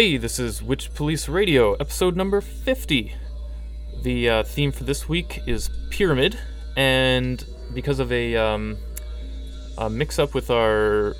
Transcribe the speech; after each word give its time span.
Hey, 0.00 0.16
this 0.16 0.38
is 0.38 0.62
Witch 0.62 0.94
Police 0.94 1.28
Radio, 1.28 1.74
episode 1.74 2.16
number 2.16 2.40
50. 2.40 3.12
The 4.02 4.30
uh, 4.30 4.42
theme 4.44 4.72
for 4.72 4.84
this 4.84 5.10
week 5.10 5.42
is 5.46 5.68
Pyramid, 5.90 6.38
and 6.74 7.44
because 7.74 7.98
of 7.98 8.10
a, 8.10 8.34
um, 8.34 8.78
a 9.76 9.90
mix 9.90 10.18
up 10.18 10.32
with 10.32 10.50
our 10.50 11.16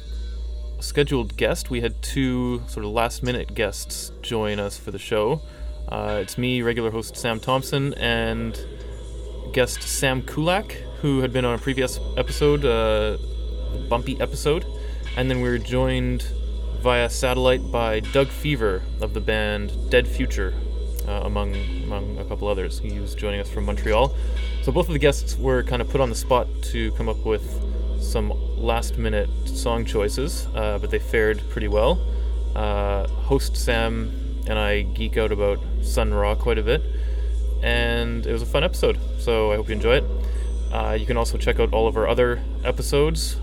scheduled 0.81 1.37
guest, 1.37 1.69
we 1.69 1.83
had 1.83 2.01
two 2.01 2.63
sort 2.69 2.87
of 2.87 2.93
last 2.93 3.23
minute 3.23 3.55
guests 3.55 4.13
join 4.23 4.59
us 4.59 4.79
for 4.79 4.93
the 4.93 4.99
show. 4.99 5.43
Uh, 5.87 6.21
it's 6.23 6.39
me, 6.39 6.63
regular 6.63 6.91
host 6.91 7.19
Sam 7.19 7.39
Thompson, 7.39 7.93
and 7.99 8.59
guest 9.53 9.83
Sam 9.83 10.23
Kulak, 10.23 10.73
who 11.03 11.21
had 11.21 11.35
been 11.35 11.45
on 11.45 11.55
a 11.55 11.59
previous 11.59 12.01
episode, 12.17 12.65
uh, 12.65 13.19
Bumpy 13.91 14.19
episode, 14.23 14.65
and 15.19 15.31
then 15.31 15.43
we 15.43 15.51
were 15.51 15.59
joined 15.59 16.25
via 16.81 17.11
satellite 17.11 17.71
by 17.71 18.01
Doug 18.01 18.29
Fever 18.29 18.83
of 19.03 19.13
the 19.13 19.21
band 19.21 19.91
Dead 19.91 20.09
Future, 20.09 20.55
uh, 21.07 21.21
among 21.25 21.55
among 21.85 22.17
a 22.19 22.25
couple 22.25 22.49
others. 22.49 22.79
He 22.79 22.99
was 22.99 23.15
joining 23.15 23.39
us 23.39 23.51
from 23.51 23.67
Montreal. 23.67 24.15
So 24.63 24.73
both 24.73 24.89
of 24.89 24.95
the 24.95 24.99
guests 24.99 25.37
were 25.37 25.63
kind 25.63 25.83
of 25.83 25.91
put 25.91 26.01
on 26.01 26.09
the 26.09 26.15
spot 26.15 26.47
to 26.73 26.91
come 26.93 27.09
up 27.09 27.25
with 27.27 27.45
some 28.03 28.33
last-minute 28.57 29.29
song 29.47 29.85
choices, 29.85 30.47
uh, 30.55 30.79
but 30.79 30.91
they 30.91 30.99
fared 30.99 31.43
pretty 31.51 31.69
well. 31.69 32.01
Uh, 32.55 33.07
host 33.09 33.57
Sam 33.57 34.11
and 34.47 34.59
I 34.59 34.83
geek 34.83 35.19
out 35.19 35.33
about 35.33 35.59
Sun 35.83 36.15
Ra 36.15 36.35
quite 36.35 36.57
a 36.57 36.63
bit, 36.63 36.83
and 37.63 38.27
it 38.27 38.33
was 38.33 38.41
a 38.41 38.47
fun 38.47 38.65
episode. 38.65 38.99
So 39.19 39.53
I 39.53 39.57
hope 39.57 39.69
you 39.69 39.75
enjoy 39.75 39.97
it. 39.97 40.05
Uh, 40.73 40.97
you 40.99 41.05
can 41.05 41.19
also 41.19 41.37
check 41.37 41.61
out 41.61 41.75
all 41.75 41.87
of 41.87 41.99
our 41.99 42.09
other 42.09 42.43
episodes, 42.65 43.37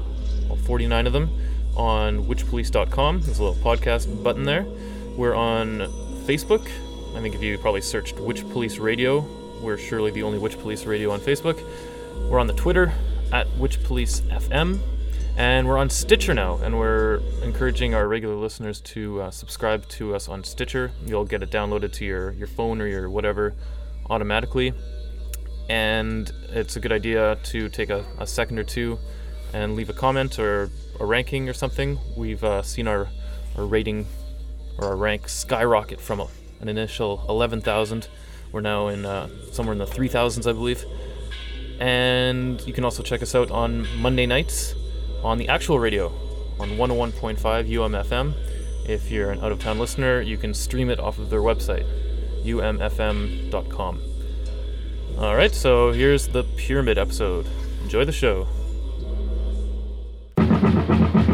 all 0.49 0.55
49 0.55 1.05
of 1.05 1.13
them 1.13 1.29
on 1.77 2.25
witchpolice.com. 2.25 3.21
There's 3.21 3.39
a 3.39 3.43
little 3.43 3.63
podcast 3.63 4.23
button 4.23 4.43
there. 4.43 4.65
We're 5.15 5.35
on 5.35 5.79
Facebook. 6.25 6.67
I 7.15 7.21
think 7.21 7.35
if 7.35 7.41
you 7.41 7.57
probably 7.57 7.81
searched 7.81 8.19
Witch 8.19 8.47
Police 8.49 8.77
Radio, 8.79 9.25
we're 9.61 9.77
surely 9.77 10.11
the 10.11 10.23
only 10.23 10.39
Witch 10.39 10.59
Police 10.59 10.85
Radio 10.85 11.11
on 11.11 11.19
Facebook. 11.19 11.63
We're 12.29 12.39
on 12.39 12.47
the 12.47 12.53
Twitter 12.53 12.91
at 13.31 13.47
Witch 13.57 13.81
Police 13.83 14.21
FM. 14.21 14.79
And 15.37 15.67
we're 15.67 15.77
on 15.77 15.91
Stitcher 15.91 16.33
now, 16.33 16.57
and 16.63 16.79
we're 16.79 17.21
encouraging 17.43 17.93
our 17.93 18.07
regular 18.07 18.33
listeners 18.33 18.81
to 18.81 19.21
uh, 19.21 19.31
subscribe 19.31 19.87
to 19.89 20.15
us 20.15 20.27
on 20.27 20.43
Stitcher. 20.43 20.91
You'll 21.05 21.25
get 21.25 21.43
it 21.43 21.51
downloaded 21.51 21.93
to 21.93 22.05
your, 22.05 22.31
your 22.31 22.47
phone 22.47 22.81
or 22.81 22.87
your 22.87 23.07
whatever 23.07 23.53
automatically. 24.09 24.73
And 25.69 26.31
it's 26.49 26.75
a 26.75 26.79
good 26.79 26.91
idea 26.91 27.37
to 27.43 27.69
take 27.69 27.91
a, 27.91 28.03
a 28.17 28.25
second 28.25 28.57
or 28.57 28.63
two 28.63 28.97
and 29.57 29.75
leave 29.75 29.89
a 29.89 29.93
comment 29.93 30.37
or 30.37 30.69
a 30.99 31.05
ranking 31.05 31.49
or 31.49 31.53
something. 31.53 31.97
We've 32.15 32.43
uh, 32.43 32.61
seen 32.61 32.87
our, 32.87 33.09
our 33.57 33.65
rating 33.65 34.07
or 34.77 34.85
our 34.85 34.95
rank 34.95 35.27
skyrocket 35.27 35.99
from 35.99 36.19
a, 36.19 36.27
an 36.61 36.69
initial 36.69 37.25
11,000. 37.27 38.07
We're 38.51 38.61
now 38.61 38.87
in 38.87 39.05
uh, 39.05 39.29
somewhere 39.51 39.73
in 39.73 39.79
the 39.79 39.85
3,000s, 39.85 40.47
I 40.47 40.53
believe. 40.53 40.85
And 41.79 42.61
you 42.67 42.73
can 42.73 42.83
also 42.83 43.03
check 43.03 43.21
us 43.21 43.33
out 43.35 43.51
on 43.51 43.87
Monday 43.99 44.25
nights 44.25 44.75
on 45.23 45.37
the 45.37 45.49
actual 45.49 45.79
radio 45.79 46.07
on 46.59 46.69
101.5 46.71 47.37
UMFM. 47.39 48.33
If 48.87 49.11
you're 49.11 49.31
an 49.31 49.41
out 49.41 49.51
of 49.51 49.59
town 49.59 49.79
listener, 49.79 50.21
you 50.21 50.37
can 50.37 50.53
stream 50.53 50.89
it 50.89 50.99
off 50.99 51.17
of 51.17 51.29
their 51.29 51.41
website, 51.41 51.85
umfm.com. 52.43 54.01
Alright, 55.17 55.55
so 55.55 55.91
here's 55.91 56.27
the 56.27 56.43
Pyramid 56.43 56.97
episode. 56.99 57.47
Enjoy 57.83 58.05
the 58.05 58.11
show. 58.11 58.47
Thank 60.59 61.13
you. 61.17 61.26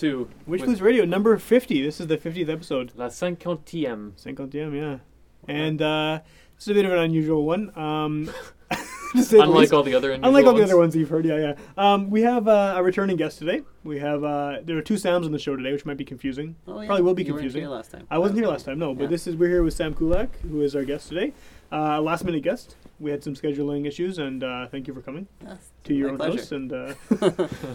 To 0.00 0.28
Witch 0.46 0.62
Wit- 0.62 0.80
Radio 0.80 1.04
number 1.04 1.36
50. 1.36 1.82
This 1.82 2.00
is 2.00 2.06
the 2.06 2.16
50th 2.18 2.48
episode. 2.48 2.92
La 2.96 3.08
cinquantième. 3.08 4.12
Cinquantième, 4.16 4.74
yeah. 4.74 4.98
And 5.46 5.80
uh, 5.82 6.20
this 6.56 6.64
is 6.64 6.68
a 6.68 6.74
bit 6.74 6.84
of 6.84 6.92
an 6.92 6.98
unusual 6.98 7.44
one. 7.44 7.76
Um, 7.78 8.30
to 9.12 9.22
say 9.22 9.36
the 9.38 9.42
Unlike 9.42 9.58
least. 9.60 9.72
all 9.72 9.82
the 9.82 9.94
other 9.94 10.12
Unlike 10.12 10.46
all 10.46 10.52
the 10.54 10.60
ones. 10.60 10.70
other 10.70 10.76
ones 10.78 10.96
you've 10.96 11.08
heard, 11.10 11.24
yeah, 11.26 11.36
yeah. 11.36 11.54
Um, 11.76 12.08
we 12.10 12.22
have 12.22 12.48
uh, 12.48 12.74
a 12.76 12.82
returning 12.82 13.16
guest 13.16 13.38
today. 13.38 13.62
We 13.84 13.98
have 13.98 14.24
uh, 14.24 14.58
there 14.64 14.76
are 14.78 14.82
two 14.82 14.96
Sams 14.96 15.26
on 15.26 15.32
the 15.32 15.38
show 15.38 15.54
today, 15.56 15.72
which 15.72 15.84
might 15.84 15.96
be 15.98 16.04
confusing. 16.04 16.56
Oh, 16.66 16.80
yeah. 16.80 16.86
Probably 16.86 17.02
will 17.02 17.14
be 17.14 17.22
You 17.24 17.32
weren't 17.34 17.40
confusing. 17.42 17.62
here 17.62 17.70
last 17.70 17.90
time. 17.90 18.06
I 18.10 18.18
wasn't 18.18 18.38
here 18.38 18.48
last 18.48 18.64
time, 18.66 18.78
no, 18.78 18.94
but 18.94 19.10
this 19.10 19.26
is 19.26 19.36
we're 19.36 19.48
here 19.50 19.62
with 19.62 19.74
Sam 19.74 19.94
Kulak, 19.94 20.34
who 20.42 20.62
is 20.62 20.74
our 20.76 20.84
guest 20.84 21.08
today. 21.08 21.32
Uh, 21.72 22.00
last 22.00 22.24
minute 22.24 22.42
guest. 22.42 22.76
We 23.00 23.10
had 23.10 23.24
some 23.24 23.34
scheduling 23.34 23.86
issues, 23.86 24.18
and 24.18 24.44
uh, 24.44 24.68
thank 24.68 24.86
you 24.86 24.92
for 24.94 25.00
coming 25.00 25.26
Yes, 25.42 25.72
to 25.84 25.94
your 25.94 26.10
own 26.10 26.16
pleasure. 26.18 26.38
house. 26.38 26.52
And 26.52 26.70
uh, 26.72 26.92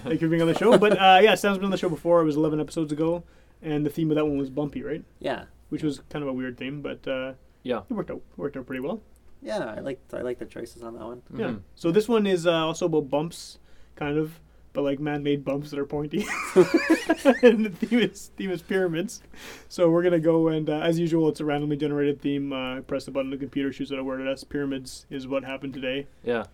thank 0.05 0.21
you 0.21 0.27
for 0.27 0.29
being 0.29 0.41
on 0.41 0.47
the 0.47 0.53
show. 0.57 0.77
But 0.77 0.93
uh, 0.99 1.19
yeah, 1.21 1.33
Sam's 1.35 1.57
been 1.57 1.65
on 1.65 1.71
the 1.71 1.77
show 1.77 1.89
before. 1.89 2.21
It 2.21 2.25
was 2.25 2.35
11 2.35 2.59
episodes 2.59 2.91
ago, 2.93 3.23
and 3.61 3.83
the 3.85 3.89
theme 3.89 4.11
of 4.11 4.15
that 4.15 4.25
one 4.25 4.37
was 4.37 4.49
bumpy, 4.51 4.83
right? 4.83 5.03
yeah, 5.19 5.45
Which 5.69 5.81
was 5.83 6.01
kind 6.11 6.21
of 6.21 6.29
a 6.29 6.33
weird 6.33 6.57
theme, 6.57 6.81
but 6.83 7.07
uh, 7.07 7.33
Yeah. 7.63 7.81
it 7.89 7.93
worked 7.93 8.11
out 8.11 8.21
worked 8.37 8.55
out 8.55 8.67
pretty 8.67 8.81
well. 8.81 9.01
yeah. 9.41 9.73
I 9.77 9.79
like 9.79 9.99
I 10.13 10.21
like 10.21 10.37
the 10.37 10.45
choices 10.45 10.83
on 10.83 10.93
that 10.93 11.05
one. 11.05 11.21
Yeah. 11.35 11.45
Mhm. 11.47 11.61
So 11.73 11.91
this 11.91 12.07
one 12.07 12.27
is 12.27 12.45
uh, 12.45 12.51
also 12.67 12.85
about 12.85 13.09
bumps, 13.09 13.57
kind 13.95 14.17
of, 14.19 14.39
but 14.75 14.83
like 14.83 14.99
man-made 14.99 15.43
bumps 15.43 15.71
that 15.71 15.79
are 15.79 15.85
pointy. 15.85 16.27
and 16.55 17.65
the 17.65 17.71
theme 17.73 17.99
is 17.99 18.31
theme 18.37 18.51
is 18.51 18.61
pyramids. 18.61 19.21
So 19.69 19.89
we're 19.89 20.03
gonna 20.03 20.19
go 20.19 20.49
and 20.49 20.69
uh, 20.69 20.79
as 20.79 20.99
usual, 20.99 21.29
it's 21.29 21.39
a 21.39 21.45
randomly 21.45 21.77
generated 21.77 22.21
theme. 22.21 22.53
Uh, 22.53 22.81
press 22.81 23.05
the 23.05 23.11
button 23.11 23.27
on 23.27 23.31
the 23.31 23.37
computer, 23.37 23.71
choose 23.71 23.91
out 23.91 23.99
a 23.99 24.03
word. 24.03 24.25
S. 24.27 24.43
Pyramids 24.43 25.05
is 25.09 25.27
what 25.27 25.43
happened 25.43 25.73
today, 25.73 26.07
Yeah. 26.23 26.45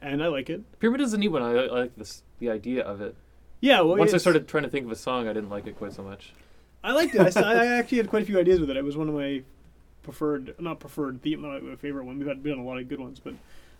and 0.00 0.22
I 0.22 0.28
like 0.28 0.50
it. 0.50 0.62
Pyramid 0.78 1.00
is 1.00 1.12
a 1.14 1.18
neat 1.18 1.28
one. 1.28 1.42
I, 1.42 1.52
I 1.54 1.66
like 1.66 1.96
this 1.96 2.22
the 2.38 2.50
idea 2.50 2.82
of 2.82 3.00
it. 3.00 3.14
Yeah. 3.60 3.80
Well, 3.80 3.96
Once 3.96 4.14
I 4.14 4.18
started 4.18 4.46
trying 4.46 4.64
to 4.64 4.70
think 4.70 4.86
of 4.86 4.92
a 4.92 4.96
song, 4.96 5.26
I 5.28 5.32
didn't 5.32 5.50
like 5.50 5.66
it 5.66 5.76
quite 5.76 5.92
so 5.92 6.02
much. 6.02 6.32
I 6.82 6.92
liked 6.92 7.14
it. 7.14 7.36
I 7.36 7.66
actually 7.78 7.98
had 7.98 8.08
quite 8.08 8.22
a 8.22 8.26
few 8.26 8.38
ideas 8.38 8.60
with 8.60 8.70
it. 8.70 8.76
It 8.76 8.84
was 8.84 8.96
one 8.96 9.08
of 9.08 9.14
my 9.14 9.42
preferred, 10.02 10.54
not 10.58 10.80
preferred 10.80 11.20
theme, 11.22 11.42
not 11.42 11.62
my 11.62 11.76
favorite 11.76 12.04
one. 12.04 12.18
We've 12.18 12.26
had 12.28 12.42
been 12.42 12.54
on 12.54 12.58
a 12.60 12.64
lot 12.64 12.78
of 12.78 12.88
good 12.88 13.00
ones, 13.00 13.20
but 13.20 13.34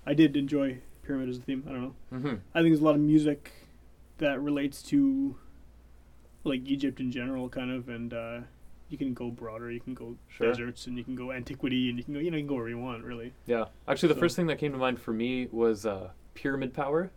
I 0.07 0.13
did 0.15 0.37
enjoy 0.37 0.79
Pyramid 1.03 1.31
as 1.31 1.39
a 1.39 1.41
theme. 1.41 1.65
I 1.67 1.73
don't 1.73 1.83
know. 1.83 1.95
Mm-hmm. 2.13 2.35
I 2.55 2.61
think 2.61 2.73
there's 2.73 2.81
a 2.81 2.85
lot 2.85 2.95
of 2.95 3.01
music 3.01 3.51
that 4.21 4.41
relates 4.41 4.83
to 4.85 5.37
like 6.45 6.63
Egypt 6.67 7.01
in 7.01 7.11
general, 7.13 7.49
kind 7.49 7.71
of, 7.71 7.89
and 7.89 8.15
uh, 8.15 8.39
you 8.89 8.97
can 8.97 9.13
go 9.13 9.31
broader. 9.31 9.71
You 9.71 9.81
can 9.81 9.93
go 9.95 10.17
Sure. 10.29 10.49
deserts, 10.49 10.87
and 10.87 10.97
you 10.97 11.05
can 11.05 11.15
go 11.15 11.33
antiquity, 11.33 11.89
and 11.91 11.99
you 11.99 12.05
can 12.05 12.15
go, 12.15 12.21
you 12.21 12.31
know, 12.31 12.37
you 12.37 12.43
can 12.45 12.49
go 12.49 12.55
wherever 12.55 12.71
you 12.71 12.79
want. 12.79 13.05
Really, 13.05 13.33
Yeah. 13.47 13.67
Actually, 13.89 14.09
the 14.11 14.15
So- 14.15 14.21
first 14.21 14.37
thing 14.37 14.47
that 14.47 14.59
came 14.59 14.73
to 14.73 14.79
mind 14.79 15.01
for 15.01 15.13
me 15.13 15.49
was 15.53 15.85
uh, 15.85 16.11
pyramid 16.35 16.73
power, 16.73 17.11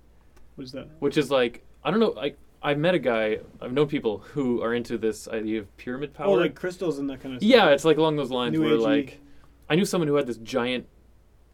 what 0.55 0.65
is 0.65 0.71
that? 0.73 0.88
which 1.00 1.17
is 1.17 1.31
like 1.31 1.63
I 1.85 1.91
don't 1.91 2.00
know. 2.00 2.15
I 2.19 2.33
I 2.61 2.75
met 2.75 2.95
a 2.95 3.00
guy. 3.00 3.39
I've 3.61 3.73
known 3.73 3.88
people 3.88 4.19
who 4.19 4.61
are 4.61 4.73
into 4.73 4.97
this 4.97 5.27
idea 5.27 5.59
of 5.59 5.77
pyramid 5.77 6.13
power. 6.13 6.27
Oh, 6.27 6.33
like 6.33 6.56
crystals 6.56 6.97
and 6.99 7.09
that 7.09 7.19
kind 7.21 7.35
of 7.35 7.41
stuff. 7.41 7.49
yeah, 7.49 7.69
it's 7.69 7.83
like 7.85 7.97
along 7.97 8.15
those 8.15 8.31
lines 8.31 8.53
New 8.57 8.63
where 8.63 8.77
Agey. 8.77 8.81
like 8.81 9.19
I 9.69 9.75
knew 9.75 9.83
someone 9.85 10.07
who 10.07 10.15
had 10.15 10.27
this 10.27 10.38
giant 10.38 10.88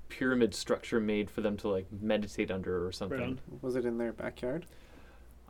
pyramid 0.09 0.53
structure 0.55 0.99
made 0.99 1.29
for 1.29 1.41
them 1.41 1.55
to 1.57 1.67
like 1.69 1.85
meditate 2.01 2.49
under 2.51 2.85
or 2.85 2.91
something. 2.91 3.19
Right. 3.19 3.37
Was 3.61 3.75
it 3.75 3.85
in 3.85 3.97
their 3.97 4.11
backyard? 4.13 4.65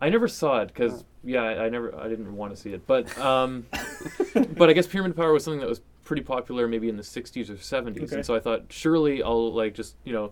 I 0.02 0.10
never 0.10 0.28
saw 0.28 0.62
it 0.62 0.68
because 0.70 1.04
yeah, 1.24 1.42
I 1.44 1.66
I 1.66 1.70
never 1.70 1.94
I 2.00 2.08
didn't 2.08 2.36
want 2.36 2.56
to 2.56 2.62
see 2.62 2.72
it, 2.74 2.86
but 2.88 3.18
um, 3.18 3.66
but 4.56 4.70
I 4.70 4.74
guess 4.74 4.88
pyramid 4.88 5.16
power 5.16 5.34
was 5.34 5.44
something 5.44 5.60
that 5.60 5.70
was 5.70 5.82
pretty 6.04 6.22
popular 6.24 6.68
maybe 6.68 6.90
in 6.90 6.98
the 6.98 7.04
'60s 7.04 7.50
or 7.50 7.54
'70s, 7.56 8.04
Okay. 8.04 8.16
and 8.18 8.26
so 8.26 8.36
I 8.36 8.40
thought 8.40 8.66
surely 8.70 9.22
I'll 9.22 9.54
like 9.54 9.74
just 9.74 9.96
you 10.06 10.14
know, 10.14 10.32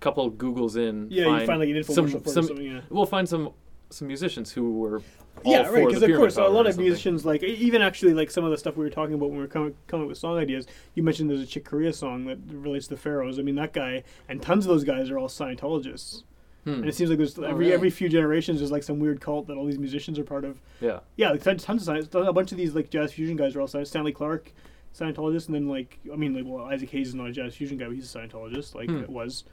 couple 0.00 0.30
Googles 0.30 0.76
in, 0.76 1.08
Yeah, 1.10 1.24
find 1.26 1.40
you 1.40 1.46
find 1.46 1.60
like 1.60 1.68
an 1.68 1.74
infomercial 1.76 2.10
for 2.12 2.16
it 2.18 2.26
or 2.26 2.32
some 2.32 2.44
something. 2.46 2.64
Yeah. 2.66 2.80
we'll 2.90 3.06
find 3.06 3.28
some 3.28 3.50
some 3.90 4.08
musicians 4.08 4.50
who 4.52 4.78
were 4.78 5.02
all 5.44 5.52
yeah, 5.52 5.64
for 5.64 5.72
right. 5.72 5.80
the 5.80 5.86
Because 5.88 6.02
of 6.02 6.06
pyramid 6.06 6.20
course, 6.22 6.36
a 6.36 6.40
power 6.40 6.48
lot 6.50 6.66
of 6.66 6.72
something. 6.74 6.84
musicians, 6.86 7.24
like 7.26 7.42
e- 7.42 7.46
even 7.48 7.82
actually, 7.82 8.14
like 8.14 8.30
some 8.30 8.44
of 8.44 8.50
the 8.50 8.56
stuff 8.58 8.76
we 8.76 8.84
were 8.84 8.90
talking 8.90 9.14
about 9.14 9.28
when 9.28 9.36
we 9.36 9.42
were 9.42 9.48
coming 9.48 9.74
coming 9.86 10.04
up 10.04 10.08
with 10.08 10.16
song 10.18 10.38
ideas. 10.38 10.66
You 10.94 11.02
mentioned 11.02 11.28
there's 11.28 11.42
a 11.42 11.46
Chick 11.46 11.64
Corea 11.66 11.92
song 11.92 12.24
that 12.26 12.38
relates 12.50 12.86
to 12.86 12.94
the 12.94 13.00
pharaohs. 13.00 13.38
I 13.38 13.42
mean, 13.42 13.54
that 13.56 13.72
guy 13.74 14.02
and 14.28 14.40
tons 14.40 14.64
of 14.64 14.70
those 14.70 14.84
guys 14.84 15.10
are 15.10 15.18
all 15.18 15.28
Scientologists. 15.28 16.22
Hmm. 16.64 16.74
And 16.74 16.84
it 16.88 16.94
seems 16.94 17.10
like 17.10 17.18
there's 17.18 17.36
every 17.38 17.64
really? 17.66 17.72
every 17.72 17.90
few 17.90 18.08
generations 18.08 18.58
there's 18.60 18.70
like 18.70 18.82
some 18.84 18.98
weird 19.00 19.20
cult 19.20 19.48
that 19.48 19.56
all 19.56 19.66
these 19.66 19.78
musicians 19.78 20.18
are 20.18 20.24
part 20.24 20.44
of. 20.44 20.60
Yeah, 20.80 21.00
Yeah, 21.16 21.30
like 21.30 21.42
tons 21.42 21.64
tons 21.64 21.82
of 21.82 21.86
science. 21.86 22.08
A 22.14 22.32
bunch 22.32 22.52
of 22.52 22.58
these 22.58 22.74
like 22.74 22.88
jazz 22.90 23.12
fusion 23.12 23.36
guys 23.36 23.56
are 23.56 23.60
all 23.60 23.66
Sci- 23.66 23.82
Stanley 23.84 24.12
Clarke, 24.12 24.52
Scientologist, 24.96 25.46
and 25.46 25.54
then 25.56 25.68
like 25.68 25.98
I 26.12 26.16
mean 26.16 26.34
like 26.34 26.44
well 26.46 26.66
Isaac 26.66 26.90
Hayes 26.90 27.08
is 27.08 27.14
not 27.14 27.26
a 27.28 27.32
jazz 27.32 27.56
fusion 27.56 27.78
guy, 27.78 27.86
but 27.86 27.94
he's 27.96 28.14
a 28.14 28.18
Scientologist. 28.18 28.74
Like 28.76 28.88
Hmm. 28.88 28.98
it 28.98 29.10
was 29.10 29.44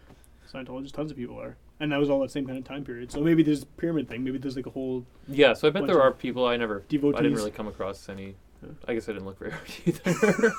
Scientologist. 0.51 0.91
Tons 0.93 1.09
of 1.11 1.17
people 1.17 1.39
are, 1.41 1.55
and 1.79 1.91
that 1.91 1.99
was 1.99 2.09
all 2.11 2.19
that 2.21 2.29
same 2.31 2.45
kind 2.45 2.57
of 2.59 2.63
time 2.63 2.83
period. 2.83 3.11
So 3.11 3.21
maybe 3.21 3.41
there's 3.43 3.63
a 3.63 3.65
pyramid 3.65 4.07
thing. 4.07 4.23
Maybe 4.23 4.37
there's 4.37 4.55
like 4.55 4.67
a 4.67 4.71
whole 4.71 5.05
yeah. 5.27 5.53
So 5.53 5.67
I 5.67 5.71
bet 5.71 5.87
there 5.87 6.01
are 6.01 6.11
people 6.11 6.45
I 6.45 6.57
never. 6.57 6.83
devotees. 6.89 7.19
I 7.19 7.23
didn't 7.23 7.37
really 7.37 7.51
come 7.51 7.67
across 7.67 8.07
any. 8.09 8.35
Yeah. 8.61 8.69
I 8.87 8.93
guess 8.93 9.07
I 9.09 9.13
didn't 9.13 9.25
look 9.25 9.39
very 9.39 9.51
hard 9.51 9.71
either. 9.85 10.51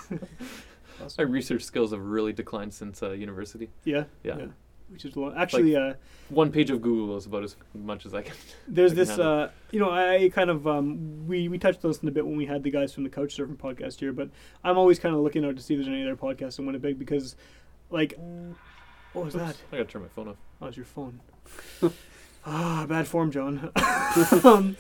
My 1.18 1.22
research 1.24 1.62
skills 1.64 1.92
have 1.92 2.00
really 2.02 2.32
declined 2.32 2.74
since 2.74 3.02
uh, 3.02 3.10
university. 3.12 3.70
Yeah, 3.84 4.04
Yeah. 4.22 4.46
Which 4.90 5.04
is 5.04 5.14
a 5.14 5.20
lot. 5.20 5.36
Actually, 5.36 5.76
uh, 5.76 5.94
One 6.30 6.50
page 6.50 6.70
of 6.70 6.82
Google 6.82 7.16
is 7.16 7.26
about 7.26 7.44
as 7.44 7.54
much 7.74 8.06
as 8.06 8.14
I 8.14 8.22
can. 8.22 8.34
there's 8.68 8.92
I 8.92 8.94
can 8.94 9.04
this. 9.04 9.18
Uh, 9.18 9.50
you 9.70 9.78
know, 9.78 9.90
I 9.90 10.30
kind 10.34 10.50
of 10.50 10.66
um, 10.66 11.26
we 11.28 11.48
we 11.48 11.58
touched 11.58 11.84
on 11.84 11.90
this 11.90 11.98
in 11.98 12.08
a 12.08 12.10
bit 12.10 12.26
when 12.26 12.36
we 12.36 12.46
had 12.46 12.62
the 12.64 12.70
guys 12.70 12.92
from 12.92 13.04
the 13.04 13.10
Couch 13.10 13.36
Surfing 13.36 13.56
podcast 13.56 14.00
here, 14.00 14.12
but 14.12 14.30
I'm 14.64 14.76
always 14.76 14.98
kind 14.98 15.14
of 15.14 15.20
looking 15.20 15.44
out 15.44 15.56
to 15.56 15.62
see 15.62 15.74
if 15.74 15.78
there's 15.78 15.88
any 15.88 16.02
other 16.02 16.16
podcasts 16.16 16.58
in 16.58 16.66
Winnipeg 16.66 16.98
because, 16.98 17.36
like, 17.90 18.18
what 19.12 19.24
was 19.24 19.34
that? 19.34 19.56
I 19.72 19.76
gotta 19.76 19.84
turn 19.84 20.02
my 20.02 20.08
phone 20.08 20.28
off. 20.28 20.36
Oh, 20.60 20.66
it's 20.66 20.76
your 20.76 20.86
phone. 20.86 21.20
ah, 22.46 22.84
bad 22.88 23.06
form, 23.06 23.30
John. 23.30 23.70
um, 24.44 24.76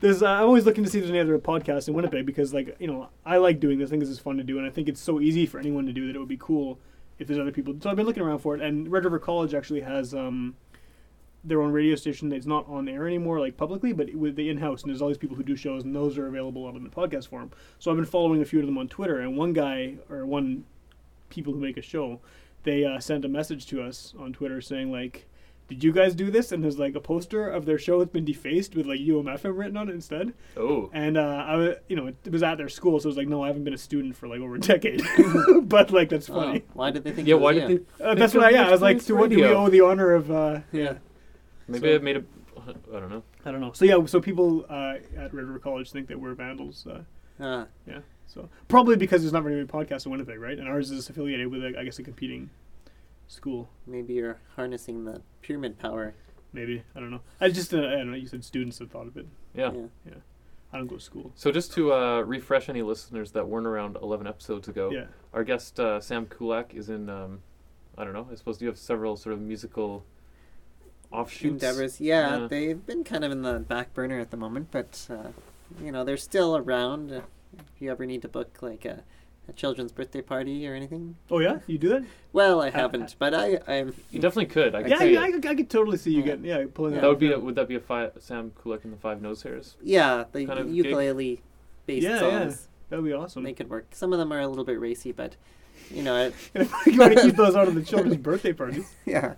there's. 0.00 0.24
Uh, 0.24 0.30
I'm 0.30 0.46
always 0.46 0.66
looking 0.66 0.82
to 0.82 0.90
see 0.90 0.98
if 0.98 1.04
there's 1.04 1.10
any 1.10 1.20
other 1.20 1.38
podcasts 1.38 1.86
in 1.86 1.94
Winnipeg 1.94 2.26
because, 2.26 2.52
like, 2.52 2.74
you 2.80 2.88
know, 2.88 3.08
I 3.24 3.36
like 3.36 3.60
doing 3.60 3.78
this. 3.78 3.88
I 3.88 3.90
think 3.90 4.00
this 4.00 4.10
is 4.10 4.18
fun 4.18 4.36
to 4.38 4.42
do, 4.42 4.58
and 4.58 4.66
I 4.66 4.70
think 4.70 4.88
it's 4.88 5.00
so 5.00 5.20
easy 5.20 5.46
for 5.46 5.60
anyone 5.60 5.86
to 5.86 5.92
do 5.92 6.08
that 6.08 6.16
it 6.16 6.18
would 6.18 6.28
be 6.28 6.38
cool 6.40 6.80
if 7.22 7.28
there's 7.28 7.40
other 7.40 7.52
people. 7.52 7.74
So 7.80 7.88
I've 7.88 7.96
been 7.96 8.06
looking 8.06 8.22
around 8.22 8.40
for 8.40 8.54
it, 8.54 8.60
and 8.60 8.90
Red 8.90 9.04
River 9.04 9.18
College 9.18 9.54
actually 9.54 9.80
has 9.80 10.14
um, 10.14 10.54
their 11.42 11.62
own 11.62 11.72
radio 11.72 11.96
station 11.96 12.28
that's 12.28 12.46
not 12.46 12.68
on 12.68 12.88
air 12.88 13.06
anymore, 13.06 13.40
like 13.40 13.56
publicly, 13.56 13.92
but 13.92 14.14
with 14.14 14.36
the 14.36 14.48
in-house. 14.48 14.82
And 14.82 14.90
there's 14.90 15.00
all 15.00 15.08
these 15.08 15.18
people 15.18 15.36
who 15.36 15.42
do 15.42 15.56
shows, 15.56 15.84
and 15.84 15.94
those 15.94 16.18
are 16.18 16.26
available 16.26 16.66
on 16.66 16.76
in 16.76 16.84
the 16.84 16.90
podcast 16.90 17.28
form. 17.28 17.50
So 17.78 17.90
I've 17.90 17.96
been 17.96 18.04
following 18.06 18.42
a 18.42 18.44
few 18.44 18.60
of 18.60 18.66
them 18.66 18.78
on 18.78 18.88
Twitter, 18.88 19.20
and 19.20 19.36
one 19.36 19.52
guy 19.52 19.94
or 20.10 20.26
one 20.26 20.64
people 21.30 21.52
who 21.52 21.60
make 21.60 21.78
a 21.78 21.82
show, 21.82 22.20
they 22.64 22.84
uh, 22.84 23.00
sent 23.00 23.24
a 23.24 23.28
message 23.28 23.66
to 23.66 23.82
us 23.82 24.14
on 24.18 24.32
Twitter 24.32 24.60
saying 24.60 24.92
like, 24.92 25.26
"Did 25.68 25.82
you 25.84 25.92
guys 25.92 26.14
do 26.14 26.30
this?" 26.30 26.52
And 26.52 26.62
there's 26.62 26.78
like 26.78 26.94
a 26.94 27.00
poster 27.00 27.48
of 27.48 27.64
their 27.66 27.78
show 27.78 27.98
that's 27.98 28.10
been 28.12 28.24
defaced 28.24 28.74
with 28.74 28.86
like 28.86 29.00
UMFM 29.00 29.56
written 29.56 29.76
on 29.76 29.88
it 29.88 29.92
instead. 29.92 30.34
Oh, 30.56 30.90
And 30.92 31.16
uh, 31.16 31.44
I 31.46 31.56
was, 31.56 31.76
you 31.88 31.96
know, 31.96 32.06
it 32.08 32.16
was 32.30 32.42
at 32.42 32.56
their 32.58 32.68
school, 32.68 32.98
so 33.00 33.06
it 33.06 33.10
was 33.10 33.16
like, 33.16 33.28
no, 33.28 33.42
I 33.42 33.46
haven't 33.48 33.64
been 33.64 33.74
a 33.74 33.78
student 33.78 34.16
for 34.16 34.28
like 34.28 34.40
over 34.40 34.54
a 34.56 34.60
decade. 34.60 35.02
but 35.62 35.90
like 35.90 36.08
that's 36.10 36.28
Oh, 36.30 36.34
funny. 36.34 36.62
why 36.74 36.90
did 36.90 37.04
they 37.04 37.12
think? 37.12 37.28
yeah. 37.28 37.34
it 37.34 37.40
was 37.40 37.54
Why 37.56 37.60
you? 37.62 37.68
did 37.68 37.86
they? 37.98 38.04
Uh, 38.04 38.14
that's 38.14 38.32
Think 38.32 38.44
what 38.44 38.54
I, 38.54 38.56
yeah. 38.58 38.68
I 38.68 38.70
was 38.70 38.82
like, 38.82 38.96
News 38.96 39.06
to 39.06 39.14
what 39.16 39.30
do 39.30 39.36
we 39.36 39.44
owe 39.44 39.68
the 39.68 39.80
honor 39.80 40.12
of? 40.12 40.30
Uh, 40.30 40.60
Yeah. 40.72 40.94
Maybe 41.68 41.88
So- 41.88 41.94
I 41.94 41.98
made 41.98 42.16
a. 42.16 42.24
I 42.94 43.00
don't 43.00 43.10
know. 43.10 43.22
I 43.44 43.50
don't 43.50 43.60
know. 43.60 43.72
So 43.72 43.84
yeah, 43.84 44.04
so 44.06 44.20
people 44.20 44.64
uh, 44.70 44.94
at 45.16 45.34
Red 45.34 45.46
River 45.46 45.58
College 45.58 45.90
think 45.90 46.06
that 46.08 46.20
we're 46.20 46.34
vandals. 46.34 46.86
Uh, 46.86 47.02
Ah, 47.40 47.66
yeah. 47.88 48.00
So 48.28 48.48
probably 48.68 48.94
because 48.96 49.22
there's 49.22 49.32
not 49.32 49.42
very 49.42 49.56
many 49.56 49.66
podcasts 49.66 50.06
in 50.06 50.12
Winnipeg, 50.12 50.38
right? 50.38 50.56
And 50.56 50.68
ours 50.68 50.90
is 50.92 51.08
affiliated 51.10 51.48
with, 51.48 51.62
like, 51.64 51.76
I 51.76 51.82
guess, 51.82 51.98
a 51.98 52.02
competing 52.04 52.50
school. 53.32 53.68
maybe 53.86 54.14
you're 54.14 54.38
harnessing 54.56 55.04
the 55.04 55.22
pyramid 55.42 55.78
power. 55.78 56.14
Maybe 56.52 56.82
I 56.94 57.00
don't 57.00 57.10
know. 57.10 57.20
I 57.40 57.48
just 57.48 57.72
uh, 57.72 57.78
I 57.78 57.96
don't 57.96 58.10
know. 58.10 58.16
You 58.16 58.26
said 58.26 58.44
students 58.44 58.78
have 58.78 58.90
thought 58.90 59.06
of 59.06 59.16
it. 59.16 59.26
Yeah. 59.54 59.72
Yeah. 60.06 60.14
I 60.72 60.78
don't 60.78 60.86
go 60.86 60.96
to 60.96 61.00
school. 61.02 61.32
So 61.34 61.50
just 61.52 61.72
to 61.74 61.92
uh, 61.92 62.20
refresh 62.22 62.68
any 62.68 62.80
listeners 62.82 63.32
that 63.32 63.46
weren't 63.46 63.66
around 63.66 63.96
11 64.00 64.26
episodes 64.26 64.68
ago, 64.68 64.90
Yeah. 64.90 65.04
our 65.34 65.44
guest 65.44 65.78
uh, 65.80 66.00
Sam 66.00 66.26
Kulak 66.26 66.74
is 66.74 66.88
in. 66.88 67.08
Um, 67.10 67.40
I 67.98 68.04
don't 68.04 68.14
know. 68.14 68.26
I 68.30 68.34
suppose 68.36 68.60
you 68.62 68.68
have 68.68 68.78
several 68.78 69.16
sort 69.16 69.34
of 69.34 69.40
musical 69.40 70.04
offshoots. 71.10 71.62
endeavors. 71.62 72.00
Yeah, 72.00 72.40
Yeah. 72.42 72.46
they've 72.48 72.86
been 72.86 73.04
kind 73.04 73.24
of 73.24 73.32
in 73.32 73.42
the 73.42 73.58
back 73.60 73.92
burner 73.94 74.18
at 74.18 74.30
the 74.30 74.36
moment, 74.38 74.68
but 74.70 75.06
uh, 75.10 75.28
you 75.82 75.92
know 75.92 76.04
they're 76.04 76.16
still 76.16 76.56
around. 76.56 77.12
Uh, 77.12 77.20
if 77.58 77.80
you 77.82 77.90
ever 77.90 78.06
need 78.06 78.22
to 78.22 78.28
book 78.28 78.58
like 78.62 78.84
a, 78.86 79.02
a 79.48 79.52
children's 79.52 79.90
birthday 79.92 80.22
party 80.22 80.66
or 80.68 80.74
anything, 80.74 81.16
Oh 81.30 81.40
yeah, 81.40 81.58
you 81.66 81.76
do 81.78 81.88
that? 81.90 82.04
well, 82.32 82.60
I 82.62 82.68
Uh, 82.68 82.72
haven't, 82.72 83.16
but 83.18 83.34
I 83.34 83.58
I'm 83.66 83.94
You 84.10 84.20
definitely 84.20 84.46
could. 84.46 84.74
I 84.74 84.82
could 84.82 84.90
yeah, 84.92 84.98
see 85.00 85.12
yeah, 85.14 85.20
I, 85.20 85.28
it. 85.28 85.32
could- 85.32 85.46
I 85.46 85.54
could 85.54 85.70
totally 85.70 85.96
see 85.98 86.10
you 86.12 86.18
Yeah. 86.20 86.24
getting 86.26 86.44
yeah 86.44 86.64
pulling 86.72 86.94
Yeah. 86.94 87.00
That 87.00 87.06
that. 87.06 87.08
would 87.10 87.18
be. 87.18 87.32
A, 87.32 87.38
would 87.38 87.54
that 87.56 87.68
be 87.68 87.74
a 87.74 87.80
five, 87.80 88.12
Sam 88.20 88.52
Kulak 88.62 88.84
and 88.84 88.92
the 88.92 88.96
Five 88.98 89.20
Nose 89.20 89.42
Hairs? 89.42 89.76
yeah 89.82 90.24
the 90.32 90.46
Kind 90.46 90.58
of 90.60 90.66
gig? 90.68 90.76
ukulele 90.76 91.42
based 91.86 92.04
Yeah, 92.04 92.10
yeah. 92.14 92.18
songs. 92.20 92.68
that 92.90 92.96
would 93.02 93.06
be 93.06 93.12
awesome. 93.12 93.42
They 93.42 93.52
could 93.52 93.68
work. 93.70 93.86
Some 93.92 94.12
of 94.12 94.18
them 94.18 94.32
are 94.32 94.40
a 94.40 94.46
little 94.48 94.64
bit 94.64 94.78
racy, 94.80 95.10
but 95.12 95.34
you 95.90 96.02
know, 96.04 96.16
it, 96.16 96.34
you 96.86 96.98
want 96.98 97.14
to 97.16 97.22
keep 97.22 97.36
those 97.36 97.56
out 97.56 97.66
of 97.68 97.74
the 97.74 97.82
children's 97.82 98.16
birthday 98.18 98.52
parties. 98.52 98.94
yeah, 99.04 99.34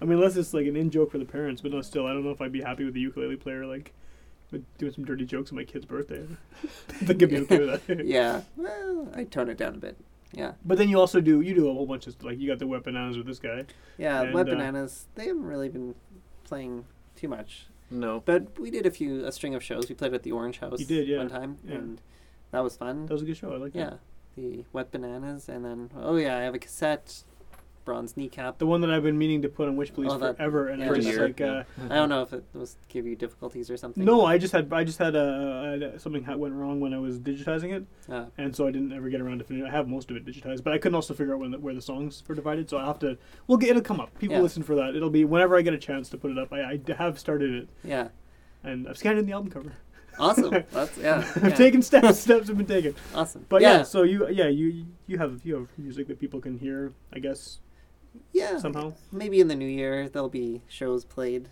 I 0.00 0.04
mean, 0.04 0.14
unless 0.18 0.36
it's 0.36 0.54
like 0.54 0.66
an 0.66 0.76
in 0.76 0.90
joke 0.90 1.10
for 1.10 1.18
the 1.18 1.24
parents, 1.24 1.60
but 1.60 1.72
no, 1.72 1.82
still, 1.82 2.06
I 2.06 2.12
don't 2.12 2.24
know 2.24 2.30
if 2.30 2.40
I'd 2.40 2.52
be 2.52 2.62
happy 2.62 2.84
with 2.84 2.94
the 2.94 3.00
ukulele 3.00 3.36
player 3.36 3.66
like 3.66 3.84
with 3.84 3.92
doing 4.78 4.92
some 4.92 5.04
dirty 5.04 5.24
jokes 5.24 5.50
on 5.50 5.56
my 5.56 5.64
kid's 5.64 5.84
birthday. 5.84 6.24
I 6.62 7.04
think 7.04 7.22
I'd 7.22 7.28
be 7.30 7.38
okay 7.38 7.58
with 7.60 7.86
that. 7.86 8.04
yeah. 8.06 8.42
Well, 8.56 9.08
I 9.14 9.24
tone 9.24 9.48
it 9.48 9.56
down 9.58 9.74
a 9.74 9.78
bit. 9.78 9.96
Yeah, 10.32 10.52
But 10.64 10.78
then 10.78 10.88
you 10.88 11.00
also 11.00 11.20
do 11.20 11.40
you 11.40 11.54
do 11.54 11.68
a 11.68 11.74
whole 11.74 11.86
bunch 11.86 12.06
of 12.06 12.22
like 12.22 12.38
you 12.38 12.46
got 12.48 12.60
the 12.60 12.66
wet 12.68 12.84
bananas 12.84 13.16
with 13.16 13.26
this 13.26 13.40
guy. 13.40 13.64
yeah. 13.98 14.22
And, 14.22 14.32
Wet 14.34 14.46
uh, 14.48 14.52
bananas. 14.52 15.06
They 15.16 15.26
haven't 15.26 15.44
really 15.44 15.68
been 15.68 15.96
playing 16.44 16.84
too 17.16 17.26
much. 17.26 17.66
No. 17.90 18.22
But 18.24 18.56
we 18.58 18.70
did 18.70 18.86
a 18.86 18.92
few 18.92 19.24
a 19.26 19.32
string 19.32 19.56
of 19.56 19.62
shows. 19.64 19.88
We 19.88 19.96
played 19.96 20.14
at 20.14 20.22
the 20.22 20.30
Orange 20.30 20.60
House. 20.60 20.78
You 20.78 20.86
did, 20.86 21.08
yeah. 21.08 21.18
one 21.18 21.28
time, 21.30 21.58
Yeah. 21.64 21.74
and 21.76 22.00
that 22.52 22.62
was 22.62 22.76
fun. 22.76 23.06
That 23.06 23.12
was 23.12 23.22
a 23.22 23.24
good 23.24 23.36
show. 23.36 23.52
I 23.52 23.56
like 23.56 23.74
it. 23.74 23.78
yeah, 23.78 23.90
that. 23.90 23.98
the 24.36 24.64
wet 24.72 24.92
bananas, 24.92 25.48
and 25.48 25.64
then 25.64 25.90
oh 25.96 26.14
yeah, 26.14 26.36
I 26.38 26.42
have 26.42 26.54
a 26.54 26.60
cassette, 26.60 27.24
bronze 27.90 28.16
kneecap. 28.16 28.58
The 28.58 28.66
one 28.66 28.80
that 28.82 28.90
I've 28.90 29.02
been 29.02 29.18
meaning 29.18 29.42
to 29.42 29.48
put 29.48 29.68
on 29.68 29.76
Witch 29.76 29.92
Police 29.94 30.12
Oh, 30.12 30.18
that- 30.18 30.36
forever, 30.36 30.68
and 30.68 30.80
yeah, 30.82 30.90
I 30.90 30.94
just 30.94 31.08
year, 31.08 31.26
like 31.26 31.40
uh, 31.40 31.64
I 31.90 31.94
don't 31.96 32.08
know 32.08 32.22
if 32.22 32.32
it 32.32 32.44
was 32.54 32.76
give 32.88 33.06
you 33.06 33.16
difficulties 33.16 33.70
or 33.70 33.76
something. 33.76 34.04
no, 34.04 34.24
I 34.24 34.38
just 34.38 34.52
had 34.52 34.72
I 34.72 34.84
just 34.84 34.98
had 34.98 35.16
uh, 35.16 35.98
something 35.98 36.24
ha- 36.24 36.36
went 36.36 36.54
wrong 36.54 36.80
when 36.80 36.94
I 36.94 36.98
was 36.98 37.18
digitizing 37.18 37.72
it, 37.72 37.84
Uh, 38.08 38.26
and 38.38 38.54
so 38.54 38.66
I 38.66 38.70
didn't 38.70 38.92
ever 38.92 39.08
get 39.10 39.20
around 39.20 39.38
to 39.38 39.44
finish. 39.44 39.64
I 39.66 39.70
have 39.70 39.88
most 39.88 40.10
of 40.10 40.16
it 40.16 40.24
digitized, 40.24 40.62
but 40.64 40.72
I 40.72 40.78
couldn't 40.78 40.94
also 40.94 41.14
figure 41.14 41.34
out 41.34 41.40
when 41.40 41.50
the, 41.50 41.58
where 41.58 41.74
the 41.74 41.82
songs 41.82 42.22
were 42.26 42.34
divided. 42.34 42.70
So 42.70 42.78
I 42.78 42.86
have 42.86 42.98
to. 43.00 43.18
We'll 43.46 43.58
get 43.58 43.70
it'll 43.70 43.82
come 43.82 44.00
up. 44.00 44.16
People 44.18 44.36
Yeah. 44.36 44.42
listen 44.42 44.62
for 44.62 44.74
that. 44.76 44.94
It'll 44.96 45.10
be 45.10 45.24
whenever 45.24 45.56
I 45.56 45.62
get 45.62 45.74
a 45.74 45.78
chance 45.78 46.08
to 46.10 46.16
put 46.16 46.30
it 46.30 46.38
up. 46.38 46.52
I 46.52 46.80
have 46.96 47.18
started 47.18 47.50
it, 47.54 47.68
yeah, 47.84 48.08
and 48.62 48.88
I've 48.88 48.98
scanned 48.98 49.18
in 49.18 49.26
the 49.26 49.32
album 49.32 49.50
cover. 49.50 49.72
awesome. 50.18 50.50
That's 50.72 50.98
yeah, 50.98 51.24
I've 51.36 51.42
yeah. 51.44 51.54
taken 51.54 51.82
steps. 51.82 52.18
steps 52.18 52.48
have 52.48 52.56
been 52.58 52.66
taken. 52.66 52.94
awesome. 53.14 53.46
But 53.48 53.62
yeah, 53.62 53.78
yeah. 53.78 53.82
so 53.84 54.02
you 54.02 54.28
yeah 54.28 54.48
you 54.48 54.86
you 55.06 55.18
have 55.18 55.40
you 55.44 55.54
have 55.54 55.68
music 55.78 56.08
that 56.08 56.18
people 56.20 56.40
can 56.40 56.58
hear. 56.58 56.92
I 57.12 57.18
guess 57.20 57.60
yeah. 58.32 58.58
somehow 58.58 58.92
Maybe 59.12 59.40
in 59.40 59.48
the 59.48 59.56
new 59.56 59.66
year 59.68 60.08
there'll 60.08 60.28
be 60.28 60.62
shows 60.68 61.04
played. 61.04 61.48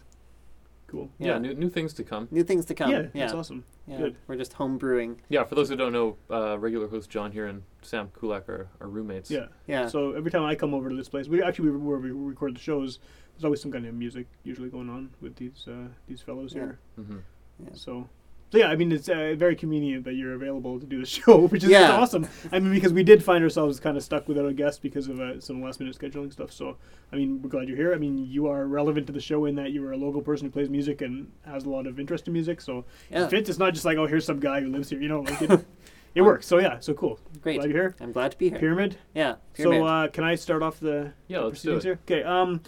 cool. 0.86 1.10
Yeah, 1.18 1.32
Yeah. 1.34 1.38
new, 1.38 1.54
new 1.54 1.68
things 1.70 1.92
to 1.94 2.04
come. 2.04 2.28
New 2.30 2.44
things 2.44 2.64
to 2.66 2.74
come. 2.74 2.90
yeah, 2.90 3.02
yeah, 3.12 3.26
that's 3.26 3.34
awesome. 3.34 3.64
yeah. 3.86 3.98
Good. 3.98 4.16
We're 4.26 4.36
just 4.36 4.54
home 4.54 4.78
brewing. 4.78 5.20
Yeah, 5.28 5.44
for 5.44 5.54
those 5.54 5.68
who 5.68 5.76
don't 5.76 5.92
know, 5.92 6.16
uh, 6.30 6.58
regular 6.58 6.88
host 6.88 7.10
John 7.10 7.30
here 7.32 7.46
and 7.46 7.62
Sam 7.82 8.10
Kulak 8.18 8.48
are, 8.48 8.68
are 8.80 8.88
roommates. 8.88 9.30
Yeah. 9.30 9.46
Yeah, 9.66 9.86
So 9.88 10.12
every 10.12 10.30
time 10.30 10.44
I 10.44 10.54
come 10.54 10.72
over 10.74 10.88
to 10.88 10.96
this 10.96 11.08
place, 11.08 11.28
we 11.28 11.42
actually 11.42 11.70
we, 11.70 11.76
where 11.78 11.98
we 11.98 12.10
record 12.10 12.54
the 12.56 12.60
shows, 12.60 12.98
there's 13.34 13.44
always 13.44 13.60
some 13.60 13.70
kind 13.70 13.86
of 13.86 13.94
music 13.94 14.26
usually 14.44 14.68
going 14.70 14.88
on 14.88 15.10
with 15.20 15.36
these 15.36 15.66
uh, 15.68 15.88
these 16.06 16.20
fellows 16.22 16.54
Yeah. 16.54 16.60
here. 16.62 16.78
hmm 16.96 17.18
yeah. 17.62 17.70
So 17.74 18.08
so 18.50 18.58
yeah, 18.58 18.68
I 18.68 18.76
mean 18.76 18.90
it's 18.92 19.08
uh, 19.08 19.34
very 19.36 19.54
convenient 19.56 20.04
that 20.04 20.14
you're 20.14 20.32
available 20.34 20.80
to 20.80 20.86
do 20.86 21.00
the 21.00 21.06
show, 21.16 21.46
which 21.48 21.64
is 21.64 21.70
Yeah. 21.70 21.92
awesome. 21.92 22.26
I 22.52 22.58
mean 22.58 22.72
because 22.72 22.92
we 22.92 23.02
did 23.02 23.22
find 23.22 23.42
ourselves 23.44 23.78
kind 23.80 23.96
of 23.96 24.02
stuck 24.02 24.26
without 24.28 24.46
a 24.46 24.52
guest 24.52 24.80
because 24.82 25.08
of 25.08 25.20
uh, 25.20 25.40
some 25.40 25.62
last 25.62 25.80
minute 25.80 25.96
scheduling 25.98 26.32
stuff. 26.32 26.52
So 26.52 26.76
I 27.12 27.16
mean 27.16 27.42
we're 27.42 27.50
glad 27.50 27.68
you're 27.68 27.76
here. 27.76 27.92
I 27.94 27.98
mean 27.98 28.18
you 28.18 28.46
are 28.46 28.66
relevant 28.66 29.06
to 29.08 29.12
the 29.12 29.20
show 29.20 29.44
in 29.44 29.54
that 29.56 29.70
you 29.72 29.84
are 29.86 29.92
a 29.92 29.96
local 29.96 30.22
person 30.22 30.46
who 30.46 30.50
plays 30.50 30.70
music 30.70 31.02
and 31.02 31.30
has 31.46 31.64
a 31.64 31.70
lot 31.70 31.86
of 31.86 32.00
interest 32.00 32.26
in 32.26 32.32
music. 32.32 32.60
So 32.60 32.84
Yeah. 33.10 33.24
it 33.24 33.30
fits. 33.30 33.48
It's 33.50 33.58
not 33.58 33.74
just 33.74 33.84
like 33.84 33.98
oh 33.98 34.06
here's 34.06 34.24
some 34.24 34.40
guy 34.40 34.60
who 34.60 34.68
lives 34.68 34.88
here. 34.90 35.00
You 35.00 35.08
know, 35.08 35.20
like 35.20 35.42
it, 35.42 35.66
it 36.14 36.22
works. 36.22 36.46
So 36.46 36.58
yeah, 36.58 36.78
so 36.80 36.94
cool. 36.94 37.18
Great. 37.42 37.56
Glad 37.60 37.70
you're 37.70 37.82
here. 37.82 37.94
I'm 38.00 38.12
glad 38.12 38.30
to 38.32 38.38
be 38.38 38.48
here. 38.50 38.58
Pyramid. 38.58 38.96
Yeah. 39.14 39.36
Pyramid. 39.54 39.80
So 39.80 39.86
uh, 39.86 40.08
can 40.08 40.24
I 40.24 40.34
start 40.36 40.62
off 40.62 40.80
the 40.80 41.12
Yeah, 41.26 41.40
the 41.42 41.50
proceedings 41.50 41.84
here? 41.84 41.98
Okay. 42.06 42.22
Um, 42.22 42.60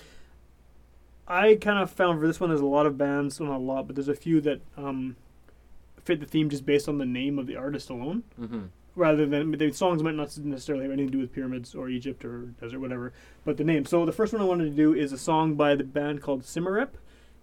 I 1.26 1.54
kind 1.60 1.78
of 1.78 1.90
found 1.90 2.20
for 2.20 2.26
this 2.26 2.40
one 2.40 2.50
there's 2.50 2.60
a 2.60 2.66
lot 2.66 2.87
of 2.87 2.99
bands, 2.99 3.38
well 3.38 3.50
not 3.50 3.58
a 3.58 3.62
lot, 3.62 3.87
but 3.87 3.94
there's 3.96 4.08
a 4.08 4.14
few 4.14 4.40
that 4.42 4.60
um 4.76 5.16
fit 6.11 6.21
the 6.21 6.26
theme 6.26 6.50
just 6.50 6.67
based 6.67 6.88
on 6.88 6.99
the 6.99 7.07
name 7.07 7.38
of 7.38 7.47
the 7.47 7.57
artist 7.57 7.88
alone, 7.90 8.23
Mm-hmm. 8.40 8.61
rather 8.97 9.25
than 9.26 9.52
the 9.52 9.71
songs 9.73 10.02
might 10.02 10.14
not 10.17 10.37
necessarily 10.38 10.85
have 10.85 10.93
anything 10.93 11.09
to 11.09 11.12
do 11.12 11.19
with 11.21 11.33
pyramids 11.33 11.75
or 11.75 11.88
Egypt 11.88 12.25
or 12.25 12.47
desert 12.61 12.81
whatever, 12.81 13.12
but 13.45 13.57
the 13.57 13.64
name. 13.64 13.85
So 13.85 14.05
the 14.05 14.12
first 14.12 14.33
one 14.33 14.43
I 14.43 14.45
wanted 14.45 14.64
to 14.64 14.76
do 14.76 14.93
is 14.95 15.12
a 15.12 15.19
song 15.19 15.55
by 15.55 15.75
the 15.76 15.85
band 15.85 16.21
called 16.23 16.43
Symarip, 16.43 16.90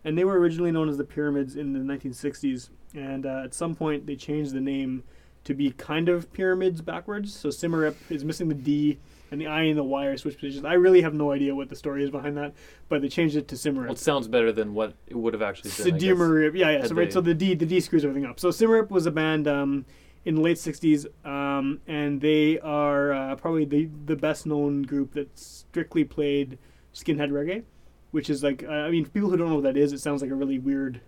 and 0.03 0.17
they 0.17 0.25
were 0.25 0.37
originally 0.39 0.71
known 0.71 0.89
as 0.89 0.97
the 0.97 1.03
Pyramids 1.03 1.55
in 1.55 1.73
the 1.73 1.79
1960s, 1.79 2.69
and 2.93 3.25
uh, 3.25 3.41
at 3.45 3.53
some 3.53 3.73
point 3.75 4.05
they 4.05 4.15
changed 4.15 4.53
the 4.53 4.61
name 4.61 5.03
to 5.45 5.53
be 5.53 5.71
kind 5.71 6.09
of 6.09 6.31
pyramids 6.33 6.81
backwards. 6.81 7.33
So 7.33 7.49
Symarip 7.49 7.95
is 8.09 8.25
missing 8.25 8.49
the 8.49 8.53
D, 8.55 8.97
and 9.31 9.39
the 9.41 9.47
I 9.47 9.63
and 9.63 9.77
the 9.77 9.83
Y 9.83 10.05
are 10.05 10.17
switched 10.17 10.39
positions. 10.39 10.65
I 10.65 10.73
really 10.73 11.01
have 11.01 11.13
no 11.13 11.31
idea 11.31 11.55
what 11.55 11.69
the 11.69 11.75
story 11.75 12.03
is 12.03 12.09
behind 12.09 12.37
that, 12.37 12.53
but 12.89 13.01
they 13.01 13.09
changed 13.09 13.35
it 13.35 13.47
to 13.49 13.55
Symarip. 13.55 13.83
Well, 13.83 13.91
it 13.91 13.99
sounds 13.99 14.27
better 14.27 14.51
than 14.51 14.73
what 14.73 14.93
it 15.07 15.15
would 15.15 15.33
have 15.33 15.41
actually 15.41 15.71
been. 15.71 15.99
Sidimarip, 15.99 16.55
yeah, 16.55 16.69
yeah. 16.71 16.83
So 16.85 16.95
right, 16.95 17.05
they- 17.05 17.11
so 17.11 17.21
the 17.21 17.33
D, 17.33 17.53
the 17.55 17.65
D 17.65 17.79
screws 17.79 18.03
everything 18.03 18.25
up. 18.29 18.39
So 18.39 18.49
Symarip 18.49 18.89
was 18.89 19.05
a 19.05 19.11
band 19.11 19.47
um, 19.47 19.85
in 20.25 20.35
the 20.35 20.41
late 20.41 20.57
'60s, 20.57 21.05
um, 21.25 21.81
and 21.87 22.21
they 22.21 22.59
are 22.59 23.13
uh, 23.13 23.35
probably 23.35 23.65
the 23.65 23.89
the 24.05 24.15
best 24.15 24.45
known 24.45 24.83
group 24.83 25.13
that 25.13 25.37
strictly 25.37 26.03
played 26.03 26.57
skinhead 26.93 27.29
reggae, 27.31 27.63
which 28.11 28.29
is 28.29 28.43
like, 28.43 28.63
uh, 28.63 28.71
I 28.71 28.89
mean, 28.91 29.05
for 29.05 29.11
people 29.11 29.29
who 29.29 29.37
don't 29.37 29.49
know 29.49 29.55
what 29.55 29.63
that 29.65 29.77
is, 29.77 29.93
it 29.93 29.99
sounds 29.99 30.21
like 30.21 30.31
a 30.31 30.35
really 30.35 30.57
weird 30.59 31.01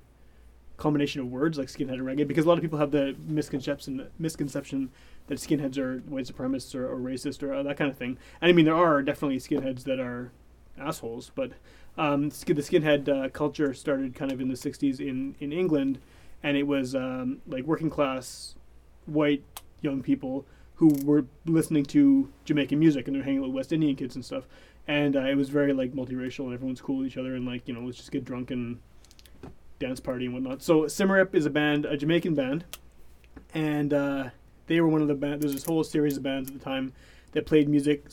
combination 0.78 1.20
of 1.20 1.28
words 1.28 1.58
like 1.58 1.68
skinhead 1.68 1.96
and 1.96 2.04
reggae 2.04 2.26
because 2.26 2.46
a 2.46 2.48
lot 2.48 2.58
of 2.58 2.62
people 2.62 2.80
have 2.80 2.92
the 2.92 3.14
misconception 3.28 4.08
misconception 4.18 4.90
that 5.30 5.38
skinheads 5.38 5.78
are 5.78 6.00
white 6.00 6.26
supremacists 6.26 6.76
or, 6.76 6.88
or 6.88 6.98
racist 6.98 7.42
or 7.42 7.54
uh, 7.54 7.64
that 7.64 7.78
kind 7.78 7.90
of 7.90 7.98
thing. 7.98 8.18
And 8.42 8.50
I 8.50 8.52
mean, 8.52 8.66
there 8.66 8.76
are 8.76 9.02
definitely 9.02 9.38
skinheads 9.38 9.84
that 9.84 10.00
are 10.00 10.32
assholes, 10.78 11.32
but 11.34 11.54
um, 11.98 12.30
the 12.30 12.36
skinhead 12.36 13.08
uh, 13.08 13.30
culture 13.30 13.74
started 13.74 14.16
kind 14.16 14.32
of 14.32 14.42
in 14.42 14.50
the 14.50 14.56
'60s 14.56 15.00
in 15.00 15.36
in 15.40 15.54
England, 15.54 16.00
and 16.44 16.58
it 16.58 16.64
was 16.64 16.96
um, 16.96 17.42
like 17.48 17.64
working 17.64 17.90
class 17.90 18.56
white 19.06 19.44
young 19.82 20.02
people 20.02 20.46
who 20.76 20.96
were 21.04 21.26
listening 21.46 21.84
to 21.84 22.32
Jamaican 22.46 22.80
music 22.80 23.08
and 23.08 23.16
they're 23.16 23.24
hanging 23.24 23.40
out 23.40 23.48
with 23.48 23.56
West 23.56 23.74
Indian 23.74 23.96
kids 23.96 24.16
and 24.16 24.24
stuff. 24.24 24.48
And 24.88 25.16
uh, 25.16 25.26
it 25.26 25.36
was 25.36 25.50
very 25.50 25.74
like 25.74 25.92
multiracial 25.92 26.46
and 26.46 26.54
everyone's 26.54 26.80
cool 26.80 26.98
with 27.00 27.08
each 27.08 27.18
other 27.18 27.36
and 27.36 27.46
like 27.46 27.68
you 27.68 27.74
know 27.74 27.82
let's 27.82 27.98
just 27.98 28.12
get 28.12 28.24
drunk 28.24 28.50
and 28.50 28.80
dance 29.80 30.00
party 30.00 30.26
and 30.26 30.34
whatnot. 30.34 30.62
So 30.62 30.84
Symarip 30.84 31.36
is 31.36 31.46
a 31.46 31.50
band, 31.50 31.86
a 31.86 31.98
Jamaican 31.98 32.36
band, 32.36 32.66
and 33.54 33.94
uh, 33.94 34.30
they 34.70 34.80
were 34.80 34.88
one 34.88 35.02
of 35.02 35.10
the 35.10 35.16
band. 35.16 35.42
There's 35.42 35.54
this 35.54 35.66
whole 35.66 35.84
series 35.84 36.16
of 36.16 36.24
bands 36.24 36.50
at 36.50 36.58
the 36.58 36.64
time 36.64 36.94
that 37.34 37.46
played 37.46 37.68
music 37.68 38.06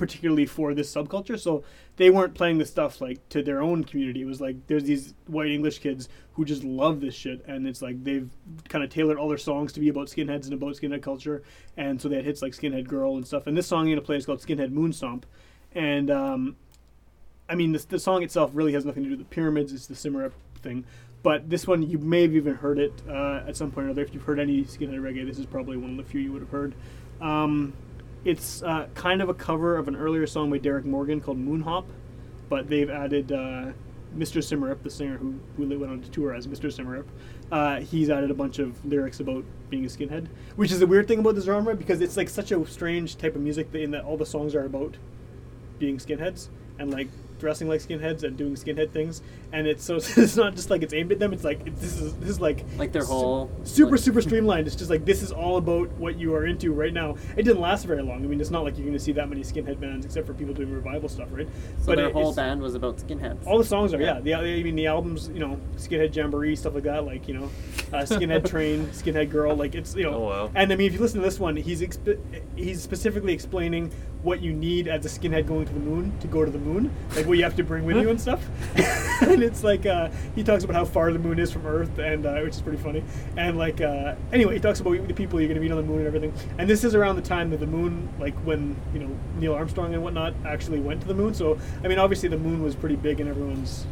particularly 0.00 0.46
for 0.46 0.72
this 0.72 0.92
subculture. 0.92 1.38
So 1.38 1.62
they 1.96 2.08
weren't 2.08 2.34
playing 2.34 2.56
the 2.56 2.64
stuff 2.64 3.02
like 3.02 3.28
to 3.28 3.42
their 3.42 3.60
own 3.60 3.84
community. 3.84 4.22
It 4.22 4.24
was 4.24 4.40
like 4.40 4.56
there's 4.66 4.84
these 4.84 5.12
white 5.26 5.50
English 5.50 5.80
kids 5.80 6.08
who 6.32 6.44
just 6.46 6.64
love 6.64 7.02
this 7.02 7.14
shit, 7.14 7.44
and 7.46 7.68
it's 7.68 7.82
like 7.82 8.02
they've 8.02 8.28
kind 8.70 8.82
of 8.82 8.88
tailored 8.88 9.18
all 9.18 9.28
their 9.28 9.38
songs 9.38 9.74
to 9.74 9.80
be 9.80 9.90
about 9.90 10.08
skinheads 10.08 10.44
and 10.44 10.54
about 10.54 10.74
skinhead 10.74 11.02
culture. 11.02 11.42
And 11.76 12.00
so 12.00 12.08
they 12.08 12.16
had 12.16 12.24
hits 12.24 12.40
like 12.40 12.54
Skinhead 12.54 12.88
Girl 12.88 13.16
and 13.16 13.26
stuff. 13.26 13.46
And 13.46 13.56
this 13.56 13.66
song 13.66 13.84
I'm 13.84 13.90
gonna 13.90 14.00
play 14.00 14.16
is 14.16 14.24
called 14.24 14.40
Skinhead 14.40 14.72
Moonstomp, 14.72 15.24
and 15.74 16.10
um, 16.10 16.56
I 17.48 17.54
mean 17.54 17.72
the, 17.72 17.84
the 17.86 17.98
song 17.98 18.22
itself 18.22 18.52
really 18.54 18.72
has 18.72 18.86
nothing 18.86 19.02
to 19.02 19.10
do 19.10 19.16
with 19.16 19.28
the 19.28 19.34
pyramids. 19.34 19.72
It's 19.74 19.86
the 19.86 19.94
Symarip 19.94 20.32
thing. 20.62 20.86
But 21.22 21.50
this 21.50 21.66
one, 21.66 21.82
you 21.82 21.98
may 21.98 22.22
have 22.22 22.34
even 22.34 22.54
heard 22.54 22.78
it 22.78 22.92
uh, 23.08 23.42
at 23.46 23.56
some 23.56 23.70
point 23.70 23.88
or 23.88 23.90
other. 23.90 24.02
If 24.02 24.14
you've 24.14 24.22
heard 24.22 24.38
any 24.38 24.62
skinhead 24.64 25.00
reggae, 25.00 25.26
this 25.26 25.38
is 25.38 25.46
probably 25.46 25.76
one 25.76 25.90
of 25.90 25.96
the 25.98 26.04
few 26.04 26.20
you 26.20 26.32
would 26.32 26.42
have 26.42 26.50
heard. 26.50 26.74
Um, 27.20 27.74
it's 28.24 28.62
uh, 28.62 28.86
kind 28.94 29.20
of 29.20 29.28
a 29.28 29.34
cover 29.34 29.76
of 29.76 29.88
an 29.88 29.96
earlier 29.96 30.26
song 30.26 30.50
by 30.50 30.58
Derrick 30.58 30.84
Morgan 30.84 31.20
called 31.20 31.38
Moonhop, 31.38 31.84
but 32.48 32.68
they've 32.68 32.88
added 32.88 33.32
uh, 33.32 33.72
Mr. 34.16 34.42
Symarip, 34.42 34.82
the 34.82 34.90
singer 34.90 35.16
who, 35.16 35.34
who 35.56 35.66
went 35.78 35.92
on 35.92 36.00
to 36.00 36.10
tour 36.10 36.34
as 36.34 36.46
Mr. 36.46 36.74
Symarip. 36.74 37.06
Uh, 37.52 37.80
he's 37.80 38.10
added 38.10 38.30
a 38.30 38.34
bunch 38.34 38.58
of 38.58 38.84
lyrics 38.84 39.20
about 39.20 39.44
being 39.68 39.84
a 39.84 39.88
skinhead, 39.88 40.26
which 40.56 40.72
is 40.72 40.80
the 40.80 40.86
weird 40.86 41.06
thing 41.06 41.18
about 41.18 41.34
this 41.34 41.44
genre 41.44 41.74
because 41.74 42.00
it's 42.00 42.16
like 42.16 42.28
such 42.28 42.52
a 42.52 42.66
strange 42.66 43.16
type 43.16 43.34
of 43.34 43.42
music 43.42 43.74
in 43.74 43.90
that 43.90 44.04
all 44.04 44.16
the 44.16 44.26
songs 44.26 44.54
are 44.54 44.64
about 44.64 44.96
being 45.78 45.98
skinheads 45.98 46.48
and 46.78 46.90
like 46.90 47.08
dressing 47.40 47.68
like 47.68 47.80
skinheads 47.80 48.22
and 48.22 48.36
doing 48.36 48.54
skinhead 48.54 48.92
things, 48.92 49.22
and 49.52 49.66
it's 49.66 49.82
so 49.84 49.96
it's 50.16 50.36
not 50.36 50.54
just 50.54 50.70
like 50.70 50.82
it's 50.82 50.94
aimed 50.94 51.10
at 51.12 51.18
them. 51.18 51.32
It's 51.32 51.42
like 51.44 51.66
it, 51.66 51.74
this 51.76 52.00
is 52.00 52.14
this 52.16 52.28
is 52.30 52.40
like 52.40 52.64
Like 52.78 52.92
their 52.92 53.02
su- 53.02 53.08
whole, 53.12 53.50
super 53.64 53.92
like- 53.92 54.00
super 54.00 54.20
streamlined. 54.22 54.66
It's 54.66 54.76
just 54.76 54.90
like 54.90 55.04
this 55.04 55.22
is 55.22 55.32
all 55.32 55.56
about 55.56 55.88
what 55.92 56.16
you 56.18 56.34
are 56.34 56.46
into 56.46 56.72
right 56.72 56.92
now. 56.92 57.16
It 57.36 57.42
didn't 57.42 57.60
last 57.60 57.86
very 57.86 58.02
long. 58.02 58.22
I 58.24 58.28
mean, 58.28 58.40
it's 58.40 58.50
not 58.50 58.62
like 58.64 58.76
you're 58.76 58.86
going 58.86 58.96
to 58.98 59.02
see 59.02 59.12
that 59.12 59.28
many 59.28 59.40
skinhead 59.42 59.80
bands 59.80 60.06
except 60.06 60.26
for 60.26 60.34
people 60.34 60.54
doing 60.54 60.70
revival 60.72 61.08
stuff, 61.08 61.28
right? 61.32 61.48
So 61.82 61.94
their 61.96 62.08
it- 62.08 62.12
whole 62.12 62.32
band 62.34 62.60
was 62.62 62.74
about 62.74 62.98
skinheads. 62.98 63.46
all 63.46 63.58
the 63.58 63.64
songs 63.64 63.92
are, 63.94 64.00
yeah. 64.00 64.20
Yeah. 64.22 64.40
The, 64.40 64.60
I 64.60 64.62
mean, 64.62 64.76
the 64.76 64.86
albums, 64.86 65.28
you 65.32 65.40
know, 65.40 65.58
Skinhead 65.76 66.14
Jamboree, 66.14 66.54
stuff 66.56 66.74
like 66.74 66.82
that, 66.84 67.04
like, 67.06 67.26
you 67.28 67.34
know, 67.34 67.44
uh, 67.92 68.02
Skinhead 68.02 68.44
Train, 68.50 68.86
Skinhead 68.88 69.30
Girl, 69.30 69.54
like, 69.56 69.74
it's, 69.74 69.94
you 69.94 70.02
know. 70.04 70.14
Oh, 70.14 70.20
wow. 70.20 70.50
And 70.54 70.72
I 70.72 70.76
mean, 70.76 70.88
if 70.88 70.92
you 70.94 70.98
listen 71.00 71.20
to 71.20 71.24
this 71.24 71.38
one, 71.40 71.56
he's 71.56 71.80
exp- 71.80 72.18
he's 72.56 72.82
specifically 72.82 73.32
explaining 73.32 73.90
what 74.22 74.42
you 74.42 74.52
need 74.52 74.86
as 74.88 75.06
a 75.06 75.08
skinhead 75.08 75.46
going 75.46 75.64
to 75.64 75.72
the 75.72 75.80
moon 75.80 76.12
to 76.20 76.26
go 76.26 76.44
to 76.44 76.50
the 76.50 76.58
moon, 76.58 76.92
like 77.16 77.24
what 77.30 77.38
you 77.38 77.44
have 77.44 77.56
to 77.56 77.62
bring 77.64 77.84
with 77.84 77.96
you 77.96 78.10
and 78.10 78.20
stuff. 78.20 78.44
and 79.22 79.42
it's 79.42 79.62
like, 79.64 79.86
uh, 79.86 80.10
he 80.34 80.42
talks 80.42 80.64
about 80.64 80.74
how 80.74 80.84
far 80.84 81.12
the 81.12 81.18
moon 81.18 81.38
is 81.38 81.50
from 81.50 81.64
Earth, 81.64 81.96
and 81.98 82.26
uh, 82.26 82.40
which 82.40 82.56
is 82.56 82.60
pretty 82.60 82.76
funny. 82.76 83.02
And, 83.36 83.56
like, 83.56 83.80
uh, 83.80 84.16
anyway, 84.32 84.54
he 84.54 84.60
talks 84.60 84.80
about 84.80 85.06
the 85.06 85.14
people 85.14 85.40
you're 85.40 85.48
going 85.48 85.54
to 85.54 85.62
meet 85.62 85.70
on 85.70 85.76
the 85.78 85.84
moon 85.84 85.98
and 85.98 86.06
everything. 86.06 86.34
And 86.58 86.68
this 86.68 86.84
is 86.84 86.94
around 86.94 87.16
the 87.16 87.22
time 87.22 87.50
that 87.50 87.60
the 87.60 87.66
moon, 87.66 88.08
like, 88.18 88.34
when, 88.44 88.76
you 88.92 88.98
know, 89.00 89.16
Neil 89.38 89.54
Armstrong 89.54 89.94
and 89.94 90.02
whatnot 90.02 90.34
actually 90.44 90.80
went 90.80 91.00
to 91.02 91.06
the 91.06 91.14
moon. 91.14 91.32
So, 91.32 91.56
I 91.84 91.88
mean, 91.88 91.98
obviously 91.98 92.28
the 92.28 92.36
moon 92.38 92.62
was 92.62 92.74
pretty 92.74 92.96
big 92.96 93.20
in 93.20 93.28
everyone's 93.28 93.86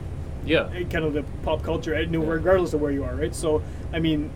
Yeah. 0.44 0.62
uh, 0.62 0.82
kind 0.90 1.04
of 1.04 1.12
the 1.14 1.22
pop 1.44 1.62
culture, 1.62 2.04
no, 2.06 2.22
Yeah. 2.22 2.28
regardless 2.30 2.74
of 2.74 2.80
where 2.80 2.90
you 2.90 3.04
are, 3.04 3.14
right? 3.14 3.34
So, 3.34 3.62
I 3.92 4.00
mean, 4.00 4.30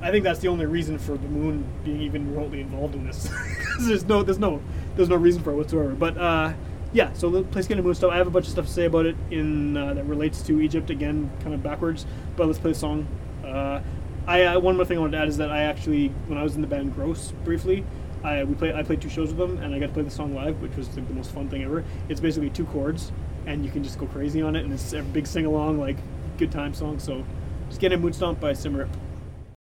I 0.00 0.10
think 0.12 0.22
that's 0.22 0.40
the 0.40 0.48
only 0.48 0.66
reason 0.66 0.98
for 0.98 1.16
the 1.16 1.28
moon 1.28 1.64
being 1.84 2.00
even 2.02 2.30
remotely 2.32 2.60
involved 2.60 2.94
in 2.94 3.04
this. 3.04 3.28
there's 3.80 4.04
no, 4.04 4.22
there's 4.22 4.38
no, 4.38 4.60
there's 4.96 5.08
no 5.08 5.16
reason 5.16 5.42
for 5.42 5.50
it 5.50 5.56
whatsoever. 5.56 5.90
But 5.90 6.16
uh, 6.16 6.52
yeah, 6.94 7.12
so 7.12 7.28
play 7.42 7.62
Skinhead 7.62 7.82
Moonstomp. 7.82 8.10
I 8.10 8.16
have 8.16 8.28
a 8.28 8.30
bunch 8.30 8.46
of 8.46 8.52
stuff 8.52 8.66
to 8.66 8.72
say 8.72 8.84
about 8.84 9.04
it 9.04 9.16
in 9.32 9.76
uh, 9.76 9.94
that 9.94 10.04
relates 10.04 10.42
to 10.42 10.60
Egypt 10.60 10.90
again, 10.90 11.28
kind 11.40 11.52
of 11.52 11.60
backwards. 11.60 12.06
But 12.36 12.46
let's 12.46 12.60
play 12.60 12.70
the 12.70 12.78
song. 12.78 13.08
Uh, 13.44 13.80
I 14.28 14.44
uh, 14.44 14.60
one 14.60 14.76
more 14.76 14.84
thing 14.84 14.98
I 14.98 15.00
wanted 15.00 15.16
to 15.16 15.22
add 15.22 15.28
is 15.28 15.36
that 15.38 15.50
I 15.50 15.64
actually, 15.64 16.08
when 16.28 16.38
I 16.38 16.44
was 16.44 16.54
in 16.54 16.60
the 16.60 16.68
band 16.68 16.94
Gross 16.94 17.32
briefly, 17.42 17.84
I 18.22 18.44
we 18.44 18.54
played 18.54 18.76
I 18.76 18.84
played 18.84 19.02
two 19.02 19.08
shows 19.08 19.34
with 19.34 19.38
them, 19.38 19.58
and 19.58 19.74
I 19.74 19.80
got 19.80 19.88
to 19.88 19.92
play 19.92 20.04
the 20.04 20.10
song 20.10 20.36
live, 20.36 20.62
which 20.62 20.76
was 20.76 20.86
like, 20.96 21.06
the 21.08 21.14
most 21.14 21.32
fun 21.32 21.48
thing 21.48 21.64
ever. 21.64 21.84
It's 22.08 22.20
basically 22.20 22.50
two 22.50 22.64
chords, 22.66 23.10
and 23.46 23.64
you 23.64 23.72
can 23.72 23.82
just 23.82 23.98
go 23.98 24.06
crazy 24.06 24.40
on 24.40 24.54
it, 24.54 24.64
and 24.64 24.72
it's 24.72 24.92
a 24.92 25.02
big 25.02 25.26
sing 25.26 25.46
along, 25.46 25.80
like 25.80 25.96
good 26.38 26.52
time 26.52 26.74
song. 26.74 27.00
So, 27.00 27.24
Skinhead 27.70 28.00
Moonstomp 28.00 28.38
by 28.38 28.52
Simmer. 28.52 28.88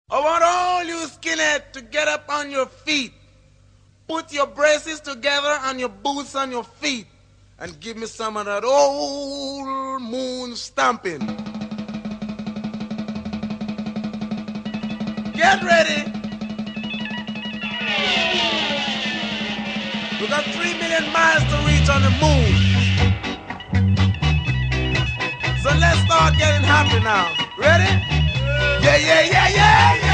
I 0.09 0.19
want 0.19 0.43
all 0.43 0.83
you 0.83 1.05
skinhead 1.07 1.73
to 1.73 1.81
get 1.83 2.07
up 2.07 2.25
on 2.27 2.49
your 2.49 2.65
feet. 2.65 3.13
Put 4.07 4.33
your 4.33 4.47
braces 4.47 4.99
together 4.99 5.59
and 5.65 5.79
your 5.79 5.89
boots 5.89 6.33
on 6.33 6.49
your 6.49 6.63
feet. 6.63 7.05
And 7.61 7.77
give 7.81 7.97
me 7.97 8.05
some 8.07 8.37
of 8.37 8.45
that 8.45 8.63
old 8.63 10.01
moon 10.01 10.55
stomping. 10.55 11.19
Get 15.33 15.61
ready. 15.61 16.09
We 20.21 20.27
got 20.27 20.45
three 20.55 20.73
million 20.79 21.11
miles 21.11 21.43
to 21.51 21.57
reach 21.67 21.89
on 21.89 22.01
the 22.01 22.11
moon. 22.23 22.51
So 25.61 25.69
let's 25.77 25.99
start 26.05 26.37
getting 26.37 26.63
happy 26.63 27.03
now. 27.03 27.27
Ready? 27.57 27.91
Yeah, 28.81 28.95
yeah, 28.95 29.21
yeah, 29.21 29.49
yeah, 29.49 29.95
yeah. 29.95 30.08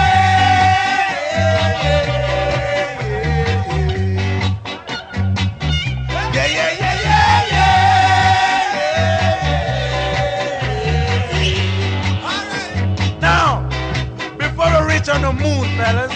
On 15.16 15.22
the 15.22 15.44
moon, 15.44 15.66
fellas, 15.78 16.12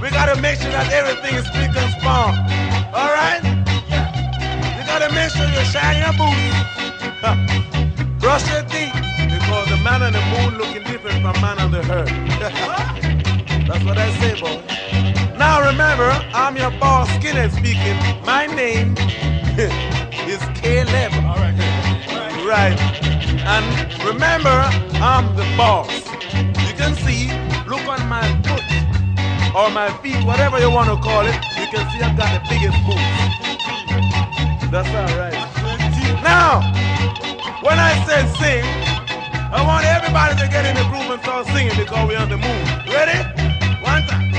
we 0.00 0.08
gotta 0.10 0.40
make 0.40 0.60
sure 0.60 0.70
that 0.70 0.92
everything 0.92 1.34
is 1.34 1.44
spick 1.46 1.74
and 1.74 1.90
span. 1.98 2.38
All 2.94 3.10
right? 3.10 3.42
You 4.78 4.82
gotta 4.86 5.10
make 5.12 5.30
sure 5.34 5.46
you 5.50 5.64
shine 5.74 5.98
your 5.98 6.14
boots. 6.14 6.54
Brush 8.22 8.46
your 8.46 8.62
teeth 8.70 8.94
because 9.26 9.66
the 9.70 9.78
man 9.82 10.02
on 10.06 10.12
the 10.12 10.22
moon 10.34 10.56
looking 10.56 10.84
different 10.84 11.18
from 11.22 11.34
man 11.42 11.58
on 11.58 11.70
the 11.72 11.82
earth. 11.90 12.14
That's 13.66 13.84
what 13.84 13.98
I 13.98 14.08
say, 14.20 14.38
boy. 14.38 14.62
Now 15.36 15.66
remember, 15.66 16.10
I'm 16.32 16.56
your 16.56 16.70
boss, 16.78 17.08
Skinhead 17.18 17.50
speaking. 17.50 17.98
My 18.24 18.46
name 18.46 18.94
is 20.30 20.42
Caleb. 20.60 21.12
All 21.26 21.42
right, 21.42 21.58
right. 22.46 22.78
And 23.42 23.66
remember, 24.04 24.56
I'm 25.02 25.34
the 25.34 25.46
boss. 25.56 25.90
You 26.68 26.74
can 26.78 26.94
see, 26.94 27.51
look 27.72 27.88
on 27.88 28.06
my 28.06 28.20
foot 28.44 28.64
or 29.56 29.70
my 29.70 29.88
feet, 30.02 30.20
whatever 30.26 30.60
you 30.60 30.70
want 30.70 30.90
to 30.92 30.96
call 31.00 31.24
it. 31.24 31.34
You 31.56 31.66
can 31.72 31.88
see 31.90 32.02
I've 32.04 32.16
got 32.18 32.28
the 32.36 32.42
biggest 32.52 32.76
boots. 32.84 33.00
That's 34.68 34.92
all 34.92 35.12
right. 35.16 35.32
Now, 36.22 36.60
when 37.64 37.78
I 37.78 37.92
said 38.04 38.28
sing, 38.36 38.64
I 39.50 39.64
want 39.64 39.86
everybody 39.86 40.34
to 40.42 40.48
get 40.52 40.66
in 40.66 40.76
the 40.76 40.84
groove 40.90 41.10
and 41.12 41.22
start 41.22 41.46
singing 41.46 41.76
because 41.76 42.06
we're 42.06 42.18
on 42.18 42.28
the 42.28 42.36
move. 42.36 42.66
Ready? 42.92 43.18
One 43.80 44.02
time. 44.06 44.31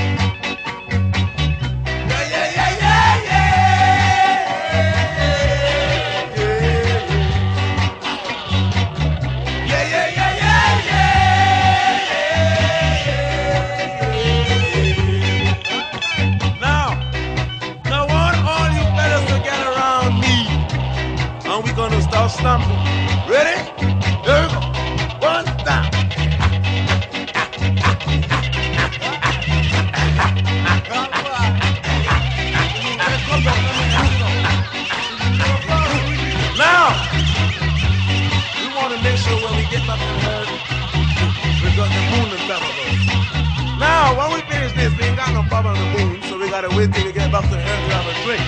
We 45.54 45.70
ain't 45.70 45.76
got 45.76 45.76
no 45.76 45.76
problem 45.76 45.76
on 45.76 45.78
the 45.78 45.98
moon, 45.98 46.22
so 46.22 46.38
we 46.38 46.48
gotta 46.50 46.68
wait 46.76 46.92
till 46.92 47.04
we 47.04 47.12
get 47.12 47.30
back 47.30 47.44
to 47.44 47.50
the 47.50 47.62
herd 47.62 47.88
to 47.88 47.94
have 47.94 48.06
a 48.06 48.14
drink. 48.24 48.42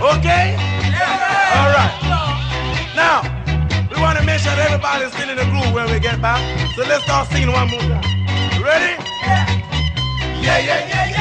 Okay? 0.00 0.54
Yeah. 0.92 1.58
All 1.58 1.70
right. 1.74 1.94
Now, 2.94 3.22
we 3.90 4.00
want 4.00 4.18
to 4.18 4.24
make 4.24 4.40
sure 4.40 4.54
that 4.54 4.70
everybody's 4.70 5.12
still 5.12 5.30
in 5.30 5.36
the 5.36 5.44
groove 5.44 5.72
when 5.74 5.90
we 5.90 5.98
get 5.98 6.20
back. 6.20 6.40
So 6.76 6.82
let's 6.82 7.04
start 7.04 7.28
singing 7.28 7.52
one 7.52 7.70
more 7.70 7.80
time. 7.80 8.02
Ready? 8.62 9.02
Yeah, 10.42 10.58
yeah, 10.58 10.58
yeah, 10.58 11.08
yeah. 11.08 11.13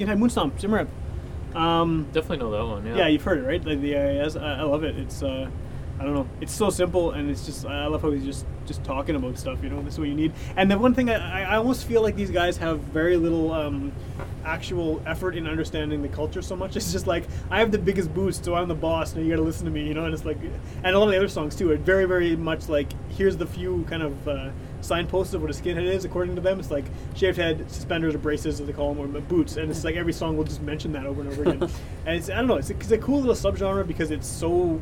Uh, 0.00 0.06
Skinhead 0.06 0.18
Moonstomp, 0.18 0.60
Symarip. 0.60 0.88
Um, 1.56 2.06
Definitely 2.12 2.38
know 2.38 2.50
that 2.50 2.64
one. 2.64 2.86
Yeah. 2.86 2.96
yeah, 2.96 3.06
you've 3.08 3.24
heard 3.24 3.38
it, 3.38 3.46
right? 3.46 3.64
Like 3.64 3.80
the 3.80 3.96
AIS. 3.96 4.36
I, 4.36 4.60
I 4.60 4.62
love 4.62 4.84
it. 4.84 4.96
It's 4.96 5.22
uh, 5.22 5.50
I 5.98 6.04
don't 6.04 6.14
know. 6.14 6.28
It's 6.40 6.54
so 6.54 6.70
simple, 6.70 7.10
and 7.10 7.28
it's 7.28 7.44
just 7.44 7.66
I 7.66 7.86
love 7.86 8.02
how 8.02 8.10
he's 8.10 8.24
just 8.24 8.46
just 8.66 8.84
talking 8.84 9.16
about 9.16 9.36
stuff. 9.36 9.62
You 9.62 9.68
know, 9.68 9.82
this 9.82 9.94
is 9.94 9.98
what 9.98 10.08
you 10.08 10.14
need. 10.14 10.32
And 10.56 10.70
the 10.70 10.78
one 10.78 10.94
thing 10.94 11.10
I, 11.10 11.42
I 11.42 11.56
almost 11.56 11.86
feel 11.86 12.02
like 12.02 12.14
these 12.14 12.30
guys 12.30 12.56
have 12.58 12.78
very 12.80 13.16
little 13.16 13.52
um, 13.52 13.92
actual 14.44 15.02
effort 15.06 15.36
in 15.36 15.48
understanding 15.48 16.02
the 16.02 16.08
culture 16.08 16.40
so 16.40 16.56
much. 16.56 16.76
It's 16.80 16.92
just 16.92 17.06
like 17.06 17.24
I 17.50 17.58
have 17.58 17.72
the 17.72 17.78
biggest 17.78 18.14
boost, 18.14 18.44
so 18.44 18.54
I'm 18.54 18.68
the 18.68 18.74
boss, 18.74 19.14
and 19.14 19.24
you 19.24 19.30
got 19.30 19.36
to 19.36 19.42
listen 19.42 19.64
to 19.64 19.70
me. 19.72 19.86
You 19.86 19.94
know, 19.94 20.04
and 20.04 20.14
it's 20.14 20.24
like, 20.24 20.38
and 20.84 20.94
a 20.94 20.98
lot 20.98 21.06
of 21.06 21.10
the 21.10 21.16
other 21.18 21.28
songs 21.28 21.56
too. 21.56 21.72
It 21.72 21.80
very 21.80 22.06
very 22.06 22.36
much 22.36 22.68
like 22.68 22.88
here's 23.10 23.36
the 23.36 23.46
few 23.46 23.84
kind 23.88 24.02
of. 24.02 24.28
Uh, 24.28 24.50
signposts 24.80 25.34
of 25.34 25.42
what 25.42 25.50
a 25.50 25.54
skinhead 25.54 25.84
is 25.84 26.04
according 26.04 26.34
to 26.34 26.40
them 26.40 26.58
it's 26.58 26.70
like 26.70 26.84
shaved 27.14 27.36
head 27.36 27.70
suspenders 27.70 28.14
or 28.14 28.18
braces 28.18 28.60
as 28.60 28.66
they 28.66 28.72
call 28.72 28.94
them 28.94 29.14
or 29.16 29.20
boots 29.20 29.56
and 29.56 29.70
it's 29.70 29.84
like 29.84 29.94
every 29.96 30.12
song 30.12 30.36
will 30.36 30.44
just 30.44 30.62
mention 30.62 30.92
that 30.92 31.04
over 31.06 31.20
and 31.20 31.30
over 31.30 31.42
again 31.42 31.62
and 32.06 32.16
it's 32.16 32.30
i 32.30 32.34
don't 32.36 32.46
know 32.46 32.56
it's 32.56 32.70
a, 32.70 32.74
it's 32.74 32.90
a 32.90 32.98
cool 32.98 33.20
little 33.20 33.34
subgenre 33.34 33.86
because 33.86 34.10
it's 34.10 34.26
so 34.26 34.80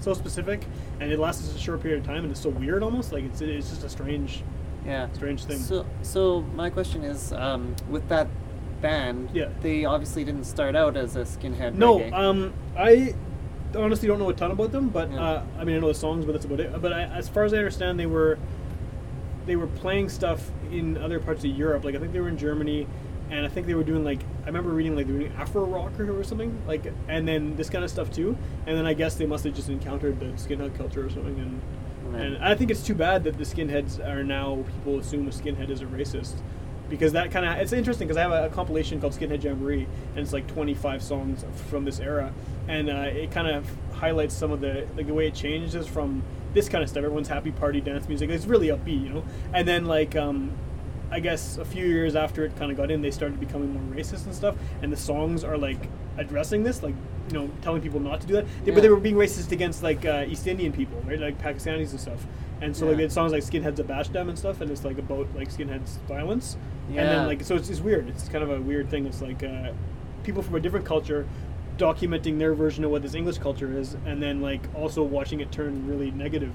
so 0.00 0.14
specific 0.14 0.64
and 1.00 1.12
it 1.12 1.18
lasts 1.18 1.54
a 1.54 1.58
short 1.58 1.82
period 1.82 2.00
of 2.00 2.06
time 2.06 2.22
and 2.24 2.30
it's 2.30 2.40
so 2.40 2.48
weird 2.50 2.82
almost 2.82 3.12
like 3.12 3.24
it's 3.24 3.40
it's 3.40 3.68
just 3.70 3.84
a 3.84 3.88
strange 3.88 4.42
Yeah. 4.86 5.08
strange 5.12 5.44
thing 5.44 5.58
So, 5.58 5.84
so 6.02 6.42
my 6.54 6.70
question 6.70 7.02
is, 7.04 7.32
um, 7.32 7.74
with 7.90 8.08
that 8.08 8.28
band, 8.80 9.30
Yeah. 9.34 9.48
they 9.62 9.84
obviously 9.84 10.22
didn't 10.24 10.44
start 10.44 10.76
out 10.76 10.96
as 10.96 11.16
a 11.16 11.22
skinhead. 11.22 11.74
no 11.74 11.98
reggae. 11.98 12.12
um 12.12 12.52
i 12.76 13.14
honestly 13.74 14.06
don't 14.08 14.18
know 14.18 14.28
a 14.30 14.34
ton 14.34 14.50
about 14.52 14.70
them 14.72 14.88
but 14.88 15.10
Yeah. 15.10 15.20
uh, 15.20 15.42
i 15.58 15.64
mean 15.64 15.76
i 15.76 15.78
know 15.80 15.88
the 15.88 15.94
songs 15.94 16.24
but 16.24 16.32
that's 16.32 16.44
about 16.44 16.60
it 16.60 16.80
but 16.80 16.92
I, 16.92 17.02
as 17.04 17.28
far 17.28 17.44
as 17.44 17.52
i 17.52 17.58
understand 17.58 17.98
they 17.98 18.06
were 18.06 18.38
they 19.46 19.56
were 19.56 19.66
playing 19.66 20.08
stuff 20.08 20.50
in 20.70 20.96
other 20.98 21.18
parts 21.20 21.44
of 21.44 21.50
europe 21.50 21.84
like 21.84 21.94
i 21.94 21.98
think 21.98 22.12
they 22.12 22.20
were 22.20 22.28
in 22.28 22.36
germany 22.38 22.86
and 23.30 23.44
i 23.44 23.48
think 23.48 23.66
they 23.66 23.74
were 23.74 23.84
doing 23.84 24.04
like 24.04 24.20
i 24.42 24.46
remember 24.46 24.70
reading 24.70 24.94
like 24.96 25.06
they 25.06 25.12
were 25.12 25.18
doing 25.20 25.32
afro 25.36 25.64
rock 25.64 25.98
or 26.00 26.22
something 26.24 26.56
like 26.66 26.92
and 27.08 27.26
then 27.26 27.56
this 27.56 27.70
kind 27.70 27.84
of 27.84 27.90
stuff 27.90 28.10
too 28.10 28.36
and 28.66 28.76
then 28.76 28.86
i 28.86 28.92
guess 28.94 29.14
they 29.14 29.26
must 29.26 29.44
have 29.44 29.54
just 29.54 29.68
encountered 29.68 30.18
the 30.20 30.26
skinhead 30.36 30.76
culture 30.76 31.04
or 31.06 31.10
something 31.10 31.38
and 31.38 31.60
Right. 32.08 32.22
and 32.22 32.36
i 32.44 32.54
think 32.54 32.70
it's 32.70 32.84
too 32.84 32.94
bad 32.94 33.24
that 33.24 33.36
the 33.36 33.42
skinheads 33.42 33.98
are 34.06 34.22
now 34.22 34.64
people 34.76 35.00
assume 35.00 35.26
a 35.26 35.30
skinhead 35.32 35.70
is 35.70 35.80
a 35.80 35.86
racist 35.86 36.36
because 36.88 37.12
that 37.14 37.32
kind 37.32 37.44
of 37.44 37.56
it's 37.56 37.72
interesting 37.72 38.06
because 38.06 38.16
I 38.16 38.22
have 38.22 38.30
a, 38.30 38.46
a 38.46 38.48
compilation 38.48 39.00
called 39.00 39.12
Skinhead 39.12 39.42
Jamboree 39.42 39.88
and 40.10 40.18
it's 40.20 40.32
like 40.32 40.46
25 40.46 41.02
songs 41.02 41.44
from 41.68 41.84
this 41.84 41.98
era 41.98 42.32
and 42.68 42.88
uh, 42.88 43.10
it 43.10 43.32
kind 43.32 43.48
of 43.48 43.68
highlights 43.92 44.36
some 44.36 44.52
of 44.52 44.60
the 44.60 44.86
like 44.96 45.08
the 45.08 45.14
way 45.14 45.26
it 45.26 45.34
changes 45.34 45.88
from 45.88 46.22
this 46.56 46.68
kind 46.68 46.82
of 46.82 46.90
stuff. 46.90 47.04
Everyone's 47.04 47.28
happy 47.28 47.52
party 47.52 47.80
dance 47.80 48.08
music. 48.08 48.30
It's 48.30 48.46
really 48.46 48.68
upbeat 48.68 49.02
you 49.04 49.10
know? 49.10 49.24
And 49.54 49.68
then 49.68 49.84
like 49.84 50.16
um, 50.16 50.50
I 51.10 51.20
guess 51.20 51.58
a 51.58 51.64
few 51.64 51.86
years 51.86 52.16
after 52.16 52.44
it 52.44 52.56
kind 52.56 52.70
of 52.72 52.76
got 52.76 52.90
in 52.90 53.00
they 53.02 53.12
started 53.12 53.38
becoming 53.38 53.72
more 53.72 53.96
racist 53.96 54.24
and 54.26 54.34
stuff 54.34 54.56
and 54.82 54.92
the 54.92 54.96
songs 54.96 55.44
are 55.44 55.56
like 55.56 55.78
addressing 56.18 56.64
this 56.64 56.82
like 56.82 56.94
you 57.28 57.34
know 57.34 57.50
telling 57.62 57.80
people 57.82 58.00
not 58.00 58.20
to 58.22 58.26
do 58.26 58.34
that. 58.34 58.46
They- 58.64 58.72
but 58.72 58.82
they 58.82 58.88
were 58.88 58.96
being 59.08 59.14
racist 59.16 59.52
against 59.52 59.82
like 59.84 60.04
uh, 60.04 60.24
East 60.26 60.46
Indian 60.48 60.72
people 60.72 61.00
right? 61.06 61.20
Like 61.20 61.40
Pakistanis 61.40 61.90
and 61.92 62.00
stuff. 62.00 62.26
And 62.62 62.74
so 62.74 62.86
like 62.86 62.92
Yeah. 62.92 62.96
they 62.96 63.02
had 63.02 63.12
songs 63.12 63.32
like 63.32 63.42
Skinheads 63.44 63.78
of 63.78 63.86
Bashdam 63.86 64.28
and 64.30 64.38
stuff 64.38 64.60
and 64.62 64.70
it's 64.70 64.84
like 64.84 64.98
about 64.98 65.28
like 65.36 65.48
skinheads 65.50 65.98
violence. 66.08 66.56
Yeah. 66.90 67.02
and 67.02 67.08
then 67.10 67.26
like 67.26 67.42
so 67.44 67.54
it's, 67.56 67.68
it's 67.68 67.80
weird. 67.80 68.08
It's 68.08 68.28
kind 68.28 68.42
of 68.42 68.50
a 68.50 68.60
weird 68.60 68.88
thing. 68.90 69.06
It's 69.06 69.20
like 69.20 69.42
uh, 69.44 69.72
people 70.24 70.42
from 70.42 70.54
a 70.56 70.60
different 70.60 70.86
culture 70.86 71.26
documenting 71.78 72.38
their 72.38 72.54
version 72.54 72.84
of 72.84 72.90
what 72.90 73.02
this 73.02 73.14
english 73.14 73.38
culture 73.38 73.76
is 73.78 73.96
and 74.06 74.22
then 74.22 74.40
like 74.40 74.60
also 74.74 75.02
watching 75.02 75.40
it 75.40 75.50
turn 75.52 75.86
really 75.86 76.10
negative 76.10 76.52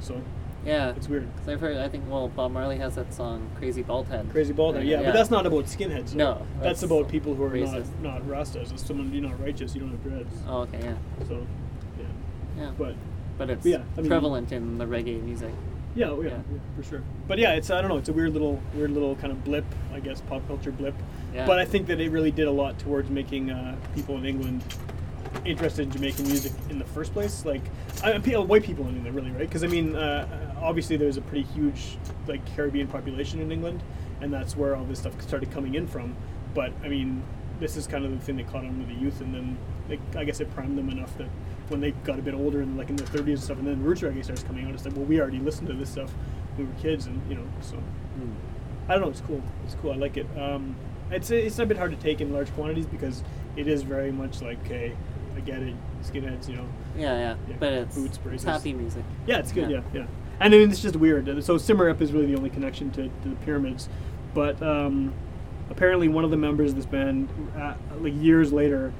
so 0.00 0.20
yeah, 0.66 0.94
it's 0.96 1.10
weird. 1.10 1.28
Cause 1.36 1.48
I've 1.50 1.60
heard. 1.60 1.76
I 1.76 1.90
think 1.90 2.04
well, 2.08 2.28
Bob 2.28 2.50
Marley 2.52 2.78
has 2.78 2.94
that 2.94 3.12
song 3.12 3.50
"Crazy 3.58 3.82
Bald 3.82 4.08
Head." 4.08 4.30
crazy 4.30 4.54
bald 4.54 4.76
head 4.76 4.86
yeah, 4.86 5.02
but 5.02 5.12
that's 5.12 5.30
not 5.30 5.44
about 5.44 5.66
skinheads 5.66 6.08
so 6.10 6.16
No, 6.16 6.46
that's, 6.54 6.80
that's 6.80 6.82
about 6.84 7.06
people 7.10 7.34
who 7.34 7.42
are 7.44 7.50
racist. 7.50 7.84
not 8.00 8.22
not 8.22 8.22
rastas 8.22 8.72
it's 8.72 8.82
someone 8.86 9.12
you're 9.12 9.22
not 9.22 9.38
righteous 9.42 9.74
you 9.74 9.82
don't 9.82 9.90
have 9.90 10.02
dreads 10.02 10.34
Oh, 10.48 10.60
okay, 10.62 10.80
yeah, 10.82 10.94
so 11.28 11.46
yeah 11.98 12.06
yeah. 12.62 12.70
but 12.78 12.94
But 13.36 13.50
it's 13.50 13.66
yeah, 13.66 13.82
I 13.98 14.00
mean- 14.00 14.08
prevalent 14.08 14.52
in 14.52 14.78
the 14.78 14.86
reggae 14.86 15.22
music. 15.22 15.52
yeah, 15.94 16.06
oh, 16.08 16.22
yeah, 16.22 16.30
Yeah. 16.30 16.36
yeah, 16.50 16.58
for 16.76 16.82
sure. 16.82 17.02
But 17.28 17.38
yeah, 17.38 17.52
it's 17.52 17.68
I 17.70 17.82
don't 17.82 17.90
know, 17.90 17.98
it's 17.98 18.08
a 18.08 18.14
weird 18.14 18.32
little 18.32 18.58
weird 18.74 18.90
little 18.92 19.16
kind 19.16 19.32
of 19.34 19.44
blip, 19.44 19.66
I 19.92 20.00
guess, 20.00 20.22
pop 20.22 20.46
culture 20.48 20.72
blip. 20.72 20.94
Yeah. 21.34 21.46
But 21.46 21.58
I 21.58 21.64
think 21.64 21.88
that 21.88 22.00
it 22.00 22.10
really 22.10 22.30
did 22.30 22.46
a 22.46 22.50
lot 22.50 22.78
towards 22.78 23.10
making 23.10 23.50
uh, 23.50 23.76
people 23.94 24.16
in 24.16 24.24
England 24.24 24.62
interested 25.44 25.82
in 25.82 25.90
Jamaican 25.90 26.26
music 26.26 26.52
in 26.70 26.78
the 26.78 26.84
first 26.84 27.12
place. 27.12 27.44
Like, 27.44 27.62
I, 28.04 28.18
pe- 28.18 28.36
white 28.36 28.62
people 28.62 28.86
in 28.86 28.94
England, 28.96 29.16
really, 29.16 29.30
right? 29.32 29.40
Because 29.40 29.64
I 29.64 29.66
mean, 29.66 29.96
uh, 29.96 30.54
obviously 30.62 30.96
there's 30.96 31.16
a 31.16 31.22
pretty 31.22 31.42
huge 31.52 31.98
like 32.28 32.44
Caribbean 32.54 32.86
population 32.86 33.40
in 33.40 33.50
England, 33.50 33.82
and 34.20 34.32
that's 34.32 34.56
where 34.56 34.76
all 34.76 34.84
this 34.84 35.00
stuff 35.00 35.20
started 35.22 35.50
coming 35.50 35.74
in 35.74 35.88
from. 35.88 36.14
But 36.54 36.72
I 36.84 36.88
mean, 36.88 37.22
this 37.58 37.76
is 37.76 37.86
kind 37.88 38.04
of 38.04 38.12
the 38.12 38.18
thing 38.18 38.36
that 38.36 38.46
caught 38.46 38.64
on 38.64 38.78
with 38.78 38.88
the 38.88 38.94
youth, 38.94 39.20
and 39.20 39.34
then 39.34 39.58
it, 39.88 40.00
I 40.16 40.22
guess 40.22 40.38
it 40.40 40.54
primed 40.54 40.78
them 40.78 40.88
enough 40.88 41.16
that 41.18 41.28
when 41.68 41.80
they 41.80 41.90
got 42.04 42.18
a 42.18 42.22
bit 42.22 42.34
older 42.34 42.60
and 42.60 42.76
like 42.76 42.90
in 42.90 42.96
their 42.96 43.06
30s 43.08 43.26
and 43.26 43.42
stuff, 43.42 43.58
and 43.58 43.66
then 43.66 43.82
roots 43.82 44.02
reggae 44.02 44.22
starts 44.22 44.44
coming 44.44 44.66
out, 44.66 44.74
it's 44.74 44.84
like, 44.84 44.94
well, 44.94 45.04
we 45.04 45.20
already 45.20 45.40
listened 45.40 45.66
to 45.66 45.74
this 45.74 45.90
stuff 45.90 46.12
when 46.54 46.68
we 46.68 46.72
were 46.72 46.80
kids, 46.80 47.06
and 47.06 47.20
you 47.28 47.34
know, 47.34 47.44
so 47.60 47.76
I 48.88 48.92
don't 48.92 49.02
know, 49.02 49.08
it's 49.08 49.22
cool. 49.22 49.42
It's 49.64 49.74
cool. 49.76 49.92
I 49.92 49.96
like 49.96 50.16
it. 50.16 50.26
Um, 50.38 50.76
it's 51.10 51.30
it's 51.30 51.58
a 51.58 51.66
bit 51.66 51.76
hard 51.76 51.90
to 51.90 51.96
take 51.96 52.20
in 52.20 52.32
large 52.32 52.52
quantities 52.54 52.86
because 52.86 53.22
it 53.56 53.66
is 53.68 53.82
very 53.82 54.10
much 54.12 54.42
like, 54.42 54.58
okay, 54.64 54.96
I 55.36 55.40
get 55.40 55.62
it, 55.62 55.74
skinheads, 56.02 56.48
you 56.48 56.56
know. 56.56 56.66
Yeah, 56.96 57.18
yeah, 57.18 57.36
Yeah, 57.48 57.56
but 57.58 57.72
it's, 57.72 57.96
boots, 57.96 58.18
braces. 58.18 58.44
happy 58.44 58.72
music. 58.72 59.04
Yeah, 59.26 59.38
it's 59.38 59.52
good. 59.52 59.70
Yeah, 59.70 59.82
Yeah. 59.92 60.00
yeah. 60.00 60.06
And 60.40 60.52
I 60.54 60.58
mean, 60.58 60.70
it's 60.70 60.82
just 60.82 60.96
weird. 60.96 61.26
So 61.44 61.56
Symarip 61.56 62.00
is 62.00 62.12
really 62.12 62.26
the 62.26 62.36
only 62.36 62.50
connection 62.50 62.90
to, 62.92 63.04
to 63.04 63.28
the 63.28 63.36
pyramids, 63.44 63.88
but 64.34 64.60
um, 64.62 65.12
apparently 65.70 66.08
one 66.08 66.24
of 66.24 66.30
the 66.32 66.36
members 66.36 66.70
of 66.70 66.76
this 66.76 66.86
band, 66.86 67.28
uh, 67.56 67.74
like 68.00 68.14
years 68.16 68.52
later, 68.52 68.92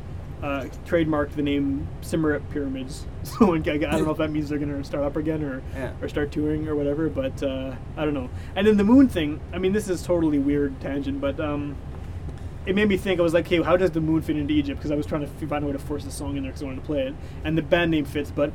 uh, 0.42 0.66
trademarked 0.86 1.32
the 1.34 1.42
name 1.42 1.88
Simmerit 2.02 2.42
Pyramids. 2.50 3.06
So 3.24 3.54
I, 3.54 3.56
I 3.56 3.60
don't 3.78 4.04
know 4.04 4.10
if 4.10 4.18
that 4.18 4.30
means 4.30 4.50
they're 4.50 4.58
gonna 4.58 4.84
start 4.84 5.02
up 5.02 5.16
again 5.16 5.42
or 5.42 5.62
Yeah. 5.74 5.92
or 6.02 6.08
start 6.10 6.30
touring 6.30 6.68
or 6.68 6.76
whatever. 6.76 7.08
But 7.08 7.42
uh, 7.42 7.74
I 7.96 8.04
don't 8.04 8.12
know. 8.12 8.28
And 8.54 8.66
then 8.66 8.76
the 8.76 8.84
moon 8.84 9.08
thing. 9.08 9.40
I 9.52 9.58
mean, 9.58 9.72
this 9.72 9.88
is 9.88 10.02
totally 10.02 10.38
weird 10.38 10.78
tangent, 10.82 11.20
but 11.22 11.40
um, 11.40 11.74
it 12.66 12.74
made 12.74 12.88
me 12.88 12.96
think. 12.96 13.20
I 13.20 13.22
was 13.22 13.34
like, 13.34 13.46
hey, 13.46 13.62
how 13.62 13.76
does 13.76 13.90
the 13.90 14.00
moon 14.00 14.22
fit 14.22 14.36
into 14.36 14.54
Egypt? 14.54 14.78
Because 14.78 14.90
I 14.90 14.94
was 14.94 15.06
trying 15.06 15.22
to 15.22 15.46
find 15.46 15.64
a 15.64 15.66
way 15.66 15.72
to 15.72 15.78
force 15.78 16.04
the 16.04 16.10
song 16.10 16.36
in 16.36 16.42
there 16.42 16.52
because 16.52 16.62
I 16.62 16.66
wanted 16.66 16.80
to 16.80 16.86
play 16.86 17.02
it, 17.06 17.14
and 17.44 17.56
the 17.58 17.62
band 17.62 17.90
name 17.90 18.04
fits. 18.04 18.30
But 18.30 18.52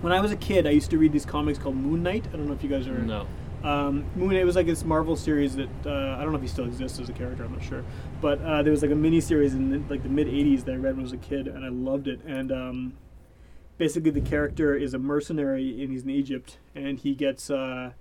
when 0.00 0.12
I 0.12 0.20
was 0.20 0.32
a 0.32 0.36
kid, 0.36 0.66
I 0.66 0.70
used 0.70 0.90
to 0.90 0.98
read 0.98 1.12
these 1.12 1.26
comics 1.26 1.58
called 1.58 1.76
Moon 1.76 2.02
Knight. 2.02 2.26
I 2.32 2.36
don't 2.36 2.46
know 2.46 2.54
if 2.54 2.62
you 2.62 2.68
guys 2.68 2.86
are. 2.86 2.98
No. 2.98 3.26
Um, 3.62 4.04
Moon 4.14 4.30
Knight 4.30 4.44
was 4.44 4.54
like 4.54 4.66
this 4.66 4.84
Marvel 4.84 5.16
series 5.16 5.56
that 5.56 5.68
uh, 5.84 6.16
I 6.18 6.22
don't 6.22 6.30
know 6.30 6.36
if 6.36 6.42
he 6.42 6.48
still 6.48 6.66
exists 6.66 6.98
as 7.00 7.08
a 7.08 7.12
character. 7.12 7.44
I'm 7.44 7.52
not 7.52 7.62
sure, 7.62 7.84
but 8.20 8.40
uh, 8.42 8.62
there 8.62 8.70
was 8.70 8.82
like 8.82 8.90
a 8.90 8.96
mini 8.96 9.20
series 9.20 9.54
in 9.54 9.70
the, 9.70 9.82
like 9.88 10.02
the 10.02 10.08
mid 10.08 10.26
'80s 10.26 10.64
that 10.64 10.72
I 10.72 10.76
read 10.76 10.96
when 10.96 11.00
I 11.00 11.02
was 11.02 11.12
a 11.12 11.16
kid, 11.16 11.48
and 11.48 11.64
I 11.64 11.68
loved 11.68 12.08
it. 12.08 12.20
And 12.26 12.52
um, 12.52 12.94
basically, 13.78 14.10
the 14.10 14.20
character 14.20 14.74
is 14.76 14.94
a 14.94 14.98
mercenary 14.98 15.82
and 15.82 15.92
he's 15.92 16.02
in 16.02 16.10
Egypt, 16.10 16.58
and 16.74 16.98
he 16.98 17.14
gets. 17.14 17.50
Uh, 17.50 17.92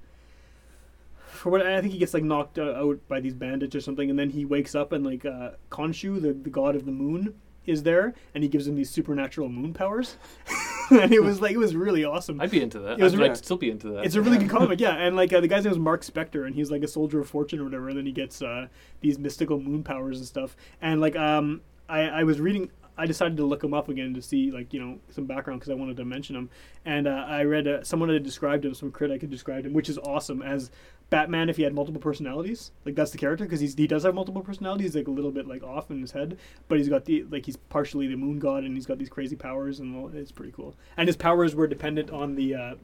for 1.36 1.50
what 1.50 1.65
I 1.65 1.80
think 1.82 1.93
he 1.93 2.00
gets 2.00 2.13
like 2.13 2.24
knocked 2.24 2.58
uh, 2.58 2.74
out 2.74 3.00
by 3.08 3.19
these 3.19 3.34
bandits 3.34 3.76
or 3.76 3.82
something, 3.82 4.10
and 4.10 4.17
then 4.17 4.30
he 4.30 4.45
wakes 4.45 4.76
up 4.76 4.91
and 4.91 5.06
like 5.06 5.26
uh, 5.26 5.52
Khonshu, 5.69 6.21
the 6.21 6.34
the 6.34 6.50
god 6.50 6.76
of 6.76 6.86
the 6.86 6.91
moon, 6.91 7.36
is 7.65 7.84
there, 7.84 8.13
and 8.34 8.43
he 8.43 8.50
gives 8.50 8.67
him 8.67 8.76
these 8.76 8.89
supernatural 8.89 9.50
moon 9.50 9.74
powers, 9.74 10.17
and 10.91 11.12
it 11.12 11.21
was 11.24 11.41
like 11.41 11.52
it 11.52 11.58
was 11.58 11.76
really 11.76 12.04
awesome. 12.04 12.39
I'd 12.39 12.52
be 12.52 12.62
into 12.62 12.80
that. 12.80 13.00
It 13.00 13.04
was 13.04 13.13
I'd, 13.13 13.19
really- 13.19 13.30
I'd 13.32 13.38
still 13.38 13.58
be 13.58 13.71
into 13.71 13.89
that. 13.89 14.06
It's 14.06 14.15
a 14.15 14.21
really 14.21 14.38
good 14.38 14.50
comic, 14.58 14.80
yeah. 14.80 14.95
And 14.95 15.15
like 15.15 15.34
uh, 15.34 15.41
the 15.41 15.48
guy's 15.48 15.63
name 15.63 15.71
is 15.71 15.80
Mark 15.80 16.04
Spector, 16.04 16.45
and 16.45 16.56
he's 16.56 16.71
like 16.71 16.84
a 16.84 16.88
soldier 16.88 17.19
of 17.19 17.30
fortune 17.30 17.60
or 17.60 17.63
whatever. 17.63 17.89
And 17.89 17.98
then 17.98 18.06
he 18.06 18.12
gets 18.12 18.41
uh, 18.41 18.67
these 19.02 19.17
mystical 19.17 19.60
moon 19.60 19.84
powers 19.84 20.17
and 20.17 20.28
stuff. 20.28 20.56
And 20.82 21.02
like 21.02 21.15
um, 21.15 21.62
I, 21.89 22.02
I 22.02 22.24
was 22.24 22.39
reading, 22.39 22.69
I 22.98 23.06
decided 23.06 23.38
to 23.38 23.45
look 23.45 23.63
him 23.63 23.74
up 23.74 23.89
again 23.89 24.13
to 24.13 24.21
see 24.21 24.52
like 24.52 24.74
you 24.74 24.80
know 24.80 25.00
some 25.10 25.26
background 25.26 25.60
because 25.60 25.71
I 25.71 25.76
wanted 25.76 25.98
to 25.98 26.06
mention 26.06 26.36
him. 26.36 26.50
And 26.86 27.08
uh, 27.08 27.26
I 27.28 27.43
read 27.43 27.67
uh, 27.67 27.84
someone 27.84 28.10
had 28.10 28.24
described 28.24 28.65
him, 28.65 28.74
some 28.74 28.91
critic 28.91 29.21
had 29.21 29.32
described 29.32 29.65
him, 29.65 29.74
which 29.74 29.89
is 29.89 29.98
awesome 29.98 30.41
as 30.41 30.71
Batman 31.10 31.50
if 31.50 31.58
he 31.58 31.63
had 31.63 31.74
multiple 31.74 32.02
personalities. 32.02 32.72
Like 32.84 32.96
that's 32.96 33.12
the 33.12 33.18
character 33.18 33.46
because 33.46 33.60
he's 33.60 33.76
he 33.76 33.88
does 33.88 34.04
have 34.04 34.15
multiple 34.15 34.41
personalities. 34.41 34.88
He's 34.88 34.96
like 34.96 35.08
a 35.08 35.12
little 35.12 35.32
bit 35.32 35.48
like 35.48 35.63
off 35.63 35.91
in 35.91 36.02
his 36.02 36.12
head, 36.12 36.38
but 36.68 36.78
he's 36.78 36.89
got 36.89 37.06
the 37.06 37.24
like 37.30 37.46
he's 37.46 37.58
partially 37.58 38.08
the 38.08 38.15
moon 38.15 38.39
god 38.39 38.63
and 38.63 38.76
he's 38.76 38.86
got 38.86 38.98
these 38.98 39.10
crazy 39.10 39.36
powers 39.36 39.80
and 39.80 39.96
all, 39.96 40.12
it's 40.13 40.32
pretty 40.32 40.52
cool. 40.52 40.76
And 40.98 41.08
his 41.08 41.15
powers 41.15 41.54
were 41.56 41.68
dependent 41.68 42.10
on 42.10 42.36
the 42.36 42.56
uh, 42.56 42.76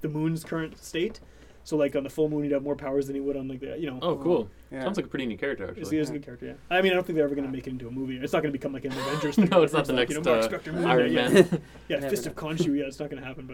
the 0.00 0.08
moon's 0.08 0.44
current 0.44 0.78
state. 0.78 1.20
So 1.64 1.76
like 1.76 1.94
on 1.96 2.02
the 2.02 2.08
full 2.08 2.30
moon, 2.30 2.44
he'd 2.44 2.52
have 2.52 2.62
more 2.62 2.76
powers 2.76 3.08
than 3.08 3.14
he 3.14 3.20
would 3.20 3.36
on 3.36 3.46
like 3.46 3.60
the 3.60 3.76
you 3.78 3.90
know. 3.90 3.98
oh, 4.00 4.16
cool. 4.16 4.48
Yeah. 4.70 4.84
Sounds 4.84 4.96
like 4.96 5.04
a 5.04 5.08
pretty 5.08 5.26
neat 5.26 5.38
character, 5.40 5.64
It's, 5.64 5.80
actually. 5.80 5.98
it's 5.98 6.08
a 6.10 6.12
good 6.14 6.24
character, 6.24 6.46
yeah. 6.46 6.52
I 6.70 6.80
mean, 6.80 6.92
I 6.92 6.94
don't 6.94 7.06
think 7.06 7.16
they're 7.16 7.26
ever 7.26 7.34
going 7.34 7.46
to 7.46 7.52
make 7.52 7.66
it 7.66 7.70
into 7.70 7.88
a 7.88 7.90
movie. 7.90 8.16
It's 8.16 8.32
not 8.32 8.42
going 8.42 8.52
to 8.52 8.58
become 8.58 8.72
like 8.72 8.84
an 8.86 8.92
Avengers. 8.92 9.34
thing. 9.36 9.48
No, 9.50 9.62
it's 9.62 9.72
not 9.74 9.80
It's 9.80 9.88
the 9.88 9.94
like, 9.94 10.08
next 10.10 10.26
you 10.64 10.72
know, 10.72 10.86
uh, 10.86 10.88
Iron 10.88 11.14
Man. 11.14 11.34
Yeah, 11.88 12.00
yeah 12.00 12.08
Fist 12.08 12.26
of 12.26 12.34
Khonshu. 12.36 12.78
Yeah, 12.78 12.84
it's 12.86 12.98
not 12.98 13.10
going 13.10 13.20
to 13.20 13.26
happen, 13.28 13.46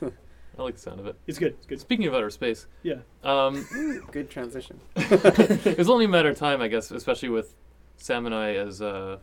but 0.00 0.12
I 0.58 0.62
like 0.62 0.74
the 0.74 0.80
sound 0.80 1.00
of 1.00 1.06
it. 1.06 1.16
it's 1.26 1.38
good. 1.38 1.54
It's 1.58 1.66
good. 1.66 1.80
Speaking 1.80 2.06
of 2.06 2.14
outer 2.14 2.30
space, 2.30 2.66
Yeah. 2.82 2.96
um, 3.22 3.66
Good 4.12 4.30
transition. 4.30 4.80
it 4.96 5.76
was 5.78 5.88
only 5.90 6.04
a 6.04 6.08
matter 6.08 6.30
of 6.30 6.38
time, 6.38 6.60
I 6.60 6.68
guess, 6.68 6.90
especially 6.90 7.28
with 7.30 7.54
Sam 7.96 8.26
and 8.26 8.34
I 8.34 8.54
as 8.54 8.80
uh, 8.82 9.18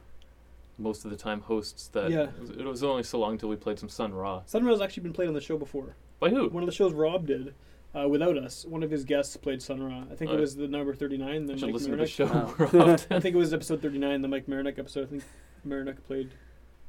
most 0.78 1.06
of 1.06 1.12
the 1.12 1.18
time 1.18 1.42
hosts. 1.42 1.88
That 1.90 2.12
Yeah. 2.12 2.24
it, 2.24 2.40
was, 2.40 2.50
it 2.52 2.66
was 2.66 2.84
only 2.84 3.04
so 3.04 3.20
long 3.20 3.34
until 3.34 3.50
we 3.50 3.56
played 3.56 3.80
some 3.80 3.90
Sun 3.90 4.14
Ra. 4.14 4.42
has 4.52 4.82
actually 4.82 5.04
been 5.04 5.14
played 5.14 5.28
on 5.28 5.34
the 5.34 5.42
show 5.42 5.58
before. 5.58 5.96
By 6.20 6.30
who? 6.30 6.50
One 6.50 6.64
of 6.64 6.68
the 6.68 6.76
shows 6.76 6.94
Rob 6.94 7.28
did. 7.28 7.54
Uh, 7.94 8.08
without 8.08 8.38
us, 8.38 8.64
one 8.66 8.84
of 8.84 8.92
his 8.92 9.04
guests 9.04 9.36
played 9.36 9.62
Sun 9.62 9.84
Ra. 9.84 10.04
I 10.10 10.16
think 10.16 10.32
Oh. 10.32 10.36
it 10.36 10.40
was 10.40 10.56
the 10.56 10.66
number 10.68 10.94
thirty-nine. 10.94 11.44
I 11.44 11.46
The 11.48 11.58
should 11.58 11.66
Mike 11.68 11.74
listen 11.74 11.92
to 11.92 11.98
the 11.98 12.04
Marinick. 12.04 12.08
show. 12.08 12.26
Wow. 12.26 12.86
more 12.86 12.94
I 13.18 13.20
think 13.20 13.36
it 13.36 13.38
was 13.38 13.54
episode 13.54 13.82
thirty-nine, 13.82 14.22
the 14.22 14.30
Mike 14.30 14.48
Marinick 14.48 14.80
episode. 14.80 15.08
I 15.08 15.10
think 15.10 15.24
Marinick 15.68 16.02
played 16.06 16.30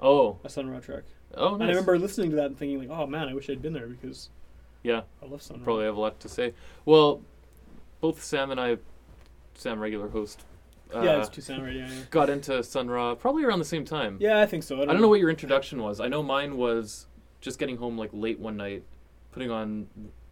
oh, 0.02 0.38
a 0.44 0.48
Sun 0.48 0.68
Ra 0.68 0.80
track. 0.80 1.04
oh, 1.34 1.52
nice. 1.52 1.54
And 1.54 1.62
I 1.64 1.68
remember 1.68 1.98
listening 1.98 2.30
to 2.30 2.36
that 2.36 2.46
and 2.46 2.58
thinking 2.58 2.78
like, 2.78 2.90
oh 2.90 3.06
man, 3.06 3.28
I 3.28 3.34
wish 3.34 3.48
I'd 3.48 3.62
been 3.62 3.72
there 3.72 3.86
because 3.86 4.28
Yeah, 4.82 5.02
I 5.22 5.26
love 5.26 5.40
Sun 5.42 5.58
Ra. 5.58 5.64
probably 5.64 5.84
have 5.86 5.96
a 5.96 6.00
lot 6.00 6.20
to 6.20 6.28
say. 6.28 6.52
Well, 6.84 7.22
both 8.00 8.22
Sam 8.22 8.50
and 8.50 8.60
I, 8.60 8.78
Sam 9.54 9.78
regular 9.80 10.08
host, 10.08 10.44
uh, 10.94 11.00
yeah, 11.02 11.20
it's 11.20 11.28
Tucson 11.30 11.62
right? 11.62 11.72
Yeah, 11.74 11.88
yeah. 11.88 12.00
got 12.10 12.28
into 12.28 12.62
Sun 12.62 12.88
Ra 12.90 13.14
probably 13.14 13.44
around 13.44 13.60
the 13.60 13.64
same 13.64 13.84
time. 13.84 14.18
Yeah, 14.20 14.40
I 14.40 14.46
think 14.46 14.62
so. 14.62 14.78
I 14.80 14.82
I 14.82 14.86
don't 14.86 15.00
know 15.00 15.08
what 15.08 15.20
your 15.20 15.30
introduction 15.30 15.80
was. 15.82 16.00
I 16.00 16.08
know 16.08 16.22
mine 16.22 16.56
was 16.58 17.06
just 17.40 17.58
getting 17.58 17.76
home 17.78 17.96
like 17.96 18.10
late 18.12 18.38
one 18.38 18.56
night, 18.56 18.82
putting 19.32 19.50
on 19.50 19.86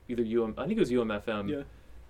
either 0.09 0.23
UM, 0.23 0.55
I 0.59 0.67
think 0.67 0.77
it 0.77 0.81
was 0.81 0.91
UMFM, 0.91 1.49
Yeah. 1.49 1.63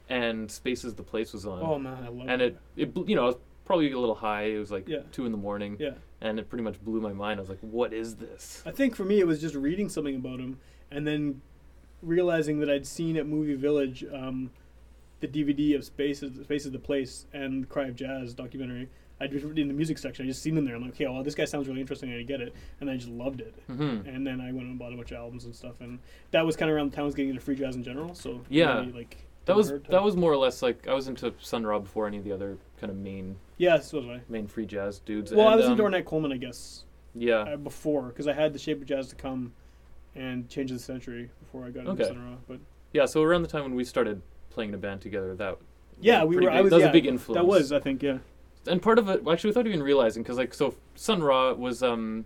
and 0.09 0.51
Spaces 0.51 0.95
the 0.95 1.03
Place 1.03 1.33
was 1.33 1.47
on. 1.47 1.61
Oh 1.63 1.79
man, 1.79 2.03
I 2.05 2.09
love 2.09 2.27
and 2.29 2.43
it, 2.43 2.57
And 2.77 2.83
it, 2.83 2.95
bl- 2.95 3.05
you 3.09 3.15
know, 3.15 3.23
I 3.25 3.27
was 3.27 3.37
probably 3.67 3.93
a 3.93 3.99
little 3.99 4.15
high. 4.17 4.45
It 4.45 4.59
was 4.59 4.71
like 4.73 4.89
Yeah. 4.89 5.01
two 5.13 5.27
in 5.27 5.33
the 5.33 5.39
morning, 5.39 5.77
Yeah, 5.79 5.91
and 6.21 6.39
it 6.39 6.49
pretty 6.49 6.65
much 6.65 6.83
blew 6.83 7.01
my 7.01 7.13
mind. 7.13 7.39
I 7.39 7.43
was 7.43 7.51
like, 7.51 7.61
"What 7.61 7.93
is 7.93 8.17
this?" 8.17 8.63
I 8.67 8.71
think 8.71 8.95
for 8.97 9.05
me 9.05 9.21
it 9.21 9.27
was 9.27 9.41
just 9.41 9.55
reading 9.55 9.89
something 9.89 10.17
about 10.17 10.39
him 10.41 10.59
and 10.91 11.07
then 11.07 11.41
realizing 12.03 12.61
that 12.61 12.71
I'd 12.71 12.87
seen 12.87 13.17
at 13.17 13.27
Movie 13.27 13.55
Village 13.55 14.05
um, 14.13 14.51
the 15.21 15.29
DVD 15.29 15.77
of 15.77 15.85
Spaces, 15.85 16.43
Spaces 16.45 16.73
the 16.73 16.79
Place, 16.79 17.27
and 17.33 17.69
Cry 17.69 17.87
of 17.89 17.97
Jazz 17.97 18.35
documentary. 18.35 18.89
I 19.23 19.27
just 19.27 19.45
in 19.45 19.69
the 19.69 19.75
music 19.75 19.99
section. 19.99 20.25
I 20.25 20.29
just 20.29 20.41
seen 20.43 20.55
them 20.55 20.65
there. 20.65 20.75
I'm 20.75 20.81
like, 20.83 20.93
okay, 20.93 21.07
well, 21.07 21.23
this 21.23 21.35
guy 21.35 21.45
sounds 21.45 21.69
really 21.69 21.83
interesting. 21.83 22.11
I 22.11 22.23
get 22.23 22.41
it, 22.41 22.55
and 22.81 22.89
I 22.89 22.97
just 22.97 23.11
loved 23.11 23.43
it. 23.43 23.55
hmm 23.67 23.99
And 24.07 24.27
then 24.27 24.41
I 24.41 24.51
went 24.51 24.69
and 24.69 24.79
bought 24.79 24.95
a 24.95 24.97
bunch 24.97 25.11
of 25.11 25.19
albums 25.19 25.45
and 25.45 25.55
stuff, 25.55 25.79
and 25.81 25.99
that 26.31 26.47
was 26.47 26.57
kind 26.57 26.71
of 26.71 26.77
around 26.77 26.91
the 26.91 26.97
time 26.97 27.03
I 27.03 27.07
was 27.07 27.15
getting 27.15 27.29
into 27.29 27.43
free 27.43 27.55
jazz 27.55 27.77
in 27.77 27.83
general. 27.83 28.15
So 28.15 28.41
Yeah. 28.49 28.79
really, 28.81 28.93
like 28.93 29.19
That 29.45 29.57
was 29.57 29.73
that 29.91 30.03
was 30.03 30.17
more 30.17 30.33
or 30.33 30.39
less 30.39 30.63
like 30.63 30.89
I 30.89 30.95
was 30.95 31.07
into 31.07 31.35
Sun 31.39 31.67
Ra 31.67 31.79
before 31.79 32.07
any 32.07 32.17
of 32.17 32.25
the 32.25 32.33
other 32.33 32.57
kind 32.81 32.91
of 32.91 32.97
main 32.97 33.37
yeah, 33.59 33.79
so 33.81 33.99
was 33.99 34.07
I. 34.09 34.21
main 34.29 34.47
free 34.47 34.67
jazz 34.67 35.01
dudes. 35.01 35.33
Well, 35.33 35.47
I 35.49 35.53
And, 35.53 35.59
was 35.59 35.67
um, 35.67 35.73
into 35.73 35.85
Ornette 35.85 36.07
Coleman, 36.07 36.33
I 36.33 36.39
guess, 36.39 36.85
Yeah, 37.15 37.41
uh, 37.41 37.57
before 37.57 38.05
because 38.09 38.27
I 38.27 38.33
had 38.33 38.53
the 38.53 38.59
Shape 38.59 38.81
of 38.81 38.87
Jazz 38.87 39.09
to 39.09 39.15
come 39.15 39.53
and 40.15 40.49
Change 40.49 40.71
of 40.71 40.79
the 40.79 40.83
Century 40.83 41.31
before 41.41 41.65
I 41.67 41.71
got 41.71 41.81
into 41.81 41.93
Okay. 41.93 42.05
Sun 42.05 42.25
Ra. 42.25 42.37
But 42.49 42.59
yeah. 42.93 43.05
So 43.07 43.23
around 43.23 43.43
the 43.43 43.49
time 43.49 43.63
when 43.63 43.75
we 43.75 43.85
started 43.85 44.23
playing 44.49 44.71
in 44.71 44.75
a 44.75 44.79
band 44.79 45.01
together, 45.03 45.35
that 45.37 45.59
yeah, 46.01 46.23
was 46.25 46.37
we 46.37 46.45
were. 46.45 46.51
I 46.51 46.63
was. 46.63 46.71
that 46.71 46.77
was 46.77 46.85
yeah, 46.85 46.89
a 46.91 46.93
big 46.93 47.07
influence. 47.07 47.41
That 47.43 47.47
was, 47.47 47.71
I 47.73 47.81
think, 47.81 48.03
yeah. 48.03 48.19
and 48.67 48.81
part 48.81 48.99
of 48.99 49.09
it 49.09 49.23
actually 49.31 49.49
without 49.51 49.67
even 49.67 49.83
realizing 49.83 50.23
because 50.23 50.39
like 50.39 50.55
so 50.55 50.75
Sun 50.95 51.23
Ra 51.23 51.53
was 51.53 51.83
um 51.83 52.25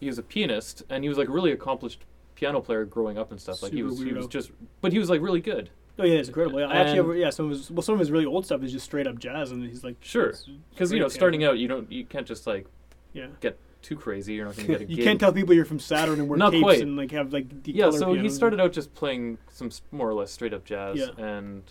he 0.00 0.06
was 0.06 0.18
a 0.18 0.22
pianist 0.22 0.82
and 0.90 1.02
he 1.02 1.08
was 1.08 1.16
like 1.16 1.28
a 1.28 1.32
really 1.32 1.52
accomplished 1.52 2.04
piano 2.34 2.60
player 2.60 2.84
growing 2.84 3.16
up 3.16 3.30
and 3.30 3.40
stuff 3.40 3.62
like 3.62 3.72
he 3.72 3.78
Super 3.78 3.88
was 3.90 3.98
he 4.00 4.12
was 4.12 4.26
just 4.26 4.50
but 4.80 4.92
he 4.92 4.98
was 4.98 5.08
like 5.08 5.20
really 5.22 5.40
good 5.40 5.70
Oh 5.98 6.04
yeah, 6.04 6.18
it's 6.18 6.28
incredible. 6.28 6.60
Yeah, 6.60 6.66
I 6.66 6.76
actually 6.76 6.98
And- 7.10 7.18
yeah. 7.20 7.30
Some 7.30 7.46
of 7.46 7.50
his 7.52 7.70
well, 7.70 7.82
some 7.82 7.94
of 7.94 8.00
his 8.00 8.10
really 8.10 8.26
old 8.26 8.44
stuff 8.44 8.62
is 8.62 8.72
just 8.72 8.84
straight 8.84 9.06
up 9.06 9.18
jazz, 9.18 9.50
and 9.52 9.62
he's 9.64 9.84
like 9.84 9.96
Sure. 10.00 10.34
because 10.70 10.92
you 10.92 10.98
know 11.00 11.08
starting 11.08 11.44
out 11.44 11.58
you 11.58 11.68
don't 11.68 11.90
you 11.92 12.04
can't 12.04 12.26
just 12.26 12.46
like 12.46 12.66
Yeah, 13.12 13.26
get 13.40 13.58
too 13.82 13.96
crazy 13.96 14.32
you're 14.32 14.46
not 14.46 14.56
gonna 14.56 14.66
get 14.68 14.80
a 14.80 14.84
you 14.88 14.96
gig 14.96 15.04
can't 15.04 15.20
tell 15.20 15.30
people 15.32 15.54
you're 15.54 15.66
from 15.66 15.78
Saturn 15.78 16.18
and 16.18 16.26
wear 16.28 16.38
Not 16.38 16.52
capes 16.52 16.62
quite. 16.62 16.80
and 16.80 16.96
like 16.96 17.10
have 17.10 17.32
like 17.34 17.46
yeah 17.64 17.90
so 17.90 18.14
he 18.14 18.30
started 18.30 18.58
out 18.58 18.72
just 18.72 18.94
playing 18.94 19.36
some 19.52 19.70
more 19.92 20.08
or 20.08 20.14
less 20.14 20.32
straight 20.32 20.54
up 20.54 20.64
jazz 20.64 20.96
Yeah. 20.98 21.08
and 21.22 21.62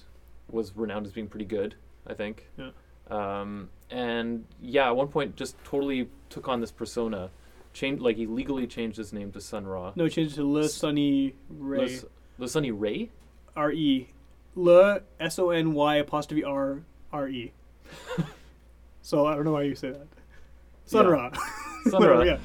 was 0.51 0.75
renowned 0.75 1.07
as 1.07 1.11
being 1.11 1.27
pretty 1.27 1.45
good 1.45 1.73
I 2.05 2.13
think 2.13 2.47
Yeah. 2.55 2.69
um 3.09 3.69
and 3.89 4.45
yeah 4.61 4.85
at 4.87 4.95
one 4.95 5.07
point 5.07 5.35
just 5.35 5.55
totally 5.63 6.07
took 6.29 6.47
on 6.47 6.61
this 6.61 6.71
persona 6.71 7.31
changed 7.73 7.99
like 8.03 8.15
he 8.17 8.27
legally 8.27 8.67
changed 8.67 8.97
his 8.97 9.11
name 9.11 9.31
to 9.31 9.41
Sun 9.41 9.65
Ra 9.65 9.91
No, 9.95 10.03
he 10.03 10.09
changed 10.11 10.33
it 10.33 10.35
to 10.35 10.47
Le 10.47 10.69
Sunny 10.69 11.33
Ray 11.49 11.79
Le, 11.97 12.01
Le 12.37 12.47
Sunny 12.47 12.69
Ray 12.69 13.09
R 13.55 13.71
E, 13.71 14.09
Le 14.55 15.01
S 15.19 15.39
O 15.39 15.49
N 15.49 15.73
Y 15.73 15.95
apostrophe 15.95 16.43
R 16.43 16.81
R 17.11 17.27
E. 17.29 17.51
So 19.01 19.25
I 19.25 19.35
don't 19.35 19.43
know 19.43 19.51
why 19.51 19.63
you 19.63 19.75
say 19.75 19.91
that. 19.91 20.07
Sun 20.85 21.05
Yeah. 21.05 21.11
Ra. 21.11 21.31
Sun 21.89 21.93
Whatever, 22.01 22.19
Ra. 22.19 22.23
yeah. 22.23 22.37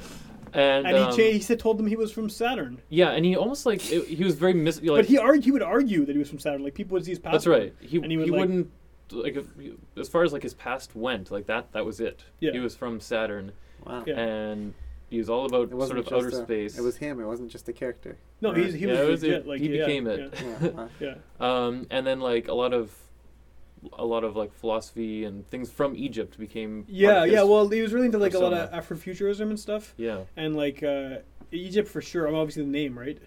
and, 0.53 0.85
And 0.85 0.97
he 0.97 1.03
um, 1.03 1.15
changed. 1.15 1.33
He 1.37 1.39
said 1.41 1.57
told 1.59 1.77
them 1.77 1.87
he 1.87 1.95
was 1.95 2.11
from 2.11 2.29
Saturn. 2.29 2.81
yeah 2.89 3.11
and 3.11 3.23
he 3.25 3.35
almost 3.37 3.65
like 3.65 3.89
it, 3.91 4.05
he 4.07 4.23
was 4.23 4.35
very 4.35 4.53
mis- 4.53 4.81
like 4.81 4.87
but 4.99 5.05
he 5.05 5.17
argue, 5.17 5.41
he 5.41 5.51
would 5.51 5.61
argue 5.63 6.05
that 6.05 6.11
he 6.11 6.17
was 6.19 6.29
from 6.29 6.39
Saturn. 6.39 6.63
Like 6.63 6.73
people 6.73 6.95
would 6.95 7.05
see 7.05 7.11
his 7.11 7.19
passport. 7.19 7.33
that's 7.33 7.47
right 7.47 7.73
he, 7.89 7.97
And 7.97 8.05
he 8.07 8.11
he, 8.11 8.17
would, 8.17 8.29
like- 8.29 8.39
wouldn't 8.39 8.71
like 9.11 9.35
if, 9.37 9.45
as 9.97 10.07
far 10.09 10.23
as 10.23 10.33
like 10.33 10.43
his 10.43 10.53
past 10.53 10.95
went 10.95 11.31
like 11.31 11.47
that 11.47 11.71
that 11.71 11.83
was 11.85 11.99
it 11.99 12.23
Yeah. 12.41 12.51
he 12.51 12.59
was 12.59 12.75
from 12.75 12.99
Saturn 12.99 13.53
Wow. 13.85 14.03
Yeah. 14.05 14.19
and 14.19 14.73
he 15.09 15.17
was 15.17 15.29
all 15.29 15.45
about 15.45 15.69
sort 15.87 15.97
of 15.97 16.11
outer 16.13 16.27
a- 16.29 16.31
space 16.31 16.77
It 16.77 16.81
was 16.81 16.97
him. 16.97 17.19
It 17.19 17.25
wasn't 17.25 17.49
just 17.51 17.67
a 17.69 17.73
character. 17.73 18.17
No, 18.41 18.53
he's, 18.53 18.73
he 18.73 18.85
Yeah, 18.85 18.91
was, 18.91 18.99
it 19.01 19.09
was- 19.11 19.21
legit. 19.23 19.37
it- 19.41 19.47
like 19.47 19.61
he 19.61 19.77
yeah, 19.77 19.85
became 19.85 20.07
it. 20.07 20.33
Yeah. 20.61 20.87
Yeah. 20.99 21.15
um, 21.39 21.87
and 21.89 22.05
then 22.05 22.19
like 22.19 22.47
a 22.47 22.53
lot 22.53 22.73
of 22.73 22.91
a 23.97 24.05
lot 24.05 24.23
of 24.25 24.35
like 24.35 24.53
philosophy 24.53 25.23
and 25.23 25.49
things 25.49 25.71
from 25.71 25.95
Egypt 25.95 26.37
became 26.37 26.85
Yeah, 26.89 27.23
yeah. 27.23 27.43
Well, 27.43 27.69
he 27.69 27.81
was 27.81 27.93
really 27.93 28.07
into 28.07 28.17
like 28.17 28.33
a 28.33 28.39
lot 28.39 28.53
of. 28.53 28.69
Afrofuturism 28.71 29.49
and 29.49 29.59
stuff, 29.59 29.93
yeah 29.97 30.23
and 30.35 30.55
like 30.55 30.83
uh, 30.83 31.19
Egypt 31.51 31.87
for 31.87 32.01
sure. 32.01 32.25
I'm 32.27 32.35
obviously 32.35 32.63
the 32.63 32.69
name, 32.69 32.97
right? 32.99 33.17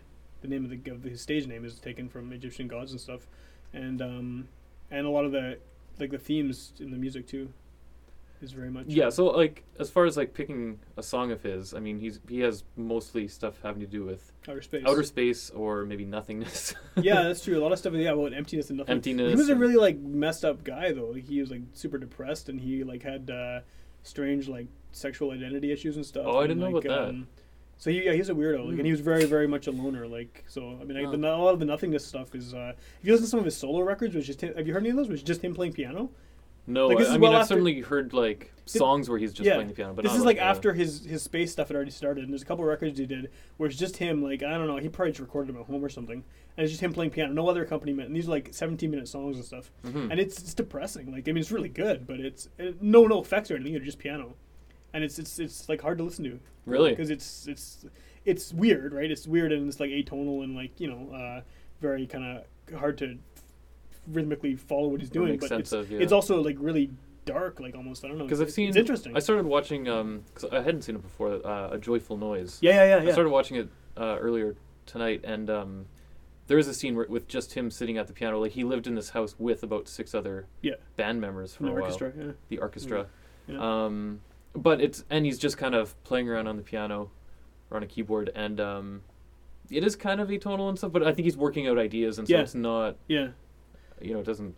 The 0.42 0.48
name 0.48 0.64
of 0.64 0.70
the 0.70 0.90
of 0.90 1.02
his 1.04 1.20
stage 1.20 1.46
name 1.46 1.64
is 1.64 1.78
taken 1.78 2.08
from 2.08 2.32
Egyptian 2.32 2.68
gods 2.68 2.90
and 2.92 3.00
stuff, 3.00 3.26
and 3.72 4.02
um, 4.02 4.48
and 4.90 5.06
a 5.06 5.10
lot 5.10 5.24
of 5.24 5.32
the 5.32 5.58
like 5.98 6.10
the 6.10 6.18
themes 6.18 6.72
in 6.80 6.90
the 6.90 6.96
music 6.98 7.26
too, 7.26 7.52
is 8.42 8.52
very 8.52 8.70
much 8.70 8.86
yeah 8.88 9.08
so 9.08 9.26
like 9.26 9.64
as 9.78 9.88
far 9.88 10.04
as 10.04 10.16
like 10.16 10.34
picking 10.34 10.78
a 10.96 11.02
song 11.02 11.30
of 11.30 11.42
his 11.42 11.74
I 11.74 11.78
mean 11.80 11.98
he's 11.98 12.20
he 12.28 12.40
has 12.40 12.64
mostly 12.76 13.28
stuff 13.28 13.60
having 13.62 13.80
to 13.80 13.86
do 13.86 14.04
with 14.04 14.32
outer 14.48 14.62
space. 14.62 14.84
outer 14.86 15.02
space 15.02 15.50
or 15.50 15.84
maybe 15.84 16.04
nothingness 16.04 16.74
yeah, 16.96 17.22
that's 17.22 17.42
true. 17.44 17.58
A 17.58 17.62
lot 17.62 17.72
of 17.72 17.78
stuff, 17.78 17.94
yeah, 17.94 18.10
about 18.10 18.34
emptiness 18.34 18.68
and 18.68 18.78
nothing. 18.78 18.92
Emptiness 18.96 19.30
He 19.30 19.36
was 19.36 19.48
a 19.48 19.56
really 19.56 19.76
like 19.76 19.98
messed 19.98 20.44
up 20.44 20.62
guy 20.64 20.92
though. 20.92 21.06
Like, 21.06 21.24
he 21.24 21.40
was 21.40 21.50
like 21.50 21.62
super 21.72 21.96
depressed, 21.98 22.48
and 22.48 22.60
he 22.60 22.84
like 22.84 23.02
had 23.02 23.30
uh, 23.30 23.60
strange 24.02 24.48
like 24.48 24.66
sexual 24.92 25.30
identity 25.30 25.72
issues 25.72 25.96
and 25.96 26.04
stuff. 26.04 26.24
Oh, 26.26 26.38
I 26.38 26.46
didn't 26.46 26.60
know 26.60 26.70
like, 26.70 26.84
about 26.84 27.04
that. 27.06 27.08
um, 27.08 27.28
So 27.78 27.90
he, 27.90 28.04
yeah, 28.04 28.12
he's 28.12 28.28
a 28.28 28.34
weirdo, 28.34 28.66
like, 28.66 28.76
and 28.76 28.84
he 28.86 28.92
was 28.92 29.00
very, 29.00 29.24
very 29.24 29.46
much 29.48 29.66
a 29.66 29.70
loner. 29.72 30.06
Like, 30.06 30.44
so 30.48 30.78
I 30.80 30.84
mean, 30.84 30.96
I, 30.98 31.04
Wow. 31.04 31.12
the, 31.12 31.16
a 31.18 31.36
lot 31.36 31.54
of 31.54 31.58
the 31.60 31.64
nothingness 31.64 32.04
stuff 32.04 32.34
is. 32.34 32.52
Uh, 32.52 32.72
if 33.00 33.06
you 33.06 33.12
listen 33.12 33.24
to 33.26 33.30
some 33.30 33.38
of 33.40 33.44
his 33.46 33.56
solo 33.56 33.80
records, 33.80 34.14
which 34.14 34.26
just 34.26 34.40
him, 34.42 34.54
have 34.54 34.66
you 34.66 34.74
heard 34.74 34.82
any 34.82 34.90
of 34.90 34.96
those? 34.96 35.08
Was 35.08 35.22
just 35.22 35.42
him 35.42 35.54
playing 35.54 35.72
piano? 35.72 36.10
No, 36.66 36.88
Like, 36.88 37.06
I, 37.06 37.08
I 37.08 37.12
mean 37.12 37.20
well 37.22 37.32
I've 37.32 37.40
after- 37.42 37.54
certainly 37.54 37.80
heard 37.80 38.12
like 38.12 38.52
songs 38.66 39.10
where 39.10 39.18
he's 39.18 39.32
just 39.32 39.44
yeah, 39.46 39.54
playing 39.54 39.68
the 39.68 39.74
piano, 39.74 39.92
but 39.94 40.04
this 40.04 40.14
is 40.14 40.24
like 40.24 40.38
after 40.38 40.72
his 40.72 41.04
his 41.04 41.22
space 41.22 41.50
stuff 41.50 41.68
had 41.68 41.74
already 41.76 41.90
started, 41.90 42.22
and 42.24 42.32
there's 42.32 42.42
a 42.42 42.46
couple 42.46 42.64
records 42.64 42.98
he 42.98 43.06
did 43.06 43.30
where 43.56 43.68
it's 43.68 43.78
just 43.78 43.96
him. 43.96 44.22
Like 44.22 44.42
I 44.44 44.56
don't 44.56 44.68
know, 44.68 44.76
he 44.76 44.88
probably 44.88 45.10
just 45.10 45.20
recorded 45.20 45.52
them 45.52 45.60
at 45.60 45.66
home 45.66 45.84
or 45.84 45.88
something, 45.88 46.22
and 46.56 46.64
it's 46.64 46.70
just 46.70 46.80
him 46.82 46.92
playing 46.92 47.10
piano, 47.10 47.32
no 47.32 47.48
other 47.48 47.64
accompaniment. 47.64 48.06
And 48.06 48.16
these 48.16 48.28
are 48.28 48.30
like 48.30 48.50
17 48.54 48.88
minute 48.90 49.08
songs 49.08 49.36
and 49.36 49.44
stuff, 49.44 49.72
Mhm. 49.84 50.10
and 50.12 50.20
it's 50.20 50.38
it's 50.38 50.54
depressing. 50.54 51.10
Like 51.10 51.28
I 51.28 51.32
mean, 51.32 51.40
it's 51.40 51.50
really 51.50 51.68
good, 51.68 52.06
but 52.06 52.20
it's 52.20 52.48
it, 52.58 52.80
no 52.80 53.06
no 53.06 53.20
effects 53.20 53.50
or 53.50 53.56
anything. 53.56 53.74
It's 53.74 53.84
just 53.84 53.98
piano, 53.98 54.36
and 54.94 55.02
it's 55.02 55.18
it's 55.18 55.40
it's 55.40 55.68
like 55.68 55.80
hard 55.82 55.98
to 55.98 56.04
listen 56.04 56.24
to. 56.24 56.38
Really? 56.64 56.90
Because 56.90 57.10
it's 57.10 57.48
it's 57.48 57.84
it's 58.24 58.52
weird, 58.52 58.92
right? 58.94 59.10
It's 59.10 59.26
weird 59.26 59.50
and 59.50 59.66
it's 59.66 59.80
like 59.80 59.90
atonal 59.90 60.44
and 60.44 60.54
like 60.54 60.78
you 60.78 60.86
know 60.86 61.12
uh, 61.12 61.40
very 61.80 62.06
kind 62.06 62.38
of 62.68 62.78
hard 62.78 62.96
to 62.98 63.18
rhythmically 64.06 64.56
follow 64.56 64.88
what 64.88 65.00
he's 65.00 65.10
doing. 65.10 65.38
But 65.38 65.52
it's, 65.52 65.72
of, 65.72 65.90
yeah. 65.90 66.00
it's 66.00 66.12
also 66.12 66.42
like 66.42 66.56
really 66.58 66.90
dark, 67.24 67.60
like 67.60 67.74
almost 67.76 68.04
I 68.04 68.08
don't 68.08 68.18
know. 68.18 68.24
because 68.24 68.40
I've 68.40 68.50
seen 68.50 68.68
it's 68.68 68.76
interesting. 68.76 69.16
I 69.16 69.20
started 69.20 69.46
watching 69.46 69.88
Um, 69.88 70.22
cause 70.34 70.50
I 70.52 70.60
hadn't 70.60 70.82
seen 70.82 70.96
it 70.96 71.02
before. 71.02 71.44
Uh, 71.46 71.70
a 71.72 71.78
joyful 71.78 72.16
noise. 72.16 72.58
yeah, 72.60 72.72
yeah, 72.72 72.84
yeah, 72.96 73.02
I 73.02 73.06
yeah. 73.06 73.12
started 73.12 73.30
watching 73.30 73.56
it 73.58 73.68
uh, 73.96 74.16
earlier 74.20 74.56
tonight, 74.86 75.20
and 75.24 75.48
um, 75.48 75.86
there 76.48 76.58
is 76.58 76.66
a 76.66 76.74
scene 76.74 76.96
where, 76.96 77.06
with 77.06 77.28
just 77.28 77.54
him 77.54 77.70
sitting 77.70 77.96
at 77.98 78.06
the 78.08 78.12
piano. 78.12 78.40
Like 78.40 78.52
he 78.52 78.64
lived 78.64 78.86
in 78.86 78.94
this 78.94 79.10
house 79.10 79.36
with 79.38 79.62
about 79.62 79.88
six 79.88 80.14
other 80.14 80.46
Yeah. 80.62 80.74
band 80.96 81.20
members 81.20 81.52
for 81.52 81.58
From 81.58 81.66
the 81.66 81.72
a 81.72 81.74
while. 81.74 81.82
orchestra. 81.84 82.12
Yeah. 82.18 82.32
The 82.48 82.58
orchestra. 82.58 83.06
Yeah. 83.46 83.84
Um, 83.84 84.20
but 84.54 84.80
it's 84.80 85.04
and 85.08 85.24
he's 85.24 85.38
just 85.38 85.56
kind 85.56 85.74
of 85.74 86.00
playing 86.04 86.28
around 86.28 86.46
on 86.48 86.56
the 86.56 86.62
piano 86.62 87.10
or 87.70 87.76
on 87.76 87.82
a 87.82 87.86
keyboard, 87.86 88.30
and 88.34 88.60
um, 88.60 89.02
it 89.70 89.84
is 89.84 89.94
kind 89.96 90.20
of 90.20 90.28
atonal 90.28 90.68
and 90.68 90.76
stuff. 90.76 90.92
But 90.92 91.04
I 91.04 91.12
think 91.14 91.24
he's 91.24 91.36
working 91.36 91.68
out 91.68 91.78
ideas, 91.78 92.18
and 92.18 92.26
so 92.28 92.38
it's 92.38 92.54
not 92.54 92.96
Yeah. 93.08 93.28
You 94.04 94.12
know 94.14 94.20
it 94.20 94.26
doesn't 94.26 94.54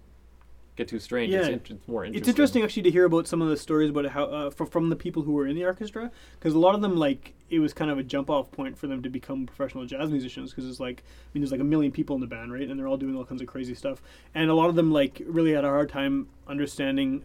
get 0.76 0.88
too 0.88 0.98
strange. 0.98 1.32
Yeah. 1.32 1.46
It's, 1.46 1.70
it's 1.70 1.86
more 1.88 2.04
interesting. 2.04 2.20
It's 2.20 2.28
interesting 2.28 2.62
actually 2.64 2.82
to 2.82 2.90
hear 2.90 3.04
about 3.04 3.28
some 3.28 3.40
of 3.40 3.48
the 3.48 3.56
stories 3.56 3.90
about 3.90 4.06
how 4.06 4.24
uh, 4.24 4.50
from, 4.50 4.66
from 4.66 4.90
the 4.90 4.96
people 4.96 5.22
who 5.22 5.32
were 5.32 5.46
in 5.46 5.54
the 5.54 5.64
orchestra 5.64 6.10
because 6.38 6.54
a 6.54 6.58
lot 6.58 6.74
of 6.74 6.80
them 6.80 6.96
like 6.96 7.32
it 7.48 7.60
was 7.60 7.72
kind 7.72 7.90
of 7.92 7.98
a 7.98 8.02
jump 8.02 8.28
off 8.28 8.50
point 8.50 8.76
for 8.76 8.88
them 8.88 9.00
to 9.02 9.08
become 9.08 9.46
professional 9.46 9.86
jazz 9.86 10.10
musicians 10.10 10.50
because 10.50 10.68
it's 10.68 10.80
like 10.80 11.04
I 11.06 11.28
mean 11.32 11.42
there's 11.42 11.52
like 11.52 11.60
a 11.60 11.64
million 11.64 11.92
people 11.92 12.16
in 12.16 12.20
the 12.20 12.26
band 12.26 12.52
right 12.52 12.68
and 12.68 12.78
they're 12.78 12.88
all 12.88 12.96
doing 12.96 13.14
all 13.16 13.24
kinds 13.24 13.40
of 13.40 13.46
crazy 13.46 13.74
stuff 13.74 14.02
and 14.34 14.50
a 14.50 14.54
lot 14.54 14.68
of 14.68 14.74
them 14.74 14.90
like 14.90 15.22
really 15.26 15.52
had 15.52 15.64
a 15.64 15.68
hard 15.68 15.90
time 15.90 16.28
understanding 16.48 17.24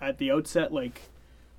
at 0.00 0.18
the 0.18 0.30
outset 0.30 0.72
like 0.72 1.00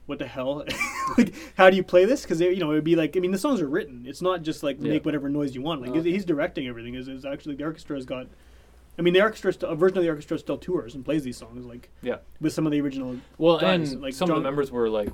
what 0.05 0.19
the 0.19 0.27
hell 0.27 0.63
like 1.17 1.33
how 1.57 1.69
do 1.69 1.75
you 1.77 1.83
play 1.83 2.05
this 2.05 2.21
because 2.23 2.41
you 2.41 2.57
know 2.59 2.69
it 2.71 2.75
would 2.75 2.83
be 2.83 2.95
like 2.95 3.17
I 3.17 3.19
mean 3.21 3.31
the 3.31 3.37
songs 3.39 3.59
are 3.59 3.67
written 3.67 4.03
it's 4.05 4.21
not 4.21 4.43
just 4.43 4.61
like 4.61 4.77
Yeah. 4.79 4.91
make 4.91 5.05
whatever 5.05 5.29
noise 5.29 5.55
you 5.55 5.63
want 5.63 5.81
like 5.81 5.95
No. 5.95 6.01
he's 6.01 6.25
directing 6.25 6.67
everything 6.67 6.93
is 6.93 7.07
is 7.07 7.25
actually 7.25 7.55
the 7.55 7.63
orchestra 7.63 7.95
has 7.95 8.05
got 8.05 8.27
I 8.97 9.01
mean 9.01 9.13
the 9.13 9.21
orchestra 9.21 9.51
st- 9.53 9.71
a 9.71 9.75
version 9.75 9.97
of 9.97 10.03
the 10.03 10.09
orchestra 10.09 10.37
still 10.37 10.57
tours 10.57 10.93
and 10.95 11.03
plays 11.03 11.23
these 11.23 11.37
songs 11.37 11.65
like 11.65 11.89
Yeah. 12.01 12.17
with 12.39 12.53
some 12.53 12.65
of 12.65 12.71
the 12.71 12.79
original 12.81 13.17
Well, 13.37 13.59
guys, 13.59 13.93
and 13.93 14.01
like 14.01 14.13
some 14.13 14.29
of 14.29 14.35
the 14.35 14.41
members 14.41 14.71
were 14.71 14.89
like, 14.89 15.09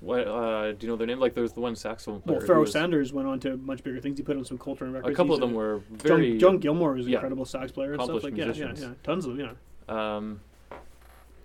what? 0.00 0.26
Uh, 0.26 0.72
do 0.72 0.86
you 0.86 0.88
know 0.92 0.96
their 0.96 1.06
name? 1.06 1.18
Like, 1.20 1.34
there's 1.34 1.52
the 1.52 1.60
one 1.60 1.76
saxophone 1.76 2.20
player. 2.22 2.36
Well, 2.36 2.40
who 2.40 2.46
Pharaoh 2.46 2.60
was- 2.60 2.72
Sanders 2.72 3.12
went 3.12 3.28
on 3.28 3.38
to 3.40 3.56
much 3.58 3.82
bigger 3.84 4.00
things. 4.00 4.18
He 4.18 4.22
put 4.24 4.36
on 4.36 4.44
some 4.46 4.56
Coltrane 4.56 4.92
records. 4.92 5.12
A 5.12 5.14
couple 5.14 5.34
He's 5.36 5.42
of 5.42 5.48
them 5.48 5.54
a- 5.54 5.58
were 5.58 5.80
John, 5.90 5.98
very. 5.98 6.38
John 6.38 6.58
Gilmore 6.58 6.92
was 6.94 7.04
an 7.06 7.12
yeah, 7.12 7.18
incredible 7.18 7.44
sax 7.44 7.70
player 7.72 7.92
and 7.92 8.02
stuff. 8.02 8.08
accomplished 8.22 8.36
Like 8.38 8.56
yeah, 8.58 8.66
yeah, 8.66 8.74
yeah, 8.88 8.94
tons 9.02 9.26
of 9.26 9.38
yeah. 9.38 9.52
Um, 9.88 10.40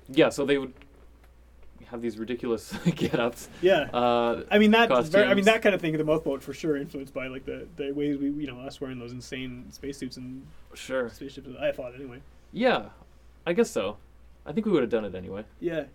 yeah, 0.07 0.29
so 0.29 0.45
they 0.45 0.57
would 0.57 0.73
have 1.91 2.01
these 2.01 2.17
ridiculous 2.17 2.73
get-ups. 2.95 3.49
Yeah, 3.61 3.89
Uh, 3.93 4.43
I 4.51 4.57
mean 4.59 4.71
that. 4.71 4.89
Very, 5.07 5.27
I 5.27 5.33
mean 5.33 5.45
that 5.45 5.61
kind 5.61 5.73
of 5.75 5.81
thing. 5.81 5.97
The 5.97 6.03
Mouthboat 6.03 6.43
for 6.43 6.53
sure 6.53 6.77
influenced 6.77 7.13
by 7.13 7.27
like 7.27 7.45
the 7.45 7.67
the 7.75 7.91
ways 7.91 8.17
we 8.17 8.29
you 8.29 8.47
know 8.47 8.59
us 8.59 8.81
wearing 8.81 8.99
those 8.99 9.11
insane 9.11 9.65
spacesuits 9.71 10.17
and 10.17 10.45
sure. 10.73 11.09
spaceships. 11.09 11.47
I 11.59 11.71
thought 11.71 11.95
anyway. 11.95 12.19
Yeah, 12.51 12.85
I 13.45 13.53
guess 13.53 13.69
so. 13.69 13.97
I 14.45 14.51
think 14.51 14.65
we 14.65 14.71
would 14.71 14.83
have 14.83 14.91
done 14.91 15.05
it 15.05 15.15
anyway. 15.15 15.43
Yeah, 15.59 15.85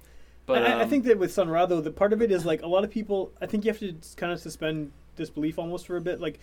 But 0.46 0.64
I, 0.64 0.80
I 0.80 0.82
um, 0.82 0.90
think 0.90 1.04
that 1.04 1.18
with 1.18 1.32
Sun 1.32 1.48
Ra 1.48 1.66
though, 1.66 1.80
the 1.80 1.90
part 1.90 2.12
of 2.12 2.20
it 2.20 2.30
is 2.30 2.44
like 2.44 2.62
a 2.62 2.66
lot 2.66 2.84
of 2.84 2.90
people. 2.90 3.32
I 3.40 3.46
think 3.46 3.64
you 3.64 3.70
have 3.70 3.80
to 3.80 3.94
kind 4.16 4.32
of 4.32 4.40
suspend 4.40 4.92
disbelief 5.16 5.58
almost 5.58 5.86
for 5.86 5.96
a 5.96 6.00
bit. 6.00 6.20
Like 6.20 6.40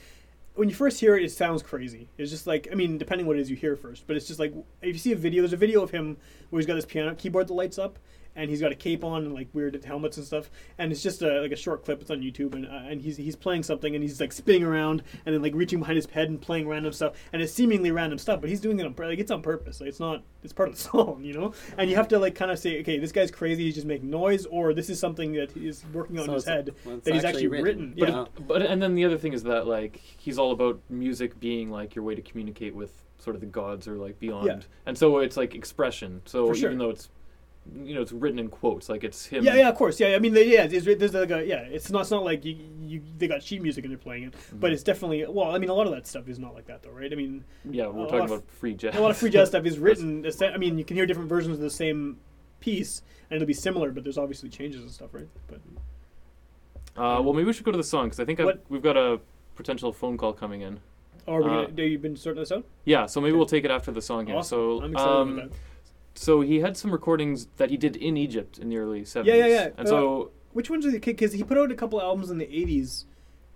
when 0.56 0.70
you 0.70 0.76
first 0.76 1.00
hear 1.00 1.16
it, 1.16 1.24
it 1.24 1.32
sounds 1.32 1.62
crazy. 1.62 2.08
It's 2.18 2.32
just 2.32 2.48
like 2.48 2.68
I 2.72 2.76
mean, 2.76 2.98
depending 2.98 3.28
what 3.28 3.38
it 3.38 3.42
is 3.42 3.50
you 3.50 3.56
hear 3.56 3.76
first, 3.76 4.06
but 4.08 4.16
it's 4.16 4.28
just 4.28 4.40
like 4.40 4.54
if 4.82 4.94
you 4.94 5.00
see 5.00 5.12
a 5.12 5.16
video, 5.16 5.42
there's 5.42 5.54
a 5.54 5.58
video 5.58 5.82
of 5.84 5.92
him 5.92 6.18
where 6.50 6.60
he's 6.60 6.66
got 6.68 6.76
his 6.76 6.86
piano 6.86 7.14
keyboard 7.16 7.48
that 7.48 7.54
lights 7.54 7.78
up. 7.78 8.00
And 8.38 8.50
he's 8.50 8.62
got 8.62 8.72
a 8.72 8.76
cape 8.76 9.04
on 9.04 9.26
and 9.26 9.34
like 9.34 9.48
weird 9.54 9.84
helmets 9.84 10.16
and 10.18 10.26
stuff, 10.26 10.50
and 10.78 10.92
it's 10.92 11.02
just 11.04 11.22
a, 11.24 11.42
like 11.42 11.52
a 11.52 11.56
short 11.56 11.84
clip. 11.84 12.02
It's 12.02 12.12
on 12.12 12.22
YouTube, 12.22 12.54
and 12.54 12.66
uh, 12.68 12.84
and 12.88 13.02
he's 13.02 13.18
he's 13.18 13.36
playing 13.36 13.64
something, 13.64 13.96
and 13.96 14.04
he's 14.04 14.22
like 14.22 14.32
spinning 14.32 14.64
around, 14.64 15.02
and 15.26 15.34
then 15.36 15.42
like 15.42 15.56
reaching 15.56 15.80
behind 15.80 15.96
his 15.96 16.06
head 16.06 16.30
and 16.30 16.40
playing 16.40 16.68
random 16.68 16.94
stuff, 16.94 17.14
and 17.34 17.42
it's 17.42 17.52
seemingly 17.52 17.92
random 17.92 18.20
stuff, 18.20 18.40
but 18.40 18.50
he's 18.50 18.62
doing 18.62 18.80
it 18.80 18.86
on 18.86 18.94
like 18.98 19.20
it's 19.20 19.32
on 19.32 19.42
purpose. 19.42 19.82
Like 19.82 19.90
it's 19.90 20.00
not 20.00 20.24
it's 20.44 20.54
part 20.54 20.70
of 20.70 20.76
the 20.76 20.82
song, 20.92 21.24
you 21.24 21.34
know. 21.34 21.54
And 21.78 21.90
you 21.90 21.96
have 21.96 22.08
to 22.10 22.20
like 22.20 22.36
kind 22.36 22.52
of 22.52 22.60
say, 22.60 22.80
okay, 22.82 23.00
this 23.00 23.12
guy's 23.12 23.32
crazy. 23.32 23.64
He's 23.66 23.76
just 23.76 23.88
making 23.88 24.10
noise, 24.10 24.46
or 24.46 24.74
this 24.74 24.90
is 24.90 25.00
something 25.00 25.34
that 25.34 25.52
he's 25.52 25.84
working 25.92 26.20
on 26.20 26.26
So 26.26 26.32
in 26.32 26.36
his 26.36 26.46
head 26.46 26.76
well, 26.86 26.98
that 27.04 27.14
he's 27.14 27.24
actually 27.26 27.46
actually 27.46 27.62
written. 27.64 27.94
written. 27.98 28.14
Yeah. 28.14 28.26
But 28.36 28.48
But 28.48 28.62
and 28.62 28.80
then 28.82 28.94
the 28.96 29.04
other 29.06 29.18
thing 29.18 29.34
is 29.34 29.42
that 29.44 29.66
like 29.66 29.98
he's 29.98 30.38
all 30.38 30.52
about 30.52 30.80
music 30.90 31.40
being 31.40 31.72
like 31.72 31.96
your 31.96 32.06
way 32.06 32.14
to 32.14 32.22
communicate 32.22 32.76
with 32.76 32.92
sort 33.18 33.36
of 33.36 33.40
the 33.42 33.48
gods 33.48 33.88
or 33.88 33.96
like 33.96 34.20
beyond, 34.20 34.46
Yeah. 34.46 34.60
and 34.86 34.96
so 34.96 35.18
it's 35.18 35.38
like 35.38 35.56
expression. 35.56 36.22
So 36.26 36.46
For 36.48 36.56
sure. 36.56 36.70
even 36.70 36.78
though 36.78 36.92
it's 36.92 37.10
you 37.84 37.94
know 37.96 38.02
it's 38.02 38.12
written 38.12 38.40
in 38.40 38.50
quotes, 38.50 38.90
like 38.90 39.04
it's 39.04 39.26
him. 39.26 39.44
Yeah, 39.44 39.56
yeah, 39.56 39.70
of 39.70 39.76
course. 39.76 40.00
Yeah, 40.00 40.16
I 40.16 40.20
mean, 40.20 40.34
they, 40.34 40.48
yeah, 40.48 40.68
there's, 40.68 40.86
there's 40.86 41.14
like 41.14 41.32
a 41.32 41.46
yeah. 41.46 41.62
It's 41.62 41.90
not, 41.90 42.02
it's 42.02 42.12
not 42.12 42.24
like 42.24 42.44
you, 42.46 42.58
you 42.82 43.02
they 43.18 43.28
got 43.28 43.44
sheet 43.44 43.62
music 43.62 43.84
and 43.86 43.92
they're 43.92 43.98
playing 43.98 44.24
it, 44.24 44.34
Mm-hmm. 44.34 44.60
but 44.60 44.72
it's 44.72 44.84
definitely 44.84 45.26
well. 45.28 45.56
I 45.56 45.60
mean, 45.60 45.70
a 45.70 45.74
lot 45.74 45.88
of 45.88 45.94
that 45.94 46.08
stuff 46.08 46.28
is 46.28 46.40
not 46.40 46.54
like 46.56 46.66
that 46.68 46.84
though, 46.84 46.92
right? 46.92 47.12
I 47.12 47.16
mean, 47.16 47.44
Yeah, 47.70 47.88
we're 47.88 48.06
talking 48.06 48.20
of- 48.22 48.32
about 48.32 48.50
free 48.52 48.74
jazz. 48.74 48.96
a 48.96 49.00
lot 49.02 49.12
of 49.12 49.18
free 49.18 49.30
jazz 49.30 49.50
stuff 49.50 49.66
is 49.66 49.78
written. 49.88 50.26
I 50.42 50.58
mean, 50.58 50.78
you 50.78 50.86
can 50.86 50.96
hear 50.98 51.06
different 51.06 51.30
versions 51.30 51.56
of 51.56 51.62
the 51.62 51.70
same 51.70 52.18
piece, 52.60 53.02
and 53.30 53.36
it'll 53.38 53.48
be 53.48 53.54
similar, 53.54 53.92
but 53.92 54.04
there's 54.04 54.18
obviously 54.18 54.50
changes 54.50 54.82
and 54.82 54.90
stuff, 54.92 55.14
right? 55.14 55.28
But 55.48 55.60
Uh, 56.96 57.22
well, 57.22 57.34
maybe 57.34 57.46
we 57.46 57.54
should 57.54 57.66
go 57.66 57.72
to 57.72 57.78
the 57.78 57.84
song 57.84 58.06
because 58.08 58.20
I 58.20 58.26
think 58.26 58.40
we've 58.70 58.82
got 58.82 58.98
a 58.98 59.20
potential 59.56 59.92
phone 59.94 60.18
call 60.18 60.34
coming 60.34 60.62
in. 60.62 60.80
oh, 61.28 61.34
are 61.36 61.42
we 61.42 61.46
Uh, 61.50 61.50
gonna, 61.50 61.68
have 61.68 61.80
you 61.80 62.00
been 62.00 62.16
sorting 62.16 62.42
this 62.42 62.52
out? 62.52 62.66
Yeah, 62.86 63.06
so 63.06 63.22
maybe 63.22 63.36
we'll 63.36 63.46
take 63.46 63.66
it 63.66 63.72
after 63.72 63.92
the 63.92 64.02
song 64.02 64.26
here. 64.28 64.36
Awesome. 64.38 64.80
So, 64.80 64.82
I'm 64.84 64.92
excited 64.94 65.12
um, 65.12 65.38
about 65.40 65.52
that. 65.52 65.58
So 66.18 66.42
he 66.42 66.60
had 66.60 66.76
some 66.76 66.92
recordings 66.92 67.48
that 67.58 67.70
he 67.70 67.78
did 67.78 67.96
in 67.96 68.18
Egypt 68.18 68.58
in 68.58 68.70
the 68.70 68.78
early 68.78 69.06
seventies. 69.06 69.36
Yeah, 69.36 69.46
yeah, 69.46 69.54
yeah. 69.54 69.70
And 69.78 69.88
so 69.88 70.32
Which 70.54 70.70
ones 70.70 70.86
are 70.86 70.92
the 70.92 71.00
kid? 71.00 71.16
Because 71.18 71.34
he 71.34 71.44
put 71.44 71.58
out 71.58 71.72
a 71.72 71.76
couple 71.76 72.02
albums 72.02 72.32
in 72.32 72.38
the 72.38 72.46
'80s 72.46 73.06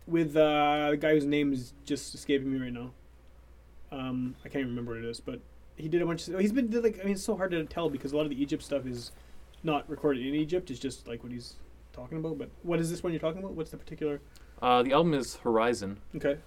with 0.08 0.36
uh, 0.36 0.90
a 0.92 0.98
guy 0.98 1.14
whose 1.14 1.26
name 1.26 1.54
is 1.54 1.74
just 1.86 2.14
escaping 2.16 2.52
me 2.52 2.60
right 2.60 2.74
now. 2.74 2.92
Um, 3.92 4.36
I 4.46 4.50
can't 4.50 4.62
even 4.62 4.70
remember 4.70 4.94
what 4.94 5.04
it 5.04 5.10
is, 5.10 5.20
but 5.20 5.40
he 5.76 5.88
did 5.90 6.02
a 6.02 6.06
bunch. 6.06 6.28
Of, 6.28 6.40
he's 6.40 6.52
been 6.52 6.70
did, 6.70 6.84
like 6.84 7.00
I 7.00 7.04
mean, 7.04 7.14
it's 7.14 7.24
so 7.24 7.36
hard 7.36 7.52
to 7.52 7.64
tell 7.66 7.90
because 7.90 8.12
a 8.14 8.18
lot 8.18 8.24
of 8.24 8.30
the 8.30 8.42
Egypt 8.42 8.64
stuff 8.64 8.86
is 8.86 9.12
not 9.64 9.90
recorded 9.90 10.26
in 10.26 10.34
Egypt. 10.34 10.72
It's 10.72 10.80
just 10.80 11.08
like 11.08 11.24
what 11.24 11.32
he's 11.32 11.56
talking 11.94 12.18
about. 12.20 12.38
But 12.38 12.50
what 12.64 12.80
is 12.80 12.90
this 12.90 13.04
one 13.04 13.12
you're 13.14 13.20
talking 13.20 13.40
about? 13.44 13.54
What's 13.54 13.72
the 13.72 13.78
particular? 13.78 14.22
uh, 14.62 14.84
the 14.84 14.94
album 14.94 15.14
is 15.16 15.38
Horizon. 15.38 15.98
Okay, 16.16 16.38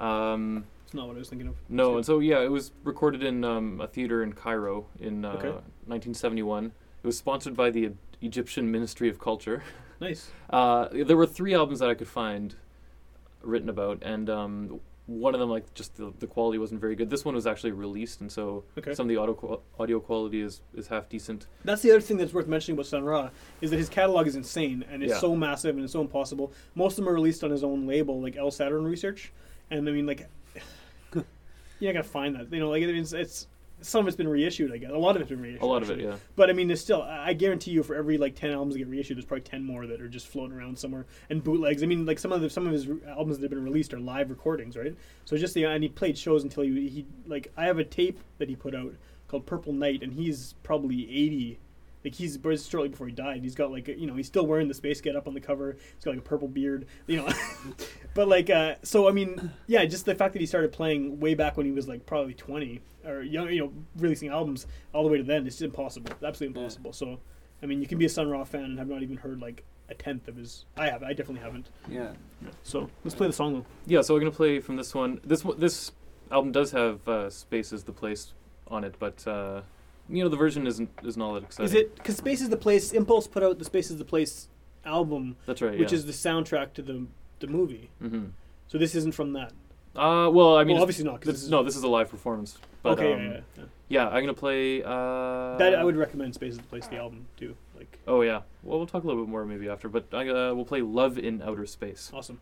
Um, 0.00 0.64
it's 0.92 0.96
not 0.98 1.06
what 1.08 1.16
I 1.16 1.20
was 1.20 1.30
thinking 1.30 1.48
of. 1.48 1.54
no, 1.70 1.96
and 1.96 2.04
so 2.04 2.18
yeah, 2.18 2.40
it 2.42 2.50
was 2.50 2.70
recorded 2.84 3.22
in 3.22 3.44
um, 3.44 3.80
a 3.80 3.86
theater 3.86 4.22
in 4.22 4.34
Cairo 4.34 4.84
in 5.00 5.24
uh, 5.24 5.30
Okay. 5.32 5.48
1971. 5.86 6.66
It 6.66 7.06
was 7.06 7.16
sponsored 7.16 7.56
by 7.56 7.70
the 7.70 7.92
Egyptian 8.20 8.70
Ministry 8.70 9.08
of 9.08 9.18
Culture. 9.18 9.62
nice. 10.02 10.30
Uh, 10.50 10.88
there 10.92 11.16
were 11.16 11.26
three 11.26 11.54
albums 11.54 11.78
that 11.78 11.88
I 11.88 11.94
could 11.94 12.08
find 12.08 12.54
written 13.40 13.70
about, 13.70 14.02
and 14.02 14.28
um, 14.28 14.80
one 15.06 15.32
of 15.32 15.40
them, 15.40 15.48
like, 15.48 15.72
just 15.72 15.96
the, 15.96 16.12
the 16.18 16.26
quality 16.26 16.58
wasn't 16.58 16.78
very 16.78 16.94
good. 16.94 17.08
This 17.08 17.24
one 17.24 17.34
was 17.34 17.46
actually 17.46 17.72
released, 17.72 18.20
and 18.20 18.30
so 18.30 18.62
Okay. 18.76 18.92
some 18.92 19.06
of 19.06 19.08
the 19.08 19.16
audio 19.16 19.62
audio 19.80 19.98
quality 19.98 20.42
is, 20.42 20.60
is 20.74 20.88
half 20.88 21.08
decent. 21.08 21.46
That's 21.64 21.80
the 21.80 21.90
other 21.90 22.02
thing 22.02 22.18
that's 22.18 22.34
worth 22.34 22.46
mentioning 22.48 22.76
about 22.76 22.84
Sun 22.86 23.02
Ra 23.04 23.30
is 23.62 23.70
that 23.70 23.78
his 23.78 23.88
catalog 23.88 24.26
is 24.26 24.36
insane 24.36 24.84
and 24.90 25.02
it's 25.02 25.12
Yeah. 25.14 25.18
so 25.20 25.34
massive 25.34 25.74
and 25.74 25.84
it's 25.84 25.94
so 25.94 26.02
impossible. 26.02 26.52
Most 26.74 26.92
of 26.92 26.96
them 27.04 27.08
are 27.08 27.14
released 27.14 27.42
on 27.42 27.50
his 27.50 27.64
own 27.64 27.86
label, 27.86 28.20
like 28.20 28.36
El 28.36 28.50
Saturn 28.50 28.84
Research, 28.84 29.32
and 29.70 29.88
I 29.88 29.92
mean, 29.92 30.06
like, 30.06 30.28
not 31.88 31.94
gonna 31.94 32.04
find 32.04 32.36
that. 32.36 32.52
You 32.52 32.60
know, 32.60 32.70
like 32.70 32.82
it's, 32.82 33.12
it's 33.12 33.46
some 33.82 34.00
of 34.00 34.08
it's 34.08 34.16
been 34.16 34.28
reissued. 34.28 34.72
I 34.72 34.78
guess 34.78 34.90
a 34.90 34.96
lot 34.96 35.16
of 35.16 35.22
it's 35.22 35.30
been 35.30 35.40
reissued. 35.40 35.62
A 35.62 35.66
lot 35.66 35.82
of 35.82 35.90
it, 35.90 36.00
yeah. 36.00 36.16
But 36.36 36.50
I 36.50 36.52
mean, 36.52 36.68
there's 36.68 36.80
still. 36.80 37.02
I 37.02 37.32
guarantee 37.32 37.72
you, 37.72 37.82
for 37.82 37.94
every 37.94 38.18
like 38.18 38.34
ten 38.34 38.50
albums 38.50 38.74
that 38.74 38.78
get 38.78 38.88
reissued, 38.88 39.16
there's 39.16 39.24
probably 39.24 39.42
ten 39.42 39.64
more 39.64 39.86
that 39.86 40.00
are 40.00 40.08
just 40.08 40.28
floating 40.28 40.56
around 40.56 40.78
somewhere 40.78 41.06
and 41.30 41.42
bootlegs. 41.42 41.82
I 41.82 41.86
mean, 41.86 42.06
like 42.06 42.18
some 42.18 42.32
of 42.32 42.40
the 42.40 42.48
some 42.48 42.66
of 42.66 42.72
his 42.72 42.88
albums 43.08 43.38
that 43.38 43.42
have 43.42 43.50
been 43.50 43.64
released 43.64 43.92
are 43.92 44.00
live 44.00 44.30
recordings, 44.30 44.76
right? 44.76 44.94
So 45.24 45.36
just 45.36 45.54
the 45.54 45.64
and 45.64 45.82
he 45.82 45.88
played 45.88 46.16
shows 46.16 46.44
until 46.44 46.62
he 46.62 46.88
he 46.88 47.06
like 47.26 47.52
I 47.56 47.64
have 47.64 47.78
a 47.78 47.84
tape 47.84 48.20
that 48.38 48.48
he 48.48 48.56
put 48.56 48.74
out 48.74 48.94
called 49.28 49.46
Purple 49.46 49.72
Night, 49.72 50.02
and 50.02 50.12
he's 50.12 50.54
probably 50.62 51.02
eighty. 51.10 51.58
Like 52.04 52.14
he's 52.14 52.36
but 52.36 52.50
it's 52.52 52.68
shortly 52.68 52.88
before 52.88 53.06
he 53.06 53.12
died. 53.12 53.42
He's 53.42 53.54
got 53.54 53.70
like 53.70 53.88
a, 53.88 53.98
you 53.98 54.06
know 54.06 54.14
he's 54.14 54.26
still 54.26 54.46
wearing 54.46 54.68
the 54.68 54.74
space 54.74 55.00
get 55.00 55.14
up 55.14 55.28
on 55.28 55.34
the 55.34 55.40
cover. 55.40 55.76
He's 55.94 56.04
got 56.04 56.12
like 56.12 56.20
a 56.20 56.22
purple 56.22 56.48
beard, 56.48 56.86
you 57.06 57.16
know. 57.18 57.28
but 58.14 58.28
like 58.28 58.50
uh, 58.50 58.74
so 58.82 59.08
I 59.08 59.12
mean 59.12 59.50
yeah, 59.66 59.84
just 59.84 60.04
the 60.04 60.14
fact 60.14 60.32
that 60.32 60.40
he 60.40 60.46
started 60.46 60.72
playing 60.72 61.20
way 61.20 61.34
back 61.34 61.56
when 61.56 61.66
he 61.66 61.72
was 61.72 61.86
like 61.88 62.04
probably 62.06 62.34
twenty 62.34 62.80
or 63.04 63.22
young, 63.22 63.48
you 63.50 63.60
know, 63.60 63.72
releasing 63.96 64.28
albums 64.28 64.66
all 64.92 65.02
the 65.04 65.10
way 65.10 65.18
to 65.18 65.24
then. 65.24 65.46
It's 65.46 65.56
just 65.56 65.62
impossible, 65.62 66.10
absolutely 66.24 66.58
Yeah. 66.58 66.64
impossible. 66.66 66.92
So 66.92 67.20
I 67.62 67.66
mean 67.66 67.80
you 67.80 67.86
can 67.86 67.98
be 67.98 68.06
a 68.06 68.08
Sun 68.08 68.28
Ra 68.28 68.42
fan 68.44 68.64
and 68.64 68.78
have 68.78 68.88
not 68.88 69.02
even 69.02 69.16
heard 69.16 69.40
like 69.40 69.62
a 69.88 69.94
tenth 69.94 70.26
of 70.26 70.36
his. 70.36 70.64
I 70.76 70.88
have. 70.88 71.02
I 71.02 71.12
definitely 71.12 71.42
haven't. 71.42 71.68
Yeah. 71.88 72.12
So 72.62 72.88
let's 73.04 73.14
play 73.14 73.26
the 73.28 73.32
song 73.32 73.52
though. 73.54 73.66
Yeah, 73.86 74.00
so 74.00 74.14
we're 74.14 74.20
gonna 74.20 74.30
play 74.32 74.58
from 74.58 74.76
this 74.76 74.94
one. 74.94 75.20
This 75.24 75.44
one, 75.44 75.58
this 75.60 75.92
album 76.30 76.50
does 76.50 76.72
have 76.72 77.06
uh, 77.06 77.30
"Space 77.30 77.72
is 77.72 77.84
the 77.84 77.92
Place" 77.92 78.32
on 78.68 78.84
it, 78.84 78.94
but 78.98 79.26
uh, 79.28 79.60
you 80.08 80.22
know 80.22 80.28
the 80.28 80.36
version 80.36 80.66
isn't 80.66 80.90
isn't 81.04 81.20
all 81.20 81.34
that 81.34 81.44
exciting. 81.44 81.64
Is 81.66 81.74
it 81.74 81.94
because 81.96 82.16
Space 82.16 82.40
is 82.40 82.48
the 82.48 82.56
Place? 82.56 82.92
Impulse 82.92 83.26
put 83.26 83.42
out 83.42 83.58
the 83.58 83.64
Space 83.64 83.90
is 83.90 83.98
the 83.98 84.04
Place 84.04 84.48
album, 84.84 85.36
That's 85.46 85.62
right. 85.62 85.78
which 85.78 85.92
yeah. 85.92 85.98
is 85.98 86.06
the 86.06 86.12
soundtrack 86.12 86.72
to 86.74 86.82
the 86.82 87.06
the 87.40 87.46
movie. 87.46 87.90
Mm-hmm. 88.02 88.26
So 88.68 88.78
this 88.78 88.94
isn't 88.94 89.14
from 89.14 89.32
that. 89.34 89.52
Uh, 89.94 90.30
well, 90.30 90.56
I 90.56 90.64
mean, 90.64 90.76
well, 90.76 90.82
obviously 90.84 91.04
not. 91.04 91.20
'cause 91.20 91.26
this, 91.26 91.34
this 91.34 91.42
is, 91.44 91.50
no, 91.50 91.62
this 91.62 91.76
is 91.76 91.82
a 91.82 91.88
live 91.88 92.08
performance. 92.08 92.56
But, 92.82 92.98
okay, 92.98 93.12
um, 93.12 93.20
yeah, 93.20 93.26
yeah, 93.32 93.40
yeah. 93.58 93.64
yeah, 93.88 94.08
I'm 94.08 94.22
gonna 94.22 94.32
play. 94.34 94.82
Uh, 94.82 95.56
That 95.58 95.74
I 95.74 95.84
would 95.84 95.96
recommend 95.96 96.34
Space 96.34 96.52
is 96.52 96.58
the 96.58 96.64
Place, 96.64 96.86
the 96.86 96.96
album 96.96 97.26
too. 97.36 97.54
Like 97.76 97.98
Oh 98.06 98.22
yeah. 98.22 98.42
Well, 98.62 98.78
we'll 98.78 98.86
talk 98.86 99.04
a 99.04 99.06
little 99.06 99.22
bit 99.22 99.30
more 99.30 99.44
maybe 99.44 99.68
after, 99.68 99.88
but 99.88 100.06
I, 100.12 100.28
uh, 100.28 100.54
we'll 100.54 100.64
play 100.64 100.82
"Love 100.82 101.18
in 101.18 101.42
Outer 101.42 101.66
Space." 101.66 102.10
awesome. 102.14 102.40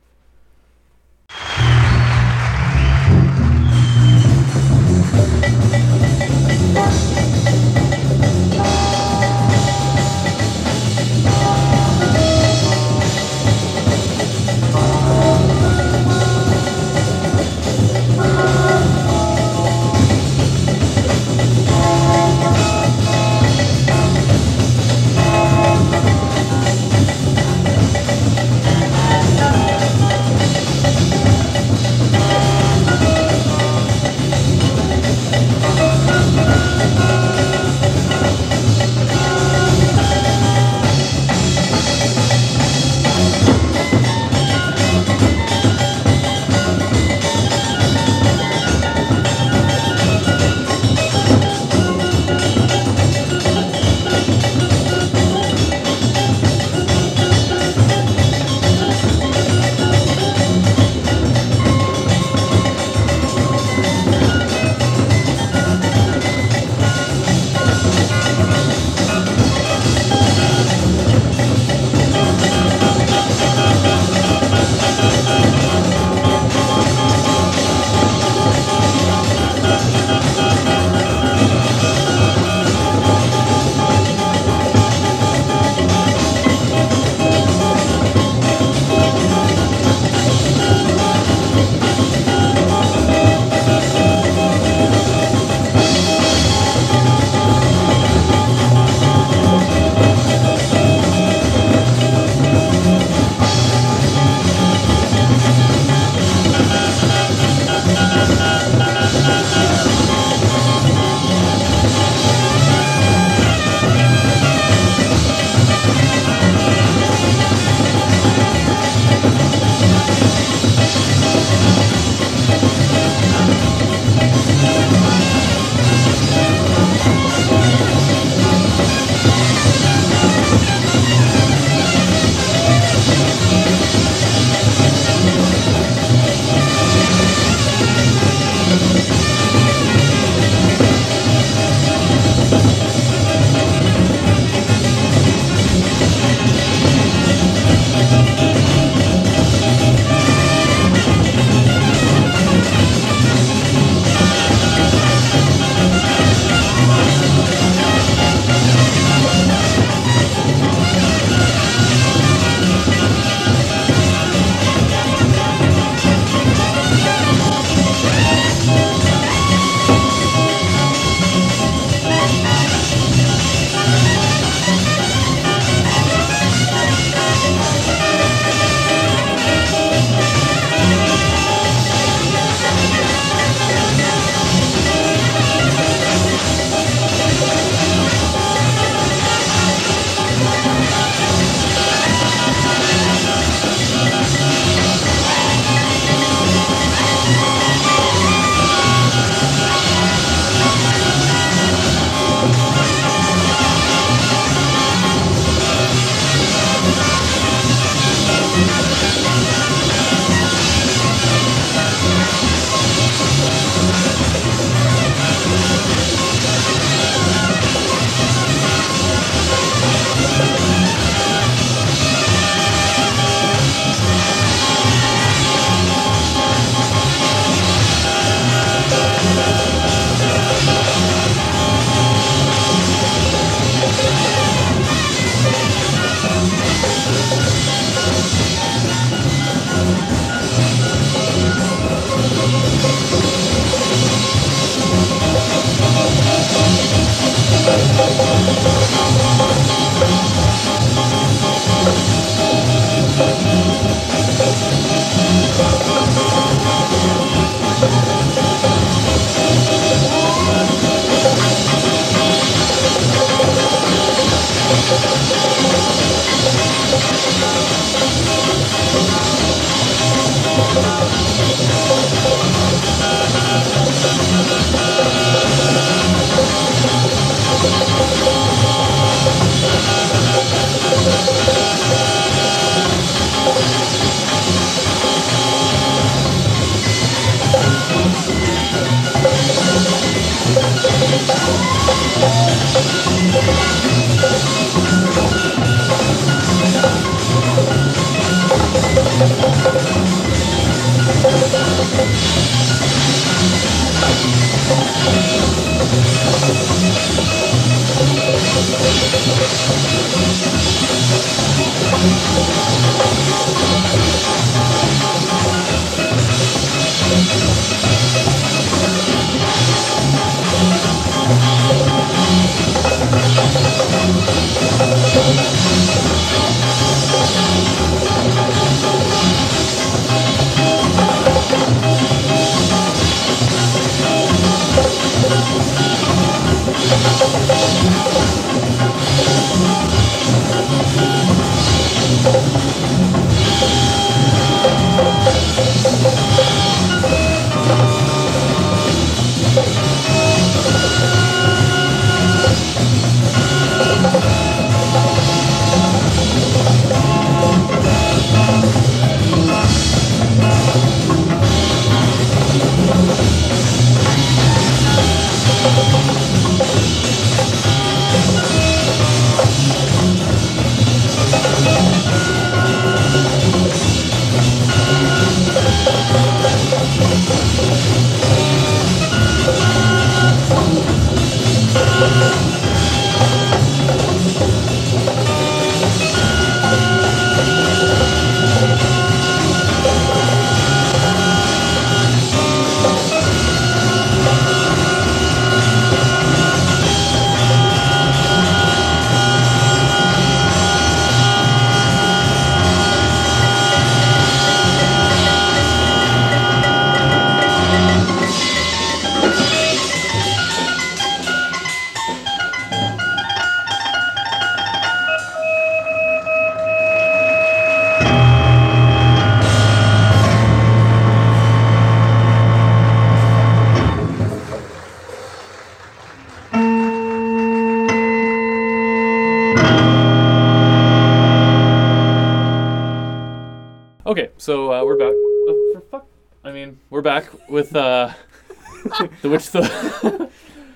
The 439.22 439.28
witch 439.28 439.50
the 439.50 440.30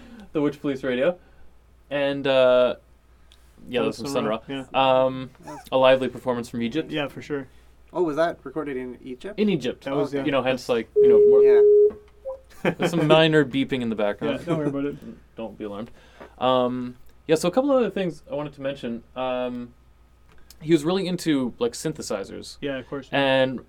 the 0.32 0.40
witch 0.40 0.60
police 0.60 0.82
radio, 0.82 1.18
and 1.90 2.26
uh, 2.26 2.76
yeah, 3.68 3.80
Oh, 3.80 3.84
that's 3.84 3.96
some 3.98 4.06
Sun 4.06 4.14
Sun 4.14 4.24
Ra, 4.26 4.38
Ra. 4.48 4.64
yeah. 4.72 5.04
Um, 5.04 5.30
a 5.72 5.76
lively 5.78 6.08
performance 6.08 6.48
from 6.48 6.62
Egypt. 6.62 6.90
Yeah, 6.90 7.08
for 7.08 7.22
sure. 7.22 7.46
Oh, 7.92 8.02
was 8.02 8.16
that 8.16 8.38
recorded 8.42 8.76
in 8.76 8.98
Egypt? 9.04 9.38
In 9.38 9.48
Egypt, 9.48 9.84
That 9.84 9.94
was 9.94 10.12
yeah. 10.12 10.24
you 10.24 10.32
know, 10.32 10.42
hence 10.42 10.68
like 10.68 10.88
you 10.96 11.08
know, 11.08 11.18
more, 11.28 11.42
yeah. 11.42 12.72
there's 12.78 12.90
some 12.90 13.06
minor 13.06 13.44
beeping 13.44 13.82
in 13.82 13.88
the 13.90 13.96
Yeah, 13.96 14.02
background. 14.04 14.44
don't 14.46 14.58
worry 14.58 14.68
about 14.68 14.84
it. 14.86 14.96
Don't 15.36 15.56
be 15.58 15.64
alarmed. 15.64 15.90
Um, 16.38 16.96
yeah, 17.26 17.34
so 17.36 17.48
a 17.48 17.50
couple 17.50 17.70
other 17.72 17.90
things 17.90 18.22
I 18.30 18.34
wanted 18.34 18.52
to 18.54 18.60
mention. 18.62 19.02
Um, 19.16 19.74
he 20.60 20.72
was 20.72 20.84
really 20.84 21.06
into 21.06 21.52
like 21.58 21.72
synthesizers. 21.72 22.56
Yeah, 22.60 22.78
of 22.78 22.88
course. 22.88 23.08
And 23.12 23.60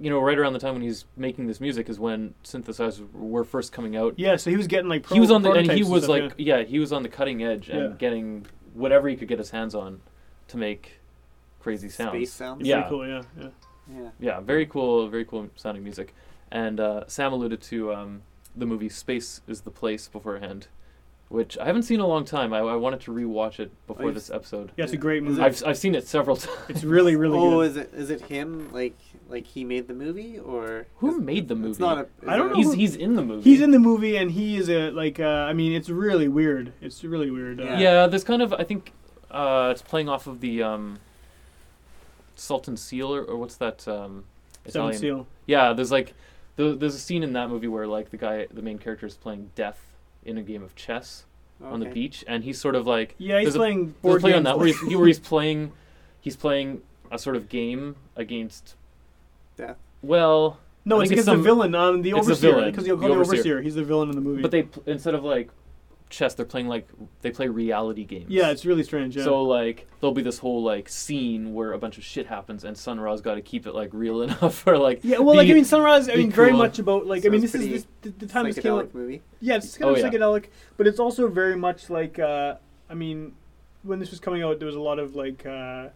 you 0.00 0.10
know, 0.10 0.20
right 0.20 0.38
around 0.38 0.52
the 0.52 0.58
time 0.58 0.74
when 0.74 0.82
he's 0.82 1.04
making 1.16 1.46
this 1.46 1.60
music 1.60 1.88
is 1.88 1.98
when 1.98 2.34
synthesizers 2.44 3.10
were 3.12 3.44
first 3.44 3.72
coming 3.72 3.96
out. 3.96 4.14
yeah, 4.18 4.36
so 4.36 4.50
he 4.50 4.56
was 4.56 4.66
getting 4.66 4.88
like 4.88 5.04
pro- 5.04 5.14
he 5.14 5.20
was 5.20 5.30
on 5.30 5.42
the 5.42 5.50
and 5.50 5.60
he 5.62 5.66
prototypes 5.66 5.90
was 5.90 6.04
stuff, 6.04 6.20
like 6.20 6.34
yeah. 6.38 6.62
he 6.62 6.78
was 6.78 6.92
on 6.92 7.02
the 7.02 7.08
cutting 7.08 7.42
edge 7.42 7.68
and 7.68 7.80
Yeah. 7.80 7.96
getting 7.98 8.46
whatever 8.74 9.08
he 9.08 9.16
could 9.16 9.28
get 9.28 9.38
his 9.38 9.50
hands 9.50 9.74
on 9.74 10.00
to 10.48 10.56
make 10.56 11.00
crazy 11.60 11.88
sounds. 11.88 12.10
Space 12.10 12.32
sounds. 12.32 12.66
yeah. 12.66 12.78
yeah. 12.80 12.88
Cool. 12.88 13.06
Yeah, 13.08 13.22
yeah. 13.40 13.48
Yeah. 13.92 14.08
Yeah, 14.20 14.40
very 14.40 14.66
cool, 14.66 15.08
very 15.08 15.24
cool 15.24 15.48
sounding 15.56 15.82
music. 15.82 16.14
And 16.50 16.78
uh, 16.80 17.04
Sam 17.08 17.32
alluded 17.32 17.60
to 17.62 17.92
um, 17.94 18.22
the 18.56 18.66
movie 18.66 18.88
Space 18.88 19.40
is 19.48 19.62
the 19.62 19.70
Place 19.70 20.08
beforehand, 20.08 20.68
which 21.32 21.56
I 21.56 21.64
haven't 21.64 21.84
seen 21.84 21.94
in 21.96 22.00
a 22.02 22.06
long 22.06 22.26
time. 22.26 22.52
I, 22.52 22.58
I 22.58 22.74
wanted 22.76 23.00
to 23.02 23.10
rewatch 23.10 23.58
it 23.58 23.70
before 23.86 24.04
you've 24.06 24.14
this 24.14 24.30
episode. 24.30 24.70
Yeah, 24.76 24.84
it's 24.84 24.92
a 24.92 24.98
great 24.98 25.22
movie. 25.22 25.40
I've, 25.40 25.62
I've 25.66 25.78
seen 25.78 25.94
it 25.94 26.06
several 26.06 26.36
times. 26.44 26.58
It's 26.68 26.84
really, 26.84 27.16
really 27.16 27.38
oh, 27.38 27.50
good. 27.60 27.70
is 27.70 27.76
it 27.78 27.90
is 27.94 28.10
it 28.10 28.20
him? 28.26 28.70
Like 28.72 28.98
like 29.30 29.46
he 29.46 29.64
made 29.64 29.88
the 29.88 29.94
movie 29.94 30.38
or 30.38 30.86
Who 30.98 31.14
is- 31.16 31.20
made 31.20 31.48
the 31.48 31.54
It's 31.54 31.62
movie? 31.62 31.82
not 31.82 31.98
a. 31.98 32.06
I 32.30 32.36
don't 32.36 32.50
know 32.50 32.56
He's 32.56 32.66
who- 32.66 32.72
he's 32.72 32.96
in 32.96 33.14
the 33.16 33.22
movie. 33.22 33.42
He's 33.48 33.62
in 33.62 33.70
the 33.70 33.78
movie, 33.78 34.16
and 34.18 34.30
he 34.30 34.56
is 34.58 34.68
a 34.68 34.90
like. 34.90 35.18
Uh, 35.20 35.24
I 35.50 35.54
mean, 35.54 35.72
it's 35.72 35.88
really 35.88 36.28
weird. 36.28 36.74
It's 36.82 37.02
really 37.02 37.30
weird. 37.30 37.60
Uh, 37.60 37.64
Yeah. 37.64 37.78
Yeah, 37.80 38.06
there's 38.08 38.24
kind 38.24 38.42
of 38.42 38.52
I 38.52 38.64
think 38.64 38.92
uh, 39.30 39.68
it's 39.72 39.80
playing 39.82 40.10
off 40.10 40.26
of 40.26 40.40
the 40.40 40.62
um, 40.62 40.98
Sultan 42.36 42.76
Seal 42.76 43.14
or, 43.14 43.22
or 43.24 43.36
what's 43.36 43.56
that? 43.56 43.86
Um, 43.88 44.24
Seven 44.66 44.90
Italian- 44.90 45.00
Seal. 45.00 45.26
Yeah, 45.46 45.72
there's 45.72 45.90
like 45.90 46.14
there, 46.56 46.74
there's 46.74 46.94
a 46.94 46.98
scene 46.98 47.22
in 47.22 47.32
that 47.32 47.48
movie 47.48 47.68
where 47.68 47.86
like 47.86 48.10
the 48.10 48.16
guy, 48.16 48.46
the 48.52 48.62
main 48.62 48.78
character, 48.78 49.06
is 49.06 49.16
playing 49.16 49.50
death 49.54 49.80
in 50.24 50.38
a 50.38 50.42
game 50.42 50.62
of 50.62 50.74
chess 50.74 51.24
on 51.62 51.80
the 51.80 51.86
beach, 51.86 52.24
and 52.26 52.42
he's 52.44 52.60
sort 52.60 52.74
of 52.74 52.86
like 52.86 53.14
Yeah, 53.18 53.40
he's 53.40 53.54
playing 53.54 53.94
a 53.98 54.02
board 54.02 54.20
play 54.20 54.34
on 54.34 54.42
that 54.44 54.58
where 54.58 54.66
he's, 54.66 54.80
he, 54.80 54.96
where 54.96 55.06
he's 55.06 55.20
playing 55.20 55.72
he's 56.20 56.36
playing 56.36 56.82
a 57.10 57.18
sort 57.18 57.36
of 57.36 57.48
game 57.48 57.96
against 58.16 58.74
Death. 59.56 59.76
well 60.02 60.58
no, 60.84 61.00
it's 61.00 61.10
because 61.10 61.28
it's 61.28 61.36
the 61.36 61.40
villain 61.40 61.74
on 61.74 62.02
the 62.02 62.12
overseer. 62.12 62.64
Because 62.64 62.84
the 62.84 62.96
call 62.96 63.08
the 63.08 63.14
overseer. 63.14 63.62
He's 63.62 63.76
the 63.76 63.84
villain 63.84 64.08
in 64.08 64.16
the 64.16 64.20
movie. 64.20 64.42
but 64.42 64.50
they 64.50 64.66
instead 64.86 65.14
of 65.14 65.22
like 65.22 65.48
chess 66.12 66.34
they're 66.34 66.44
playing 66.46 66.68
like 66.68 66.86
they 67.22 67.30
play 67.30 67.48
reality 67.48 68.04
games 68.04 68.26
yeah, 68.28 68.50
it's 68.50 68.64
really 68.66 68.82
strange. 68.84 69.16
Yeah. 69.16 69.24
So 69.24 69.42
like 69.42 69.88
there'll 70.00 70.12
be 70.14 70.22
this 70.22 70.38
whole 70.38 70.62
like 70.62 70.88
scene 70.88 71.54
where 71.54 71.72
a 71.72 71.78
bunch 71.78 71.96
of 71.98 72.04
shit 72.04 72.26
happens 72.26 72.62
and 72.64 72.76
Sun 72.76 73.00
Ra's 73.00 73.20
got 73.20 73.34
to 73.36 73.40
keep 73.40 73.66
it 73.66 73.74
like 73.74 73.90
real 73.92 74.22
enough 74.26 74.54
for 74.54 74.76
like 74.78 75.00
yeah, 75.02 75.18
well, 75.18 75.34
like 75.34 75.46
be- 75.46 75.52
I 75.52 75.54
mean, 75.54 75.64
Sun 75.64 75.82
Ra's. 75.82 76.08
I 76.08 76.12
be 76.16 76.22
mean, 76.24 76.30
very 76.30 76.50
cool. 76.50 76.58
much 76.58 76.78
about 76.78 77.06
like 77.06 77.24
I 77.26 77.30
mean, 77.30 77.40
Sounds 77.40 77.52
this 77.52 77.60
is 77.62 77.66
pretty 77.66 77.72
this, 78.02 78.14
the, 78.14 78.26
the 78.26 78.32
time 78.32 78.44
this 78.46 78.58
came 78.58 78.72
out. 78.72 78.90
Psychedelic 78.90 78.94
movie. 78.94 79.22
Yeah, 79.40 79.56
it's 79.56 79.76
kind 79.78 79.90
Oh, 79.90 79.94
of 79.94 79.98
yeah. 80.00 80.10
psychedelic, 80.10 80.44
but 80.76 80.86
it's 80.86 81.00
also 81.00 81.26
very 81.28 81.56
much 81.56 81.88
like 81.90 82.18
uh, 82.18 82.56
I 82.90 82.94
mean, 82.94 83.32
when 83.82 83.98
this 83.98 84.10
was 84.10 84.20
coming 84.20 84.42
out, 84.42 84.58
there 84.58 84.66
was 84.66 84.76
a 84.76 84.80
lot 84.80 84.98
of 84.98 85.16
like 85.16 85.46
uh, 85.46 85.88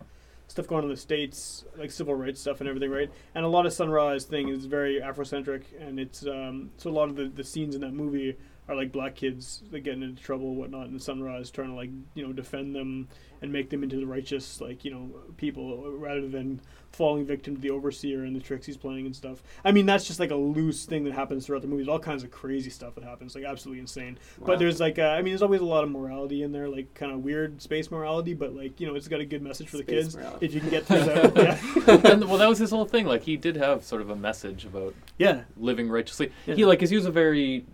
stuff 0.48 0.66
going 0.66 0.78
on 0.78 0.84
in 0.84 0.90
the 0.90 0.96
states, 0.96 1.64
like 1.76 1.90
civil 1.90 2.14
rights 2.14 2.40
stuff 2.40 2.60
and 2.60 2.68
everything, 2.68 2.90
right? 2.90 3.10
And 3.34 3.44
a 3.44 3.48
lot 3.48 3.66
of 3.66 3.72
Sun 3.72 3.90
Ra's 3.90 4.24
thing 4.24 4.48
is 4.48 4.64
very 4.66 5.00
Afrocentric, 5.00 5.62
and 5.80 6.00
it's 6.00 6.26
um, 6.26 6.70
so 6.78 6.88
a 6.90 6.92
lot 6.92 7.08
of 7.10 7.16
the, 7.16 7.26
the 7.28 7.44
scenes 7.44 7.74
in 7.74 7.80
that 7.82 7.92
movie 7.92 8.36
are 8.68 8.74
like 8.76 8.90
black 8.92 9.14
kids 9.14 9.62
like 9.70 9.84
getting 9.84 10.02
into 10.02 10.22
trouble 10.22 10.48
and 10.48 10.56
whatnot, 10.58 10.86
and 10.88 11.00
Sun 11.00 11.22
Ra's 11.22 11.50
trying 11.50 11.68
to 11.68 11.74
like 11.74 11.90
you 12.14 12.26
know 12.26 12.32
defend 12.32 12.74
them 12.74 13.08
and 13.42 13.52
make 13.52 13.68
them 13.70 13.82
into 13.82 13.96
the 13.96 14.06
righteous 14.06 14.60
like 14.60 14.84
you 14.84 14.90
know 14.90 15.10
people 15.36 15.90
rather 15.92 16.26
than 16.28 16.60
falling 16.92 17.26
victim 17.26 17.54
to 17.54 17.60
the 17.60 17.68
overseer 17.68 18.24
and 18.24 18.34
the 18.34 18.40
tricks 18.40 18.64
he's 18.64 18.76
playing 18.78 19.04
and 19.04 19.14
stuff. 19.14 19.42
I 19.62 19.70
mean, 19.70 19.84
that's 19.84 20.06
just 20.06 20.18
like 20.18 20.30
a 20.30 20.34
loose 20.36 20.86
thing 20.86 21.04
that 21.04 21.12
happens 21.12 21.44
throughout 21.44 21.60
the 21.60 21.68
movie. 21.68 21.82
There's 21.82 21.92
all 21.92 21.98
kinds 21.98 22.22
of 22.24 22.30
crazy 22.30 22.70
stuff 22.70 22.94
that 22.94 23.04
happens, 23.04 23.34
like 23.34 23.44
absolutely 23.44 23.80
insane. 23.80 24.18
Wow. 24.38 24.46
But 24.46 24.58
there's 24.60 24.80
like, 24.80 24.98
uh, 24.98 25.02
I 25.02 25.16
mean, 25.20 25.32
there's 25.32 25.42
always 25.42 25.60
a 25.60 25.64
lot 25.66 25.84
of 25.84 25.90
morality 25.90 26.42
in 26.42 26.52
there, 26.52 26.70
like 26.70 26.94
kind 26.94 27.12
of 27.12 27.18
weird 27.22 27.60
space 27.60 27.90
morality. 27.90 28.32
But 28.32 28.54
like, 28.56 28.80
you 28.80 28.86
know, 28.86 28.94
it's 28.94 29.08
got 29.08 29.20
a 29.20 29.26
good 29.26 29.42
message 29.42 29.68
for 29.68 29.76
the 29.76 29.84
kids 29.84 30.16
morality. 30.16 30.46
if 30.46 30.54
you 30.54 30.60
can 30.60 30.70
get 30.70 30.86
through 30.86 31.02
that. 31.04 31.36
yeah. 31.86 32.10
and, 32.12 32.24
well 32.24 32.38
that 32.38 32.48
was 32.48 32.58
his 32.58 32.70
whole 32.70 32.86
thing 32.86 33.04
like 33.04 33.22
he 33.24 33.36
did 33.36 33.56
have 33.56 33.84
sort 33.84 34.00
of 34.00 34.08
a 34.08 34.16
message 34.16 34.64
about 34.64 34.94
yeah, 35.18 35.42
living 35.58 35.90
righteously 35.90 36.32
Yeah. 36.46 36.54
he 36.54 36.64
like 36.64 36.80
'cause 36.80 36.88
he 36.90 36.96
was 36.96 37.04
a 37.06 37.10
very 37.10 37.66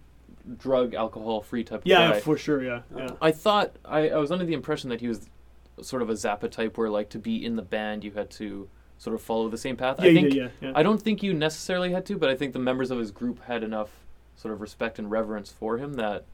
drug 0.57 0.95
alcohol 0.95 1.41
free 1.41 1.65
type 1.65 1.83
yeah, 1.85 2.13
guy 2.13 2.21
for 2.21 2.37
sure. 2.37 2.63
Yeah, 2.63 2.83
yeah. 2.97 3.11
I 3.21 3.31
thought 3.31 3.77
I, 3.85 4.11
I 4.11 4.17
was 4.17 4.31
under 4.31 4.45
the 4.45 4.55
impression 4.55 4.91
that 4.91 5.01
he 5.01 5.09
was 5.09 5.29
sort 5.81 6.03
of 6.03 6.11
a 6.11 6.15
Zappa 6.15 6.51
type, 6.51 6.77
where 6.77 6.91
like 6.91 7.11
to 7.11 7.19
be 7.19 7.45
in 7.45 7.57
the 7.57 7.63
band 7.63 8.05
you 8.05 8.13
had 8.13 8.31
to 8.33 8.69
sort 8.99 9.15
of 9.15 9.23
follow 9.23 9.49
the 9.49 9.59
same 9.59 9.77
path. 9.77 9.97
Yeah, 9.99 10.11
I 10.11 10.15
think 10.15 10.29
did, 10.31 10.37
yeah, 10.37 10.49
yeah. 10.61 10.73
I 10.75 10.83
don't 10.83 11.01
think 11.01 11.23
you 11.23 11.35
necessarily 11.35 11.93
had 11.93 12.07
to, 12.07 12.17
but 12.17 12.29
I 12.29 12.37
think 12.37 12.53
the 12.53 12.59
members 12.59 12.91
of 12.91 12.99
his 12.99 13.11
group 13.11 13.43
had 13.45 13.63
enough 13.63 13.91
sort 14.37 14.55
of 14.55 14.61
respect 14.61 14.99
and 14.99 15.11
reverence 15.11 15.51
for 15.51 15.79
him 15.79 15.95
that 15.95 16.25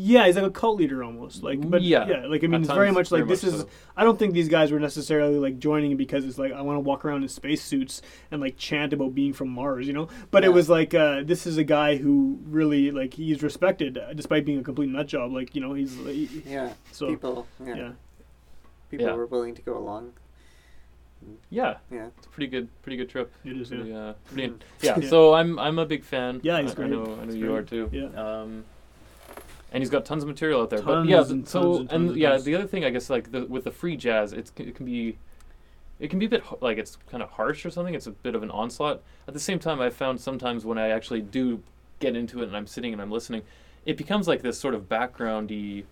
Yeah, 0.00 0.26
he's 0.26 0.36
like 0.36 0.44
a 0.44 0.50
cult 0.52 0.76
leader 0.78 1.02
almost. 1.02 1.42
Like, 1.42 1.58
but 1.68 1.82
Yeah, 1.82 2.06
yeah, 2.06 2.26
like 2.26 2.44
I 2.44 2.46
mean, 2.46 2.60
it's 2.62 2.72
very 2.72 2.92
much 2.92 3.10
like 3.10 3.24
very 3.24 3.30
this 3.30 3.42
much 3.42 3.52
is. 3.54 3.60
so. 3.62 3.68
I 3.96 4.04
don't 4.04 4.16
think 4.16 4.32
these 4.32 4.48
guys 4.48 4.70
were 4.70 4.78
necessarily 4.78 5.40
like 5.40 5.58
joining 5.58 5.96
because 5.96 6.24
it's 6.24 6.38
like 6.38 6.52
I 6.52 6.60
want 6.62 6.76
to 6.76 6.80
walk 6.80 7.04
around 7.04 7.24
in 7.24 7.28
spacesuits 7.28 8.00
and 8.30 8.40
like 8.40 8.56
chant 8.56 8.92
about 8.92 9.12
being 9.16 9.32
from 9.32 9.48
Mars, 9.48 9.88
you 9.88 9.92
know. 9.92 10.06
But 10.30 10.44
it 10.44 10.50
was 10.52 10.68
like 10.68 10.94
uh, 10.94 11.22
this 11.24 11.48
is 11.48 11.56
a 11.58 11.64
guy 11.64 11.96
who 11.96 12.38
really 12.44 12.92
like 12.92 13.14
he's 13.14 13.42
respected 13.42 13.98
uh, 13.98 14.12
despite 14.12 14.44
being 14.44 14.60
a 14.60 14.62
complete 14.62 14.88
nut 14.88 15.08
job. 15.08 15.32
Like 15.32 15.56
you 15.56 15.60
know 15.60 15.74
he's 15.74 15.96
he- 15.96 16.44
Yeah. 16.46 16.74
so 16.92 17.08
people. 17.08 17.48
Yeah. 17.66 17.74
yeah. 17.74 17.90
People 18.92 19.06
Yeah. 19.06 19.14
were 19.14 19.26
willing 19.26 19.56
to 19.56 19.62
go 19.62 19.76
along. 19.76 20.12
Yeah, 21.50 21.78
Yeah. 21.90 22.06
it's 22.16 22.26
a 22.26 22.30
pretty 22.30 22.46
good, 22.46 22.68
pretty 22.82 22.96
good 22.96 23.08
trip. 23.08 23.32
It 23.44 23.56
is 23.60 23.68
Pretty, 23.70 23.90
yeah. 23.90 23.98
uh, 23.98 24.12
pretty, 24.32 24.54
yeah. 24.80 24.98
Yeah. 25.00 25.08
So 25.08 25.34
I'm 25.34 25.58
I'm 25.58 25.80
a 25.80 25.86
big 25.86 26.04
fan. 26.04 26.38
Yeah, 26.44 26.62
he's 26.62 26.70
I, 26.70 26.74
great. 26.74 26.86
I 26.86 26.90
know 26.90 27.18
I 27.20 27.24
know 27.24 27.34
you 27.34 27.46
great. 27.48 27.58
are 27.58 27.62
too. 27.64 27.90
Yeah. 27.92 28.06
Um, 28.42 28.64
and 29.72 29.82
he's 29.82 29.90
got 29.90 30.04
tons 30.04 30.22
of 30.22 30.28
material 30.28 30.62
out 30.62 30.70
there. 30.70 30.80
Tons 30.80 31.06
but 31.06 31.10
yeah, 31.10 31.20
and 31.30 31.48
so 31.48 31.60
tons 31.62 31.78
and 31.80 31.90
tons 31.90 32.10
and 32.10 32.16
yeah, 32.20 32.38
the 32.38 32.54
other 32.54 32.66
thing 32.66 32.84
I 32.84 32.90
guess 32.90 33.10
like 33.10 33.32
the, 33.32 33.44
with 33.44 33.64
the 33.64 33.70
free 33.70 33.96
jazz, 33.96 34.32
it's, 34.32 34.52
it 34.56 34.74
can 34.74 34.86
be. 34.86 35.18
It 36.00 36.10
can 36.10 36.20
be 36.20 36.26
a 36.26 36.28
bit 36.28 36.44
like 36.62 36.78
it's 36.78 36.96
kind 37.10 37.24
of 37.24 37.30
harsh 37.30 37.66
or 37.66 37.70
something. 37.70 37.92
It's 37.92 38.06
a 38.06 38.12
bit 38.12 38.36
of 38.36 38.44
an 38.44 38.52
onslaught. 38.52 39.02
At 39.26 39.34
the 39.34 39.40
same 39.40 39.58
time, 39.58 39.80
I've 39.80 39.96
found 39.96 40.20
sometimes 40.20 40.64
when 40.64 40.78
I 40.78 40.90
actually 40.90 41.22
do 41.22 41.60
get 41.98 42.14
into 42.14 42.40
it 42.40 42.46
and 42.46 42.56
I'm 42.56 42.68
sitting 42.68 42.92
and 42.92 43.02
I'm 43.02 43.10
listening, 43.10 43.42
it 43.84 43.96
becomes 43.96 44.28
like 44.28 44.42
this 44.42 44.60
sort 44.60 44.74
of 44.74 44.88
backgroundy, 44.88 45.86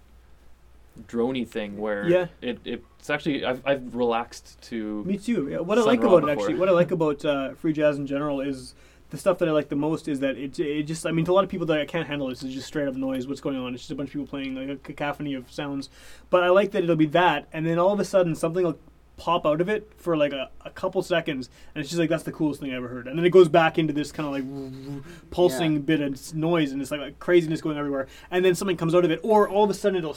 drony 1.08 1.46
thing 1.46 1.76
where 1.76 2.08
Yeah. 2.08 2.26
it, 2.40 2.60
it's 2.64 3.10
actually 3.10 3.44
I've, 3.44 3.60
I've 3.66 3.96
relaxed 3.96 4.60
to 4.68 5.02
Me 5.04 5.18
too. 5.18 5.48
Yeah. 5.50 5.58
What 5.58 5.76
I 5.76 5.82
like 5.82 6.02
about 6.04 6.22
it 6.22 6.30
actually, 6.30 6.54
what 6.54 6.68
I 6.68 6.72
like 6.72 6.92
about 6.92 7.24
uh, 7.24 7.54
free 7.54 7.72
jazz 7.72 7.98
in 7.98 8.06
general 8.06 8.40
is 8.40 8.74
the 9.10 9.18
stuff 9.18 9.38
that 9.38 9.48
I 9.48 9.52
like 9.52 9.68
the 9.68 9.76
most 9.76 10.08
is 10.08 10.20
that 10.20 10.36
it, 10.36 10.58
it 10.58 10.82
just 10.84 11.06
I 11.06 11.12
mean 11.12 11.24
to 11.26 11.32
a 11.32 11.34
lot 11.34 11.44
of 11.44 11.50
people 11.50 11.66
that 11.68 11.78
I 11.80 11.84
can't 11.84 12.06
handle 12.08 12.28
this 12.28 12.42
is 12.42 12.52
just 12.54 12.66
straight 12.66 12.88
up 12.88 12.94
noise. 12.94 13.26
What's 13.28 13.40
going 13.40 13.56
on? 13.56 13.72
It's 13.74 13.82
just 13.82 13.90
a 13.92 13.94
bunch 13.94 14.08
of 14.08 14.12
people 14.14 14.26
playing 14.26 14.54
like 14.54 14.68
a 14.68 14.76
cacophony 14.76 15.34
of 15.34 15.50
sounds. 15.52 15.88
But 16.30 16.42
I 16.42 16.48
like 16.48 16.72
that 16.72 16.82
it'll 16.84 16.96
be 16.96 17.06
that, 17.06 17.46
and 17.52 17.64
then 17.66 17.78
all 17.78 17.92
of 17.92 18.00
a 18.00 18.04
sudden 18.04 18.34
something 18.34 18.64
will 18.64 18.78
pop 19.16 19.46
out 19.46 19.62
of 19.62 19.68
it 19.70 19.90
for 19.96 20.14
like 20.14 20.32
a, 20.34 20.50
a 20.66 20.70
couple 20.70 21.02
seconds, 21.02 21.48
and 21.74 21.80
it's 21.80 21.88
just 21.88 21.98
like 21.98 22.10
that's 22.10 22.24
the 22.24 22.32
coolest 22.32 22.60
thing 22.60 22.72
I 22.72 22.76
ever 22.76 22.88
heard. 22.88 23.06
And 23.06 23.18
then 23.18 23.24
it 23.24 23.30
goes 23.30 23.48
back 23.48 23.78
into 23.78 23.92
this 23.94 24.12
kind 24.12 24.26
of 24.26 24.32
like 24.34 25.30
pulsing 25.30 25.72
Yeah. 25.74 25.78
bit 25.78 26.00
of 26.00 26.34
noise, 26.34 26.72
and 26.72 26.82
it's 26.82 26.90
like, 26.90 27.00
like 27.00 27.18
craziness 27.18 27.60
going 27.60 27.78
everywhere. 27.78 28.08
And 28.30 28.44
then 28.44 28.54
something 28.54 28.76
comes 28.76 28.94
out 28.94 29.04
of 29.04 29.10
it, 29.10 29.20
or 29.22 29.48
all 29.48 29.64
of 29.64 29.70
a 29.70 29.74
sudden 29.74 29.96
it'll 29.98 30.16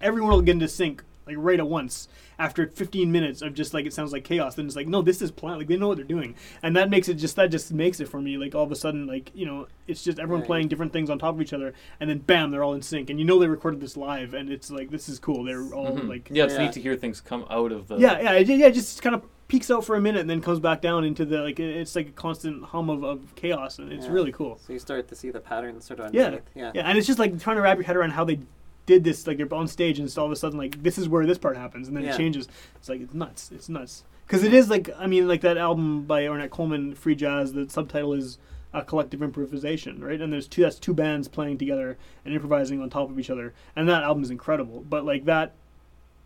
everyone 0.00 0.30
will 0.32 0.42
get 0.42 0.52
into 0.52 0.68
sync 0.68 1.02
like 1.26 1.36
right 1.38 1.58
at 1.58 1.66
once 1.66 2.08
after 2.38 2.66
15 2.66 3.10
minutes 3.10 3.42
of 3.42 3.54
just 3.54 3.72
like 3.74 3.86
it 3.86 3.92
sounds 3.92 4.12
like 4.12 4.24
chaos 4.24 4.54
then 4.56 4.66
it's 4.66 4.76
like 4.76 4.88
no 4.88 5.00
this 5.02 5.22
is 5.22 5.30
planned 5.30 5.58
like 5.58 5.68
they 5.68 5.76
know 5.76 5.88
what 5.88 5.96
they're 5.96 6.04
doing 6.04 6.34
and 6.62 6.76
that 6.76 6.90
makes 6.90 7.08
it 7.08 7.14
just 7.14 7.36
that 7.36 7.50
just 7.50 7.72
makes 7.72 8.00
it 8.00 8.08
for 8.08 8.20
me 8.20 8.36
like 8.36 8.54
all 8.54 8.64
of 8.64 8.72
a 8.72 8.76
sudden 8.76 9.06
like 9.06 9.30
you 9.34 9.46
know 9.46 9.66
it's 9.86 10.02
just 10.04 10.18
everyone 10.18 10.40
Right. 10.40 10.46
playing 10.46 10.68
different 10.68 10.92
things 10.92 11.10
on 11.10 11.18
top 11.18 11.34
of 11.34 11.40
each 11.40 11.52
other 11.52 11.72
and 12.00 12.10
then 12.10 12.18
bam 12.18 12.50
they're 12.50 12.64
all 12.64 12.74
in 12.74 12.82
sync 12.82 13.08
and 13.10 13.18
you 13.18 13.24
know 13.24 13.38
they 13.38 13.46
recorded 13.46 13.80
this 13.80 13.96
live 13.96 14.34
and 14.34 14.50
it's 14.50 14.70
like 14.70 14.90
this 14.90 15.08
is 15.08 15.18
cool 15.18 15.44
they're 15.44 15.62
all 15.72 15.92
Mhm. 15.92 16.08
like 16.08 16.28
yeah, 16.30 16.44
it's 16.44 16.54
Yeah. 16.54 16.64
neat 16.64 16.72
to 16.72 16.80
hear 16.80 16.96
things 16.96 17.20
come 17.20 17.44
out 17.50 17.72
of 17.72 17.88
the 17.88 17.96
yeah 17.98 18.20
yeah 18.20 18.32
it, 18.32 18.48
yeah 18.48 18.70
just 18.70 19.00
kind 19.02 19.14
of 19.14 19.22
peaks 19.46 19.70
out 19.70 19.84
for 19.84 19.94
a 19.94 20.00
minute 20.00 20.22
and 20.22 20.30
then 20.30 20.40
comes 20.40 20.58
back 20.58 20.80
down 20.80 21.04
into 21.04 21.24
the 21.24 21.38
like 21.42 21.60
it's 21.60 21.94
like 21.94 22.08
a 22.08 22.12
constant 22.12 22.64
hum 22.64 22.88
of, 22.90 23.04
of 23.04 23.34
chaos 23.36 23.78
and 23.78 23.92
it's 23.92 24.06
Yeah. 24.06 24.12
really 24.12 24.32
cool 24.32 24.58
So 24.66 24.72
you 24.72 24.78
start 24.78 25.06
to 25.08 25.14
see 25.14 25.30
the 25.30 25.38
patterns 25.40 25.84
sort 25.84 26.00
of 26.00 26.12
Yeah. 26.14 26.24
underneath. 26.24 26.50
Yeah. 26.54 26.72
yeah, 26.74 26.88
and 26.88 26.96
it's 26.98 27.06
just 27.06 27.18
like 27.18 27.38
trying 27.38 27.56
to 27.56 27.62
wrap 27.62 27.76
your 27.76 27.84
head 27.84 27.94
around 27.96 28.10
how 28.10 28.24
they 28.24 28.40
did 28.86 29.04
this. 29.04 29.26
Like 29.26 29.36
they're 29.38 29.52
on 29.54 29.68
stage, 29.68 29.98
and 29.98 30.06
it's 30.06 30.18
all 30.18 30.26
of 30.26 30.32
a 30.32 30.36
sudden 30.36 30.58
like 30.58 30.82
this 30.82 30.98
is 30.98 31.08
where 31.08 31.26
this 31.26 31.38
part 31.38 31.56
happens, 31.56 31.88
and 31.88 31.96
then 31.96 32.04
Yeah. 32.04 32.14
it 32.14 32.16
changes. 32.16 32.48
It's 32.76 32.88
like 32.88 33.00
it's 33.00 33.14
nuts. 33.14 33.50
It's 33.54 33.68
nuts 33.68 34.04
because 34.26 34.42
it 34.44 34.54
is 34.54 34.70
like 34.70 34.90
I 34.98 35.06
mean 35.06 35.26
like 35.28 35.40
that 35.42 35.56
album 35.56 36.02
by 36.04 36.22
Ornette 36.22 36.50
Coleman, 36.50 36.94
Free 36.94 37.14
Jazz. 37.14 37.52
The 37.52 37.68
subtitle 37.68 38.12
is 38.14 38.38
a 38.72 38.82
collective 38.82 39.22
improvisation, 39.22 40.02
right? 40.02 40.20
And 40.20 40.32
there's 40.32 40.48
two 40.48 40.62
that's 40.62 40.78
two 40.78 40.94
bands 40.94 41.28
playing 41.28 41.58
together 41.58 41.96
and 42.24 42.34
improvising 42.34 42.80
on 42.80 42.90
top 42.90 43.08
of 43.10 43.18
each 43.18 43.30
other, 43.30 43.54
and 43.76 43.88
that 43.88 44.02
album 44.02 44.22
is 44.22 44.30
incredible. 44.30 44.84
But 44.88 45.04
like 45.04 45.24
that. 45.26 45.54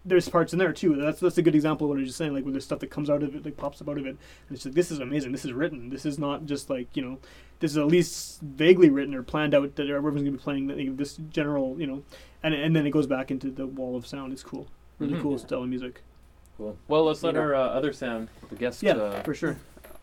There's 0.09 0.29
parts 0.29 0.53
in 0.53 0.59
there 0.59 0.73
too. 0.73 0.97
That's 0.97 1.21
that's 1.21 1.39
a 1.39 1.43
good 1.43 1.55
example 1.55 1.85
of 1.87 1.91
what 1.91 1.97
I 1.99 2.01
was 2.01 2.09
just 2.09 2.19
saying. 2.19 2.33
Like 2.35 2.45
when 2.45 2.53
there's 2.53 2.65
stuff 2.65 2.79
that 2.81 2.91
comes 2.91 3.11
out 3.11 3.23
of 3.23 3.35
it, 3.35 3.45
like 3.45 3.57
pops 3.57 3.81
up 3.81 3.89
out 3.89 3.99
of 3.99 4.07
it, 4.07 4.11
and 4.11 4.19
it's 4.57 4.65
like 4.65 4.75
this 4.75 4.91
is 4.91 4.99
amazing. 5.01 5.33
This 5.33 5.45
is 5.45 5.53
written. 5.53 5.91
This 5.91 6.07
is 6.07 6.19
not 6.19 6.47
just 6.47 6.71
like 6.71 6.89
you 6.97 7.03
know 7.03 7.19
this 7.61 7.73
is 7.73 7.79
at 7.79 7.87
least 7.87 8.41
vaguely 8.41 8.89
written 8.91 9.15
or 9.15 9.23
planned 9.23 9.55
out 9.55 9.75
that 9.77 9.89
everyone's 9.89 10.23
gonna 10.23 10.33
be 10.33 10.39
playing 10.39 10.67
the- 10.69 10.89
this 10.91 11.17
general, 11.31 11.79
you 11.81 11.87
know, 11.87 12.03
and 12.43 12.55
and 12.55 12.75
then 12.75 12.87
it 12.87 12.91
goes 12.91 13.07
back 13.07 13.31
into 13.31 13.51
the 13.51 13.67
wall 13.67 13.97
of 13.97 14.07
sound. 14.07 14.33
It's 14.33 14.43
cool, 14.45 14.67
really 14.99 15.15
Mhm. 15.15 15.23
cool 15.23 15.33
Yeah. 15.33 15.39
style 15.39 15.63
of 15.63 15.69
music. 15.69 16.03
Cool. 16.57 16.77
Well, 16.89 17.05
let's 17.05 17.23
let 17.23 17.35
Yeah. 17.35 17.41
our 17.41 17.55
uh, 17.55 17.61
other 17.69 17.93
Sam, 17.93 18.29
the 18.49 18.57
guest, 18.57 18.83
Yeah, 18.83 18.95
uh, 18.95 19.23
for 19.23 19.35
sure. 19.35 19.57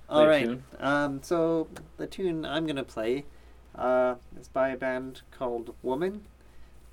All 0.08 0.24
play 0.24 0.26
a 0.26 0.30
right. 0.30 0.45
tune. 0.45 0.64
Um, 0.80 1.24
so 1.24 1.68
the 1.97 2.08
tune 2.08 2.45
I'm 2.45 2.66
gonna 2.68 2.84
play 2.84 3.26
uh, 3.74 4.16
is 4.39 4.47
by 4.47 4.70
a 4.70 4.78
band 4.78 5.22
called 5.32 5.74
Women, 5.84 6.22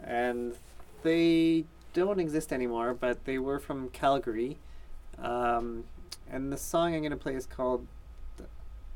and 0.03 0.55
they 1.03 1.65
don't 1.93 2.21
exist 2.21 2.53
anymore, 2.53 2.95
but 2.95 3.25
they 3.25 3.39
were 3.39 3.59
from 3.59 3.89
Calgary. 3.91 4.59
Um, 5.19 5.85
and 6.31 6.53
the 6.53 6.57
song 6.57 6.95
I'm 6.95 7.03
gonna 7.03 7.17
play 7.17 7.35
is 7.35 7.47
called 7.47 7.87
"The 8.39 8.45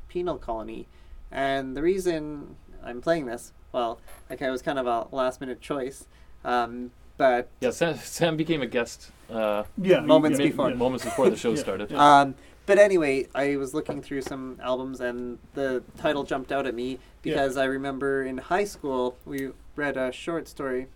"Penal 0.09 0.37
Colony," 0.37 0.87
and 1.31 1.75
the 1.77 1.81
reason 1.81 2.55
I'm 2.83 3.01
playing 3.01 3.25
this, 3.25 3.53
well, 3.71 3.99
okay, 4.31 4.47
it 4.47 4.51
was 4.51 4.61
kind 4.61 4.79
of 4.79 4.87
a 4.87 5.07
last 5.15 5.39
minute 5.41 5.61
choice, 5.61 6.07
um, 6.43 6.91
but 7.17 7.49
Yeah, 7.59 7.71
Sam, 7.71 7.95
Sam 7.97 8.37
became 8.37 8.61
a 8.61 8.65
guest 8.67 9.11
uh, 9.29 9.63
Yeah, 9.77 9.99
Moments 10.01 10.39
yeah, 10.39 10.47
before. 10.47 10.69
yeah. 10.69 10.75
moments 10.75 11.03
before 11.05 11.29
the 11.29 11.35
show 11.35 11.51
Yeah, 11.51 11.55
started. 11.57 11.91
yeah. 11.91 12.19
Um, 12.21 12.35
but 12.65 12.77
anyway, 12.79 13.27
I 13.35 13.55
was 13.57 13.73
looking 13.73 14.01
through 14.01 14.21
some 14.21 14.57
albums 14.61 14.99
and 15.01 15.37
the 15.53 15.83
title 15.97 16.23
jumped 16.23 16.51
out 16.51 16.65
at 16.67 16.73
me 16.75 16.99
because 17.21 17.57
I 17.57 17.65
remember 17.65 18.23
in 18.23 18.37
high 18.37 18.65
school 18.65 19.17
we 19.25 19.51
read 19.75 19.97
a 19.97 20.11
short 20.11 20.47
story. 20.47 20.87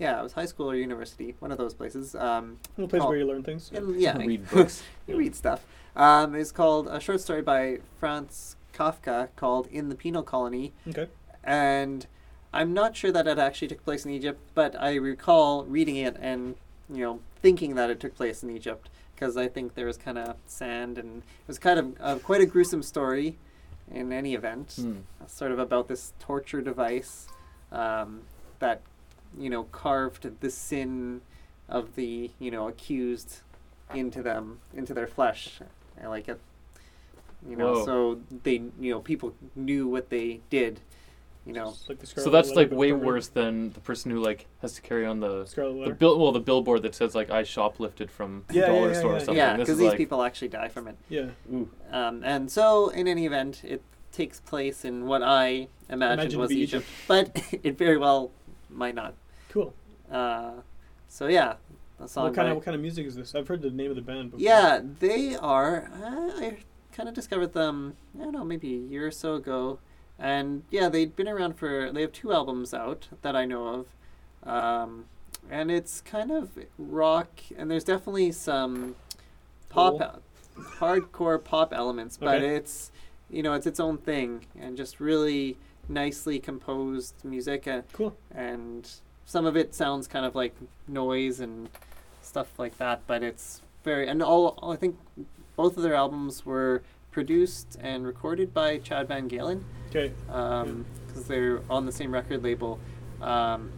Yeah, 0.00 0.18
it 0.18 0.22
was 0.22 0.32
high 0.32 0.46
school 0.46 0.70
or 0.70 0.74
university, 0.74 1.34
one 1.40 1.52
of 1.52 1.58
those 1.58 1.74
places. 1.74 2.14
Um, 2.14 2.56
Little 2.76 2.88
place 2.88 3.00
called- 3.00 3.10
where 3.10 3.18
you 3.18 3.26
learn 3.26 3.42
things. 3.44 3.70
and 3.72 4.00
yeah, 4.00 4.16
Read 4.26 4.48
books. 4.50 4.82
you 5.06 5.16
read 5.16 5.36
stuff. 5.36 5.64
Um, 5.94 6.34
it's 6.34 6.50
called 6.52 6.88
a 6.88 6.98
short 6.98 7.20
story 7.20 7.42
by 7.42 7.78
Franz 8.00 8.56
Kafka 8.72 9.28
called 9.36 9.66
"In 9.70 9.90
the 9.90 9.94
Penal 9.94 10.22
Colony," 10.22 10.72
Okay. 10.88 11.06
and 11.44 12.06
I'm 12.54 12.72
not 12.72 12.96
sure 12.96 13.12
that 13.12 13.26
it 13.26 13.38
actually 13.38 13.68
took 13.68 13.84
place 13.84 14.04
in 14.06 14.10
Egypt, 14.10 14.40
but 14.54 14.74
I 14.80 14.94
recall 14.94 15.64
reading 15.64 15.96
it 15.96 16.16
and 16.18 16.56
you 16.88 17.04
know 17.04 17.20
thinking 17.42 17.74
that 17.74 17.90
it 17.90 18.00
took 18.00 18.14
place 18.16 18.42
in 18.42 18.50
Egypt 18.50 18.88
because 19.14 19.36
I 19.36 19.48
think 19.48 19.74
there 19.74 19.86
was 19.86 19.98
kind 19.98 20.16
of 20.16 20.36
sand 20.46 20.96
and 20.96 21.18
it 21.18 21.48
was 21.48 21.58
kind 21.58 21.78
of 21.78 21.86
uh, 22.00 22.18
quite 22.20 22.40
a 22.40 22.46
gruesome 22.46 22.82
story. 22.82 23.36
In 23.92 24.12
any 24.12 24.34
event, 24.34 24.74
Hmm. 24.76 24.98
sort 25.26 25.50
of 25.50 25.58
about 25.58 25.88
this 25.88 26.12
torture 26.20 26.60
device 26.62 27.26
um, 27.72 28.20
that 28.60 28.82
you 29.38 29.50
know 29.50 29.64
carved 29.64 30.40
the 30.40 30.50
sin 30.50 31.20
of 31.68 31.94
the 31.94 32.30
you 32.38 32.50
know 32.50 32.68
accused 32.68 33.38
into 33.94 34.22
them 34.22 34.58
into 34.74 34.94
their 34.94 35.06
flesh, 35.06 35.60
I 36.02 36.06
like 36.06 36.28
it. 36.28 36.40
You 37.48 37.56
know, 37.56 37.72
Whoa. 37.72 37.84
so 37.86 38.20
they 38.44 38.62
you 38.78 38.92
know 38.92 39.00
people 39.00 39.34
knew 39.56 39.86
what 39.88 40.10
they 40.10 40.40
did. 40.50 40.80
You 41.46 41.54
know, 41.54 41.70
It's 41.70 41.88
like 41.88 41.98
the 41.98 42.06
So 42.06 42.28
that's 42.28 42.50
like 42.50 42.70
way 42.70 42.90
program. 42.90 43.06
worse 43.06 43.28
than 43.28 43.72
the 43.72 43.80
person 43.80 44.10
who 44.10 44.18
like 44.22 44.46
has 44.60 44.74
to 44.74 44.82
carry 44.82 45.06
on 45.06 45.20
the 45.20 45.46
Scarlet 45.46 45.88
the 45.88 45.94
bill 45.94 46.18
well 46.18 46.32
the 46.32 46.38
billboard 46.40 46.82
that 46.82 46.94
says 46.94 47.14
like 47.14 47.30
I 47.30 47.42
shoplifted 47.44 48.10
from 48.10 48.44
Yeah, 48.50 48.66
dollar 48.66 48.88
yeah, 48.88 48.92
yeah, 48.92 48.98
store 48.98 49.10
or 49.10 49.14
yeah, 49.14 49.18
something. 49.20 49.36
yeah, 49.36 49.56
because 49.56 49.78
these 49.78 49.88
like, 49.88 49.96
people 49.96 50.22
actually 50.22 50.48
die 50.48 50.68
from 50.68 50.86
it. 50.86 50.96
yeah. 51.08 51.28
ooh, 51.50 51.70
Um, 51.90 52.22
and 52.24 52.50
so, 52.50 52.90
in 52.90 53.08
any 53.08 53.24
event, 53.24 53.62
it 53.64 53.82
takes 54.12 54.38
place 54.40 54.84
in 54.84 55.06
what 55.06 55.22
I 55.22 55.68
imagined 55.88 56.20
Imagine 56.20 56.40
was 56.40 56.50
be 56.50 56.56
Egypt, 56.60 56.86
but 57.08 57.42
it 57.62 57.78
very 57.78 57.96
well 57.96 58.32
might 58.72 58.94
not. 58.94 59.14
Cool. 59.50 59.74
Uh, 60.10 60.52
so 61.08 61.26
yeah, 61.26 61.54
the 61.98 62.08
song. 62.08 62.24
What 62.24 62.34
kind 62.34 62.46
by- 62.46 62.50
of 62.50 62.56
what 62.56 62.64
kind 62.64 62.74
of 62.74 62.80
music 62.80 63.06
is 63.06 63.14
this? 63.16 63.34
I've 63.34 63.48
heard 63.48 63.62
the 63.62 63.70
name 63.70 63.90
of 63.90 63.96
the 63.96 64.02
band 64.02 64.30
before. 64.32 64.42
Yeah, 64.44 64.80
they 65.00 65.36
are. 65.36 65.90
Uh, 66.02 66.40
I 66.40 66.56
kind 66.92 67.08
of 67.08 67.14
discovered 67.14 67.52
them. 67.52 67.96
I 68.18 68.24
don't 68.24 68.32
know, 68.32 68.44
maybe 68.44 68.74
a 68.74 68.78
year 68.78 69.06
or 69.06 69.10
so 69.10 69.34
ago, 69.34 69.78
and 70.18 70.62
yeah, 70.70 70.88
they'd 70.88 71.14
been 71.16 71.28
around 71.28 71.54
for. 71.56 71.90
They 71.92 72.00
have 72.02 72.12
two 72.12 72.32
albums 72.32 72.72
out 72.74 73.08
that 73.22 73.34
I 73.36 73.44
know 73.44 73.86
of, 74.44 74.48
um, 74.48 75.04
and 75.50 75.70
it's 75.70 76.00
kind 76.00 76.30
of 76.30 76.50
rock, 76.78 77.40
and 77.56 77.70
there's 77.70 77.84
definitely 77.84 78.32
some 78.32 78.96
pop, 79.68 79.98
Cool. 79.98 80.64
hardcore 80.78 81.42
pop 81.42 81.72
elements, 81.72 82.16
but 82.16 82.36
Okay. 82.42 82.56
it's 82.56 82.90
you 83.30 83.42
know 83.42 83.52
it's 83.52 83.66
its 83.66 83.78
own 83.80 83.98
thing, 83.98 84.46
and 84.58 84.76
just 84.76 85.00
really 85.00 85.56
nicely 85.94 86.38
composed 86.38 87.14
music, 87.24 87.66
and, 87.66 87.82
Cool. 87.92 88.16
and 88.34 88.88
some 89.26 89.44
of 89.44 89.56
it 89.56 89.74
sounds 89.74 90.06
kind 90.06 90.24
of 90.24 90.34
like 90.34 90.54
noise 90.88 91.40
and 91.40 91.68
stuff 92.22 92.58
like 92.58 92.78
that, 92.78 93.02
but 93.06 93.22
it's 93.22 93.60
very 93.84 94.08
and 94.08 94.22
all, 94.22 94.48
all 94.58 94.72
I 94.72 94.76
think 94.76 94.96
both 95.56 95.76
of 95.76 95.82
their 95.82 95.94
albums 95.94 96.46
were 96.46 96.82
produced 97.10 97.76
and 97.80 98.06
recorded 98.06 98.54
by 98.54 98.78
Chad 98.78 99.08
VanGaalen 99.08 99.62
Okay. 99.88 100.12
because 100.26 101.26
they're 101.26 101.60
on 101.68 101.84
the 101.86 101.92
same 101.92 102.12
record 102.12 102.42
label. 102.44 102.78
Um, 103.20 103.72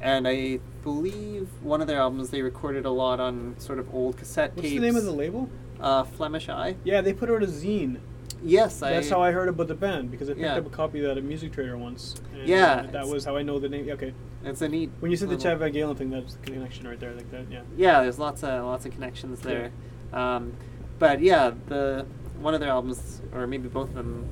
and 0.00 0.26
I 0.26 0.60
believe 0.82 1.48
one 1.62 1.80
of 1.80 1.86
their 1.86 1.98
albums 1.98 2.30
they 2.30 2.40
recorded 2.40 2.86
a 2.86 2.90
lot 2.90 3.20
on 3.20 3.56
sort 3.58 3.78
of 3.78 3.92
old 3.94 4.16
cassette 4.16 4.52
What's 4.54 4.62
tapes. 4.68 4.80
the 4.80 4.86
name 4.86 4.96
of 4.96 5.04
the 5.04 5.12
label? 5.12 5.50
uh, 5.80 6.04
Flemish 6.04 6.48
Eye. 6.48 6.76
Yeah, 6.84 7.00
they 7.02 7.12
put 7.12 7.30
out 7.30 7.42
a 7.42 7.46
zine. 7.46 7.98
Yes, 8.42 8.82
I. 8.82 8.90
That's 8.90 9.10
how 9.10 9.20
I 9.20 9.32
heard 9.32 9.48
about 9.48 9.68
the 9.68 9.74
band 9.74 10.10
because 10.10 10.28
I 10.30 10.32
picked 10.34 10.44
Yeah. 10.44 10.56
up 10.56 10.66
a 10.66 10.70
copy 10.70 11.00
of 11.00 11.06
that 11.06 11.18
at 11.18 11.24
Music 11.24 11.52
Trader 11.52 11.76
once. 11.76 12.14
And 12.38 12.48
Yeah, 12.48 12.64
uh, 12.72 12.76
that 12.82 12.88
it's- 12.88 13.10
was 13.10 13.24
how 13.24 13.36
I 13.36 13.42
know 13.42 13.58
the 13.58 13.68
name. 13.68 13.88
Okay, 13.90 14.12
It's 14.44 14.62
a 14.62 14.68
neat. 14.68 14.90
when 15.00 15.10
you 15.10 15.16
said 15.16 15.28
the 15.28 15.36
little- 15.36 15.58
Chad 15.58 15.60
VanGaalen 15.74 15.96
thing, 15.96 16.10
that's 16.10 16.34
the 16.34 16.50
connection 16.50 16.86
right 16.86 17.00
there, 17.00 17.12
like 17.14 17.30
that. 17.32 17.44
Yeah. 17.50 17.62
Yeah, 17.76 18.02
there's 18.02 18.18
lots 18.18 18.42
of 18.44 18.64
lots 18.64 18.86
of 18.86 18.92
connections 18.92 19.40
there. 19.40 19.70
Um, 20.12 20.52
but 20.98 21.20
yeah, 21.20 21.52
the 21.68 22.06
one 22.40 22.54
of 22.54 22.60
their 22.60 22.70
albums, 22.70 23.20
or 23.34 23.46
maybe 23.48 23.68
both 23.68 23.88
of 23.88 23.94
them, 23.96 24.24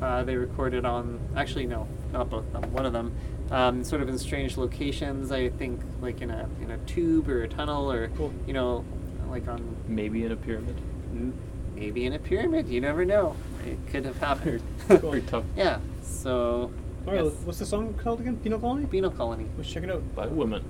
uh, 0.00 0.22
they 0.22 0.36
recorded 0.36 0.84
on. 0.84 1.18
Actually, 1.36 1.66
no, 1.66 1.88
not 2.12 2.30
both 2.30 2.44
of 2.54 2.60
them. 2.62 2.72
One 2.72 2.86
of 2.86 2.92
them, 2.92 3.12
um, 3.50 3.82
sort 3.82 4.02
of 4.02 4.08
in 4.08 4.18
strange 4.18 4.56
locations. 4.56 5.32
I 5.32 5.48
think 5.48 5.80
like 6.00 6.22
in 6.22 6.30
a 6.30 6.48
in 6.62 6.70
a 6.70 6.78
tube 6.86 7.28
or 7.28 7.42
a 7.42 7.48
tunnel, 7.48 7.90
or 7.90 8.08
Cool. 8.16 8.32
you 8.46 8.52
know, 8.52 8.84
like 9.28 9.48
on 9.48 9.60
Maybe 9.88 10.24
in 10.24 10.30
a 10.30 10.36
pyramid. 10.36 10.76
m- 11.12 11.34
maybe 11.76 12.06
in 12.06 12.14
a 12.14 12.18
pyramid. 12.18 12.68
You 12.68 12.80
never 12.80 13.04
know. 13.04 13.36
It 13.64 13.78
could 13.90 14.04
have 14.04 14.18
happened. 14.18 14.62
Very 14.88 15.20
tough. 15.32 15.44
yeah. 15.56 15.78
So. 16.02 16.72
All 17.06 17.12
right, 17.12 17.24
yes. 17.24 17.34
what's 17.44 17.60
the 17.60 17.66
song 17.66 17.94
called 17.94 18.20
again? 18.20 18.36
Penal 18.38 18.58
Colony. 18.58 18.86
Penal 18.86 19.10
Colony. 19.12 19.46
Let's 19.56 19.70
check 19.70 19.84
it 19.84 19.90
out. 19.90 20.02
By 20.16 20.26
women. 20.26 20.64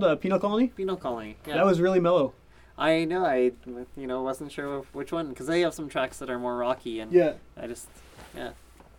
Called? 0.00 0.04
Uh, 0.12 0.16
Penal 0.16 0.38
Colony. 0.38 0.68
Penal 0.68 0.96
Colony. 0.96 1.36
Yeah. 1.46 1.56
That 1.56 1.66
was 1.66 1.80
really 1.80 2.00
mellow. 2.00 2.32
I 2.78 3.04
know. 3.04 3.24
I 3.24 3.52
you 3.96 4.06
know 4.06 4.22
wasn't 4.22 4.52
sure 4.52 4.80
which 4.92 5.12
one 5.12 5.28
because 5.30 5.46
they 5.46 5.60
have 5.62 5.74
some 5.74 5.88
tracks 5.88 6.18
that 6.18 6.28
are 6.30 6.38
more 6.38 6.56
rocky 6.56 7.00
and 7.00 7.12
Yeah. 7.12 7.34
I 7.56 7.66
just 7.66 7.88
yeah. 8.36 8.50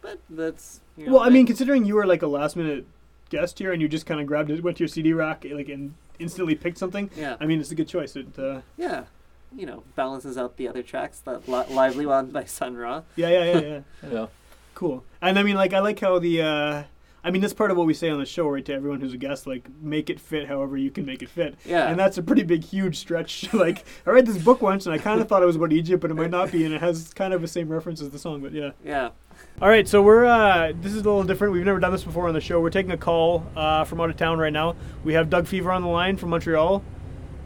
But 0.01 0.19
that's 0.29 0.79
you 0.97 1.05
know, 1.07 1.13
Well, 1.13 1.21
I 1.21 1.29
they- 1.29 1.33
mean, 1.35 1.45
considering 1.45 1.85
you 1.85 1.95
were 1.95 2.05
like 2.05 2.21
a 2.23 2.27
last 2.27 2.55
minute 2.55 2.85
guest 3.29 3.59
here 3.59 3.71
and 3.73 3.81
you 3.81 3.87
just 3.87 4.05
kind 4.05 4.19
of 4.21 4.25
grabbed 4.27 4.49
it, 4.49 4.63
went 4.63 4.77
to 4.77 4.83
your 4.83 4.87
CD 4.87 5.11
rack, 5.13 5.45
like, 5.51 5.69
and 5.69 5.93
instantly 6.17 6.55
picked 6.55 6.77
something. 6.77 7.09
yeah 7.15 7.35
I 7.39 7.45
mean, 7.45 7.59
it's 7.59 7.71
a 7.71 7.75
good 7.75 7.87
choice. 7.87 8.15
It, 8.15 8.27
uh, 8.39 8.61
yeah 8.77 9.03
you 9.55 9.65
know 9.65 9.83
balances 9.95 10.37
out 10.37 10.57
the 10.57 10.67
other 10.67 10.81
tracks. 10.83 11.19
That 11.19 11.47
li- 11.47 11.73
lively 11.73 12.05
one 12.05 12.31
by 12.31 12.43
Sun 12.45 12.75
Ra. 12.77 13.03
yeah, 13.15 13.29
yeah, 13.29 13.43
yeah, 13.45 13.59
yeah. 13.61 13.81
Yeah. 14.11 14.25
Cool. 14.73 15.03
And 15.21 15.39
I 15.39 15.43
mean, 15.43 15.55
like, 15.55 15.73
I 15.73 15.79
like 15.79 15.99
how 15.99 16.19
the. 16.19 16.41
Uh, 16.41 16.83
I 17.23 17.31
mean, 17.31 17.41
that's 17.41 17.53
part 17.53 17.71
of 17.71 17.77
what 17.77 17.87
we 17.87 17.93
say 17.93 18.09
on 18.09 18.19
the 18.19 18.25
show, 18.25 18.47
right? 18.47 18.63
To 18.65 18.73
everyone 18.73 19.01
who's 19.01 19.13
a 19.13 19.17
guest, 19.17 19.47
like, 19.47 19.67
make 19.81 20.09
it 20.09 20.19
fit 20.19 20.47
however 20.47 20.77
you 20.77 20.91
can 20.91 21.05
make 21.05 21.21
it 21.21 21.29
fit. 21.29 21.55
Yeah. 21.65 21.89
And 21.89 21.99
that's 21.99 22.17
a 22.17 22.23
pretty 22.23 22.43
big, 22.43 22.63
huge 22.63 22.97
stretch. 22.97 23.51
like, 23.53 23.83
I 24.05 24.11
read 24.11 24.25
this 24.25 24.37
book 24.37 24.61
once, 24.61 24.85
and 24.85 24.95
I 24.95 24.97
kind 24.97 25.19
of 25.19 25.27
thought 25.27 25.43
it 25.43 25.45
was 25.47 25.57
about 25.57 25.73
Egypt, 25.73 26.01
but 26.01 26.09
it 26.11 26.13
might 26.13 26.29
not 26.29 26.51
be, 26.51 26.63
and 26.63 26.73
it 26.73 26.79
has 26.81 27.13
kind 27.13 27.33
of 27.33 27.41
the 27.41 27.47
same 27.47 27.67
reference 27.69 28.01
as 28.01 28.11
the 28.11 28.19
song. 28.19 28.41
But 28.41 28.53
yeah. 28.53 28.71
Yeah. 28.85 29.09
All 29.61 29.67
right, 29.69 29.87
so 29.87 30.01
we're 30.01 30.25
uh, 30.25 30.71
this 30.81 30.93
is 30.93 31.01
a 31.01 31.03
little 31.05 31.23
different. 31.23 31.53
We've 31.53 31.65
never 31.65 31.79
done 31.79 31.91
this 31.91 32.03
before 32.03 32.27
on 32.27 32.33
the 32.33 32.41
show. 32.41 32.59
We're 32.61 32.69
taking 32.69 32.91
a 32.91 32.97
call 32.97 33.45
uh, 33.55 33.83
from 33.83 33.99
out 34.01 34.09
of 34.09 34.15
town 34.17 34.39
right 34.39 34.53
now. 34.53 34.75
We 35.03 35.13
have 35.13 35.29
Doug 35.29 35.47
Fever 35.47 35.71
on 35.71 35.81
the 35.83 35.87
line 35.89 36.17
from 36.17 36.29
Montreal, 36.29 36.81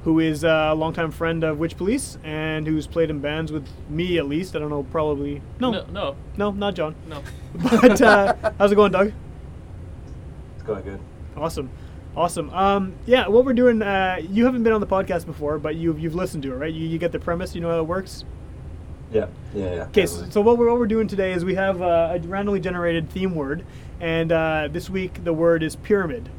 who 0.03 0.19
is 0.19 0.43
a 0.43 0.73
longtime 0.73 1.11
friend 1.11 1.43
of 1.43 1.57
Witch 1.59 1.75
Police 1.75 2.17
and 2.23 2.65
who's 2.67 2.87
played 2.87 3.09
in 3.09 3.19
bands 3.19 3.51
with 3.51 3.67
me 3.89 4.17
at 4.17 4.27
least. 4.27 4.55
I 4.55 4.59
don't 4.59 4.69
know, 4.69 4.83
probably 4.83 5.41
no, 5.59 5.71
No, 5.71 5.85
no, 5.91 6.15
no, 6.37 6.51
not 6.51 6.75
John. 6.75 6.95
no. 7.07 7.21
But 7.81 8.01
uh, 8.01 8.51
how's 8.57 8.71
it 8.71 8.75
going, 8.75 8.91
Doug? 8.93 9.11
Going 10.73 10.83
good. 10.83 10.99
Awesome, 11.37 11.69
awesome. 12.15 12.49
Um, 12.51 12.93
yeah, 13.05 13.27
what 13.27 13.45
we're 13.45 13.53
doing. 13.53 13.81
Uh, 13.81 14.19
you 14.29 14.45
haven't 14.45 14.63
been 14.63 14.73
on 14.73 14.81
the 14.81 14.87
podcast 14.87 15.25
before, 15.25 15.57
but 15.59 15.75
you've 15.75 15.99
you've 15.99 16.15
listened 16.15 16.43
to 16.43 16.51
it, 16.53 16.55
right? 16.55 16.73
You 16.73 16.87
you 16.87 16.97
get 16.97 17.11
the 17.11 17.19
premise. 17.19 17.55
You 17.55 17.61
know 17.61 17.69
how 17.69 17.79
it 17.79 17.87
works. 17.87 18.25
Yeah, 19.11 19.27
yeah, 19.53 19.73
yeah. 19.75 19.81
Okay, 19.87 20.05
so, 20.05 20.25
so 20.29 20.39
what 20.39 20.57
we're, 20.57 20.69
what 20.69 20.79
we're 20.79 20.87
doing 20.87 21.07
today 21.07 21.33
is 21.33 21.43
we 21.43 21.55
have 21.55 21.81
uh, 21.81 22.11
a 22.13 22.19
randomly 22.19 22.61
generated 22.61 23.09
theme 23.09 23.35
word, 23.35 23.65
and 23.99 24.31
uh, 24.31 24.69
this 24.71 24.89
week 24.89 25.23
the 25.25 25.33
word 25.33 25.63
is 25.63 25.75
pyramid. 25.75 26.29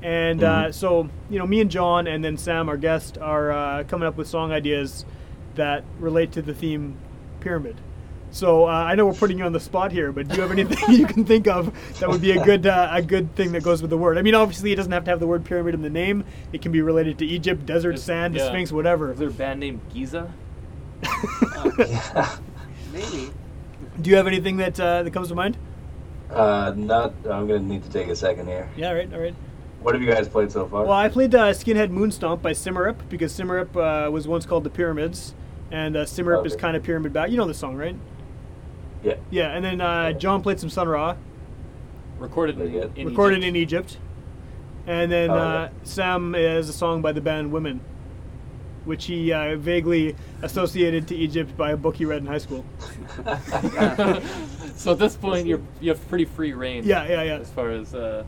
And 0.00 0.44
uh, 0.44 0.64
Mhm. 0.66 0.74
so, 0.74 1.08
you 1.30 1.38
know, 1.40 1.46
me 1.46 1.60
and 1.60 1.70
John 1.70 2.06
and 2.06 2.22
then 2.22 2.36
Sam, 2.36 2.68
our 2.68 2.76
guest, 2.76 3.18
are 3.18 3.50
uh, 3.50 3.84
coming 3.88 4.06
up 4.06 4.16
with 4.16 4.28
song 4.28 4.52
ideas 4.52 5.04
that 5.56 5.82
relate 5.98 6.30
to 6.32 6.42
the 6.42 6.52
theme 6.54 6.94
pyramid. 7.40 7.76
So 8.34 8.64
uh, 8.64 8.72
I 8.72 8.96
know 8.96 9.06
we're 9.06 9.12
putting 9.14 9.38
you 9.38 9.44
on 9.44 9.52
the 9.52 9.60
spot 9.60 9.92
here, 9.92 10.10
but 10.10 10.26
do 10.26 10.34
you 10.34 10.42
have 10.42 10.50
anything 10.50 10.76
you 10.92 11.06
can 11.06 11.24
think 11.24 11.46
of 11.46 11.72
that 12.00 12.08
would 12.08 12.20
be 12.20 12.32
a 12.32 12.44
good 12.44 12.66
uh, 12.66 12.88
a 12.90 13.00
good 13.00 13.32
thing 13.36 13.52
that 13.52 13.62
goes 13.62 13.80
with 13.80 13.90
the 13.90 13.96
word? 13.96 14.18
I 14.18 14.22
mean, 14.22 14.34
obviously 14.34 14.72
it 14.72 14.74
doesn't 14.74 14.90
have 14.90 15.04
to 15.04 15.10
have 15.12 15.20
the 15.20 15.26
word 15.28 15.44
pyramid 15.44 15.72
in 15.72 15.82
the 15.82 15.90
name. 15.90 16.24
It 16.52 16.60
can 16.60 16.72
be 16.72 16.82
related 16.82 17.16
to 17.18 17.26
Egypt, 17.26 17.64
desert, 17.64 17.94
Is- 17.94 18.02
sand, 18.02 18.34
the 18.34 18.40
yeah. 18.40 18.48
Sphinx, 18.48 18.72
whatever. 18.72 19.12
Is 19.12 19.20
there 19.20 19.28
a 19.28 19.30
band 19.30 19.60
named 19.60 19.80
Giza? 19.92 20.32
Yeah. 21.78 22.36
maybe. 22.92 23.30
Do 24.02 24.10
you 24.10 24.16
have 24.16 24.26
anything 24.26 24.56
that 24.56 24.80
uh, 24.80 25.04
that 25.04 25.12
comes 25.12 25.28
to 25.28 25.36
mind? 25.36 25.56
Uh, 26.28 26.72
not. 26.74 27.14
I'm 27.30 27.46
gonna 27.46 27.60
need 27.60 27.84
to 27.84 27.90
take 27.90 28.08
a 28.08 28.16
second 28.16 28.48
here. 28.48 28.68
Yeah, 28.76 28.88
all 28.88 28.96
right, 28.96 29.14
all 29.14 29.20
right. 29.20 29.34
What 29.80 29.94
have 29.94 30.02
you 30.02 30.10
guys 30.10 30.26
played 30.26 30.50
so 30.50 30.66
far? 30.66 30.82
Well, 30.82 30.92
I 30.92 31.08
played 31.08 31.36
uh, 31.36 31.50
Skinhead 31.52 31.92
Moonstomp 31.92 32.42
by 32.42 32.50
Symarip 32.50 32.96
because 33.08 33.32
Symarip 33.32 33.76
uh, 33.76 34.10
was 34.10 34.26
once 34.26 34.44
called 34.44 34.64
the 34.64 34.70
Pyramids, 34.70 35.34
and 35.70 35.96
uh, 35.96 36.04
Symarip 36.04 36.44
is 36.46 36.56
kind 36.56 36.76
of 36.76 36.82
pyramid 36.82 37.12
back. 37.12 37.30
You 37.30 37.36
know 37.36 37.46
the 37.46 37.54
song, 37.54 37.76
right? 37.76 37.94
Yeah. 39.04 39.14
Yeah, 39.30 39.48
and 39.54 39.64
then 39.64 39.80
uh, 39.80 40.12
John 40.12 40.42
played 40.42 40.58
some 40.58 40.70
Sun 40.70 40.88
Ra, 40.88 41.16
Recorded 42.18 42.56
Very 42.56 42.68
in, 42.68 42.72
good. 42.80 42.92
in 42.98 43.08
recorded 43.08 43.38
Egypt. 43.44 43.48
in 43.48 43.56
Egypt, 43.56 43.98
and 44.86 45.12
then 45.12 45.30
Oh, 45.30 45.34
uh, 45.34 45.68
Sam 45.82 46.32
has 46.34 46.68
a 46.68 46.72
song 46.72 47.02
by 47.02 47.12
the 47.12 47.20
band 47.20 47.52
Women, 47.52 47.80
which 48.84 49.06
he 49.06 49.32
uh, 49.32 49.56
vaguely 49.56 50.14
associated 50.42 51.06
to 51.08 51.14
Egypt 51.16 51.56
by 51.56 51.72
a 51.72 51.76
book 51.76 51.96
he 51.96 52.04
read 52.04 52.18
in 52.22 52.26
high 52.26 52.38
school. 52.38 52.64
so 54.76 54.92
at 54.92 54.98
this 54.98 55.16
point, 55.16 55.46
you're 55.46 55.60
you 55.80 55.90
have 55.90 56.08
pretty 56.08 56.24
free 56.24 56.52
reign. 56.52 56.84
Yeah, 56.84 57.06
yeah, 57.06 57.22
yeah. 57.22 57.38
As 57.38 57.50
far 57.50 57.70
as 57.70 57.94
uh, 57.94 58.24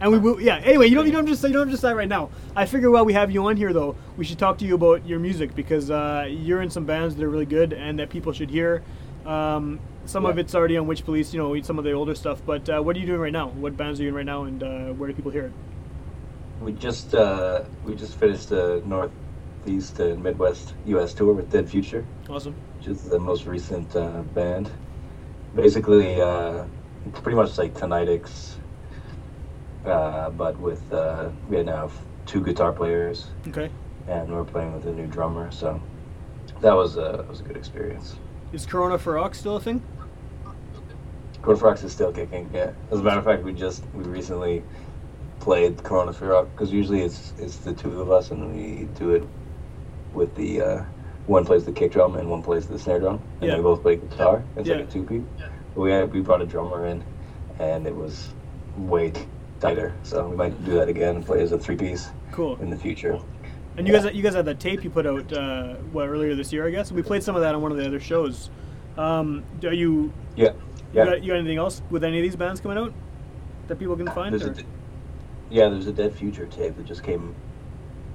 And 0.00 0.12
we 0.12 0.18
will, 0.18 0.40
yeah. 0.40 0.56
Anyway, 0.58 0.86
you 0.86 0.94
don't, 0.94 1.06
you 1.06 1.12
don't 1.12 1.26
just, 1.26 1.42
you 1.42 1.52
don't 1.52 1.68
just 1.68 1.82
decide 1.82 1.94
right 1.96 2.08
now. 2.08 2.30
I 2.56 2.64
figure 2.66 2.90
while 2.90 3.04
we 3.04 3.12
have 3.12 3.30
you 3.30 3.44
on 3.46 3.56
here, 3.56 3.72
though, 3.72 3.96
we 4.16 4.24
should 4.24 4.38
talk 4.38 4.56
to 4.58 4.64
you 4.64 4.74
about 4.76 5.06
your 5.06 5.18
music 5.18 5.54
because 5.54 5.90
uh, 5.90 6.26
you're 6.28 6.62
in 6.62 6.70
some 6.70 6.84
bands 6.86 7.16
that 7.16 7.24
are 7.24 7.28
really 7.28 7.46
good 7.46 7.72
and 7.72 7.98
that 7.98 8.08
people 8.10 8.32
should 8.32 8.50
hear. 8.50 8.82
Um, 9.26 9.80
some 10.06 10.24
of 10.26 10.38
it's 10.38 10.54
already 10.54 10.76
on 10.76 10.86
Witch 10.86 11.04
Police, 11.04 11.32
you 11.32 11.38
know, 11.38 11.60
some 11.62 11.78
of 11.78 11.84
the 11.84 11.92
older 11.92 12.14
stuff. 12.14 12.40
But 12.44 12.68
uh, 12.68 12.80
what 12.80 12.96
are 12.96 12.98
you 12.98 13.06
doing 13.06 13.20
right 13.20 13.32
now? 13.32 13.48
What 13.48 13.76
bands 13.76 14.00
are 14.00 14.02
you 14.02 14.08
in 14.08 14.14
right 14.14 14.26
now, 14.26 14.44
and 14.44 14.62
uh, 14.62 14.92
where 14.94 15.08
do 15.08 15.14
people 15.14 15.30
hear 15.30 15.46
it? 15.46 15.52
We 16.60 16.72
just 16.72 17.14
uh, 17.14 17.62
we 17.84 17.94
just 17.94 18.16
finished 18.16 18.48
the 18.50 18.82
Northeast 18.84 19.98
and 20.00 20.22
Midwest 20.22 20.74
U.S. 20.86 21.14
tour 21.14 21.32
with 21.32 21.50
Dead 21.50 21.68
Future, 21.68 22.04
Awesome. 22.28 22.54
which 22.78 22.88
is 22.88 23.02
the 23.02 23.18
most 23.18 23.46
recent 23.46 23.94
uh, 23.96 24.22
band. 24.34 24.70
Basically, 25.54 26.20
uh, 26.20 26.64
it's 27.06 27.20
pretty 27.20 27.36
much 27.36 27.56
like 27.58 27.74
Tinnitus, 27.74 28.54
uh, 29.84 30.30
but 30.30 30.58
with 30.58 30.92
uh, 30.92 31.30
we 31.48 31.62
now 31.62 31.88
have 31.88 31.92
two 32.26 32.42
guitar 32.44 32.72
players, 32.72 33.28
Okay. 33.48 33.70
and 34.08 34.30
we're 34.30 34.44
playing 34.44 34.74
with 34.74 34.86
a 34.86 34.92
new 34.92 35.06
drummer. 35.06 35.50
So 35.50 35.80
that 36.60 36.72
was 36.74 36.96
a 36.96 37.16
that 37.16 37.28
was 37.28 37.40
a 37.40 37.44
good 37.44 37.56
experience. 37.56 38.16
Is 38.52 38.66
Corona 38.66 38.98
for 38.98 39.18
Ox 39.18 39.38
still 39.38 39.56
a 39.56 39.60
thing? 39.60 39.82
Corona 41.42 41.58
Fox 41.60 41.82
is 41.82 41.92
still 41.92 42.12
kicking. 42.12 42.50
Yeah. 42.52 42.72
As 42.90 42.98
a 43.00 43.02
matter 43.02 43.18
of 43.18 43.24
fact, 43.24 43.42
we 43.42 43.52
just 43.52 43.82
we 43.94 44.04
recently 44.04 44.62
played 45.38 45.82
Corona 45.82 46.12
for 46.12 46.26
Rock 46.28 46.48
because 46.52 46.72
usually 46.72 47.00
it's 47.00 47.32
it's 47.38 47.56
the 47.56 47.72
two 47.72 48.00
of 48.00 48.10
us 48.10 48.30
and 48.30 48.54
we 48.54 48.84
do 48.98 49.10
it 49.14 49.24
with 50.12 50.34
the 50.34 50.60
uh, 50.60 50.84
one 51.26 51.44
plays 51.46 51.64
the 51.64 51.72
kick 51.72 51.92
drum 51.92 52.16
and 52.16 52.28
one 52.28 52.42
plays 52.42 52.66
the 52.66 52.78
snare 52.78 52.98
drum 52.98 53.20
and 53.40 53.50
Yeah. 53.50 53.56
we 53.56 53.62
both 53.62 53.82
play 53.82 53.96
guitar. 53.96 54.42
It's 54.56 54.68
Yeah. 54.68 54.76
like 54.76 54.88
a 54.88 54.90
two 54.90 55.04
piece. 55.04 55.22
But 55.74 55.80
we 55.80 55.92
had, 55.92 56.12
we 56.12 56.20
brought 56.20 56.42
a 56.42 56.46
drummer 56.46 56.86
in 56.86 57.02
and 57.58 57.86
it 57.86 57.94
was 57.94 58.28
way 58.76 59.12
tighter. 59.60 59.94
So 60.02 60.28
we 60.28 60.36
might 60.36 60.62
do 60.64 60.72
that 60.74 60.88
again 60.88 61.16
and 61.16 61.24
play 61.24 61.40
as 61.42 61.52
a 61.52 61.58
three 61.58 61.76
piece 61.76 62.10
Cool. 62.32 62.58
in 62.60 62.68
the 62.70 62.76
future. 62.76 63.18
And 63.80 63.88
you 63.88 63.94
guys, 63.94 64.14
you 64.14 64.22
guys 64.22 64.34
had 64.34 64.44
that 64.44 64.60
tape 64.60 64.84
you 64.84 64.90
put 64.90 65.06
out 65.06 65.32
uh, 65.32 65.74
what 65.90 66.06
earlier 66.06 66.34
this 66.34 66.52
year, 66.52 66.66
I 66.66 66.70
guess. 66.70 66.92
We 66.92 67.00
played 67.02 67.22
some 67.22 67.34
of 67.34 67.40
that 67.40 67.54
on 67.54 67.62
one 67.62 67.72
of 67.72 67.78
the 67.78 67.86
other 67.86 67.98
shows. 67.98 68.50
Um, 68.98 69.42
are 69.64 69.72
you, 69.72 70.12
Yeah. 70.36 70.48
you, 70.48 70.54
Yeah. 70.92 71.04
got, 71.06 71.22
you 71.22 71.28
got 71.32 71.38
anything 71.38 71.56
else 71.56 71.80
with 71.88 72.04
any 72.04 72.18
of 72.18 72.22
these 72.22 72.36
bands 72.36 72.60
coming 72.60 72.76
out 72.76 72.92
that 73.68 73.78
people 73.78 73.96
can 73.96 74.06
find? 74.08 74.34
There's 74.38 74.58
or- 74.60 74.62
yeah, 75.48 75.70
there's 75.70 75.86
a 75.86 75.92
Dead 75.92 76.14
Future 76.14 76.44
tape 76.44 76.76
that 76.76 76.84
just 76.84 77.02
came 77.02 77.34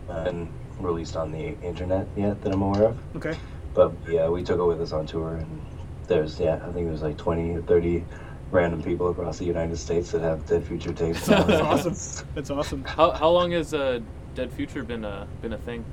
uh, 0.07 0.25
and 0.27 0.47
released 0.79 1.15
on 1.17 1.31
the 1.31 1.59
internet 1.63 2.05
yet 2.15 2.39
that 2.43 2.53
I'm 2.53 2.61
aware 2.61 2.83
of. 2.89 2.97
Okay. 3.15 3.35
But 3.73 3.91
yeah, 4.07 4.29
we 4.29 4.43
took 4.43 4.59
it 4.59 4.63
with 4.63 4.79
us 4.79 4.91
on 4.91 5.07
tour, 5.07 5.33
and 5.37 5.61
there's 6.07 6.39
yeah, 6.39 6.59
I 6.63 6.71
think 6.73 6.87
there's 6.87 7.01
like 7.01 7.17
20 7.17 7.55
or 7.55 7.61
30 7.63 8.05
random 8.51 8.83
people 8.83 9.09
across 9.09 9.39
the 9.39 9.45
United 9.45 9.77
States 9.77 10.11
that 10.11 10.21
have 10.21 10.45
Dead 10.45 10.63
Future 10.63 10.93
tapes. 10.93 11.25
That's 11.25 11.49
awesome. 11.89 12.27
That's 12.35 12.51
awesome. 12.51 12.83
how 12.83 13.09
how 13.11 13.29
long 13.31 13.51
has 13.51 13.73
uh, 13.73 13.99
Dead 14.35 14.51
Future 14.51 14.83
been 14.83 15.03
a 15.05 15.27
been 15.41 15.53
a 15.53 15.57
thing? 15.57 15.83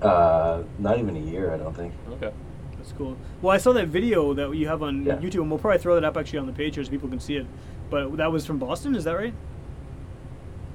Uh, 0.00 0.62
not 0.78 0.98
even 0.98 1.16
a 1.16 1.20
year, 1.20 1.52
I 1.52 1.58
don't 1.58 1.74
think. 1.74 1.92
Okay. 2.12 2.32
That's 2.76 2.92
cool. 2.92 3.16
Well, 3.40 3.54
I 3.54 3.58
saw 3.58 3.72
that 3.72 3.88
video 3.88 4.34
that 4.34 4.56
you 4.56 4.66
have 4.66 4.82
on 4.82 5.04
Yeah. 5.04 5.16
YouTube, 5.16 5.42
and 5.42 5.50
we'll 5.50 5.58
probably 5.60 5.78
throw 5.78 5.94
that 5.94 6.04
up 6.04 6.16
actually 6.16 6.40
on 6.40 6.46
the 6.46 6.52
page 6.52 6.74
here 6.74 6.82
so 6.84 6.90
people 6.90 7.08
can 7.08 7.20
see 7.20 7.36
it. 7.36 7.46
But 7.90 8.16
that 8.16 8.32
was 8.32 8.44
from 8.46 8.58
Boston, 8.58 8.96
is 8.96 9.04
that 9.04 9.12
right? 9.16 9.34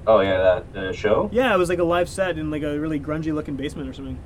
Oh 0.06 0.20
yeah, 0.20 0.38
that 0.38 0.72
the 0.72 0.92
show. 0.94 1.28
Yeah, 1.32 1.54
it 1.54 1.58
was 1.58 1.68
like 1.68 1.78
a 1.80 1.84
live 1.84 2.08
set 2.08 2.38
in 2.38 2.50
like 2.50 2.62
a 2.62 2.78
really 2.78 2.98
grungy 2.98 3.34
looking 3.34 3.56
basement 3.56 3.88
or 3.88 3.92
something. 3.92 4.18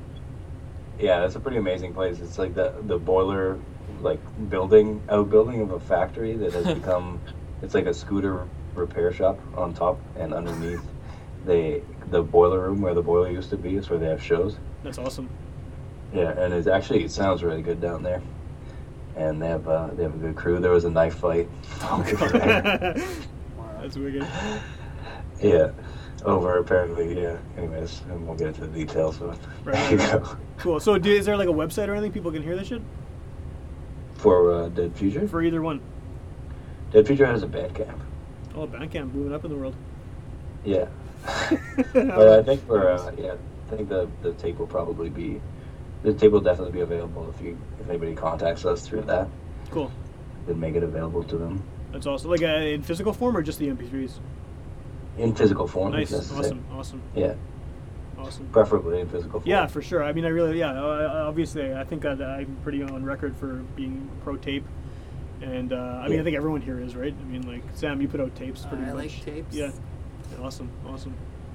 Yeah, 1.00 1.20
that's 1.20 1.34
a 1.34 1.40
pretty 1.40 1.56
amazing 1.56 1.92
place. 1.94 2.20
It's 2.20 2.38
like 2.38 2.54
the 2.54 2.72
the 2.86 2.98
boiler, 2.98 3.58
like 4.00 4.20
building 4.48 5.02
outbuilding 5.08 5.60
of 5.62 5.72
a 5.72 5.80
factory 5.80 6.34
that 6.36 6.52
has 6.52 6.66
become. 6.74 7.18
It's 7.62 7.74
like 7.74 7.86
a 7.86 7.94
scooter 7.94 8.46
repair 8.76 9.12
shop 9.12 9.40
on 9.56 9.74
top, 9.74 9.98
and 10.16 10.32
underneath, 10.32 10.80
they 11.44 11.82
the 12.10 12.22
boiler 12.22 12.60
room 12.60 12.80
where 12.80 12.94
the 12.94 13.02
boiler 13.02 13.30
used 13.30 13.50
to 13.50 13.56
be 13.56 13.76
is 13.76 13.90
where 13.90 13.98
they 13.98 14.06
have 14.06 14.22
shows. 14.22 14.56
That's 14.82 14.98
awesome. 14.98 15.28
Yeah, 16.12 16.30
and 16.38 16.52
it 16.52 16.66
actually 16.66 17.04
it 17.04 17.10
sounds 17.10 17.42
really 17.42 17.62
good 17.62 17.80
down 17.80 18.02
there. 18.02 18.22
And 19.16 19.40
they 19.40 19.48
have 19.48 19.66
uh, 19.68 19.88
they 19.94 20.02
have 20.02 20.14
a 20.14 20.18
good 20.18 20.36
crew. 20.36 20.58
There 20.58 20.70
was 20.70 20.84
a 20.84 20.90
knife 20.90 21.16
fight. 21.16 21.48
That's 23.82 23.96
wicked. 23.96 24.26
yeah, 25.42 25.72
over 26.24 26.58
apparently. 26.58 27.20
Yeah. 27.20 27.36
Anyways, 27.58 28.02
and 28.08 28.26
we'll 28.26 28.36
get 28.36 28.48
into 28.48 28.62
the 28.62 28.68
details. 28.68 29.18
But 29.18 29.38
Right, 29.64 29.74
there 29.74 29.90
you 29.90 29.96
right, 29.98 30.22
go. 30.22 30.36
Cool. 30.58 30.80
So, 30.80 30.96
do, 30.98 31.10
is 31.10 31.26
there 31.26 31.36
like 31.36 31.48
a 31.48 31.52
website 31.52 31.88
or 31.88 31.92
anything 31.92 32.12
people 32.12 32.30
can 32.30 32.42
hear 32.42 32.56
this 32.56 32.68
shit 32.68 32.82
For 34.14 34.52
uh, 34.52 34.68
Dead 34.68 34.94
Future, 34.94 35.26
for 35.26 35.42
either 35.42 35.62
one? 35.62 35.80
Dead 36.92 37.06
Future 37.06 37.26
has 37.26 37.42
a 37.42 37.48
Bandcamp. 37.48 37.98
Oh, 38.54 38.62
a 38.62 38.66
Bandcamp 38.68 39.12
moving 39.12 39.34
up 39.34 39.44
in 39.44 39.50
the 39.50 39.56
world. 39.56 39.74
Yeah, 40.64 40.86
but 41.92 42.28
I 42.38 42.42
think 42.42 42.66
for 42.66 42.88
uh, 42.88 43.12
yeah, 43.16 43.34
I 43.70 43.76
think 43.76 43.88
the 43.88 44.08
the 44.22 44.32
tape 44.34 44.58
will 44.58 44.66
probably 44.66 45.08
be 45.08 45.40
the 46.02 46.12
tape 46.12 46.32
will 46.32 46.40
definitely 46.40 46.72
be 46.72 46.80
available 46.80 47.32
if 47.34 47.44
you 47.44 47.56
if 47.80 47.88
anybody 47.88 48.14
contacts 48.14 48.64
us 48.64 48.86
through 48.86 49.02
that, 49.02 49.28
cool. 49.70 49.90
then 50.46 50.58
make 50.58 50.74
it 50.74 50.82
available 50.82 51.22
to 51.24 51.36
them 51.36 51.62
That's 51.92 52.06
awesome. 52.06 52.30
Like 52.30 52.42
uh, 52.42 52.46
in 52.46 52.82
physical 52.82 53.12
form 53.12 53.36
or 53.36 53.42
just 53.42 53.58
the 53.58 53.68
MP3s? 53.68 54.18
in 55.18 55.34
physical 55.34 55.66
form. 55.68 55.92
Nice. 55.92 56.10
if 56.10 56.18
necessary. 56.18 56.40
Awesome. 56.46 56.64
Awesome. 56.72 57.02
Yeah, 57.14 57.34
Awesome. 58.18 58.48
preferably 58.48 59.00
in 59.00 59.08
physical 59.08 59.40
form. 59.40 59.48
Yeah, 59.48 59.66
for 59.66 59.82
sure. 59.82 60.02
I 60.02 60.12
mean, 60.12 60.24
I 60.24 60.28
really, 60.28 60.58
yeah. 60.58 60.72
uh, 60.72 61.26
Obviously, 61.28 61.74
I 61.74 61.84
think 61.84 62.02
that 62.02 62.22
I'm 62.22 62.56
pretty 62.62 62.82
on 62.82 63.04
record 63.04 63.36
for 63.36 63.56
being 63.76 64.08
pro 64.24 64.36
tape, 64.36 64.64
and 65.42 65.72
uh, 65.72 66.00
I 66.02 66.08
mean, 66.08 66.18
I 66.18 66.22
think 66.24 66.34
everyone 66.36 66.62
here 66.62 66.80
is, 66.80 66.96
right? 66.96 67.14
I 67.18 67.24
mean, 67.24 67.46
like 67.46 67.62
Sam, 67.74 68.00
you 68.00 68.08
put 68.08 68.20
out 68.20 68.34
tapes 68.34 68.64
pretty 68.64 68.84
I 68.84 68.94
much. 68.94 68.94
like 68.94 69.24
tapes. 69.24 69.54
Yeah. 69.54 69.70
Awesome. 70.40 70.70
Awesome. 70.86 71.14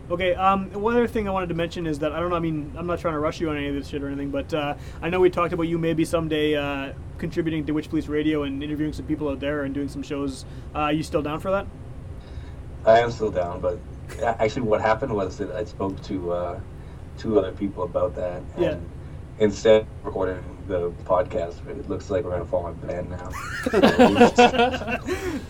Okay. 0.09 0.35
Um, 0.35 0.71
one 0.71 0.95
other 0.95 1.07
thing 1.07 1.27
I 1.27 1.31
wanted 1.31 1.49
to 1.49 1.55
mention 1.55 1.85
is 1.85 1.99
that 1.99 2.11
I 2.11 2.19
don't 2.19 2.29
know. 2.29 2.35
I 2.35 2.39
mean, 2.39 2.73
I'm 2.77 2.87
not 2.87 2.99
trying 2.99 3.13
to 3.13 3.19
rush 3.19 3.41
you 3.41 3.49
on 3.49 3.57
any 3.57 3.67
of 3.67 3.75
this 3.75 3.87
shit 3.87 4.01
or 4.03 4.07
anything, 4.07 4.31
but 4.31 4.53
uh, 4.53 4.75
I 5.01 5.09
know 5.09 5.19
we 5.19 5.29
talked 5.29 5.53
about 5.53 5.63
you 5.63 5.77
maybe 5.77 6.05
someday 6.05 6.55
uh, 6.55 6.93
contributing 7.17 7.65
to 7.65 7.73
Witch 7.73 7.89
Police 7.89 8.07
Radio 8.07 8.43
and 8.43 8.63
interviewing 8.63 8.93
some 8.93 9.05
people 9.05 9.29
out 9.29 9.39
there 9.39 9.63
and 9.63 9.73
doing 9.73 9.89
some 9.89 10.03
shows. 10.03 10.45
Uh, 10.73 10.79
are 10.79 10.93
you 10.93 11.03
still 11.03 11.21
down 11.21 11.39
for 11.39 11.51
that? 11.51 11.67
I 12.85 12.99
am 12.99 13.11
still 13.11 13.31
down, 13.31 13.59
but 13.59 13.79
actually, 14.23 14.61
what 14.61 14.79
happened 14.79 15.13
was 15.13 15.37
that 15.37 15.51
I 15.51 15.65
spoke 15.65 16.01
to 16.03 16.31
uh, 16.31 16.59
two 17.17 17.37
other 17.37 17.51
people 17.51 17.83
about 17.83 18.15
that. 18.15 18.41
And 18.55 18.63
Yeah. 18.63 18.77
Instead 19.39 19.81
of 19.81 19.87
recording 20.03 20.43
the 20.67 20.91
podcast, 21.05 21.65
it 21.67 21.87
looks 21.89 22.09
like 22.09 22.23
we're 22.23 22.31
gonna 22.31 22.45
form 22.45 22.77
in 22.83 22.87
band 22.87 23.09
now. 23.09 23.29
That's 23.71 24.39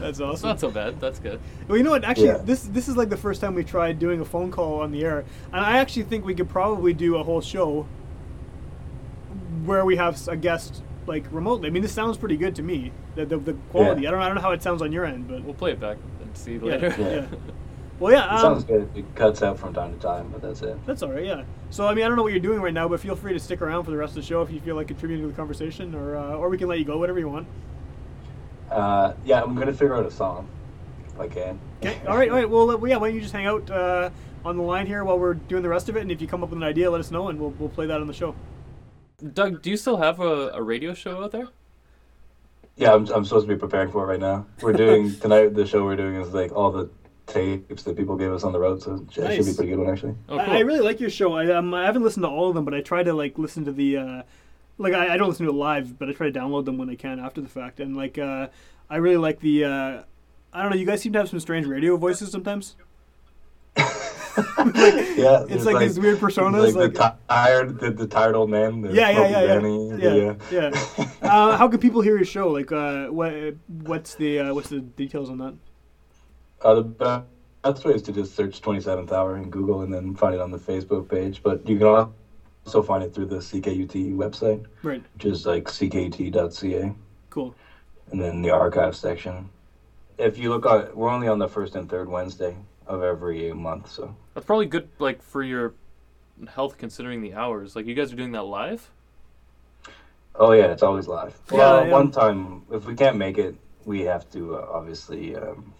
It's 0.01 0.19
awesome. 0.21 0.49
not 0.49 0.59
so 0.59 0.69
bad. 0.71 0.99
That's 0.99 1.19
good. 1.19 1.39
Well, 1.67 1.77
you 1.77 1.83
know 1.83 1.91
what? 1.91 2.03
Actually, 2.03 2.27
Yeah. 2.27 2.37
this 2.37 2.63
this 2.63 2.87
is 2.87 2.95
like 2.97 3.09
the 3.09 3.17
first 3.17 3.41
time 3.41 3.55
we 3.55 3.63
tried 3.63 3.99
doing 3.99 4.19
a 4.21 4.25
phone 4.25 4.51
call 4.51 4.81
on 4.81 4.91
the 4.91 5.03
air, 5.03 5.25
and 5.51 5.61
I 5.65 5.77
actually 5.79 6.03
think 6.03 6.25
we 6.25 6.35
could 6.35 6.49
probably 6.49 6.93
do 6.93 7.15
a 7.17 7.23
whole 7.23 7.41
show 7.41 7.87
where 9.65 9.83
we 9.85 9.95
have 9.97 10.25
a 10.27 10.35
guest 10.37 10.83
like 11.07 11.25
remotely. 11.31 11.67
I 11.67 11.71
mean, 11.71 11.81
this 11.81 11.91
sounds 11.93 12.17
pretty 12.17 12.37
good 12.37 12.55
to 12.55 12.63
me. 12.63 12.91
The 13.15 13.25
the, 13.25 13.37
the 13.37 13.53
quality. 13.71 14.01
Yeah. 14.03 14.09
I 14.09 14.11
don't 14.11 14.21
I 14.21 14.25
don't 14.27 14.35
know 14.35 14.41
how 14.41 14.51
it 14.51 14.61
sounds 14.63 14.81
on 14.81 14.91
your 14.91 15.05
end, 15.05 15.27
but 15.27 15.43
We'll 15.43 15.53
play 15.53 15.71
it 15.71 15.79
back 15.79 15.97
and 16.21 16.35
see 16.37 16.53
yeah, 16.55 16.59
later. 16.61 16.95
yeah. 16.99 17.25
Well, 17.99 18.11
yeah. 18.13 18.25
it 18.25 18.31
Um, 18.31 18.39
sounds 18.41 18.63
good. 18.63 18.89
It 18.95 19.15
cuts 19.15 19.41
out 19.41 19.57
from 19.57 19.73
time 19.73 19.93
to 19.93 19.99
time, 19.99 20.29
but 20.31 20.41
that's 20.41 20.61
it. 20.61 20.77
that's 20.85 21.01
all 21.01 21.11
right. 21.11 21.25
Yeah. 21.25 21.43
So 21.71 21.87
I 21.87 21.93
mean, 21.93 22.05
I 22.05 22.07
don't 22.07 22.15
know 22.17 22.23
what 22.23 22.31
you're 22.31 22.39
doing 22.41 22.61
right 22.61 22.73
now, 22.73 22.87
but 22.87 22.99
feel 22.99 23.15
free 23.15 23.33
to 23.33 23.39
stick 23.39 23.61
around 23.61 23.83
for 23.85 23.91
the 23.91 23.97
rest 23.97 24.11
of 24.11 24.15
the 24.15 24.27
show 24.27 24.41
if 24.41 24.51
you 24.51 24.59
feel 24.59 24.75
like 24.75 24.87
contributing 24.87 25.25
to 25.25 25.31
the 25.31 25.35
conversation, 25.35 25.95
or 25.95 26.15
uh, 26.15 26.35
or 26.35 26.49
we 26.49 26.57
can 26.57 26.67
let 26.67 26.79
you 26.79 26.85
go, 26.85 26.97
whatever 26.97 27.19
you 27.19 27.29
want. 27.29 27.47
Uh, 28.69 29.13
yeah, 29.25 29.41
I'm 29.41 29.55
gonna 29.55 29.71
figure 29.73 29.95
out 29.95 30.05
a 30.05 30.11
song 30.11 30.47
if 31.07 31.19
I 31.19 31.27
can. 31.27 31.59
Okay. 31.81 31.99
All 32.07 32.17
right. 32.17 32.29
All 32.29 32.35
right. 32.35 32.49
Well, 32.49 32.69
uh, 32.69 32.77
yeah. 32.85 32.97
Why 32.97 33.07
don't 33.07 33.15
you 33.15 33.21
just 33.21 33.33
hang 33.33 33.45
out 33.47 33.69
uh, 33.71 34.09
on 34.45 34.57
the 34.57 34.63
line 34.63 34.85
here 34.85 35.03
while 35.03 35.17
we're 35.17 35.33
doing 35.33 35.63
the 35.63 35.69
rest 35.69 35.89
of 35.89 35.97
it, 35.97 36.01
and 36.01 36.11
if 36.11 36.21
you 36.21 36.27
come 36.27 36.43
up 36.43 36.49
with 36.49 36.57
an 36.57 36.63
idea, 36.63 36.91
let 36.91 36.99
us 36.99 37.11
know, 37.11 37.29
and 37.29 37.39
we'll 37.39 37.51
we'll 37.51 37.69
play 37.69 37.87
that 37.87 37.99
on 38.01 38.07
the 38.07 38.13
show. 38.13 38.35
Doug, 39.33 39.61
do 39.63 39.71
you 39.71 39.77
still 39.77 39.97
have 39.97 40.19
a, 40.19 40.49
a 40.49 40.61
radio 40.61 40.93
show 40.93 41.23
out 41.23 41.31
there? 41.31 41.47
Yeah, 42.75 42.93
I'm, 42.93 43.07
I'm 43.07 43.25
supposed 43.25 43.47
to 43.47 43.51
be 43.53 43.57
preparing 43.59 43.89
for 43.89 44.03
it 44.03 44.07
right 44.07 44.19
now. 44.19 44.45
We're 44.61 44.73
doing 44.73 45.15
tonight. 45.19 45.55
The 45.55 45.65
show 45.65 45.83
we're 45.83 45.95
doing 45.95 46.17
is 46.17 46.33
like 46.35 46.51
all 46.51 46.69
the 46.71 46.87
tapes 47.27 47.83
that 47.83 47.95
people 47.95 48.15
gave 48.15 48.31
us 48.31 48.43
on 48.43 48.53
the 48.53 48.59
road, 48.59 48.81
so 48.81 48.95
it 48.95 49.13
should 49.13 49.45
be 49.45 49.51
a 49.51 49.53
pretty 49.53 49.69
good 49.69 49.79
one 49.79 49.89
actually. 49.89 50.15
Oh, 50.29 50.37
I, 50.37 50.57
I 50.57 50.59
really 50.59 50.79
like 50.79 50.99
your 50.99 51.09
show. 51.09 51.33
I 51.33 51.51
um, 51.53 51.73
I 51.73 51.85
haven't 51.85 52.03
listened 52.03 52.23
to 52.23 52.29
all 52.29 52.49
of 52.49 52.55
them, 52.55 52.65
but 52.65 52.73
I 52.73 52.81
try 52.81 53.03
to 53.03 53.13
like 53.13 53.37
listen 53.37 53.65
to 53.65 53.71
the 53.71 53.97
uh, 53.97 54.21
like 54.77 54.93
I, 54.93 55.13
I 55.13 55.17
don't 55.17 55.29
listen 55.29 55.45
to 55.45 55.51
it 55.51 55.55
live, 55.55 55.99
but 55.99 56.09
I 56.09 56.13
try 56.13 56.29
to 56.29 56.39
download 56.39 56.65
them 56.65 56.77
when 56.77 56.89
I 56.89 56.95
can 56.95 57.19
after 57.19 57.41
the 57.41 57.49
fact. 57.49 57.79
And 57.79 57.95
like 57.95 58.17
uh, 58.17 58.47
I 58.89 58.97
really 58.97 59.17
like 59.17 59.39
the 59.41 59.65
uh, 59.65 60.03
I 60.53 60.61
don't 60.61 60.71
know. 60.71 60.77
You 60.77 60.85
guys 60.85 61.01
seem 61.01 61.13
to 61.13 61.19
have 61.19 61.29
some 61.29 61.39
strange 61.39 61.67
radio 61.67 61.97
voices 61.97 62.31
sometimes. 62.31 62.75
Yeah, 64.37 65.45
It's 65.49 65.65
like, 65.65 65.79
these 65.79 65.99
weird 65.99 66.19
personas. 66.19 66.75
like, 66.75 66.75
Like, 66.75 66.93
the 66.93 67.15
tired, 67.27 67.79
the, 67.79 67.89
the 67.89 68.05
tired 68.05 68.35
old 68.35 68.51
man. 68.51 68.81
The 68.81 68.93
yeah, 68.93 69.09
yeah, 69.09 69.15
Smokey 69.15 69.31
yeah, 69.31 69.41
yeah, 69.41 69.47
Benny, 69.47 69.89
yeah, 69.89 69.97
the, 69.97 70.99
yeah. 71.01 71.09
uh, 71.27 71.57
how 71.57 71.67
can 71.67 71.79
people 71.79 72.01
hear 72.01 72.15
your 72.15 72.25
show? 72.25 72.49
Like, 72.49 72.71
uh, 72.71 73.07
what 73.07 73.33
what's 73.67 74.13
the 74.13 74.39
uh, 74.39 74.53
what's 74.53 74.69
the 74.69 74.79
details 74.81 75.31
on 75.31 75.39
that? 75.39 75.55
Uh, 76.61 76.75
the 76.75 77.23
best 77.63 77.85
way 77.85 77.93
is 77.93 78.01
to 78.03 78.11
just 78.11 78.35
search 78.35 78.61
27th 78.61 79.11
Hour 79.11 79.37
in 79.37 79.49
Google 79.49 79.81
and 79.81 79.93
then 79.93 80.15
find 80.15 80.33
it 80.33 80.41
on 80.41 80.51
the 80.51 80.57
Facebook 80.57 81.09
page. 81.09 81.41
But 81.43 81.67
you 81.67 81.77
can 81.77 81.87
also 81.87 82.81
find 82.81 83.03
it 83.03 83.13
through 83.13 83.27
the 83.27 83.37
CKUT 83.37 84.15
website, 84.15 84.65
Right. 84.83 85.03
which 85.13 85.25
is 85.25 85.45
like 85.45 85.65
ckut.ca, 85.65 86.93
Cool. 87.29 87.55
and 88.11 88.21
then 88.21 88.41
the 88.41 88.49
archive 88.51 88.95
section. 88.95 89.49
If 90.17 90.37
you 90.37 90.49
look 90.49 90.65
on, 90.65 90.89
we're 90.95 91.09
only 91.11 91.27
on 91.27 91.37
the 91.39 91.47
first 91.47 91.75
and 91.75 91.87
third 91.89 92.09
Wednesday 92.09 92.57
of 92.87 93.03
every 93.03 93.53
month, 93.53 93.91
so 93.91 94.15
That's 94.33 94.45
probably 94.45 94.65
good, 94.65 94.89
like 94.97 95.21
for 95.21 95.43
your 95.43 95.73
health, 96.49 96.77
considering 96.77 97.21
the 97.21 97.33
hours. 97.35 97.75
Like 97.75 97.85
you 97.85 97.93
guys 97.93 98.11
are 98.11 98.15
doing 98.15 98.31
that 98.31 98.43
live. 98.43 98.89
Oh 100.35 100.51
yeah, 100.53 100.71
it's 100.71 100.83
always 100.83 101.07
live. 101.07 101.37
Yeah, 101.51 101.57
well, 101.57 101.85
yeah. 101.85 101.91
one 101.91 102.11
time 102.11 102.63
if 102.71 102.85
we 102.85 102.95
can't 102.95 103.17
make 103.17 103.37
it, 103.37 103.55
we 103.85 104.01
have 104.01 104.29
to 104.31 104.55
uh, 104.57 104.67
obviously 104.71 105.35
um, 105.35 105.73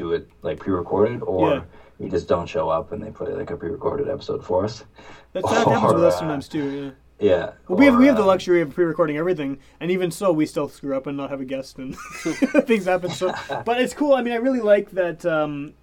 do 0.00 0.12
it 0.12 0.28
like 0.42 0.58
pre-recorded, 0.58 1.22
or 1.22 1.50
Yeah. 1.50 1.62
we 1.98 2.08
just 2.08 2.26
don't 2.28 2.48
show 2.48 2.68
up 2.68 2.92
and 2.92 3.02
they 3.02 3.10
play 3.10 3.32
like 3.32 3.50
a 3.50 3.56
pre-recorded 3.56 4.08
episode 4.08 4.44
for 4.44 4.64
us. 4.64 4.84
That's, 5.32 5.48
that 5.50 5.66
happens 5.66 5.94
with 5.94 6.04
us 6.04 6.18
sometimes 6.18 6.48
too. 6.56 6.66
Yeah. 6.70 6.90
Yeah. 7.30 7.50
Well, 7.68 7.78
we 7.78 7.84
have 7.84 7.98
we 7.98 8.06
have 8.06 8.16
the 8.16 8.22
uh, 8.22 8.34
luxury 8.34 8.62
of 8.62 8.70
pre-recording 8.74 9.18
everything, 9.18 9.58
and 9.78 9.90
even 9.90 10.10
so, 10.10 10.32
we 10.32 10.46
still 10.46 10.68
screw 10.70 10.96
up 10.96 11.06
and 11.06 11.18
not 11.18 11.28
have 11.28 11.42
a 11.42 11.44
guest, 11.44 11.78
and 11.78 11.94
things 12.70 12.86
happen. 12.86 13.10
So, 13.10 13.34
but 13.66 13.78
it's 13.78 13.92
cool. 13.92 14.14
I 14.14 14.22
mean, 14.22 14.32
I 14.32 14.36
really 14.36 14.60
like 14.62 14.92
that. 14.92 15.26
Um, 15.26 15.74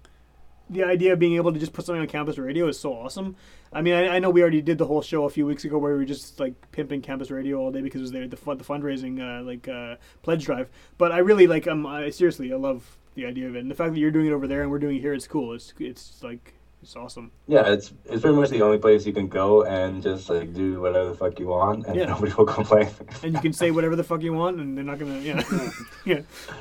the 0.68 0.82
idea 0.84 1.12
of 1.12 1.18
being 1.20 1.36
able 1.36 1.52
to 1.52 1.58
just 1.60 1.72
put 1.72 1.86
something 1.86 2.02
on 2.02 2.08
campus 2.08 2.36
radio 2.38 2.66
is 2.66 2.78
so 2.78 2.92
awesome. 2.92 3.36
I 3.72 3.82
mean, 3.82 3.94
I, 3.94 4.16
I 4.16 4.18
know 4.18 4.30
we 4.30 4.42
already 4.42 4.60
did 4.62 4.78
the 4.78 4.84
whole 4.86 5.00
show 5.00 5.24
a 5.24 5.30
few 5.30 5.46
weeks 5.46 5.64
ago 5.64 5.78
where 5.78 5.92
we 5.92 5.98
were 5.98 6.04
just 6.04 6.40
like 6.40 6.54
pimping 6.72 7.02
campus 7.02 7.30
radio 7.30 7.58
all 7.58 7.70
day 7.70 7.82
because 7.82 8.00
it 8.00 8.02
was 8.02 8.12
the 8.12 8.26
the, 8.26 8.54
the 8.56 8.64
fundraising 8.64 9.20
uh, 9.22 9.44
like 9.44 9.68
uh, 9.68 9.94
pledge 10.22 10.44
drive. 10.44 10.68
But 10.98 11.12
I 11.12 11.18
really 11.18 11.46
like 11.46 11.68
um 11.68 11.86
I, 11.86 12.10
seriously 12.10 12.52
I 12.52 12.56
love 12.56 12.97
the 13.18 13.26
idea 13.26 13.48
of 13.48 13.56
it, 13.56 13.60
and 13.60 13.70
the 13.70 13.74
fact 13.74 13.92
that 13.92 13.98
you're 13.98 14.12
doing 14.12 14.26
it 14.26 14.32
over 14.32 14.46
there 14.46 14.62
and 14.62 14.70
we're 14.70 14.78
doing 14.78 14.96
it 14.96 15.00
here, 15.00 15.12
it's 15.12 15.26
cool. 15.26 15.52
It's 15.52 15.74
it's 15.80 16.22
like 16.22 16.54
it's 16.82 16.94
awesome. 16.94 17.32
Yeah, 17.48 17.66
it's 17.72 17.92
it's 18.06 18.22
pretty 18.22 18.36
much 18.36 18.50
the 18.50 18.62
only 18.62 18.78
place 18.78 19.04
you 19.04 19.12
can 19.12 19.26
go 19.28 19.64
and 19.64 20.00
just 20.00 20.30
like 20.30 20.54
do 20.54 20.80
whatever 20.80 21.08
the 21.10 21.16
fuck 21.16 21.38
you 21.40 21.48
want, 21.48 21.86
and 21.86 21.96
Yeah. 21.96 22.06
nobody 22.06 22.32
will 22.32 22.46
complain. 22.46 22.88
And 23.24 23.32
you 23.34 23.40
can 23.40 23.52
say 23.52 23.72
whatever 23.72 23.96
the 23.96 24.04
fuck 24.04 24.22
you 24.22 24.32
want, 24.32 24.60
and 24.60 24.76
they're 24.76 24.84
not 24.84 24.98
gonna 25.00 25.18
yeah 25.18 25.42
yeah 26.04 26.20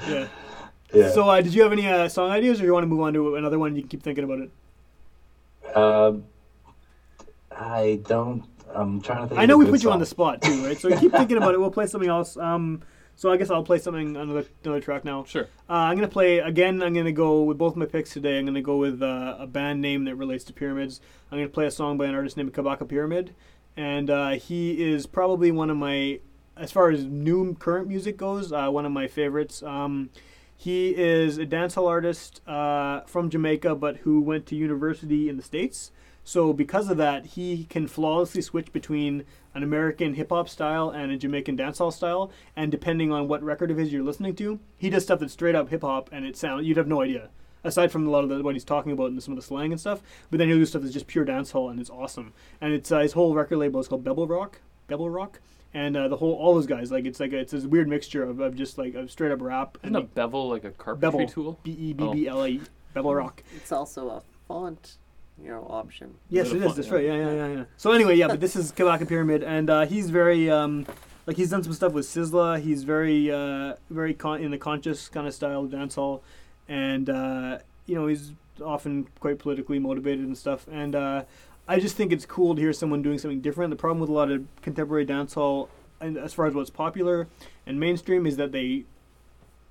yeah. 0.09 0.27
yeah. 0.91 1.11
So, 1.11 1.29
uh, 1.29 1.41
did 1.41 1.53
you 1.53 1.61
have 1.61 1.71
any 1.71 1.87
uh, 1.87 2.09
song 2.09 2.31
ideas, 2.31 2.59
or 2.59 2.65
you 2.65 2.73
want 2.73 2.83
to 2.83 2.87
move 2.87 3.01
on 3.01 3.13
to 3.13 3.35
another 3.35 3.59
one? 3.59 3.75
You 3.75 3.83
can 3.83 3.89
keep 3.89 4.01
thinking 4.01 4.23
about 4.23 4.39
it. 4.39 4.49
um, 5.77 6.23
I 7.51 7.99
don't. 8.07 8.43
I'm 8.73 9.01
trying 9.01 9.21
to 9.23 9.27
think. 9.27 9.39
I 9.39 9.45
know 9.45 9.57
we 9.57 9.65
put 9.65 9.83
you 9.83 9.91
on 9.91 9.99
the 9.99 10.05
spot 10.05 10.41
too, 10.41 10.65
right? 10.65 10.77
So 10.77 10.89
keep 10.99 11.11
thinking 11.11 11.37
about 11.37 11.53
it. 11.53 11.59
We'll 11.59 11.71
play 11.71 11.85
something 11.87 12.09
else. 12.09 12.35
Um, 12.37 12.81
so 13.17 13.31
I 13.31 13.35
guess 13.35 13.49
I'll 13.49 13.63
play 13.63 13.79
something 13.79 14.15
another 14.15 14.45
another 14.63 14.79
track 14.79 15.03
now. 15.03 15.25
Sure. 15.25 15.47
Uh, 15.69 15.73
I'm 15.73 15.95
gonna 15.97 16.07
play 16.07 16.37
again. 16.37 16.81
I'm 16.81 16.93
gonna 16.93 17.11
go 17.11 17.41
with 17.41 17.57
both 17.57 17.75
my 17.75 17.85
picks 17.85 18.11
today. 18.11 18.37
I'm 18.37 18.45
gonna 18.45 18.61
go 18.61 18.77
with 18.77 19.01
uh, 19.01 19.35
a 19.39 19.47
band 19.47 19.81
name 19.81 20.05
that 20.05 20.15
relates 20.15 20.45
to 20.45 20.53
pyramids. 20.53 21.01
I'm 21.31 21.39
gonna 21.39 21.49
play 21.49 21.65
a 21.65 21.71
song 21.71 21.97
by 21.97 22.05
an 22.05 22.15
artist 22.15 22.37
named 22.37 22.53
Kabaka 22.53 22.87
Pyramid, 22.87 23.35
and 23.75 24.09
uh, 24.09 24.29
he 24.31 24.81
is 24.81 25.07
probably 25.07 25.51
one 25.51 25.71
of 25.71 25.77
my, 25.77 26.19
as 26.55 26.71
far 26.71 26.91
as 26.91 27.05
new 27.05 27.55
current 27.55 27.87
music 27.87 28.17
goes, 28.17 28.53
uh, 28.53 28.69
one 28.69 28.85
of 28.85 28.91
my 28.91 29.07
favorites. 29.07 29.63
Um, 29.63 30.11
he 30.55 30.95
is 30.95 31.39
a 31.39 31.45
dancehall 31.45 31.87
artist 31.87 32.41
uh, 32.47 33.01
from 33.01 33.29
Jamaica, 33.29 33.75
but 33.75 33.97
who 33.97 34.21
went 34.21 34.45
to 34.47 34.55
university 34.55 35.27
in 35.27 35.37
the 35.37 35.43
states. 35.43 35.91
So 36.23 36.51
because 36.51 36.89
of 36.89 36.97
that, 36.97 37.25
he 37.25 37.63
can 37.65 37.87
flawlessly 37.87 38.41
switch 38.41 38.73
between 38.73 39.23
an 39.57 39.63
American 39.63 40.13
hip 40.13 40.29
hop 40.29 40.47
style 40.47 40.91
and 40.91 41.11
a 41.11 41.17
Jamaican 41.17 41.57
dancehall 41.57 41.91
style. 41.91 42.31
And 42.55 42.71
depending 42.71 43.11
on 43.11 43.27
what 43.27 43.43
record 43.43 43.71
of 43.71 43.77
his 43.77 43.91
you're 43.91 44.03
listening 44.03 44.35
to, 44.35 44.59
he 44.77 44.89
does 44.89 45.03
stuff 45.03 45.19
that's 45.19 45.33
straight 45.33 45.55
up 45.55 45.69
hip 45.69 45.81
hop, 45.81 46.09
and 46.13 46.25
it 46.25 46.37
sound 46.37 46.65
you'd 46.65 46.77
have 46.77 46.87
no 46.87 47.01
idea. 47.01 47.29
Aside 47.63 47.91
from 47.91 48.07
a 48.07 48.11
lot 48.11 48.23
of 48.23 48.29
the, 48.29 48.41
what 48.43 48.55
he's 48.55 48.63
talking 48.63 48.91
about 48.91 49.09
and 49.09 49.21
some 49.21 49.33
of 49.33 49.35
the 49.35 49.45
slang 49.45 49.71
and 49.71 49.81
stuff, 49.81 50.01
but 50.29 50.37
then 50.37 50.47
he'll 50.47 50.57
do 50.57 50.65
stuff 50.65 50.83
that's 50.83 50.93
just 50.93 51.07
pure 51.07 51.25
dancehall 51.25 51.71
and 51.71 51.79
it's 51.79 51.89
awesome. 51.89 52.33
And 52.61 52.71
it's 52.71 52.91
uh, 52.91 52.99
his 52.99 53.13
whole 53.13 53.33
record 53.33 53.57
label 53.57 53.79
is 53.79 53.87
called 53.87 54.05
Bebble 54.05 54.29
Rock, 54.29 54.61
Bebble 54.87 55.13
Rock, 55.13 55.41
and 55.73 55.97
uh, 55.97 56.07
the 56.07 56.17
whole 56.17 56.33
all 56.33 56.53
those 56.53 56.67
guys 56.67 56.91
like 56.91 57.05
it's 57.05 57.19
like 57.19 57.33
a, 57.33 57.39
it's 57.39 57.51
this 57.51 57.65
weird 57.65 57.87
mixture 57.89 58.23
of, 58.23 58.39
of 58.39 58.55
just 58.55 58.77
like 58.77 58.93
a 58.93 59.09
straight 59.09 59.31
up 59.31 59.41
rap 59.41 59.77
Isn't 59.83 59.95
and 59.95 60.05
a 60.05 60.07
bevel 60.07 60.49
like 60.49 60.63
a 60.65 60.71
carpentry 60.71 61.25
Bevel 61.25 61.27
tool? 61.33 61.59
B 61.63 61.71
E 61.71 61.93
B 61.93 62.09
B 62.13 62.27
L 62.27 62.43
A 62.43 62.47
E 62.47 62.61
Bebble 62.95 63.17
Rock. 63.17 63.43
It's 63.55 63.71
also 63.71 64.09
a 64.09 64.21
font, 64.47 64.97
you 65.43 65.49
know, 65.49 65.65
option. 65.69 66.13
Yes, 66.29 66.47
it 66.47 66.49
is. 66.49 66.53
it 66.53 66.57
it 66.57 66.61
a 66.61 66.65
is. 66.65 66.67
fun- 66.67 66.75
That's 66.77 66.89
right. 66.89 67.05
Yeah, 67.05 67.15
yeah, 67.15 67.31
yeah, 67.33 67.47
yeah. 67.57 67.63
So 67.77 67.91
anyway, 67.91 68.15
yeah, 68.15 68.27
but 68.27 68.39
this 68.39 68.55
is 68.55 68.71
Kabaka 68.77 69.07
Pyramid, 69.07 69.43
and 69.43 69.69
uh, 69.69 69.85
he's 69.85 70.09
very 70.09 70.49
um, 70.49 70.85
like 71.25 71.37
he's 71.37 71.49
done 71.49 71.63
some 71.63 71.73
stuff 71.73 71.93
with 71.93 72.05
Sizzla. 72.05 72.59
He's 72.59 72.83
very 72.83 73.31
uh, 73.31 73.75
very 73.89 74.13
con- 74.13 74.41
in 74.41 74.51
the 74.51 74.57
conscious 74.57 75.07
kind 75.09 75.27
of 75.27 75.33
style 75.33 75.63
of 75.65 75.71
dancehall, 75.71 76.21
and 76.67 77.09
uh, 77.09 77.59
you 77.85 77.95
know 77.95 78.07
he's 78.07 78.31
often 78.63 79.07
quite 79.19 79.37
politically 79.39 79.79
motivated 79.79 80.25
and 80.25 80.37
stuff. 80.37 80.67
And 80.71 80.95
uh, 80.95 81.23
I 81.67 81.79
just 81.79 81.95
think 81.95 82.11
it's 82.11 82.25
cool 82.25 82.55
to 82.55 82.61
hear 82.61 82.73
someone 82.73 83.01
doing 83.03 83.19
something 83.19 83.41
different. 83.41 83.69
The 83.69 83.75
problem 83.75 83.99
with 83.99 84.09
a 84.09 84.13
lot 84.13 84.31
of 84.31 84.45
contemporary 84.63 85.05
dancehall, 85.05 85.67
and 86.01 86.17
as 86.17 86.33
far 86.33 86.47
as 86.47 86.53
what's 86.55 86.69
popular 86.71 87.27
and 87.67 87.79
mainstream, 87.79 88.25
is 88.25 88.37
that 88.37 88.51
they 88.51 88.85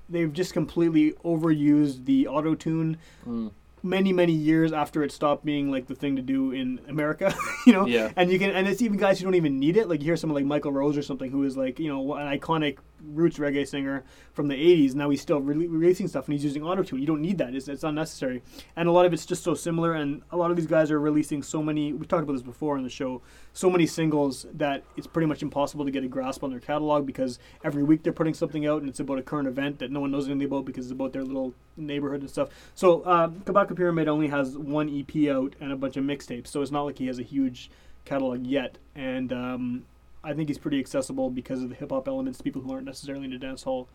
they've 0.08 0.32
just 0.32 0.52
completely 0.52 1.12
overused 1.24 2.04
the 2.04 2.28
auto 2.28 2.54
tune 2.54 2.96
Mm. 3.26 3.50
Many 3.86 4.12
many 4.12 4.32
years 4.32 4.72
after 4.72 5.02
it 5.02 5.12
stopped 5.12 5.44
being 5.44 5.70
like 5.70 5.86
the 5.86 5.94
thing 5.94 6.16
to 6.16 6.22
do 6.22 6.52
in 6.52 6.80
America, 6.88 7.34
you 7.66 7.72
know. 7.72 7.86
Yeah. 7.86 8.12
And 8.16 8.30
you 8.30 8.38
can 8.38 8.50
and 8.50 8.68
it's 8.68 8.82
even 8.82 8.98
guys 8.98 9.18
who 9.18 9.24
don't 9.24 9.34
even 9.34 9.58
need 9.58 9.76
it. 9.76 9.88
Like 9.88 10.00
you 10.00 10.06
hear 10.06 10.16
someone 10.16 10.34
like 10.34 10.44
Michael 10.46 10.72
Rose 10.72 10.96
or 10.96 11.02
something 11.02 11.30
who 11.30 11.44
is 11.44 11.56
like 11.56 11.78
you 11.78 11.88
know 11.88 12.14
an 12.14 12.38
iconic 12.38 12.78
roots 13.02 13.38
reggae 13.38 13.66
singer 13.66 14.04
from 14.32 14.48
the 14.48 14.54
'80s. 14.54 14.94
Now 14.94 15.10
he's 15.10 15.20
still 15.20 15.40
re- 15.40 15.66
releasing 15.66 16.08
stuff 16.08 16.26
and 16.26 16.32
he's 16.34 16.44
using 16.44 16.62
auto 16.62 16.82
tune. 16.82 17.00
You 17.00 17.06
don't 17.06 17.22
need 17.22 17.38
that. 17.38 17.54
It's, 17.54 17.68
it's 17.68 17.84
unnecessary. 17.84 18.42
And 18.76 18.88
a 18.88 18.92
lot 18.92 19.06
of 19.06 19.12
it's 19.12 19.26
just 19.26 19.42
so 19.42 19.54
similar. 19.54 19.94
And 19.94 20.22
a 20.30 20.36
lot 20.36 20.50
of 20.50 20.56
these 20.56 20.66
guys 20.66 20.90
are 20.90 21.00
releasing 21.00 21.42
so 21.42 21.62
many. 21.62 21.92
We 21.92 22.06
talked 22.06 22.22
about 22.22 22.34
this 22.34 22.42
before 22.42 22.76
on 22.76 22.82
the 22.82 22.90
show. 22.90 23.22
So 23.52 23.70
many 23.70 23.86
singles 23.86 24.46
that 24.54 24.84
it's 24.96 25.06
pretty 25.06 25.26
much 25.26 25.42
impossible 25.42 25.84
to 25.84 25.90
get 25.90 26.04
a 26.04 26.08
grasp 26.08 26.44
on 26.44 26.50
their 26.50 26.60
catalog 26.60 27.06
because 27.06 27.38
every 27.64 27.82
week 27.82 28.02
they're 28.02 28.12
putting 28.12 28.34
something 28.34 28.66
out 28.66 28.80
and 28.80 28.88
it's 28.88 29.00
about 29.00 29.18
a 29.18 29.22
current 29.22 29.48
event 29.48 29.78
that 29.78 29.90
no 29.90 30.00
one 30.00 30.10
knows 30.10 30.28
anything 30.28 30.46
about 30.46 30.64
because 30.64 30.86
it's 30.86 30.92
about 30.92 31.12
their 31.12 31.24
little 31.24 31.54
neighborhood 31.76 32.20
and 32.20 32.30
stuff. 32.30 32.48
So 32.74 33.02
uh, 33.02 33.28
Kabaka 33.28 33.76
Pyramid 33.76 34.08
only 34.08 34.28
has 34.28 34.56
one 34.56 34.88
EP 34.88 35.28
out 35.28 35.54
and 35.60 35.72
a 35.72 35.76
bunch 35.76 35.96
of 35.96 36.04
mixtapes, 36.04 36.48
so 36.48 36.62
it's 36.62 36.70
not 36.70 36.82
like 36.82 36.98
he 36.98 37.06
has 37.06 37.18
a 37.18 37.22
huge 37.22 37.70
catalog 38.04 38.46
yet. 38.46 38.78
And 38.94 39.32
um, 39.32 39.84
I 40.26 40.34
think 40.34 40.48
he's 40.48 40.58
pretty 40.58 40.80
accessible 40.80 41.30
because 41.30 41.62
of 41.62 41.68
the 41.68 41.76
hip 41.76 41.92
hop 41.92 42.08
elements. 42.08 42.40
People 42.40 42.60
who 42.60 42.72
aren't 42.72 42.84
necessarily 42.84 43.26
into 43.26 43.38
dancehall 43.38 43.86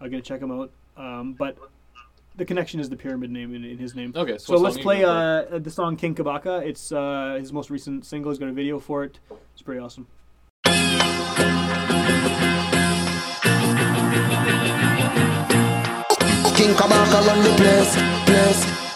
are 0.00 0.08
going 0.08 0.20
to 0.20 0.28
check 0.28 0.42
him 0.42 0.50
out. 0.50 0.72
Um, 0.96 1.34
but 1.34 1.56
the 2.34 2.44
connection 2.44 2.80
is 2.80 2.90
the 2.90 2.96
pyramid 2.96 3.30
name 3.30 3.54
in, 3.54 3.64
in 3.64 3.78
his 3.78 3.94
name. 3.94 4.12
Okay, 4.16 4.38
So 4.38 4.56
so, 4.56 4.60
let's 4.60 4.76
play 4.76 5.04
uh, 5.04 5.58
the 5.58 5.70
song 5.70 5.96
King 5.96 6.16
Kabaka. 6.16 6.66
It's 6.66 6.90
uh, 6.90 7.36
his 7.38 7.52
most 7.52 7.70
recent 7.70 8.04
single. 8.04 8.32
He's 8.32 8.40
got 8.40 8.48
a 8.48 8.52
video 8.52 8.80
for 8.80 9.04
it. 9.04 9.20
It's 9.52 9.62
pretty 9.62 9.80
awesome. 9.80 10.08
King 16.56 16.74
Kabaka 16.74 17.24
run 17.24 17.42
the 17.44 17.54
place, 17.56 17.94
place, 17.94 18.26
place, 18.26 18.64
place, 18.64 18.78
place. 18.78 18.87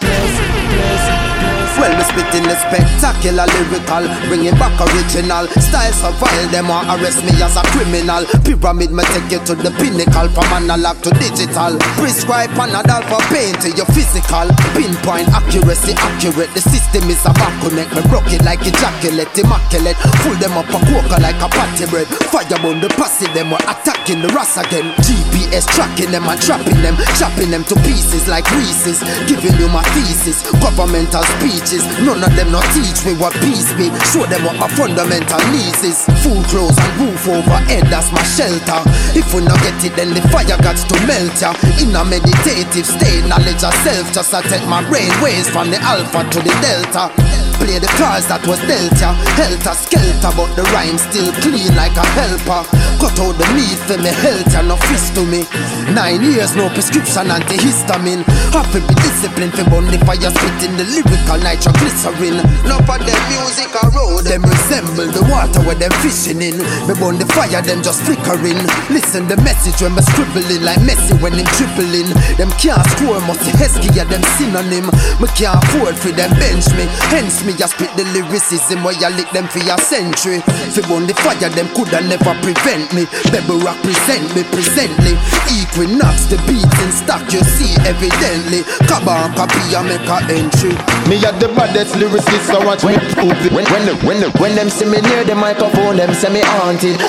Well, 1.73 1.89
me 1.97 2.05
spitting 2.05 2.45
the 2.45 2.55
spectacular 2.55 3.49
lyrical, 3.49 4.05
bringing 4.29 4.53
back 4.61 4.77
original 4.77 5.49
style. 5.57 5.91
So 5.91 6.13
vile, 6.21 6.47
them 6.53 6.69
want 6.69 6.87
arrest 6.87 7.25
me 7.25 7.33
as 7.41 7.57
a 7.57 7.63
criminal. 7.73 8.23
Pyramid, 8.45 8.93
me 8.93 9.03
take 9.09 9.31
you 9.33 9.41
to 9.49 9.53
the 9.57 9.73
pinnacle, 9.81 10.29
from 10.31 10.47
analog 10.53 11.01
to 11.01 11.09
digital. 11.17 11.75
Prescribe 11.97 12.53
Panadol 12.53 13.01
for 13.09 13.21
pain 13.33 13.57
to 13.65 13.73
your 13.73 13.89
physical. 13.89 14.47
Pinpoint 14.77 15.27
accuracy, 15.33 15.97
accurate. 15.97 16.53
The 16.53 16.61
system 16.61 17.09
is 17.09 17.25
a 17.25 17.33
connect. 17.65 17.91
Me 17.97 18.01
broke 18.07 18.29
it 18.29 18.45
like 18.45 18.61
ejaculate, 18.61 19.33
immaculate. 19.33 19.97
Pull 20.21 20.37
them 20.37 20.53
up 20.53 20.69
a 20.69 20.79
quokka 20.87 21.17
like 21.25 21.41
a 21.41 21.49
patty 21.49 21.89
bread. 21.89 22.07
Firebomb 22.29 22.85
the 22.85 22.89
posse, 22.95 23.25
them 23.33 23.49
were 23.49 23.65
attacking 23.65 24.21
the 24.21 24.29
Ras 24.29 24.61
again. 24.61 24.93
GPS 25.01 25.65
tracking 25.73 26.13
them 26.13 26.29
and 26.29 26.39
trapping 26.39 26.79
them, 26.85 26.95
chopping 27.17 27.49
them 27.49 27.65
to 27.65 27.75
pieces 27.81 28.29
like 28.29 28.45
Reese's. 28.53 29.01
Giving 29.25 29.57
you 29.57 29.67
my 29.73 29.83
thesis, 29.97 30.45
governmental 30.61 31.25
None 31.63 32.19
of 32.19 32.35
them 32.35 32.51
not 32.51 32.67
teach 32.75 33.05
me 33.05 33.15
what 33.15 33.31
peace 33.39 33.71
be. 33.79 33.87
Show 34.11 34.27
them 34.27 34.43
what 34.43 34.59
my 34.59 34.67
fundamental 34.75 35.39
needs 35.47 35.79
is. 35.83 36.03
Food, 36.19 36.43
clothes, 36.51 36.75
and 36.75 36.93
roof 36.99 37.27
over 37.27 37.59
head, 37.71 37.87
that's 37.87 38.11
my 38.11 38.21
shelter. 38.23 38.83
If 39.15 39.33
we 39.33 39.41
not 39.41 39.59
get 39.63 39.79
it, 39.85 39.95
then 39.95 40.13
the 40.13 40.21
fire 40.27 40.59
got 40.59 40.75
to 40.75 40.97
melt 41.07 41.39
ya. 41.39 41.55
In 41.79 41.95
a 41.95 42.03
meditative 42.03 42.85
state, 42.85 43.23
knowledge 43.31 43.63
of 43.63 43.73
self, 43.87 44.11
just 44.11 44.33
I 44.33 44.41
take 44.43 44.67
my 44.67 44.83
brain 44.89 45.11
waves 45.23 45.49
from 45.49 45.71
the 45.71 45.79
alpha 45.79 46.27
to 46.27 46.39
the 46.43 46.53
delta. 46.59 47.42
Play 47.63 47.79
the 47.79 47.87
cards 47.95 48.27
that 48.27 48.43
was 48.43 48.59
dealt 48.67 48.91
ya. 48.99 49.15
Helter 49.39 49.71
skelter, 49.71 50.31
but 50.35 50.51
the 50.59 50.63
rhyme 50.75 50.99
still 50.99 51.31
clean 51.39 51.71
like 51.79 51.95
a 51.95 52.03
helper. 52.19 52.67
Cut 52.99 53.15
out 53.23 53.35
the 53.39 53.47
meat 53.55 53.79
for 53.87 53.95
me 54.03 54.11
health 54.11 54.51
ya, 54.51 54.61
no 54.67 54.75
fist 54.91 55.15
to 55.15 55.23
me. 55.23 55.47
Nine 55.95 56.19
years, 56.19 56.55
no 56.59 56.67
prescription 56.75 57.31
antihistamine. 57.31 58.27
To 58.73 58.81
be 58.81 58.95
disciplined 59.05 59.53
for 59.53 59.69
burn 59.69 59.85
the 59.85 60.01
fire, 60.01 60.33
spitting 60.33 60.73
the 60.81 60.85
lyrical 60.89 61.37
nitroglycerin. 61.45 62.41
No 62.65 62.81
for 62.89 62.97
them 62.97 63.21
music 63.29 63.69
a 63.69 63.85
road, 63.93 64.25
them 64.25 64.41
resemble 64.41 65.13
the 65.13 65.21
water 65.29 65.61
where 65.61 65.77
them 65.77 65.93
fishing 66.01 66.41
in. 66.41 66.57
Me 66.89 66.97
burn 66.97 67.21
the 67.21 67.27
fire, 67.37 67.61
them 67.61 67.85
just 67.85 68.01
flickering. 68.01 68.57
Listen 68.89 69.29
the 69.29 69.37
message 69.45 69.77
when 69.77 69.93
me 69.93 70.01
scribbling 70.09 70.65
like 70.65 70.81
Messi 70.81 71.13
when 71.21 71.37
him 71.37 71.45
dribbling. 71.53 72.09
Them 72.41 72.49
can't 72.57 72.81
score, 72.97 73.21
must 73.29 73.45
Heskey 73.61 73.93
them 73.93 74.25
synonym. 74.41 74.89
Me 75.21 75.29
can't 75.37 75.61
afford 75.69 75.93
for 75.93 76.09
them 76.09 76.33
bench 76.41 76.65
me. 76.73 76.89
Hence 77.13 77.45
me 77.45 77.52
just 77.53 77.75
spit 77.75 77.91
the 77.95 78.05
lyricism 78.13 78.83
where 78.83 78.97
you 78.97 79.09
lick 79.13 79.29
them 79.31 79.47
for 79.47 79.59
your 79.59 79.77
century. 79.77 80.39
Fi 80.73 80.81
burn 80.87 81.05
the 81.07 81.15
fire, 81.21 81.49
them 81.49 81.67
coulda 81.75 82.01
never 82.05 82.33
prevent 82.41 82.89
me. 82.93 83.05
Bebble 83.29 83.61
Rock 83.61 83.77
present 83.85 84.25
me 84.35 84.43
presently. 84.49 85.13
Equinox 85.51 86.27
the 86.29 86.37
beats 86.49 86.77
in 86.81 86.91
stock 86.91 87.23
you 87.33 87.41
see 87.43 87.73
evidently. 87.85 88.65
Kaba 88.89 89.29
and 89.29 89.33
copy 89.35 89.61
I 89.75 89.81
make 89.85 90.07
a 90.09 90.17
entry. 90.31 90.73
Me 91.09 91.19
at 91.25 91.37
the 91.39 91.49
baddest 91.53 91.95
lyricist, 91.95 92.49
so 92.49 92.59
watch 92.65 92.83
me 92.83 92.97
prove 93.15 93.37
it. 93.45 93.51
When, 93.51 93.65
when, 93.69 93.83
when, 94.05 94.19
when 94.41 94.55
them 94.55 94.69
see 94.69 94.85
me 94.85 95.01
near 95.01 95.23
the 95.23 95.35
microphone, 95.35 95.97
them 95.97 96.13
say 96.13 96.31
me 96.31 96.41
haunted. 96.43 96.99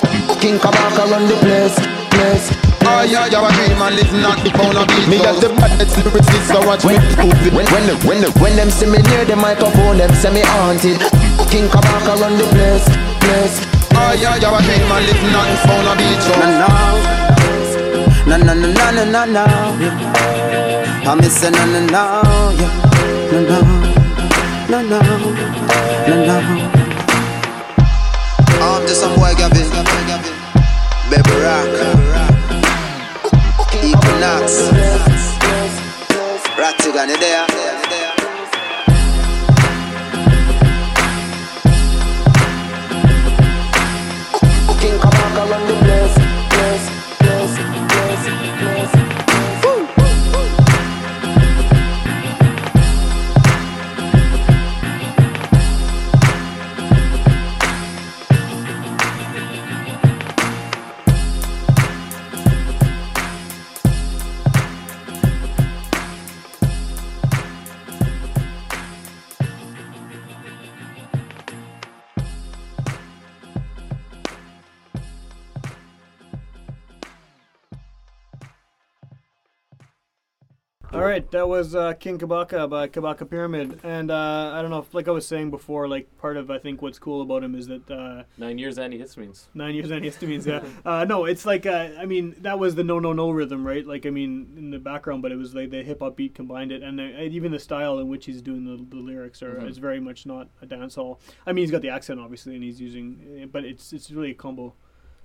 King 0.41 0.59
Kabaka 0.59 1.11
run 1.11 1.27
the 1.27 1.37
place, 1.41 1.77
place. 2.11 2.74
Oh 2.87 3.03
yeah, 3.03 3.27
you 3.27 3.41
a 3.41 3.49
dream 3.53 3.81
and 3.81 3.97
live 3.97 4.13
not 4.21 4.39
the 4.45 4.51
pound 4.51 4.77
of 4.77 4.87
beat. 4.89 5.09
Me 5.09 5.17
at 5.25 5.41
the 5.41 5.49
baddest 5.57 5.97
lyricist, 6.05 6.47
so 6.53 6.61
watch 6.67 6.85
me 6.85 6.97
prove 7.17 7.33
it. 7.47 7.53
When, 7.53 7.67
when, 7.73 7.85
when, 8.05 8.21
when 8.41 8.57
them 8.57 8.71
see 8.71 8.87
me 8.87 8.99
near 9.09 9.25
the 9.25 9.37
microphone, 9.37 9.99
them 9.99 10.13
say 10.15 10.31
me 10.33 10.43
haunted. 10.45 11.01
King 11.49 11.69
Kabaka 11.73 12.21
run 12.21 12.37
the 12.37 12.45
place, 12.53 12.85
place. 13.25 13.57
Oh 13.97 14.13
yeah, 14.19 14.37
you 14.37 14.53
a 14.53 14.59
dream 14.63 14.85
and 14.85 15.05
live 15.07 15.23
not 15.33 15.47
the 15.49 15.57
pound 15.65 15.89
of 15.89 15.97
beat. 15.97 16.25
No, 18.27 18.37
no, 18.37 18.53
no, 18.55 18.55
no, 18.55 18.69
no, 18.73 18.91
no, 18.93 19.05
no, 19.05 19.25
no. 19.25 19.45
Yeah. 19.81 21.05
I 21.07 21.15
miss 21.15 21.43
a 21.45 21.51
no, 21.51 21.65
no, 21.67 21.81
no, 21.87 22.03
yeah. 22.57 22.73
No, 23.33 23.39
no, 23.49 23.61
no, 24.69 24.79
no, 24.83 24.99
no, 26.09 26.15
no. 26.25 26.37
I'm 28.65 28.81
just 28.87 29.01
some 29.01 29.15
boy 29.17 29.35
Gavin, 29.37 29.69
Bebble 31.11 31.39
Rock, 31.45 31.69
Equinox, 33.85 34.71
Ratigan, 36.57 37.09
you 37.11 37.19
there? 37.19 37.47
King 44.81 44.99
Kabaka 44.99 45.51
run 45.51 45.67
the 45.67 45.84
right, 81.07 81.29
that 81.33 81.49
was 81.49 81.75
uh, 81.75 81.93
King 81.95 82.19
Kabaka 82.19 82.69
by 82.71 82.89
Kabaka 82.89 83.29
Pyramid, 83.29 83.81
and 83.83 84.11
uh, 84.11 84.53
I 84.55 84.63
don't 84.63 84.71
know, 84.71 84.79
if, 84.79 84.95
like 84.95 85.09
I 85.09 85.11
was 85.11 85.27
saying 85.27 85.51
before, 85.51 85.89
like 85.89 86.07
part 86.19 86.37
of 86.37 86.51
I 86.51 86.59
think 86.59 86.83
what's 86.83 86.99
cool 86.99 87.23
about 87.23 87.43
him 87.43 87.55
is 87.55 87.67
that 87.67 87.91
uh, 87.91 88.23
Nine 88.39 88.59
years 88.59 88.79
antihistamines. 88.79 89.47
nine 89.55 89.75
years 89.75 89.89
antihistamines. 89.89 90.47
Yeah, 90.55 90.63
uh, 90.85 91.05
no, 91.05 91.25
it's 91.25 91.45
like 91.47 91.67
uh, 91.67 91.89
I 91.99 92.05
mean 92.07 92.35
that 92.43 92.59
was 92.59 92.75
the 92.75 92.85
no 92.85 92.99
no 92.99 93.13
no 93.13 93.31
rhythm, 93.31 93.67
right? 93.67 93.85
Like 93.87 94.07
I 94.07 94.11
mean 94.11 94.53
in 94.57 94.71
the 94.71 94.79
background, 94.79 95.23
but 95.23 95.33
it 95.33 95.37
was 95.37 95.55
like 95.55 95.71
the 95.71 95.83
hip 95.83 96.01
hop 96.01 96.17
beat 96.17 96.35
combined 96.35 96.71
it, 96.71 96.83
and, 96.83 96.99
the, 96.99 97.23
even 97.23 97.51
the 97.51 97.59
style 97.59 97.99
in 97.99 98.09
which 98.09 98.27
he's 98.27 98.43
doing 98.43 98.65
the, 98.65 98.97
the 98.97 99.03
lyrics 99.03 99.43
are 99.43 99.67
is 99.67 99.79
very 99.79 100.01
much 100.01 100.27
not 100.27 100.49
a 100.63 100.67
dancehall. 100.67 101.19
I 101.47 101.53
mean 101.53 101.63
he's 101.65 101.71
got 101.71 101.83
the 101.83 101.89
accent 101.91 102.21
obviously, 102.21 102.55
and 102.55 102.63
he's 102.63 102.81
using, 102.81 103.41
eh, 103.41 103.47
but 103.51 103.65
it's 103.65 103.93
it's 103.93 104.11
really 104.11 104.31
a 104.31 104.35
combo 104.35 104.75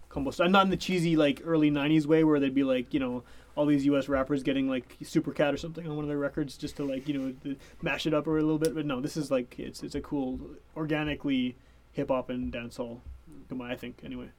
combo 0.09 0.31
style, 0.31 0.49
not 0.49 0.65
in 0.65 0.71
the 0.71 0.77
cheesy 0.77 1.15
like 1.15 1.41
early 1.45 1.69
'90s 1.69 2.05
way 2.05 2.23
where 2.23 2.39
they'd 2.39 2.55
be 2.55 2.63
like 2.63 2.93
you 2.93 2.99
know 2.99 3.23
all 3.59 3.65
these 3.65 3.85
U.S. 3.87 4.07
rappers 4.07 4.41
getting 4.41 4.69
like 4.69 4.95
Super 5.03 5.33
Cat 5.33 5.53
or 5.53 5.57
something 5.57 5.85
on 5.85 5.93
one 5.97 6.05
of 6.05 6.07
their 6.07 6.17
records 6.17 6.55
just 6.55 6.77
to 6.77 6.85
like 6.85 7.09
you 7.09 7.17
know 7.17 7.33
to 7.43 7.57
mash 7.81 8.07
it 8.07 8.13
up 8.13 8.25
a 8.25 8.29
little 8.29 8.57
bit. 8.57 8.73
But 8.73 8.85
no, 8.85 9.01
this 9.01 9.17
is 9.17 9.29
like 9.29 9.59
it's 9.59 9.83
it's 9.83 9.95
a 9.95 10.01
cool 10.01 10.39
organically 10.77 11.57
hip 11.91 12.07
hop 12.07 12.29
and 12.29 12.53
dancehall. 12.53 13.01
combined, 13.49 13.73
I 13.73 13.75
think 13.75 13.99
anyway. 14.05 14.29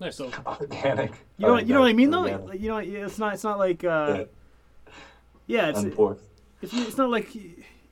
Nice. 0.00 0.16
So 0.16 0.32
Organic. 0.46 1.12
you 1.38 1.46
know 1.46 1.54
I 1.54 1.60
you 1.60 1.74
know 1.74 1.80
what 1.80 1.90
I 1.90 1.92
mean 1.92 2.10
though. 2.10 2.22
Organic. 2.22 2.48
Like, 2.48 2.60
you 2.60 2.68
know 2.68 2.78
it's 2.78 3.20
not 3.20 3.34
it's 3.34 3.44
not 3.44 3.60
like 3.60 3.84
uh, 3.84 4.24
yeah 5.46 5.68
it's 5.68 5.84
it's, 6.60 6.72
it's 6.74 6.96
not 6.96 7.10
like 7.10 7.32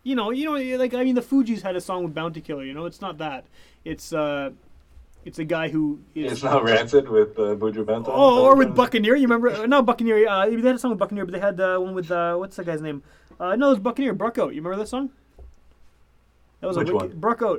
you 0.03 0.17
know 0.17 0.33
you 0.33 0.47
know 0.47 0.77
like 0.77 0.93
I 0.93 1.05
mean 1.05 1.15
the 1.15 1.23
Fugees 1.23 1.63
had 1.63 1.77
a 1.77 1.81
song 1.81 2.03
with 2.03 2.15
Bounty 2.15 2.41
Killer. 2.41 2.65
You 2.65 2.75
know 2.75 2.87
it's 2.87 3.01
not 3.01 3.19
that. 3.19 3.47
It's 3.85 4.13
uh 4.13 4.51
it's 5.25 5.39
a 5.39 5.45
guy 5.45 5.69
who 5.69 6.01
is 6.15 6.33
It's 6.33 6.43
not 6.43 6.65
rancid 6.65 7.09
with 7.09 7.39
uh, 7.39 7.55
Buju 7.55 7.85
Banton. 7.85 8.07
Oh, 8.09 8.45
or 8.45 8.57
with 8.57 8.75
Buccaneer. 8.75 9.15
You 9.17 9.23
remember? 9.23 9.51
uh, 9.51 9.67
No, 9.67 9.83
Buccaneer. 9.83 10.29
Uh, 10.29 10.47
they 10.47 10.57
had 10.57 10.75
a 10.75 10.79
song 10.79 10.91
with 10.91 10.99
Buccaneer, 10.99 11.25
but 11.25 11.33
they 11.33 11.41
had 11.41 11.61
uh, 11.61 11.79
one 11.79 11.95
with 11.95 12.11
uh, 12.11 12.37
what's 12.37 12.57
that 12.57 12.67
guy's 12.67 12.81
name? 12.83 13.03
Uh, 13.39 13.57
no, 13.57 13.69
it 13.69 13.71
was 13.71 13.79
Buccaneer. 13.81 14.15
Bruk 14.15 14.39
Out. 14.39 14.55
You 14.55 14.61
remember 14.63 14.77
that 14.77 14.89
song? 14.89 15.11
That 16.61 16.67
was 16.69 16.77
Which 16.77 16.89
a 16.91 16.95
wicked, 16.95 17.21
Bruk 17.21 17.43
Out. 17.43 17.57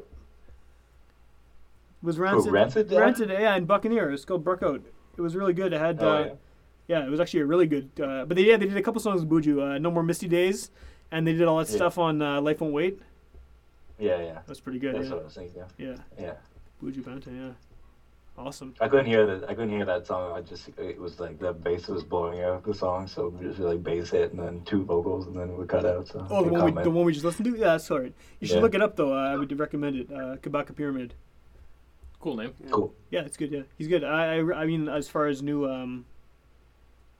It 2.01 2.05
was 2.05 2.19
Rancid. 2.19 2.51
Rancid 2.51 2.89
did? 2.89 2.99
Rancid, 2.99 3.29
yeah, 3.29 3.55
and 3.55 3.65
Buccaneer. 3.67 4.11
It's 4.11 4.25
called 4.25 4.43
Bruk 4.43 4.61
Out. 4.63 4.81
It 5.17 5.21
was 5.21 5.35
really 5.35 5.53
good. 5.53 5.73
It 5.73 5.79
had. 5.79 6.01
Oh, 6.01 6.09
uh, 6.09 6.19
yeah. 6.87 6.99
yeah. 6.99 7.05
it 7.05 7.09
was 7.09 7.19
actually 7.19 7.41
a 7.41 7.45
really 7.45 7.67
good. 7.67 7.89
Uh, 8.01 8.25
but 8.25 8.35
they 8.35 8.43
yeah 8.43 8.57
they 8.57 8.65
did 8.67 8.77
a 8.77 8.81
couple 8.81 8.99
songs 9.01 9.23
with 9.23 9.29
Buju. 9.29 9.75
Uh, 9.75 9.77
no 9.77 9.89
more 9.91 10.03
Misty 10.03 10.27
Days, 10.27 10.71
and 11.11 11.25
they 11.27 11.33
did 11.33 11.43
all 11.47 11.57
that 11.59 11.69
Yeah. 11.69 11.75
stuff 11.75 11.97
on 11.97 12.21
uh, 12.21 12.41
Life 12.41 12.61
Won't 12.61 12.73
Wait. 12.73 12.99
Yeah, 13.99 14.19
yeah. 14.21 14.39
That's 14.47 14.59
pretty 14.59 14.79
good. 14.79 14.95
That's 14.95 15.05
yeah. 15.05 15.11
what 15.13 15.21
I 15.21 15.25
was 15.25 15.33
thinking. 15.35 15.63
yeah, 15.77 15.95
Yeah. 16.19 16.33
Buju 16.83 17.01
Banton. 17.03 17.35
Yeah, 17.37 18.43
awesome. 18.43 18.73
I 18.81 18.87
couldn't 18.89 19.05
hear 19.05 19.25
that. 19.25 19.49
I 19.49 19.53
couldn't 19.53 19.69
hear 19.69 19.85
that 19.85 20.05
song. 20.05 20.33
I 20.37 20.41
just 20.41 20.69
it 20.77 20.99
was 20.99 21.19
like 21.19 21.39
the 21.39 21.53
bass 21.53 21.87
was 21.87 22.03
blowing 22.03 22.41
out 22.41 22.63
the 22.65 22.73
song, 22.73 23.07
so 23.07 23.27
it 23.27 23.33
was 23.33 23.55
just 23.55 23.59
like 23.59 23.81
bass 23.81 24.09
hit 24.09 24.33
and 24.33 24.41
then 24.41 24.61
two 24.65 24.83
vocals 24.83 25.27
and 25.27 25.35
then 25.35 25.49
it 25.49 25.57
would 25.57 25.69
cut 25.69 25.85
out. 25.85 26.07
So 26.07 26.25
Oh, 26.29 26.43
the 26.43 26.51
no 26.51 26.63
one, 26.63 26.75
we, 26.75 26.83
the 26.83 26.89
one 26.91 27.05
we 27.05 27.13
just 27.13 27.25
listened 27.25 27.45
to? 27.45 27.51
Yeah, 27.57 27.65
that's 27.71 27.89
all 27.89 27.99
right. 28.01 28.13
You 28.39 28.47
should 28.47 28.57
Yeah. 28.57 28.61
look 28.63 28.75
it 28.75 28.81
up, 28.81 28.95
though. 28.97 29.13
Uh, 29.13 29.31
I 29.33 29.35
would 29.37 29.57
recommend 29.57 29.95
it. 29.95 30.11
Uh, 30.11 30.35
Kabaka 30.37 30.75
Pyramid. 30.75 31.13
Cool 32.19 32.35
name. 32.37 32.53
Cool. 32.71 32.93
Yeah, 33.11 33.21
it's 33.21 33.37
good. 33.37 33.51
Yeah, 33.51 33.63
he's 33.77 33.87
good. 33.87 34.03
I, 34.03 34.37
I, 34.39 34.61
I 34.61 34.65
mean, 34.65 34.87
as 34.89 35.09
far 35.09 35.27
as 35.27 35.41
new 35.41 35.69
um, 35.69 36.05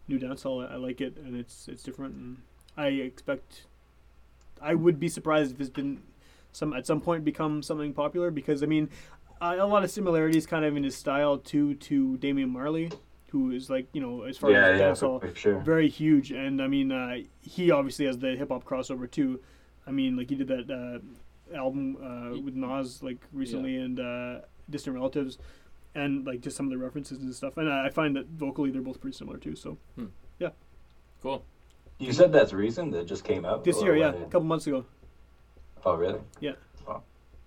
new 0.08 0.18
dancehall, 0.20 0.70
I, 0.70 0.74
I 0.74 0.78
like 0.78 1.02
it, 1.02 1.18
and 1.18 1.36
it's 1.38 1.68
it's 1.68 1.84
different, 1.84 2.16
and 2.16 2.38
I 2.78 2.88
expect. 2.88 3.66
I 4.62 4.76
would 4.76 4.98
be 5.02 5.10
surprised 5.10 5.54
if 5.54 5.60
it's 5.60 5.70
been 5.70 6.02
some 6.54 6.72
at 6.72 6.88
some 6.88 7.02
point 7.02 7.26
become 7.26 7.62
something 7.62 7.92
popular 7.94 8.32
because 8.32 8.64
I 8.64 8.66
mean, 8.66 8.90
uh, 9.44 9.56
a 9.60 9.66
lot 9.66 9.84
of 9.84 9.92
similarities 9.92 10.46
kind 10.46 10.64
of 10.66 10.76
in 10.78 10.84
his 10.84 10.96
style 10.96 11.38
to 11.38 11.76
to 11.76 12.18
Damian 12.18 12.50
Marley, 12.50 12.92
who 13.32 13.52
is 13.52 13.70
like 13.70 13.88
you 13.94 14.02
know 14.02 14.24
as 14.24 14.38
far 14.38 14.52
Yeah, 14.52 14.68
as 14.68 14.80
yeah, 14.80 14.90
dancehall, 14.92 15.22
for, 15.22 15.28
for 15.28 15.36
sure. 15.36 15.60
very 15.60 15.90
huge, 15.90 16.32
and 16.32 16.62
I 16.62 16.68
mean, 16.68 16.92
uh, 16.92 17.18
he 17.42 17.72
obviously 17.72 18.06
has 18.06 18.18
the 18.18 18.36
hip 18.36 18.50
hop 18.50 18.64
crossover 18.64 19.10
too. 19.10 19.40
I 19.86 19.92
mean, 19.92 20.16
like 20.16 20.30
he 20.30 20.36
did 20.36 20.48
that 20.48 20.70
uh, 20.72 21.56
album 21.58 21.98
uh, 22.02 22.40
with 22.42 22.56
Nas 22.56 23.04
like 23.04 23.20
recently, 23.34 23.76
and 23.78 24.00
uh, 24.00 24.40
Distant 24.70 24.96
Relatives, 24.96 25.38
and 25.94 26.26
like 26.26 26.42
just 26.42 26.56
some 26.56 26.68
of 26.68 26.72
the 26.72 26.78
references 26.78 27.20
and 27.20 27.36
stuff. 27.36 27.58
And 27.58 27.72
I 27.72 27.88
I 27.88 27.90
find 27.90 28.16
that 28.16 28.28
vocally 28.28 28.72
they're 28.72 28.82
both 28.82 29.02
pretty 29.02 29.18
similar 29.18 29.38
too. 29.38 29.56
So 29.56 29.78
yeah. 30.40 30.50
Cool. 31.22 31.46
You 32.00 32.12
said 32.12 32.34
that's 32.34 32.52
recent. 32.52 32.92
That 32.92 33.06
just 33.08 33.24
came 33.24 33.46
out 33.46 33.64
this 33.64 33.82
year, 33.82 33.96
yeah, 33.96 34.10
a 34.10 34.24
couple 34.26 34.44
months 34.44 34.68
ago. 34.68 34.84
Oh, 35.86 35.96
really? 35.96 36.20
Yeah. 36.40 36.54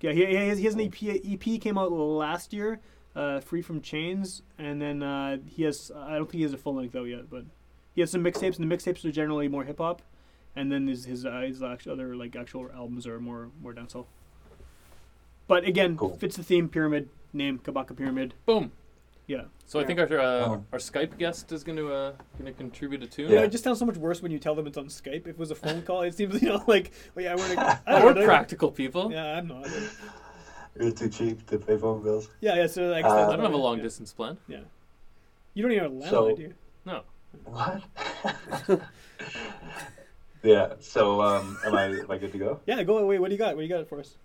Wow. 0.03 0.11
Yeah, 0.11 0.13
he, 0.13 0.27
he, 0.27 0.35
has, 0.35 0.59
he 0.59 0.65
has 0.65 0.75
an 0.75 0.81
EP, 0.81 0.95
EP 1.03 1.61
came 1.61 1.79
out 1.79 1.91
last 1.93 2.53
year, 2.53 2.81
uh, 3.15 3.41
Free 3.41 3.63
from 3.63 3.81
Chains, 3.81 4.43
and 4.59 4.81
then 4.81 5.03
uh, 5.03 5.39
he 5.47 5.63
has 5.63 5.91
I 5.97 6.17
don't 6.17 6.27
think 6.27 6.35
he 6.39 6.43
has 6.43 6.53
a 6.53 6.59
full 6.59 6.75
length 6.75 6.93
though 6.93 7.05
yet, 7.05 7.31
but 7.31 7.45
he 7.95 8.01
has 8.03 8.11
some 8.11 8.23
mixtapes, 8.23 8.59
and 8.59 8.71
the 8.71 8.77
mixtapes 8.77 9.05
are 9.05 9.11
generally 9.13 9.49
more 9.49 9.65
hip 9.65 9.79
hop, 9.79 10.03
and 10.55 10.71
then 10.71 10.87
his 10.87 11.05
his, 11.07 11.25
uh, 11.25 11.41
his 11.41 11.63
actual 11.63 11.93
other 11.93 12.15
like 12.15 12.37
actual 12.37 12.71
albums 12.75 13.07
are 13.07 13.19
more 13.19 13.49
more 13.63 13.73
dancehall. 13.73 14.07
But 15.49 15.65
again, 15.65 15.97
Cool. 15.97 16.17
fits 16.17 16.37
the 16.37 16.43
theme 16.43 16.69
pyramid 16.69 17.09
name 17.33 17.59
Kabaka 17.59 17.97
Pyramid. 17.97 18.35
Boom. 18.45 18.73
Yeah. 19.27 19.43
So 19.67 19.81
I 19.81 19.85
think 19.85 19.99
our 19.99 20.07
uh, 20.21 20.47
Oh. 20.47 20.65
our 20.73 20.79
Skype 20.79 21.19
guest 21.19 21.51
is 21.51 21.65
going 21.65 21.77
to 21.79 21.93
uh, 21.93 22.13
going 22.39 22.47
to 22.47 22.53
contribute 22.53 23.03
a 23.03 23.07
tune. 23.07 23.29
Yeah. 23.31 23.41
Yeah. 23.41 23.45
it 23.47 23.51
just 23.51 23.65
sounds 23.65 23.79
so 23.81 23.85
much 23.87 23.97
worse 23.97 24.23
when 24.23 24.31
you 24.31 24.39
tell 24.39 24.55
them 24.55 24.67
it's 24.67 24.79
on 24.79 24.87
Skype. 24.87 25.23
If 25.23 25.27
it 25.29 25.39
was 25.39 25.51
a 25.51 25.55
phone 25.57 25.83
call, 25.83 26.03
it 26.03 26.15
seems 26.15 26.41
you 26.41 26.49
know 26.51 26.63
like, 26.69 26.93
well, 27.15 27.25
yeah, 27.25 27.35
we're 27.35 27.55
gonna, 27.55 27.81
I 27.87 27.93
don't 27.99 28.05
we're 28.05 28.21
know. 28.21 28.25
practical 28.27 28.71
people. 28.71 29.11
Yeah, 29.11 29.37
I'm 29.37 29.49
not. 29.49 29.67
You're 30.79 30.93
too 30.93 31.09
cheap 31.09 31.45
to 31.47 31.59
pay 31.59 31.77
phone 31.77 32.03
bills. 32.05 32.29
Yeah, 32.41 32.55
yeah. 32.55 32.67
So 32.69 32.83
like, 32.89 33.05
Uh, 33.05 33.29
I 33.29 33.37
don't 33.37 33.45
have 33.45 33.53
a 33.55 33.57
long 33.57 33.79
yeah. 33.79 33.83
distance 33.85 34.13
plan. 34.13 34.37
Yeah. 34.47 34.61
You 35.55 35.63
don't 35.63 35.73
even 35.73 35.85
have 35.85 35.93
a 35.93 35.95
landline, 35.97 36.11
So- 36.11 36.37
do 36.37 36.43
you? 36.43 36.55
No. 36.85 37.03
What? 37.45 37.83
yeah. 40.43 40.75
So, 40.81 41.21
um, 41.23 41.59
am 41.67 41.75
I 41.75 41.85
am 41.87 42.11
I 42.11 42.19
good 42.19 42.33
to 42.33 42.39
go? 42.39 42.61
Yeah, 42.67 42.83
go 42.85 42.99
away. 42.99 43.19
What 43.19 43.29
do 43.29 43.35
you 43.35 43.39
got? 43.39 43.57
What 43.57 43.63
do 43.63 43.67
you 43.67 43.75
got 43.75 43.89
for 43.89 43.99
us? 44.01 44.17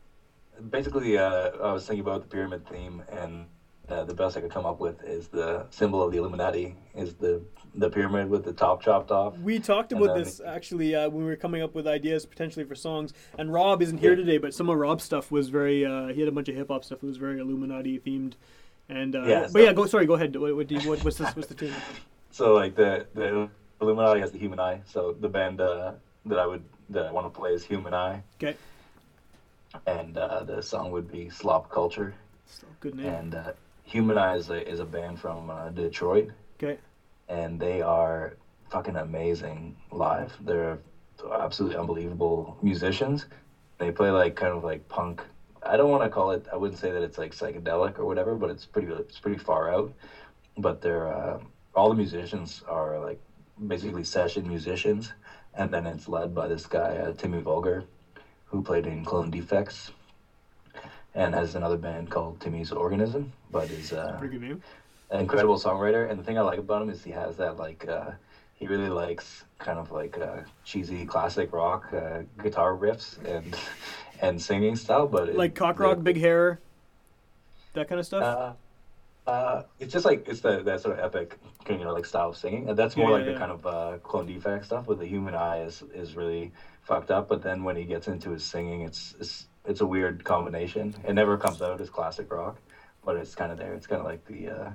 Basically, 0.70 1.18
uh, 1.18 1.50
I 1.64 1.74
was 1.74 1.88
thinking 1.88 2.02
about 2.02 2.22
the 2.22 2.28
pyramid 2.28 2.68
theme, 2.68 3.02
and 3.12 3.48
uh, 3.92 4.04
the 4.06 4.14
best 4.14 4.38
I 4.38 4.42
could 4.42 4.52
come 4.52 4.66
up 4.66 4.80
with 4.80 5.04
is 5.04 5.28
the 5.28 5.66
symbol 5.70 6.02
of 6.02 6.12
the 6.12 6.18
Illuminati 6.18 6.76
is 6.96 7.14
the 7.16 7.42
the 7.74 7.90
pyramid 7.90 8.30
with 8.30 8.44
the 8.44 8.52
top 8.52 8.82
chopped 8.82 9.12
off. 9.12 9.38
We 9.40 9.58
talked 9.60 9.94
about 9.94 10.08
then- 10.16 10.24
this 10.24 10.42
actually 10.46 10.94
uh, 10.96 11.10
when 11.10 11.24
we 11.24 11.30
were 11.30 11.38
coming 11.38 11.62
up 11.62 11.74
with 11.74 11.88
ideas 11.88 12.26
potentially 12.26 12.66
for 12.66 12.76
songs. 12.76 13.14
And 13.38 13.52
Rob 13.54 13.82
isn't 13.82 13.98
here 14.00 14.12
Yeah. 14.12 14.18
today, 14.18 14.38
but 14.40 14.54
some 14.54 14.70
of 14.70 14.78
Rob's 14.78 15.04
stuff 15.04 15.32
was 15.32 15.50
very. 15.50 15.86
Uh, 15.86 16.08
he 16.08 16.20
had 16.20 16.28
a 16.28 16.32
bunch 16.34 16.50
of 16.50 16.56
hip 16.56 16.68
hop 16.70 16.84
stuff 16.84 17.00
that 17.00 17.08
was 17.08 17.18
very 17.18 17.40
Illuminati 17.40 18.00
themed. 18.00 18.34
And 18.90 19.16
uh, 19.16 19.24
Yeah, 19.24 19.40
but 19.42 19.52
so- 19.52 19.60
yeah, 19.60 19.74
go. 19.74 19.86
Sorry, 19.86 20.06
go 20.06 20.16
ahead. 20.16 20.36
What, 20.36 20.56
what 20.56 20.68
do 20.68 20.76
you, 20.76 20.90
what, 20.90 21.04
what's 21.04 21.18
this? 21.18 21.34
What's 21.36 21.48
the 21.48 21.56
tune? 21.56 21.74
So 22.34 22.54
like 22.54 22.76
the 22.76 23.08
the 23.14 23.50
Illuminati 23.82 24.22
has 24.22 24.32
the 24.32 24.40
human 24.40 24.58
eye. 24.60 24.82
So 24.86 25.14
the 25.20 25.28
band 25.28 25.60
uh, 25.60 25.94
that 26.26 26.40
I 26.40 26.46
would 26.48 26.64
that 26.90 27.06
I 27.06 27.12
want 27.12 27.26
to 27.34 27.38
play 27.38 27.52
is 27.52 27.64
Human 27.66 27.94
Eye, 27.94 28.22
Okay, 28.42 28.56
and 29.86 30.18
uh, 30.18 30.44
the 30.44 30.62
song 30.62 30.92
would 30.92 31.10
be 31.12 31.30
Slop 31.30 31.70
Culture. 31.70 32.14
so, 32.46 32.68
good 32.80 32.96
name. 32.96 33.06
And 33.06 33.36
Human 33.92 34.18
Eye 34.18 34.36
is 34.36 34.50
a, 34.50 34.68
is 34.70 34.80
a 34.80 34.86
band 34.86 35.20
from 35.20 35.50
uh, 35.50 35.70
Detroit, 35.70 36.30
Okay, 36.62 36.78
and 37.28 37.60
they 37.60 37.82
are 37.82 38.38
fucking 38.70 38.96
amazing 38.96 39.76
live. 39.92 40.34
They're 40.40 40.80
absolutely 41.30 41.76
unbelievable 41.78 42.58
musicians. 42.62 43.26
They 43.80 43.92
play 43.92 44.10
like 44.10 44.36
kind 44.36 44.54
of 44.54 44.64
like 44.64 44.88
punk. 44.88 45.22
I 45.64 45.76
don't 45.76 45.90
want 45.90 46.04
to 46.04 46.10
call 46.10 46.32
it. 46.32 46.48
I 46.52 46.56
wouldn't 46.56 46.80
say 46.80 46.92
that 46.92 47.02
it's 47.02 47.18
like 47.18 47.36
psychedelic 47.36 48.00
or 48.00 48.06
whatever, 48.06 48.36
but 48.36 48.50
it's 48.50 48.66
pretty. 48.66 48.88
It's 48.94 49.20
pretty 49.20 49.38
far 49.38 49.70
out. 49.70 49.92
But 50.58 50.80
they're 50.80 51.08
uh, 51.08 51.40
all 51.76 51.90
the 51.90 51.96
musicians 51.96 52.64
are 52.68 52.98
like 52.98 53.18
basically 53.68 54.04
session 54.04 54.48
musicians, 54.48 55.12
and 55.54 55.74
then 55.74 55.86
it's 55.86 56.08
led 56.08 56.34
by 56.34 56.48
this 56.48 56.66
guy 56.66 56.96
uh, 56.96 57.12
Timmy 57.12 57.42
Vulgar, 57.42 57.84
who 58.46 58.62
played 58.62 58.86
in 58.86 59.04
Clone 59.04 59.30
Defects, 59.30 59.92
and 61.14 61.34
has 61.36 61.56
another 61.56 61.78
band 61.78 62.10
called 62.10 62.40
Timmy's 62.40 62.72
Organism, 62.72 63.32
but 63.50 63.70
is 63.70 63.92
uh, 63.92 64.16
pretty 64.18 64.38
good 64.38 64.48
name. 64.48 64.62
an 65.10 65.20
incredible 65.20 65.58
songwriter 65.58 66.10
and 66.10 66.18
the 66.20 66.24
thing 66.24 66.38
i 66.38 66.42
like 66.42 66.60
about 66.60 66.82
him 66.82 66.90
is 66.90 67.04
he 67.04 67.12
has 67.12 67.36
that 67.38 67.58
like 67.58 67.86
uh 67.90 68.12
he 68.54 68.66
really 68.68 68.88
likes 68.90 69.44
kind 69.60 69.78
of 69.80 69.92
like 69.92 70.18
uh 70.18 70.38
cheesy 70.64 71.06
classic 71.06 71.52
rock 71.52 71.92
uh, 71.94 72.20
guitar 72.42 72.72
riffs 72.74 73.18
and 73.26 73.58
and 74.22 74.42
singing 74.42 74.76
style 74.76 75.06
but 75.08 75.28
it- 75.30 75.36
Like 75.36 75.54
cock 75.56 75.78
the- 75.78 75.84
rock, 75.84 76.02
big 76.04 76.18
hair, 76.18 76.60
that 77.74 77.88
kind 77.90 78.00
of 78.00 78.06
stuff. 78.06 78.24
uh, 78.24 78.54
uh, 79.30 79.64
it's 79.80 79.94
just 79.94 80.04
like 80.06 80.28
it's 80.28 80.42
the 80.42 80.64
that 80.64 80.82
sort 80.82 80.98
of 80.98 81.04
epic, 81.06 81.38
you 81.70 81.78
know, 81.78 81.94
like 81.94 82.06
style 82.06 82.30
of 82.30 82.38
singing, 82.38 82.68
and 82.70 82.78
that's 82.78 82.96
more 82.98 83.10
Yeah, 83.12 83.16
like 83.18 83.26
yeah, 83.26 83.34
the 83.34 83.40
kind 83.40 83.52
of 83.52 83.66
uh, 83.68 83.98
clone 84.02 84.26
defect 84.26 84.66
stuff. 84.66 84.86
But 84.88 84.98
the 84.98 85.06
human 85.06 85.36
eye 85.36 85.62
is 85.62 85.84
is 85.94 86.16
really 86.16 86.52
fucked 86.82 87.12
up. 87.12 87.28
But 87.28 87.42
then 87.44 87.64
when 87.64 87.76
he 87.76 87.86
gets 87.86 88.08
into 88.08 88.32
his 88.32 88.44
singing, 88.44 88.82
it's 88.82 89.14
it's 89.20 89.46
it's 89.66 89.82
a 89.82 89.86
weird 89.86 90.24
combination. 90.24 90.96
It 91.08 91.14
never 91.14 91.38
comes 91.38 91.62
out 91.62 91.82
as 91.82 91.90
classic 91.90 92.32
rock, 92.32 92.58
but 93.06 93.16
it's 93.16 93.36
kind 93.36 93.52
of 93.52 93.58
there. 93.58 93.74
It's 93.74 93.88
kind 93.88 94.00
of 94.00 94.06
like 94.06 94.26
the 94.26 94.50
uh, 94.50 94.72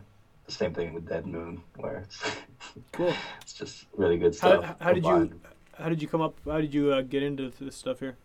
the 0.47 0.53
same 0.53 0.73
thing 0.73 0.95
with 0.95 1.09
Dead 1.09 1.27
Moon, 1.27 1.63
where 1.77 1.99
it's 1.99 2.23
cool. 2.93 3.15
it's 3.43 3.53
just 3.53 3.87
really 3.97 4.19
good 4.19 4.35
stuff. 4.35 4.77
how 4.81 4.93
did 4.93 5.05
you 5.05 5.41
how 5.79 5.89
did 5.89 6.01
you 6.01 6.09
come 6.09 6.21
up? 6.21 6.35
How 6.45 6.61
did 6.61 6.73
you 6.73 6.93
uh, 6.93 7.03
get 7.03 7.23
into 7.23 7.53
this 7.61 7.77
stuff 7.77 8.01
here? 8.01 8.17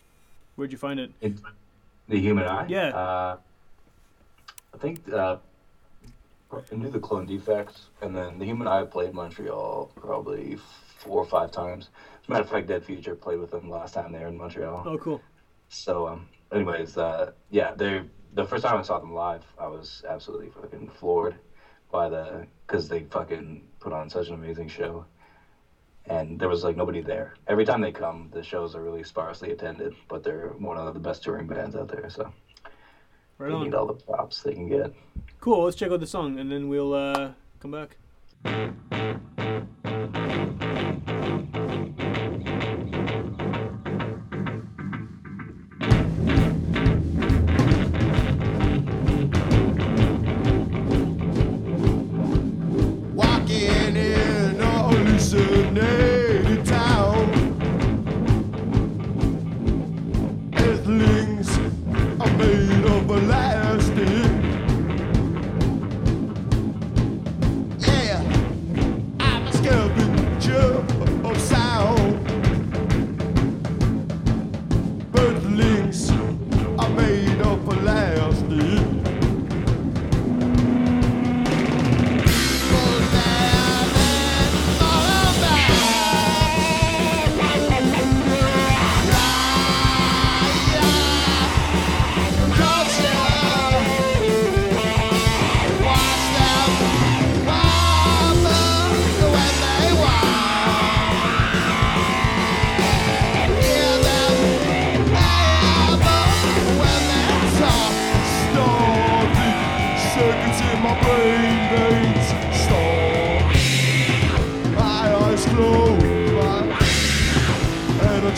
Where'd 0.55 0.71
you 0.71 0.77
find 0.77 0.99
it? 0.99 1.11
It, 1.21 1.33
the 2.07 2.19
human 2.19 2.45
eye. 2.45 2.65
Yeah. 2.67 2.89
Uh, 2.89 3.37
I 4.73 4.77
think 4.77 5.11
uh, 5.11 5.37
I 6.53 6.75
knew 6.75 6.89
the 6.89 6.99
clone 6.99 7.25
defects, 7.25 7.87
and 8.01 8.15
then 8.15 8.39
the 8.39 8.45
human 8.45 8.67
eye 8.67 8.83
played 8.83 9.13
Montreal 9.13 9.91
probably 9.95 10.57
four 10.99 11.19
or 11.19 11.25
five 11.25 11.51
times. 11.51 11.89
As 12.21 12.27
a 12.27 12.31
matter 12.31 12.43
of 12.43 12.49
fact, 12.49 12.67
Dead 12.67 12.83
Future 12.83 13.15
played 13.15 13.39
with 13.39 13.51
them 13.51 13.69
last 13.69 13.93
time 13.93 14.11
they 14.11 14.19
were 14.19 14.27
in 14.27 14.37
Montreal. 14.37 14.83
Oh, 14.85 14.97
cool. 14.97 15.21
So, 15.69 16.07
um, 16.07 16.27
anyways, 16.51 16.97
uh, 16.97 17.31
yeah, 17.49 17.73
they 17.73 18.03
the 18.33 18.45
first 18.45 18.63
time 18.63 18.77
I 18.77 18.81
saw 18.81 18.99
them 18.99 19.13
live, 19.13 19.43
I 19.59 19.67
was 19.67 20.03
absolutely 20.07 20.49
fucking 20.49 20.89
floored 20.89 21.35
by 21.91 22.09
the 22.09 22.47
because 22.65 22.87
they 22.87 23.03
fucking 23.03 23.67
put 23.79 23.93
on 23.93 24.09
such 24.09 24.27
an 24.29 24.35
amazing 24.35 24.69
show. 24.69 25.05
And 26.05 26.39
there 26.39 26.49
was 26.49 26.63
like 26.63 26.75
nobody 26.75 27.01
there. 27.01 27.35
Every 27.47 27.63
time 27.63 27.81
they 27.81 27.91
come, 27.91 28.29
the 28.33 28.41
shows 28.41 28.73
are 28.75 28.81
really 28.81 29.03
sparsely 29.03 29.51
attended, 29.51 29.93
but 30.07 30.23
they're 30.23 30.49
one 30.57 30.77
of 30.77 30.93
the 30.93 30.99
best 30.99 31.23
touring 31.23 31.47
bands 31.47 31.75
out 31.75 31.89
there. 31.89 32.09
So 32.09 32.33
Right 33.37 33.51
they 33.51 33.59
need 33.59 33.73
all 33.75 33.85
the 33.85 33.93
props 33.93 34.41
they 34.41 34.53
can 34.53 34.67
get. 34.67 34.93
Cool. 35.39 35.63
Let's 35.63 35.75
check 35.75 35.91
out 35.91 35.99
the 35.99 36.07
song 36.07 36.39
and 36.39 36.51
then 36.51 36.69
we'll 36.69 36.93
uh, 36.93 37.31
come 37.59 37.71
back. 37.71 37.97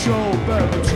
I 0.06 0.93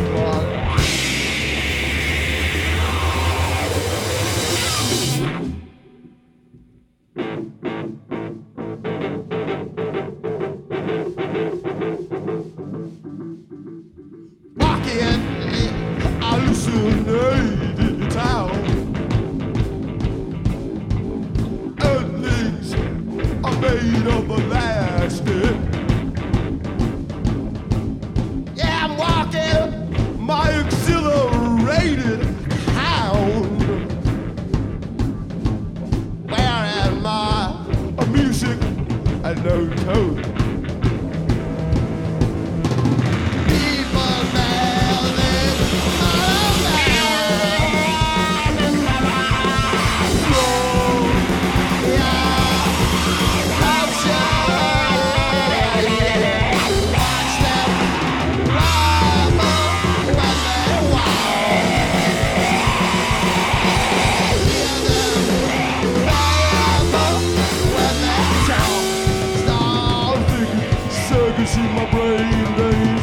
in 71.56 71.72
my 71.74 71.84
brain 71.90 72.44
veins 72.56 72.97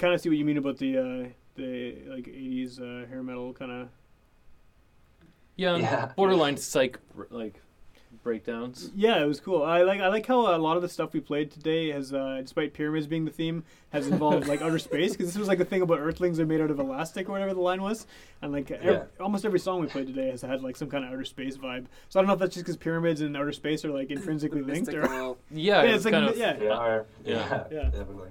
kind 0.00 0.14
of 0.14 0.20
see 0.20 0.28
what 0.28 0.38
you 0.38 0.44
mean 0.44 0.56
about 0.58 0.78
the 0.78 0.98
uh, 0.98 1.28
the 1.56 1.96
like 2.08 2.24
'80s 2.26 2.80
uh, 2.80 3.06
hair 3.08 3.22
metal 3.22 3.52
kind 3.52 3.70
of. 3.70 3.88
Yeah, 5.56 5.76
Yeah. 5.76 6.12
borderline 6.16 6.56
psych 6.56 6.98
like 7.30 7.60
breakdowns. 8.22 8.90
Yeah, 8.94 9.22
it 9.22 9.26
was 9.26 9.40
cool. 9.40 9.62
I 9.62 9.82
like 9.82 10.00
I 10.00 10.08
like 10.08 10.26
how 10.26 10.54
a 10.54 10.58
lot 10.58 10.76
of 10.76 10.82
the 10.82 10.88
stuff 10.88 11.12
we 11.12 11.20
played 11.20 11.50
today 11.50 11.90
has, 11.90 12.12
uh, 12.14 12.38
despite 12.42 12.72
pyramids 12.72 13.06
being 13.06 13.24
the 13.26 13.30
theme, 13.30 13.62
has 13.90 14.08
involved 14.08 14.46
like 14.48 14.62
outer 14.62 14.78
space 14.78 15.12
because 15.12 15.26
this 15.26 15.36
was 15.38 15.48
like 15.48 15.58
the 15.58 15.64
thing 15.66 15.82
about 15.82 15.98
Earthlings 16.00 16.40
are 16.40 16.46
made 16.46 16.60
out 16.62 16.70
of 16.70 16.78
elastic 16.80 17.28
or 17.28 17.32
whatever 17.32 17.52
the 17.54 17.60
line 17.60 17.82
was, 17.82 18.06
and 18.42 18.52
like 18.52 18.70
ev- 18.70 18.84
Yeah. 18.84 19.02
almost 19.20 19.44
every 19.44 19.58
song 19.60 19.80
we 19.80 19.86
played 19.86 20.06
today 20.06 20.30
has 20.30 20.40
had 20.42 20.62
like 20.62 20.76
some 20.76 20.88
kind 20.88 21.04
of 21.04 21.12
outer 21.12 21.24
space 21.24 21.56
vibe. 21.58 21.86
So 22.08 22.18
I 22.18 22.22
don't 22.22 22.28
know 22.28 22.34
if 22.34 22.40
that's 22.40 22.54
just 22.54 22.64
because 22.64 22.76
pyramids 22.78 23.20
and 23.20 23.36
outer 23.36 23.52
space 23.52 23.84
are 23.84 23.90
like 23.90 24.10
intrinsically 24.10 24.62
linked 24.62 24.92
or. 24.94 25.02
Yeah, 25.02 25.34
Yeah, 25.50 25.82
it's, 25.82 25.96
it's 25.96 26.04
like 26.06 26.14
kind 26.14 26.26
of 26.26 26.36
yeah. 26.38 26.52
They 26.54 26.68
are. 26.68 27.06
Yeah. 27.24 27.34
Yeah, 27.36 27.64
Yeah. 27.70 27.82
definitely. 27.90 28.30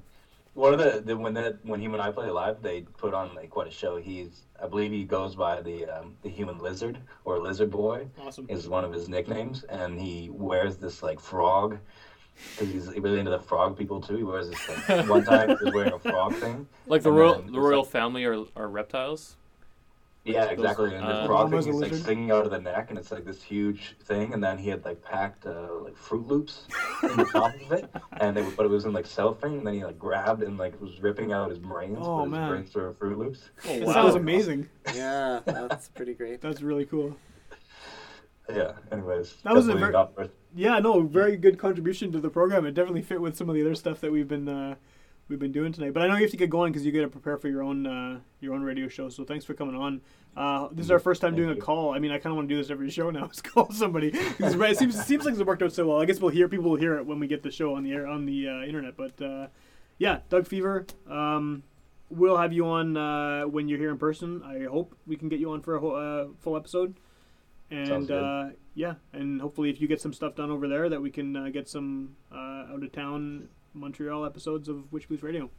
One 0.54 0.74
of 0.74 0.80
the, 0.80 1.02
the 1.02 1.16
when 1.16 1.34
that 1.36 1.58
when 1.64 1.80
him 1.80 1.94
and 1.94 2.02
I 2.02 2.12
play 2.12 2.30
live, 2.30 2.62
they 2.62 2.82
put 2.98 3.14
on 3.14 3.34
like 3.36 3.50
quite 3.50 3.68
a 3.68 3.72
show. 3.72 3.98
He's 3.98 4.46
I 4.62 4.68
believe 4.68 4.92
he 4.92 5.04
goes 5.06 5.36
by 5.36 5.62
the 5.62 5.86
um, 5.86 6.16
the 6.22 6.30
human 6.30 6.58
lizard 6.60 6.98
or 7.24 7.40
lizard 7.40 7.72
boy 7.72 8.08
Awesome. 8.22 8.46
is 8.50 8.68
one 8.68 8.84
of 8.84 8.92
his 8.92 9.08
nicknames, 9.08 9.64
and 9.64 10.00
he 10.00 10.30
wears 10.32 10.78
this 10.78 11.02
like 11.04 11.20
frog 11.20 11.78
because 12.58 12.74
he's 12.74 12.88
really 13.00 13.20
into 13.20 13.32
the 13.32 13.40
frog 13.40 13.78
people 13.78 14.02
too. 14.02 14.18
He 14.18 14.24
wears 14.24 14.50
this 14.50 14.90
like 14.90 15.08
one 15.08 15.24
time 15.24 15.50
he 15.50 15.64
was 15.66 15.74
wearing 15.74 15.94
a 15.94 16.00
frog 16.00 16.34
thing. 16.36 16.68
like 16.88 17.04
the 17.04 17.12
royal 17.12 17.42
the 17.42 17.60
royal 17.60 17.82
like- 17.84 17.92
family 17.92 18.26
are 18.26 18.44
are 18.56 18.68
reptiles. 18.68 19.36
Yeah, 20.34 20.46
exactly. 20.46 20.96
And 20.96 21.06
uh, 21.06 21.22
the 21.22 21.28
frog 21.28 21.52
Obama's 21.52 21.66
thing 21.66 21.74
a 21.74 21.78
is 21.78 21.82
like 21.82 21.92
lizard. 21.92 22.06
stinging 22.06 22.32
out 22.32 22.46
of 22.46 22.52
the 22.52 22.60
neck, 22.60 22.90
and 22.90 22.98
it's 23.00 23.12
like 23.12 23.26
this 23.26 23.42
huge 23.42 23.96
thing. 24.04 24.34
And 24.34 24.44
then 24.44 24.58
he 24.58 24.70
had 24.70 24.86
like 24.86 25.02
packed 25.04 25.46
uh, 25.46 25.68
like 25.84 25.96
Froot 25.96 26.28
Loops 26.28 26.68
in 27.04 27.18
the 27.18 27.26
top 27.26 27.54
of 27.62 27.72
it, 27.72 27.90
and 28.22 28.38
they, 28.38 28.44
but 28.44 28.66
it 28.66 28.70
was 28.70 28.86
in 28.86 28.94
like 28.94 29.06
cellophane. 29.08 29.54
And 29.60 29.68
then 29.68 29.74
he 29.74 29.84
like 29.84 29.98
grabbed 30.00 30.44
and 30.44 30.58
like 30.58 30.80
was 30.80 31.00
ripping 31.02 31.32
out 31.32 31.50
his 31.50 31.60
brains. 31.60 31.98
Oh, 32.02 32.26
but 32.28 32.40
his 32.40 32.50
brains 32.50 32.76
were 32.76 32.94
Froot 32.94 33.18
Loops. 33.18 33.50
Oh 33.68 33.74
It 33.74 33.84
wow! 33.86 33.94
sounds 33.94 34.16
amazing. 34.16 34.70
Yeah, 34.96 35.40
that's 35.46 35.88
pretty 35.90 36.14
great. 36.14 36.42
That's 36.42 36.62
really 36.62 36.86
cool. 36.86 37.16
Yeah. 38.54 38.72
Anyways, 38.92 39.36
That 39.44 39.54
was 39.54 39.68
a 39.68 39.74
definitely 39.74 40.26
ver- 40.26 40.30
Yeah, 40.56 40.80
no, 40.80 41.02
very 41.02 41.38
good 41.38 41.60
contribution 41.60 42.12
to 42.14 42.20
the 42.20 42.30
program. 42.30 42.66
It 42.66 42.74
definitely 42.74 43.04
fit 43.04 43.22
with 43.22 43.38
some 43.38 43.48
of 43.50 43.54
the 43.56 43.62
other 43.62 43.76
stuff 43.76 44.02
that 44.02 44.12
we've 44.12 44.28
been 44.28 44.50
uh, 44.50 44.76
we've 45.30 45.40
been 45.40 45.52
doing 45.52 45.72
tonight. 45.72 45.94
But 45.94 46.04
I 46.04 46.08
know 46.08 46.16
you 46.16 46.24
have 46.24 46.32
to 46.32 46.38
get 46.38 46.50
going 46.50 46.74
because 46.74 46.86
you 46.86 46.92
got 46.92 47.02
to 47.02 47.08
prepare 47.08 47.38
for 47.38 47.48
your 47.48 47.64
own 47.64 47.86
uh, 47.86 48.20
your 48.42 48.54
own 48.54 48.64
radio 48.64 48.88
show. 48.90 49.10
So 49.10 49.24
thanks 49.24 49.46
for 49.46 49.54
coming 49.54 49.76
on. 49.76 50.02
Uh, 50.36 50.68
this 50.72 50.86
is 50.86 50.92
our 50.92 51.00
first 51.00 51.22
time 51.22 51.32
Thank 51.32 51.44
doing 51.46 51.58
a 51.58 51.62
call. 51.62 51.94
I 51.94 52.00
mean, 52.00 52.12
I 52.12 52.18
kind 52.18 52.32
of 52.32 52.36
want 52.36 52.50
to 52.50 52.56
do 52.56 52.62
this 52.62 52.70
every 52.70 52.90
show 52.90 53.10
now. 53.10 53.26
Is 53.34 53.42
call 53.42 53.72
somebody. 53.72 54.10
It 54.10 54.78
seems 54.78 55.00
it 55.00 55.06
seems 55.06 55.26
like 55.26 55.34
it's 55.34 55.44
worked 55.44 55.64
out 55.64 55.72
so 55.72 55.88
well. 55.88 56.02
I 56.02 56.06
guess 56.06 56.20
we'll 56.20 56.32
hear 56.32 56.50
people 56.50 56.72
will 56.72 56.78
hear 56.78 56.98
it 56.98 57.06
when 57.06 57.20
we 57.20 57.28
get 57.28 57.44
the 57.44 57.52
show 57.52 57.76
on 57.76 57.84
the 57.84 57.94
air 57.94 58.08
on 58.08 58.26
the 58.26 58.50
uh, 58.50 58.62
internet. 58.64 58.98
But 58.98 59.22
uh, 59.22 59.48
yeah, 59.98 60.20
Doug 60.30 60.48
Fever. 60.48 60.86
Um, 61.10 61.64
we'll 62.10 62.38
have 62.38 62.54
you 62.54 62.66
on 62.68 62.98
uh, 62.98 63.44
when 63.44 63.68
you're 63.68 63.80
here 63.80 63.92
in 63.92 63.98
person. 63.98 64.42
I 64.44 64.64
hope 64.70 64.96
we 65.06 65.16
can 65.16 65.30
get 65.30 65.40
you 65.40 65.52
on 65.52 65.62
for 65.62 65.76
a 65.76 65.80
whole, 65.80 65.96
uh, 65.96 66.34
full 66.40 66.58
episode. 66.58 66.96
And 67.72 68.10
uh, 68.10 68.46
yeah, 68.74 68.96
and 69.14 69.42
hopefully 69.42 69.70
if 69.70 69.80
you 69.80 69.88
get 69.88 70.02
some 70.02 70.14
stuff 70.14 70.36
done 70.36 70.50
over 70.50 70.68
there, 70.68 70.90
that 70.90 71.02
we 71.02 71.12
can 71.12 71.36
uh, 71.36 71.50
get 71.50 71.70
some 71.70 72.16
uh, 72.32 72.74
out 72.74 72.84
of 72.84 72.92
town 72.92 73.50
Montreal 73.84 74.26
episodes 74.26 74.68
of 74.68 74.92
Witch 74.92 75.08
Police 75.08 75.24
Radio. 75.24 75.50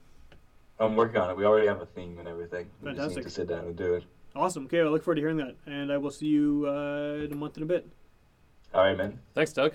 I'm 0.78 0.96
working 0.96 1.20
on 1.20 1.30
it. 1.30 1.36
We 1.36 1.44
already 1.44 1.66
have 1.66 1.80
a 1.80 1.86
theme 1.86 2.18
and 2.18 2.28
everything. 2.28 2.66
We 2.80 2.90
just 2.90 2.96
Fantastic. 2.98 3.16
need 3.18 3.24
to 3.24 3.30
sit 3.30 3.48
down 3.48 3.64
and 3.66 3.76
do 3.76 3.94
it. 3.94 4.04
Awesome. 4.34 4.64
Okay, 4.66 4.80
I 4.80 4.84
look 4.84 5.02
forward 5.02 5.16
to 5.16 5.20
hearing 5.20 5.36
that, 5.38 5.56
and 5.66 5.92
I 5.92 5.96
will 5.98 6.10
see 6.10 6.26
you 6.26 6.64
uh, 6.68 7.24
in 7.24 7.32
a 7.32 7.36
month 7.36 7.56
and 7.56 7.64
a 7.64 7.66
bit. 7.66 7.88
All 8.72 8.82
right, 8.84 8.96
man. 8.96 9.18
Thanks, 9.34 9.52
Doug. 9.52 9.72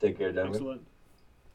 Take 0.00 0.18
care, 0.18 0.32
Thanks 0.32 0.48
a 0.48 0.52
gentlemen. 0.58 0.68
lot. 0.68 0.80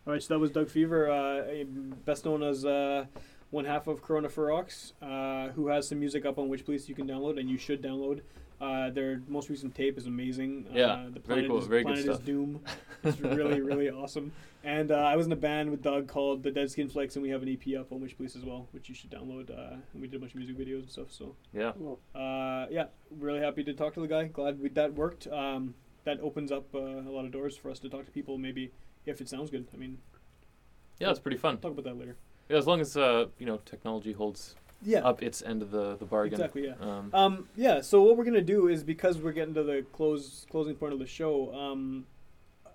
All 0.07 0.13
right, 0.13 0.23
so 0.23 0.33
that 0.33 0.39
was 0.39 0.49
Doug 0.49 0.67
Fever, 0.69 1.09
uh, 1.11 1.63
best 2.05 2.25
known 2.25 2.41
as 2.41 2.65
uh, 2.65 3.05
one 3.51 3.65
half 3.65 3.85
of 3.85 4.01
Corona 4.01 4.29
Ferox, 4.29 4.93
uh, 5.01 5.51
who 5.53 5.67
has 5.67 5.87
some 5.87 5.99
music 5.99 6.25
up 6.25 6.39
on 6.39 6.49
Witch 6.49 6.65
Police 6.65 6.89
you 6.89 6.95
can 6.95 7.07
download, 7.07 7.39
and 7.39 7.47
you 7.49 7.57
should 7.57 7.83
download. 7.83 8.21
Uh, 8.61 8.91
their 8.91 9.21
most 9.27 9.49
recent 9.49 9.73
tape 9.73 9.97
is 9.97 10.05
amazing. 10.05 10.67
Yeah, 10.71 10.85
uh, 10.85 11.03
the 11.05 11.19
very 11.19 11.21
planet 11.21 11.49
cool, 11.49 11.57
Is, 11.59 11.65
very 11.67 11.83
good 11.83 11.95
planet 11.95 12.11
is. 12.11 12.19
Doom. 12.19 12.61
It's 13.03 13.19
really, 13.39 13.59
really 13.59 13.89
awesome. 13.89 14.31
And 14.63 14.91
uh, 14.91 14.97
I 14.97 15.15
was 15.15 15.25
in 15.25 15.31
a 15.31 15.35
band 15.37 15.71
with 15.71 15.81
Doug 15.81 16.07
called 16.07 16.43
the 16.43 16.51
Dead 16.51 16.69
Skin 16.69 16.87
Flakes, 16.87 17.15
and 17.15 17.23
we 17.23 17.29
have 17.29 17.41
an 17.41 17.49
EP 17.49 17.75
up 17.79 17.91
on 17.91 17.99
Witch 18.01 18.15
Police 18.15 18.35
as 18.35 18.45
well, 18.45 18.67
which 18.71 18.87
you 18.87 18.93
should 18.93 19.09
download. 19.09 19.49
Uh, 19.49 19.77
and 19.93 20.01
we 20.01 20.07
did 20.07 20.17
a 20.17 20.19
bunch 20.19 20.33
of 20.33 20.37
music 20.37 20.55
videos 20.59 20.81
and 20.81 20.91
stuff. 20.91 21.07
So 21.11 21.35
Yeah. 21.53 21.71
uh, 22.13 22.67
yeah, 22.69 22.85
really 23.17 23.39
happy 23.39 23.63
to 23.63 23.73
talk 23.73 23.95
to 23.95 23.99
the 23.99 24.07
guy. 24.07 24.25
Glad 24.25 24.61
we, 24.61 24.69
that 24.69 24.93
worked. 24.93 25.25
Um, 25.27 25.73
that 26.03 26.19
opens 26.21 26.51
up 26.51 26.65
uh, 26.75 26.77
a 26.79 27.09
lot 27.11 27.25
of 27.25 27.31
doors 27.31 27.57
for 27.57 27.71
us 27.71 27.79
to 27.79 27.89
talk 27.89 28.05
to 28.05 28.11
people. 28.11 28.37
Maybe 28.37 28.71
if 29.07 29.21
it 29.21 29.27
sounds 29.29 29.49
good. 29.49 29.65
I 29.73 29.77
mean, 29.77 29.97
Yeah, 30.99 31.09
it's 31.09 31.19
pretty 31.19 31.37
fun. 31.37 31.57
talk 31.57 31.71
about 31.71 31.85
that 31.85 31.97
later. 31.97 32.15
Yeah, 32.49 32.57
as 32.57 32.67
long 32.67 32.79
as 32.79 32.95
uh, 32.95 33.25
you 33.39 33.47
know 33.47 33.57
technology 33.65 34.11
holds 34.13 34.53
Yeah. 34.83 34.99
up 34.99 35.21
its 35.21 35.41
end 35.41 35.61
of 35.61 35.71
the, 35.71 35.95
the 35.97 36.05
bargain. 36.05 36.33
Exactly. 36.33 36.65
Yeah. 36.67 36.73
Um, 36.81 37.09
Um, 37.13 37.49
yeah. 37.55 37.81
So 37.81 38.01
what 38.03 38.17
we're 38.17 38.23
gonna 38.23 38.41
do 38.41 38.67
is 38.67 38.83
because 38.83 39.17
we're 39.17 39.31
getting 39.31 39.53
to 39.55 39.63
the 39.63 39.85
close 39.93 40.45
closing 40.49 40.75
point 40.75 40.93
of 40.93 40.99
the 40.99 41.05
show. 41.07 41.53
Um, 41.53 42.05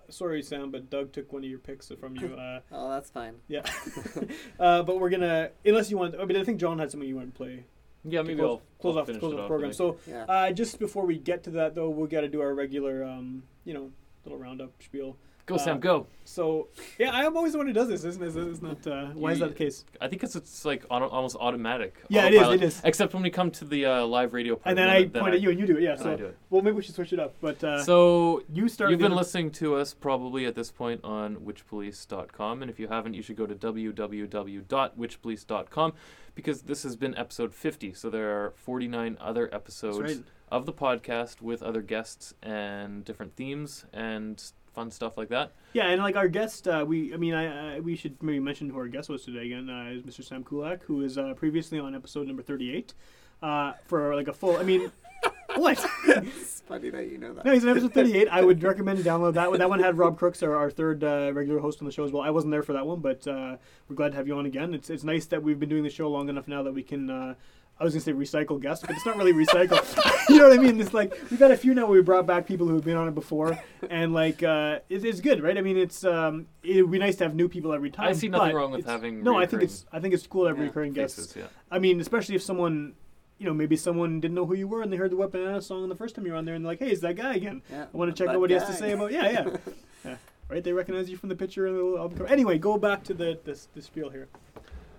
sorry, 0.09 0.41
Sam, 0.41 0.71
but 0.71 0.89
Doug 0.89 1.11
took 1.11 1.31
one 1.33 1.43
of 1.43 1.49
your 1.49 1.59
picks 1.59 1.91
from 1.99 2.15
you. 2.15 2.35
Uh, 2.37 2.59
Oh, 2.71 2.89
that's 2.89 3.09
fine. 3.09 3.35
yeah. 3.47 3.63
uh, 4.59 4.83
but 4.83 4.99
we're 4.99 5.09
gonna 5.09 5.49
unless 5.65 5.89
you 5.91 5.97
want. 5.97 6.15
I 6.19 6.25
mean, 6.25 6.37
I 6.37 6.43
think 6.43 6.59
John 6.59 6.79
had 6.79 6.91
something 6.91 7.07
you 7.07 7.15
want 7.17 7.33
to 7.33 7.37
play. 7.37 7.65
yeah, 8.05 8.21
to 8.21 8.27
maybe 8.27 8.39
close, 8.39 8.59
I'll 8.59 8.61
close 8.79 8.95
I'll 8.95 9.01
off 9.01 9.05
close 9.07 9.23
off 9.23 9.31
the 9.31 9.41
off 9.43 9.47
program. 9.47 9.67
with 9.69 9.77
So 9.77 9.97
Yeah. 10.07 10.23
uh, 10.25 10.51
just 10.51 10.79
before 10.79 11.05
we 11.05 11.17
get 11.17 11.43
to 11.43 11.49
that 11.51 11.75
though, 11.75 11.89
we 11.89 12.07
got 12.07 12.21
to 12.21 12.29
do 12.29 12.41
our 12.41 12.53
regular 12.53 13.03
um, 13.03 13.43
you 13.65 13.73
know 13.73 13.91
little 14.23 14.37
roundup 14.39 14.71
spiel. 14.81 15.17
Go 15.47 15.55
uh, 15.55 15.57
Sam, 15.57 15.79
go. 15.79 16.05
So 16.25 16.67
yeah, 16.99 17.09
I'm 17.11 17.35
always 17.35 17.53
the 17.53 17.57
one 17.57 17.65
who 17.67 17.73
does 17.73 17.87
this, 17.87 18.03
isn't 18.03 18.21
it? 18.21 18.35
Isn't? 18.35 18.85
Uh, 18.85 19.07
why 19.07 19.31
is 19.31 19.39
that 19.39 19.49
the 19.49 19.55
case? 19.55 19.83
I 19.99 20.07
think 20.07 20.23
it's 20.23 20.35
it's 20.35 20.63
like 20.65 20.85
auto, 20.89 21.07
almost 21.07 21.35
automatic. 21.37 21.95
Yeah, 22.09 22.27
it 22.27 22.35
is, 22.35 22.47
it 22.49 22.61
is. 22.61 22.79
Except 22.83 23.15
when 23.15 23.23
we 23.23 23.31
come 23.31 23.49
to 23.51 23.63
the 23.65 23.85
uh, 23.85 24.05
live 24.05 24.33
radio 24.33 24.57
part. 24.57 24.67
And 24.67 24.77
then 24.77 24.89
I 24.89 25.05
point 25.05 25.33
at 25.33 25.39
you 25.41 25.49
and 25.49 25.59
you 25.59 25.65
do 25.65 25.77
it. 25.77 25.83
Yeah. 25.83 25.95
So 25.95 26.11
I 26.11 26.15
do 26.15 26.25
it. 26.25 26.37
well, 26.51 26.61
maybe 26.61 26.75
we 26.75 26.83
should 26.83 26.93
switch 26.95 27.13
it 27.13 27.19
up. 27.19 27.33
But 27.41 27.63
uh, 27.63 27.83
So 27.83 28.43
you 28.53 28.69
start. 28.69 28.91
You've 28.91 28.99
been 28.99 29.15
listening 29.15 29.49
to 29.51 29.75
us 29.75 29.93
probably 29.93 30.45
at 30.45 30.53
this 30.53 30.69
point 30.69 31.01
on 31.03 31.37
witchpolice.com, 31.37 32.61
and 32.61 32.69
if 32.69 32.79
you 32.79 32.89
haven't, 32.89 33.15
you 33.15 33.23
should 33.23 33.37
go 33.37 33.47
to 33.47 33.55
www.witchpolice.com 33.55 35.93
because 36.35 36.61
this 36.61 36.83
has 36.83 36.95
been 36.95 37.17
episode 37.17 37.55
50. 37.55 37.93
So 37.93 38.09
there 38.09 38.37
are 38.37 38.53
49 38.57 39.17
other 39.19 39.49
episodes 39.53 39.99
right. 39.99 40.23
of 40.51 40.65
the 40.67 40.73
podcast 40.73 41.41
with 41.41 41.63
other 41.63 41.81
guests 41.81 42.35
and 42.43 43.03
different 43.03 43.35
themes 43.35 43.85
and 43.91 44.51
fun 44.77 44.91
stuff 44.91 45.17
like 45.17 45.29
that. 45.29 45.53
Yeah, 45.73 45.87
and 45.87 46.03
like 46.03 46.15
our 46.15 46.27
guest, 46.27 46.67
uh, 46.67 46.85
we 46.87 47.11
I 47.11 47.17
mean, 47.17 47.33
I, 47.33 47.77
I 47.77 47.79
we 47.79 47.95
should 47.95 48.21
maybe 48.21 48.39
mention 48.39 48.69
who 48.69 48.77
our 48.77 48.87
guest 48.87 49.09
was 49.09 49.25
today 49.25 49.47
again. 49.47 49.69
Uh, 49.69 49.89
is 49.89 50.03
Mr. 50.03 50.23
Sam 50.23 50.43
Kulak, 50.43 50.83
who 50.83 51.01
is 51.01 51.17
uh, 51.17 51.33
previously 51.33 51.79
on 51.79 51.95
episode 51.95 52.27
number 52.27 52.43
thirty-eight, 52.43 52.93
uh, 53.41 53.73
for 53.87 54.15
like 54.15 54.27
a 54.27 54.33
full. 54.33 54.55
I 54.55 54.61
mean, 54.61 54.91
what? 55.55 55.83
It's 56.05 56.61
funny 56.61 56.91
that 56.91 57.09
you 57.09 57.17
know 57.17 57.33
that. 57.33 57.43
No, 57.43 57.53
he's 57.53 57.63
in 57.63 57.69
episode 57.69 57.93
38. 57.93 58.27
I 58.29 58.43
would 58.43 58.61
recommend 58.61 58.99
download 58.99 59.33
that 59.33 59.49
one. 59.49 59.57
That 59.57 59.69
one 59.69 59.79
had 59.79 59.97
Rob 59.97 60.19
Crooks, 60.19 60.43
our, 60.43 60.55
our 60.55 60.69
third 60.69 61.03
uh, 61.03 61.31
regular 61.33 61.59
host 61.59 61.81
on 61.81 61.87
the 61.87 61.91
show 61.91 62.03
as 62.03 62.11
well. 62.11 62.21
I 62.21 62.29
wasn't 62.29 62.51
there 62.51 62.61
for 62.61 62.73
that 62.73 62.85
one, 62.85 62.99
but 62.99 63.27
uh, 63.27 63.57
we're 63.89 63.95
glad 63.95 64.11
to 64.11 64.17
have 64.17 64.27
you 64.27 64.37
on 64.37 64.45
again. 64.45 64.75
It's 64.75 64.91
it's 64.91 65.03
nice 65.03 65.25
that 65.27 65.41
we've 65.41 65.59
been 65.59 65.69
doing 65.69 65.83
the 65.83 65.89
show 65.89 66.07
long 66.07 66.29
enough 66.29 66.47
now 66.47 66.61
that 66.61 66.73
we 66.73 66.83
can. 66.83 67.09
Uh, 67.09 67.33
I 67.79 67.83
was 67.83 67.93
gonna 67.93 68.01
say 68.01 68.13
recycle 68.13 68.59
guests, 68.59 68.83
but 68.85 68.95
it's 68.95 69.05
not 69.05 69.17
really 69.17 69.33
recycle. 69.33 69.79
you 70.29 70.39
know 70.39 70.49
what 70.49 70.57
I 70.57 70.61
mean? 70.61 70.81
It's 70.81 70.93
like 70.93 71.13
we've 71.29 71.39
had 71.39 71.51
a 71.51 71.57
few 71.57 71.73
now 71.75 71.83
where 71.83 71.99
we 71.99 72.01
brought 72.01 72.25
back 72.25 72.47
people 72.47 72.67
who've 72.67 72.83
been 72.83 72.97
on 72.97 73.07
it 73.07 73.13
before, 73.15 73.59
and 73.89 74.13
like 74.13 74.41
uh, 74.41 74.79
it, 74.89 75.05
it's 75.05 75.21
good, 75.21 75.43
right? 75.43 75.57
I 75.57 75.61
mean, 75.61 75.77
it's 75.77 76.03
um, 76.03 76.47
it 76.63 76.81
would 76.81 76.91
be 76.91 76.97
nice 76.97 77.15
to 77.17 77.25
have 77.25 77.35
new 77.35 77.47
people 77.47 77.73
every 77.73 77.91
time. 77.91 78.07
I 78.07 78.13
see 78.13 78.29
nothing 78.29 78.49
but 78.49 78.55
wrong 78.55 78.71
with 78.71 78.85
having 78.85 79.23
No, 79.23 79.37
I 79.37 79.45
think 79.45 79.61
it's 79.61 79.85
I 79.91 79.99
think 79.99 80.13
it's 80.15 80.25
cool 80.25 80.43
to 80.43 80.49
have 80.49 80.57
Yeah, 80.57 80.63
recurring 80.65 80.93
guests. 80.93 81.35
Yeah. 81.35 81.45
I 81.69 81.77
mean, 81.77 82.01
especially 82.01 82.35
if 82.35 82.41
someone, 82.41 82.93
you 83.37 83.45
know, 83.45 83.53
maybe 83.53 83.75
someone 83.75 84.19
didn't 84.19 84.35
know 84.35 84.45
who 84.47 84.55
you 84.55 84.67
were 84.67 84.81
and 84.81 84.91
they 84.91 84.97
heard 84.97 85.11
the 85.11 85.17
Weapon 85.17 85.41
Banana 85.41 85.61
song 85.61 85.87
the 85.87 85.95
first 85.95 86.15
time 86.15 86.25
you 86.25 86.31
were 86.31 86.37
on 86.37 86.45
there 86.45 86.55
and 86.55 86.65
they're 86.65 86.71
like, 86.71 86.79
hey, 86.79 86.89
it's 86.89 87.01
that 87.01 87.15
guy 87.15 87.35
again. 87.35 87.61
Yeah, 87.71 87.85
I 87.93 87.97
want 87.97 88.15
to 88.15 88.23
check 88.23 88.33
out 88.33 88.39
what 88.39 88.49
he 88.49 88.55
has 88.55 88.65
to 88.65 88.73
say 88.73 88.93
about. 88.93 89.11
Yeah, 89.11 89.29
yeah. 89.29 89.47
yeah. 90.05 90.15
Right? 90.49 90.63
They 90.63 90.73
recognize 90.73 91.09
you 91.09 91.17
from 91.17 91.29
the 91.29 91.35
picture 91.35 91.67
and 91.67 91.75
the 91.77 91.83
little 91.83 91.99
album 91.99 92.17
cover. 92.17 92.29
Anyway, 92.29 92.57
go 92.57 92.77
back 92.77 93.03
to 93.03 93.13
the 93.13 93.37
this, 93.43 93.67
the 93.75 93.81
spiel 93.81 94.09
here. 94.09 94.29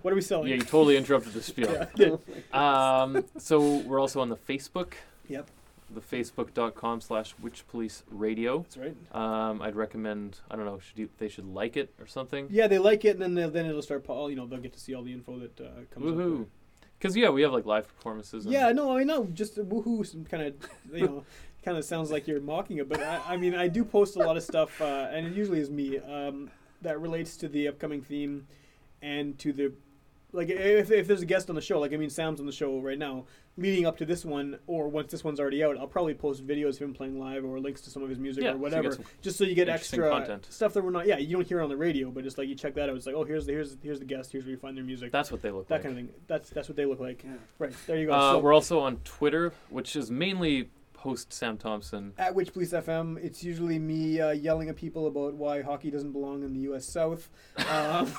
What 0.01 0.11
are 0.11 0.15
we 0.15 0.21
selling? 0.21 0.47
Yeah, 0.49 0.55
you 0.55 0.61
totally 0.61 0.97
interrupted 0.97 1.33
the 1.33 1.41
spiel. 1.43 1.87
Yeah, 1.95 2.15
Um, 2.53 3.23
so 3.37 3.77
we're 3.79 3.99
also 3.99 4.21
on 4.21 4.29
the 4.29 4.37
Facebook, 4.37 4.93
Yep, 5.27 5.47
the 5.93 6.01
facebook.com 6.01 7.01
slash 7.01 7.33
witch 7.41 7.65
police 7.67 8.03
radio. 8.09 8.59
that's 8.59 8.77
right. 8.77 8.95
Um, 9.11 9.61
I'd 9.61 9.75
recommend, 9.75 10.37
I 10.49 10.55
don't 10.55 10.65
know, 10.65 10.79
should 10.79 10.97
you, 10.97 11.09
they 11.17 11.27
should 11.29 11.45
like 11.53 11.75
it 11.77 11.93
or 11.99 12.07
something? 12.07 12.47
Yeah, 12.49 12.67
they 12.67 12.79
like 12.79 13.05
it, 13.05 13.11
and 13.11 13.21
then 13.21 13.33
they'll- 13.35 13.49
then 13.51 13.65
it'll 13.65 13.81
start. 13.81 14.03
po- 14.03 14.27
You 14.27 14.35
know, 14.35 14.45
they'll 14.47 14.59
get 14.59 14.73
to 14.73 14.79
see 14.79 14.93
all 14.93 15.03
the 15.03 15.13
info 15.13 15.39
that 15.39 15.59
uh, 15.59 15.65
comes. 15.93 16.05
up 16.05 16.13
Woohoo. 16.13 16.45
Because, 16.97 17.15
yeah, 17.15 17.29
we 17.29 17.41
have 17.43 17.53
like 17.53 17.65
live 17.65 17.87
performances. 17.87 18.45
And 18.45 18.53
Yeah, 18.53 18.71
no, 18.71 18.91
I 18.95 18.99
mean, 18.99 19.07
know. 19.07 19.25
Just 19.33 19.57
a 19.57 19.63
woohoo, 19.63 20.29
kind 20.29 20.43
of, 20.43 20.53
you 20.93 21.05
know, 21.07 21.23
kind 21.63 21.77
of 21.77 21.85
sounds 21.85 22.11
like 22.11 22.27
you're 22.27 22.41
mocking 22.41 22.77
it. 22.77 22.87
But 22.89 23.01
I, 23.01 23.21
I 23.29 23.37
mean, 23.37 23.55
I 23.55 23.67
do 23.67 23.83
post 23.85 24.15
a 24.15 24.19
lot 24.19 24.35
of 24.37 24.43
stuff, 24.43 24.81
uh, 24.81 25.07
and 25.11 25.25
it 25.27 25.33
usually 25.33 25.59
is 25.59 25.69
me 25.69 25.97
um, 25.99 26.51
that 26.81 26.99
relates 26.99 27.35
to 27.37 27.47
the 27.47 27.67
upcoming 27.69 28.01
theme 28.01 28.47
and 29.01 29.37
to 29.39 29.53
the 29.53 29.71
like 30.31 30.49
if, 30.49 30.91
if 30.91 31.07
there's 31.07 31.21
a 31.21 31.25
guest 31.25 31.49
on 31.49 31.55
the 31.55 31.61
show 31.61 31.79
like 31.79 31.91
i 31.93 31.97
mean 31.97 32.09
sam's 32.09 32.39
on 32.39 32.45
the 32.45 32.51
show 32.51 32.79
right 32.81 32.99
now 32.99 33.25
leading 33.57 33.85
up 33.85 33.97
to 33.97 34.05
this 34.05 34.23
one 34.23 34.57
or 34.67 34.87
once 34.87 35.11
this 35.11 35.23
one's 35.23 35.39
already 35.39 35.63
out 35.63 35.77
i'll 35.77 35.87
probably 35.87 36.13
post 36.13 36.45
videos 36.45 36.75
of 36.75 36.83
him 36.83 36.93
playing 36.93 37.19
live 37.19 37.43
or 37.43 37.59
links 37.59 37.81
to 37.81 37.89
some 37.89 38.03
of 38.03 38.09
his 38.09 38.19
music 38.19 38.43
Yeah, 38.43 38.51
or 38.51 38.57
whatever 38.57 38.83
get 38.89 38.93
some 38.93 39.05
just 39.21 39.37
so 39.37 39.43
you 39.43 39.55
get 39.55 39.69
extra 39.69 40.09
content. 40.09 40.45
stuff 40.49 40.73
that 40.73 40.83
we're 40.83 40.91
not 40.91 41.07
yeah 41.07 41.17
you 41.17 41.35
don't 41.35 41.47
hear 41.47 41.61
on 41.61 41.69
the 41.69 41.77
radio 41.77 42.11
but 42.11 42.23
just 42.23 42.37
like 42.37 42.47
you 42.47 42.55
check 42.55 42.75
that 42.75 42.89
out 42.89 42.95
it's 42.95 43.05
like 43.07 43.15
oh 43.15 43.23
here's 43.23 43.45
the 43.47 43.53
here's 43.53 43.75
here's 43.81 43.99
the 43.99 44.05
guest 44.05 44.31
here's 44.31 44.43
where 44.45 44.51
you 44.51 44.57
find 44.57 44.77
their 44.77 44.83
music 44.83 45.11
That's 45.11 45.31
what 45.31 45.41
they 45.41 45.49
look 45.51 45.67
that 45.67 45.75
like. 45.75 45.83
kind 45.83 45.97
of 45.97 46.05
thing 46.05 46.13
that's 46.27 46.49
that's 46.51 46.69
what 46.69 46.75
they 46.75 46.85
look 46.85 46.99
like 46.99 47.23
Yeah. 47.23 47.31
right 47.57 47.73
there 47.87 47.97
you 47.97 48.05
go 48.07 48.13
Uh, 48.13 48.33
so, 48.33 48.39
we're 48.39 48.53
also 48.53 48.79
on 48.79 48.97
Twitter, 48.97 49.51
which 49.69 49.95
is 49.95 50.11
mainly 50.11 50.69
host 50.99 51.31
Sam 51.31 51.57
Thompson. 51.57 52.13
at 52.17 52.35
Witch 52.35 52.51
Police 52.53 52.71
FM, 52.71 53.17
it's 53.23 53.43
usually 53.43 53.79
me 53.79 54.19
uh, 54.19 54.31
yelling 54.31 54.69
at 54.69 54.75
people 54.75 55.07
about 55.07 55.33
why 55.33 55.61
hockey 55.61 55.89
doesn't 55.89 56.11
belong 56.11 56.43
in 56.43 56.53
the 56.53 56.59
U.S. 56.61 56.85
South. 56.85 57.29
Um, 57.57 58.11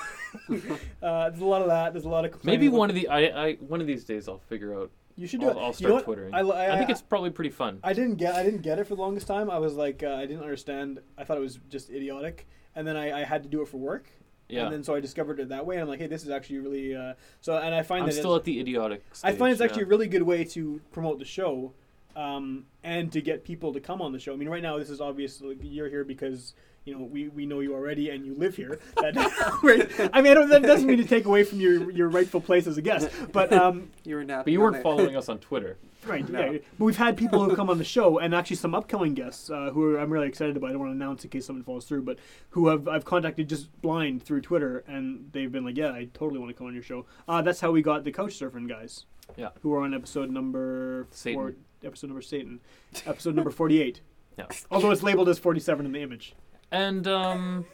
uh, 1.02 1.30
there's 1.30 1.42
a 1.42 1.44
lot 1.44 1.62
of 1.62 1.68
that. 1.68 1.92
There's 1.92 2.06
a 2.06 2.08
lot 2.08 2.24
of 2.24 2.44
Maybe 2.44 2.68
one 2.68 2.88
of 2.88 2.96
the 2.96 3.08
I, 3.08 3.48
I 3.48 3.54
one 3.54 3.80
of 3.80 3.86
these 3.86 4.04
days 4.04 4.28
I'll 4.28 4.38
figure 4.38 4.74
out. 4.74 4.90
You 5.16 5.26
should 5.26 5.40
do 5.40 5.48
I'll, 5.50 5.58
it. 5.58 5.60
I'll 5.60 5.66
You 5.68 5.72
start 5.74 5.94
know 5.94 6.00
twittering. 6.02 6.34
I, 6.34 6.40
I, 6.40 6.74
I 6.74 6.78
think 6.78 6.88
it's 6.88 7.02
probably 7.02 7.30
pretty 7.30 7.50
fun. 7.50 7.80
I 7.84 7.92
didn't 7.92 8.16
get. 8.16 8.34
I 8.34 8.42
didn't 8.42 8.62
get 8.62 8.78
it 8.78 8.86
for 8.86 8.94
the 8.94 9.02
longest 9.02 9.26
time. 9.26 9.50
I 9.50 9.58
was 9.58 9.74
like, 9.74 10.02
uh, 10.02 10.14
I 10.14 10.26
didn't 10.26 10.42
understand. 10.42 11.00
I 11.18 11.24
thought 11.24 11.36
it 11.36 11.40
was 11.40 11.60
just 11.68 11.90
idiotic, 11.90 12.46
and 12.74 12.86
then 12.86 12.96
I, 12.96 13.20
I 13.20 13.24
had 13.24 13.42
to 13.42 13.48
do 13.48 13.60
it 13.60 13.68
for 13.68 13.76
work. 13.76 14.10
Yeah. 14.50 14.64
And 14.64 14.72
then 14.72 14.82
so 14.82 14.94
I 14.94 15.00
discovered 15.00 15.38
it 15.40 15.48
that 15.50 15.64
way. 15.64 15.76
And 15.76 15.82
I'm 15.82 15.88
like, 15.88 16.00
hey, 16.00 16.06
this 16.06 16.24
is 16.24 16.30
actually 16.30 16.58
really. 16.58 16.94
Uh, 16.94 17.14
so 17.40 17.56
and 17.56 17.74
I 17.74 17.82
find 17.82 18.02
I'm 18.02 18.08
that 18.08 18.14
still 18.14 18.34
at 18.34 18.44
the 18.44 18.60
idiotic. 18.60 19.04
I 19.22 19.32
find 19.32 19.52
it's 19.52 19.60
yeah. 19.60 19.66
actually 19.66 19.82
a 19.82 19.86
really 19.86 20.08
good 20.08 20.22
way 20.22 20.44
to 20.44 20.80
promote 20.92 21.18
the 21.18 21.24
show, 21.24 21.72
um, 22.16 22.66
and 22.82 23.10
to 23.12 23.20
get 23.20 23.44
people 23.44 23.72
to 23.72 23.80
come 23.80 24.00
on 24.02 24.12
the 24.12 24.18
show. 24.18 24.32
I 24.32 24.36
mean, 24.36 24.48
right 24.48 24.62
now 24.62 24.78
this 24.78 24.90
is 24.90 25.00
obviously 25.00 25.56
you're 25.62 25.88
here 25.88 26.04
because 26.04 26.54
you 26.84 26.94
know 26.96 27.04
we, 27.04 27.28
we 27.28 27.44
know 27.46 27.60
you 27.60 27.74
already 27.74 28.10
and 28.10 28.24
you 28.24 28.34
live 28.34 28.56
here. 28.56 28.78
That, 29.00 29.14
right? 29.62 30.10
I 30.12 30.20
mean, 30.22 30.32
I 30.32 30.34
don't, 30.34 30.48
that 30.50 30.62
doesn't 30.62 30.86
mean 30.86 30.98
to 30.98 31.04
take 31.04 31.24
away 31.24 31.44
from 31.44 31.60
your 31.60 31.90
your 31.90 32.08
rightful 32.08 32.40
place 32.40 32.66
as 32.66 32.76
a 32.78 32.82
guest, 32.82 33.10
but 33.32 33.52
um, 33.62 33.90
You 34.04 34.16
were 34.16 34.24
not. 34.24 34.44
But 34.44 34.52
you 34.52 34.60
weren't 34.60 34.82
following 34.82 35.16
us 35.16 35.28
on 35.28 35.38
Twitter. 35.38 35.78
right. 36.06 36.26
No. 36.28 36.52
Yeah. 36.52 36.58
But 36.78 36.84
we've 36.84 36.96
had 36.96 37.16
people 37.16 37.44
who 37.44 37.54
come 37.54 37.68
on 37.70 37.76
the 37.78 37.84
show, 37.84 38.18
and 38.18 38.34
actually 38.34 38.56
some 38.56 38.74
upcoming 38.74 39.12
guests 39.14 39.50
uh, 39.50 39.70
who 39.72 39.84
are, 39.94 40.00
I'm 40.00 40.10
really 40.10 40.28
excited 40.28 40.56
about. 40.56 40.68
I 40.68 40.72
don't 40.72 40.80
want 40.80 40.90
to 40.90 40.96
announce 40.96 41.24
in 41.24 41.30
case 41.30 41.44
someone 41.46 41.62
falls 41.64 41.84
through, 41.84 42.02
but 42.02 42.18
who 42.50 42.68
have 42.68 42.88
I've 42.88 43.04
contacted 43.04 43.48
just 43.48 43.70
blind 43.82 44.22
through 44.22 44.40
Twitter, 44.42 44.82
and 44.86 45.28
they've 45.32 45.50
been 45.52 45.64
like, 45.64 45.76
"Yeah, 45.76 45.92
I 45.92 46.08
totally 46.14 46.38
want 46.40 46.50
to 46.50 46.54
come 46.56 46.66
on 46.66 46.74
your 46.74 46.82
show." 46.82 47.04
Uh, 47.28 47.42
that's 47.42 47.60
how 47.60 47.70
we 47.70 47.82
got 47.82 48.04
the 48.04 48.12
couch 48.12 48.38
surfing 48.38 48.68
guys. 48.68 49.04
Yeah. 49.36 49.50
Who 49.62 49.72
are 49.74 49.82
on 49.82 49.92
episode 49.94 50.30
number 50.30 51.04
four, 51.04 51.16
Satan. 51.16 51.56
Episode 51.84 52.08
number 52.08 52.22
Satan, 52.22 52.60
episode 53.06 53.34
number 53.34 53.50
forty-eight. 53.50 54.00
Yeah. 54.38 54.46
Although 54.70 54.90
it's 54.92 55.02
labeled 55.02 55.28
as 55.28 55.38
forty-seven 55.38 55.84
in 55.84 55.92
the 55.92 56.00
image. 56.00 56.34
And 56.70 57.06
um, 57.08 57.66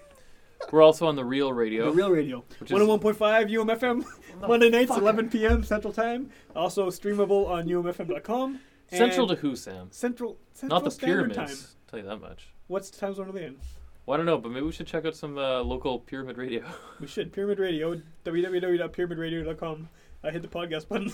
we're 0.72 0.82
also 0.82 1.06
on 1.06 1.14
the 1.14 1.24
Real 1.24 1.52
Radio. 1.52 1.84
The 1.90 1.96
real 1.96 2.10
radio, 2.10 2.44
Which 2.58 2.70
is- 2.70 2.72
one 2.72 2.80
hundred 2.80 2.90
one 2.90 2.98
point 3.00 3.16
five 3.16 3.46
UMFM, 3.48 4.04
Monday 4.40 4.70
nights, 4.70 4.90
eleven 4.96 5.28
p.m. 5.28 5.62
Central 5.62 5.92
Time. 5.92 6.30
Also 6.56 6.88
streamable 6.90 7.46
on 7.48 7.68
UMFM.com. 7.68 8.58
Central 8.90 9.26
to 9.28 9.34
who, 9.36 9.54
Sam? 9.54 9.88
Central, 9.92 10.38
Central 10.54 10.76
Not 10.80 10.84
the 10.84 10.90
Standard 10.90 11.34
pyramids. 11.34 11.60
Time. 11.62 11.70
Tell 11.90 11.98
you 12.00 12.06
that 12.06 12.20
much. 12.20 12.48
What's 12.68 12.90
the 12.90 12.98
time 12.98 13.14
zone 13.14 13.28
are 13.28 13.32
they 13.32 13.44
in? 13.44 13.56
Well, 14.06 14.14
I 14.14 14.16
don't 14.16 14.26
know, 14.26 14.38
but 14.38 14.50
maybe 14.50 14.64
we 14.64 14.72
should 14.72 14.86
check 14.86 15.04
out 15.04 15.14
some 15.14 15.36
uh, 15.36 15.60
local 15.60 15.98
pyramid 16.00 16.38
radio. 16.38 16.64
We 17.00 17.06
should. 17.06 17.32
Pyramid 17.32 17.58
Radio, 17.58 18.00
www.pyramidradio.com. 18.24 19.88
I 20.26 20.30
hit 20.32 20.42
the 20.42 20.48
podcast 20.48 20.88
button. 20.88 21.12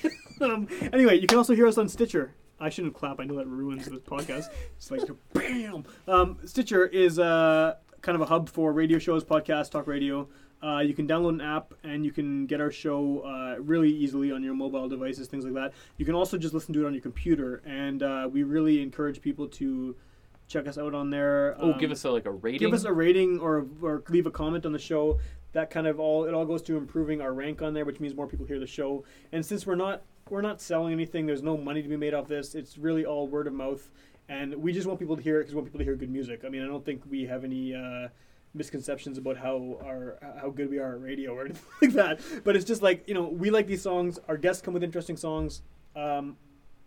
um, 0.40 0.68
anyway, 0.92 1.18
you 1.20 1.26
can 1.26 1.38
also 1.38 1.54
hear 1.54 1.66
us 1.66 1.76
on 1.78 1.88
Stitcher. 1.88 2.32
I 2.58 2.70
shouldn't 2.70 2.94
clap. 2.94 3.20
I 3.20 3.24
know 3.24 3.36
that 3.36 3.46
ruins 3.46 3.84
the 3.86 3.96
podcast. 3.98 4.46
It's 4.76 4.90
like 4.90 5.02
bam. 5.34 5.84
Um, 6.08 6.38
Stitcher 6.44 6.86
is 6.86 7.18
uh, 7.18 7.74
kind 8.00 8.16
of 8.16 8.22
a 8.22 8.26
hub 8.26 8.48
for 8.48 8.72
radio 8.72 8.98
shows, 8.98 9.22
podcasts, 9.24 9.70
talk 9.70 9.86
radio. 9.86 10.28
Uh, 10.62 10.78
you 10.78 10.94
can 10.94 11.06
download 11.06 11.30
an 11.34 11.40
app 11.42 11.74
and 11.82 12.06
you 12.06 12.12
can 12.12 12.46
get 12.46 12.58
our 12.58 12.70
show 12.70 13.20
uh, 13.20 13.60
really 13.60 13.90
easily 13.90 14.32
on 14.32 14.42
your 14.42 14.54
mobile 14.54 14.88
devices, 14.88 15.28
things 15.28 15.44
like 15.44 15.52
that. 15.52 15.74
You 15.98 16.06
can 16.06 16.14
also 16.14 16.38
just 16.38 16.54
listen 16.54 16.72
to 16.72 16.84
it 16.84 16.86
on 16.86 16.94
your 16.94 17.02
computer, 17.02 17.60
and 17.66 18.02
uh, 18.02 18.28
we 18.32 18.44
really 18.44 18.80
encourage 18.80 19.20
people 19.20 19.46
to 19.48 19.94
check 20.48 20.66
us 20.66 20.78
out 20.78 20.94
on 20.94 21.10
there. 21.10 21.54
Oh, 21.58 21.72
Um, 21.72 21.78
give 21.78 21.90
us 21.90 22.02
a, 22.04 22.10
like 22.10 22.24
a 22.24 22.30
rating. 22.30 22.60
give 22.60 22.72
us 22.72 22.84
a 22.84 22.92
rating 22.92 23.40
or 23.40 23.66
or 23.82 24.02
leave 24.08 24.24
a 24.26 24.30
comment 24.30 24.64
on 24.64 24.72
the 24.72 24.78
show. 24.78 25.18
That 25.54 25.70
kind 25.70 25.86
of 25.86 25.98
all 25.98 26.24
it 26.24 26.34
all 26.34 26.44
goes 26.44 26.62
to 26.62 26.76
improving 26.76 27.20
our 27.20 27.32
rank 27.32 27.62
on 27.62 27.74
there, 27.74 27.84
which 27.84 28.00
means 28.00 28.14
more 28.14 28.26
people 28.26 28.46
hear 28.46 28.60
the 28.60 28.66
show. 28.66 29.04
And 29.32 29.44
since 29.44 29.66
we're 29.66 29.74
not 29.74 30.02
we're 30.28 30.42
not 30.42 30.60
selling 30.60 30.92
anything, 30.92 31.26
there's 31.26 31.42
no 31.42 31.56
money 31.56 31.82
to 31.82 31.88
be 31.88 31.96
made 31.96 32.14
off 32.14 32.28
this. 32.28 32.54
It's 32.54 32.78
really 32.78 33.04
all 33.04 33.26
word 33.26 33.46
of 33.46 33.54
mouth, 33.54 33.90
and 34.28 34.54
we 34.54 34.72
just 34.72 34.86
want 34.86 34.98
people 34.98 35.16
to 35.16 35.22
hear 35.22 35.40
it 35.40 35.44
because 35.44 35.54
we 35.54 35.60
want 35.60 35.66
people 35.68 35.78
to 35.78 35.84
hear 35.84 35.96
good 35.96 36.10
music. 36.10 36.42
I 36.44 36.48
mean, 36.48 36.62
I 36.62 36.66
don't 36.66 36.84
think 36.84 37.02
we 37.10 37.24
have 37.24 37.44
any. 37.44 37.74
Uh, 37.74 38.08
misconceptions 38.56 39.18
about 39.18 39.36
how 39.36 39.80
our 39.84 40.16
how 40.40 40.48
good 40.48 40.70
we 40.70 40.78
are 40.78 40.94
at 40.94 41.02
radio 41.02 41.34
or 41.34 41.44
anything 41.44 41.64
like 41.82 41.92
that 41.92 42.20
but 42.44 42.54
it's 42.54 42.64
just 42.64 42.82
like 42.82 43.02
you 43.08 43.12
know 43.12 43.24
we 43.24 43.50
like 43.50 43.66
these 43.66 43.82
songs 43.82 44.20
our 44.28 44.36
guests 44.36 44.62
come 44.62 44.72
with 44.72 44.84
interesting 44.84 45.16
songs 45.16 45.62
um, 45.96 46.36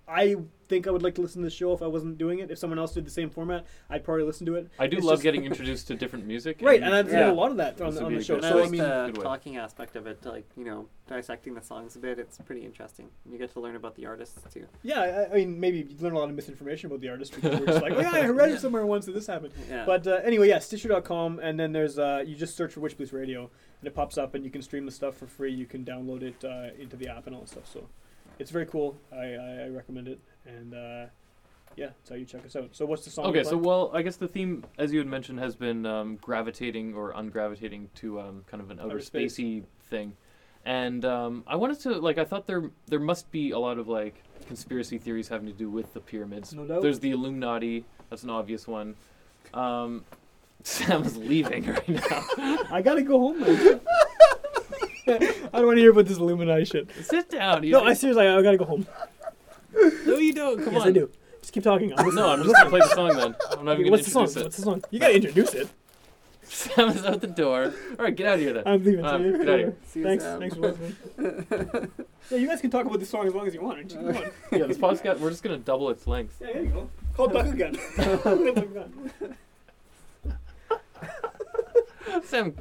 I 0.10 0.36
think 0.70 0.88
I 0.88 0.92
would 0.92 1.04
like 1.04 1.16
to 1.16 1.22
listen 1.22 1.42
to 1.42 1.46
the 1.46 1.54
show 1.54 1.74
if 1.74 1.82
I 1.82 1.88
wasn't 1.88 2.18
doing 2.18 2.40
it. 2.40 2.50
If 2.52 2.58
someone 2.58 2.80
else 2.80 2.94
did 2.94 3.06
the 3.06 3.12
same 3.12 3.30
format, 3.30 3.66
I'd 3.90 4.04
probably 4.04 4.24
listen 4.24 4.46
to 4.48 4.56
it. 4.56 4.70
I 4.80 4.88
do 4.88 4.98
It's 4.98 5.06
love 5.06 5.16
just- 5.16 5.24
getting 5.24 5.44
introduced 5.52 5.88
to 5.88 5.96
different 5.96 6.26
music. 6.26 6.60
Right, 6.62 6.82
and 6.82 6.94
I've 6.94 7.08
Yeah. 7.12 7.20
done 7.22 7.30
a 7.32 7.34
lot 7.34 7.52
of 7.52 7.58
that 7.58 7.80
on, 7.82 7.98
on 7.98 8.14
the 8.14 8.24
show. 8.24 8.36
good 8.36 8.44
So 8.44 8.50
I 8.50 8.52
I 8.60 8.62
like 8.62 8.72
mean, 8.72 8.82
the 8.82 9.06
good 9.08 9.18
way. 9.18 9.24
talking 9.24 9.58
aspect 9.58 9.96
of 9.98 10.08
it, 10.08 10.26
like 10.26 10.46
you 10.58 10.64
know, 10.66 10.88
dissecting 11.08 11.54
the 11.56 11.62
songs 11.62 11.96
a 11.96 12.00
bit. 12.00 12.20
It's 12.20 12.38
pretty 12.40 12.64
interesting. 12.66 13.10
You 13.30 13.38
get 13.38 13.52
to 13.54 13.60
learn 13.60 13.76
about 13.76 13.96
the 13.96 14.06
artists 14.06 14.42
too. 14.54 14.66
yeah, 14.84 15.02
I, 15.30 15.32
I 15.32 15.36
mean, 15.36 15.60
maybe 15.60 15.80
you 15.80 15.88
learn 16.00 16.14
a 16.14 16.20
lot 16.20 16.30
of 16.30 16.36
misinformation 16.36 16.88
about 16.88 17.02
the 17.02 17.10
artist 17.10 17.34
because 17.36 17.60
we're 17.60 17.66
just 17.68 17.82
like, 17.82 17.94
oh 17.94 18.00
yeah, 18.02 18.12
I 18.16 18.28
read 18.30 18.52
it 18.52 18.60
somewhere 18.62 18.86
once 18.86 19.06
that 19.08 19.14
this 19.14 19.28
happened. 19.28 19.54
Yeah. 19.70 19.86
But 19.86 20.06
uh, 20.08 20.20
anyway, 20.24 20.48
yeah, 20.50 20.60
Stitcher.com, 20.60 21.40
and 21.40 21.60
then 21.60 21.72
there's 21.74 22.00
uh, 22.00 22.24
you 22.26 22.36
just 22.36 22.56
search 22.56 22.74
for 22.74 22.80
Witch 22.82 22.96
Police 22.96 23.14
Radio, 23.14 23.50
and 23.82 23.88
it 23.88 23.94
pops 23.96 24.18
up, 24.18 24.36
and 24.36 24.44
you 24.46 24.52
can 24.52 24.62
stream 24.62 24.86
the 24.86 24.92
stuff 24.92 25.16
for 25.18 25.28
free. 25.28 25.52
You 25.54 25.66
can 25.66 25.84
download 25.86 26.22
it 26.24 26.44
uh, 26.46 26.70
into 26.82 26.96
the 26.96 27.08
app 27.10 27.26
and 27.28 27.36
all 27.36 27.42
that 27.42 27.50
stuff. 27.50 27.70
So 27.72 27.88
it's 28.40 28.52
very 28.52 28.66
cool. 28.66 28.98
I, 29.12 29.34
I, 29.34 29.64
I 29.66 29.68
recommend 29.70 30.08
it, 30.08 30.20
and 30.46 30.74
uh, 30.74 31.06
yeah, 31.76 31.88
that's 31.88 32.10
how 32.10 32.16
you 32.16 32.26
check 32.26 32.46
us 32.46 32.56
out. 32.56 32.70
So 32.72 32.86
what's 32.86 33.06
the 33.06 33.12
song? 33.12 33.26
Okay, 33.28 33.44
so 33.44 33.58
well, 33.58 33.92
I 33.94 34.02
guess 34.02 34.16
the 34.18 34.28
theme, 34.28 34.64
as 34.78 34.92
you 34.92 35.00
had 35.00 35.08
mentioned, 35.08 35.40
has 35.40 35.56
been 35.56 35.86
um, 35.86 36.18
gravitating 36.18 36.94
or 36.94 37.14
ungravitating 37.14 37.88
to 37.96 38.20
um, 38.20 38.44
kind 38.50 38.62
of 38.62 38.72
an 38.72 38.80
outer 38.80 38.92
Outer 38.92 39.00
space. 39.02 39.38
spacey 39.38 39.64
thing, 39.90 40.14
and 40.66 41.06
um, 41.06 41.44
I 41.48 41.56
wanted 41.56 41.80
to 41.82 41.94
like 42.00 42.18
I 42.18 42.26
thought 42.26 42.48
there 42.48 42.72
there 42.88 43.00
must 43.00 43.30
be 43.32 43.52
a 43.52 43.60
lot 43.60 43.78
of 43.78 43.88
like 43.88 44.24
conspiracy 44.48 44.98
theories 44.98 45.28
having 45.28 45.48
to 45.48 45.54
do 45.54 45.70
with 45.70 45.94
the 45.94 46.00
pyramids. 46.00 46.54
No 46.54 46.66
doubt. 46.66 46.82
There's 46.82 47.00
the 47.00 47.12
Illuminati. 47.12 47.86
That's 48.10 48.24
an 48.24 48.30
obvious 48.30 48.68
one. 48.68 48.96
Um, 49.54 50.04
Sam 50.64 51.04
leaving 51.18 51.66
right 51.68 51.90
now. 51.90 52.26
I 52.72 52.82
gotta 52.84 53.04
go 53.04 53.20
home. 53.20 53.44
Man. 55.08 55.22
I 55.54 55.58
don't 55.58 55.66
want 55.68 55.78
to 55.78 55.82
hear 55.82 55.92
about 55.92 56.06
this 56.06 56.18
Illuminati 56.18 56.66
shit. 56.66 56.90
Sit 57.04 57.30
down. 57.30 57.64
You 57.64 57.72
No, 57.72 57.84
I 57.84 57.94
seriously, 57.94 58.28
I 58.28 58.42
gotta 58.42 58.58
go 58.58 58.66
home. 58.66 58.86
No, 60.06 60.18
you 60.18 60.34
don't. 60.34 60.64
Come 60.64 60.74
yes, 60.74 60.82
on. 60.84 60.88
I 60.88 60.92
do. 60.92 61.10
Just 61.42 61.54
keep 61.54 61.64
talking. 61.64 61.94
I'm 61.98 62.14
No, 62.16 62.30
I'm 62.30 62.44
just 62.44 62.56
gonna 62.56 62.70
play 62.70 62.80
the 62.80 62.88
song 62.96 63.16
then. 63.16 63.36
I'm 63.52 63.66
not 63.66 63.72
Okay, 63.74 63.82
even 63.82 63.84
gonna 63.84 63.92
what's 63.92 64.06
the 64.06 64.12
song? 64.12 64.24
introduce 64.24 64.36
it. 64.38 64.44
What's 64.44 64.58
the 64.58 64.62
song? 64.64 64.84
You 64.92 65.00
gotta 65.00 65.16
introduce 65.16 65.54
it. 65.54 65.70
Sam 66.44 66.90
is 66.90 67.04
out 67.06 67.20
the 67.22 67.28
door. 67.28 67.74
All 68.00 68.06
right, 68.06 68.16
get 68.16 68.26
out 68.28 68.36
of 68.36 68.40
here 68.40 68.54
then. 68.54 68.64
I'm 68.66 68.84
leaving. 68.84 69.04
Uh, 69.06 69.18
see 69.18 69.24
you. 69.26 69.32
get 69.38 69.42
out 69.42 69.54
of 69.54 69.60
here. 69.60 69.76
See 69.88 70.00
you, 70.00 70.06
Thanks. 70.06 70.24
Sam. 70.24 70.40
Thanks 70.40 70.56
for 70.56 70.62
listening. 70.62 70.96
yeah, 72.32 72.38
you 72.38 72.48
guys 72.48 72.62
can 72.62 72.70
talk 72.72 72.86
about 72.86 73.00
this 73.00 73.10
song 73.10 73.28
as 73.28 73.34
long 73.36 73.46
as 73.48 73.54
you 73.54 73.62
want. 73.62 73.90
Come 73.94 74.08
on. 74.08 74.32
Yeah, 74.52 74.66
this 74.66 74.78
podcast 74.78 75.20
we're 75.20 75.30
just 75.30 75.44
gonna 75.44 75.58
double 75.58 75.90
its 75.90 76.08
length. 76.08 76.38
Yeah, 76.42 76.54
there 76.54 76.64
you 76.64 76.70
go. 76.70 76.90
Call 77.16 77.30
Bakugan. 77.30 77.76
Bakugan. 77.98 79.36
Sam, 82.24 82.56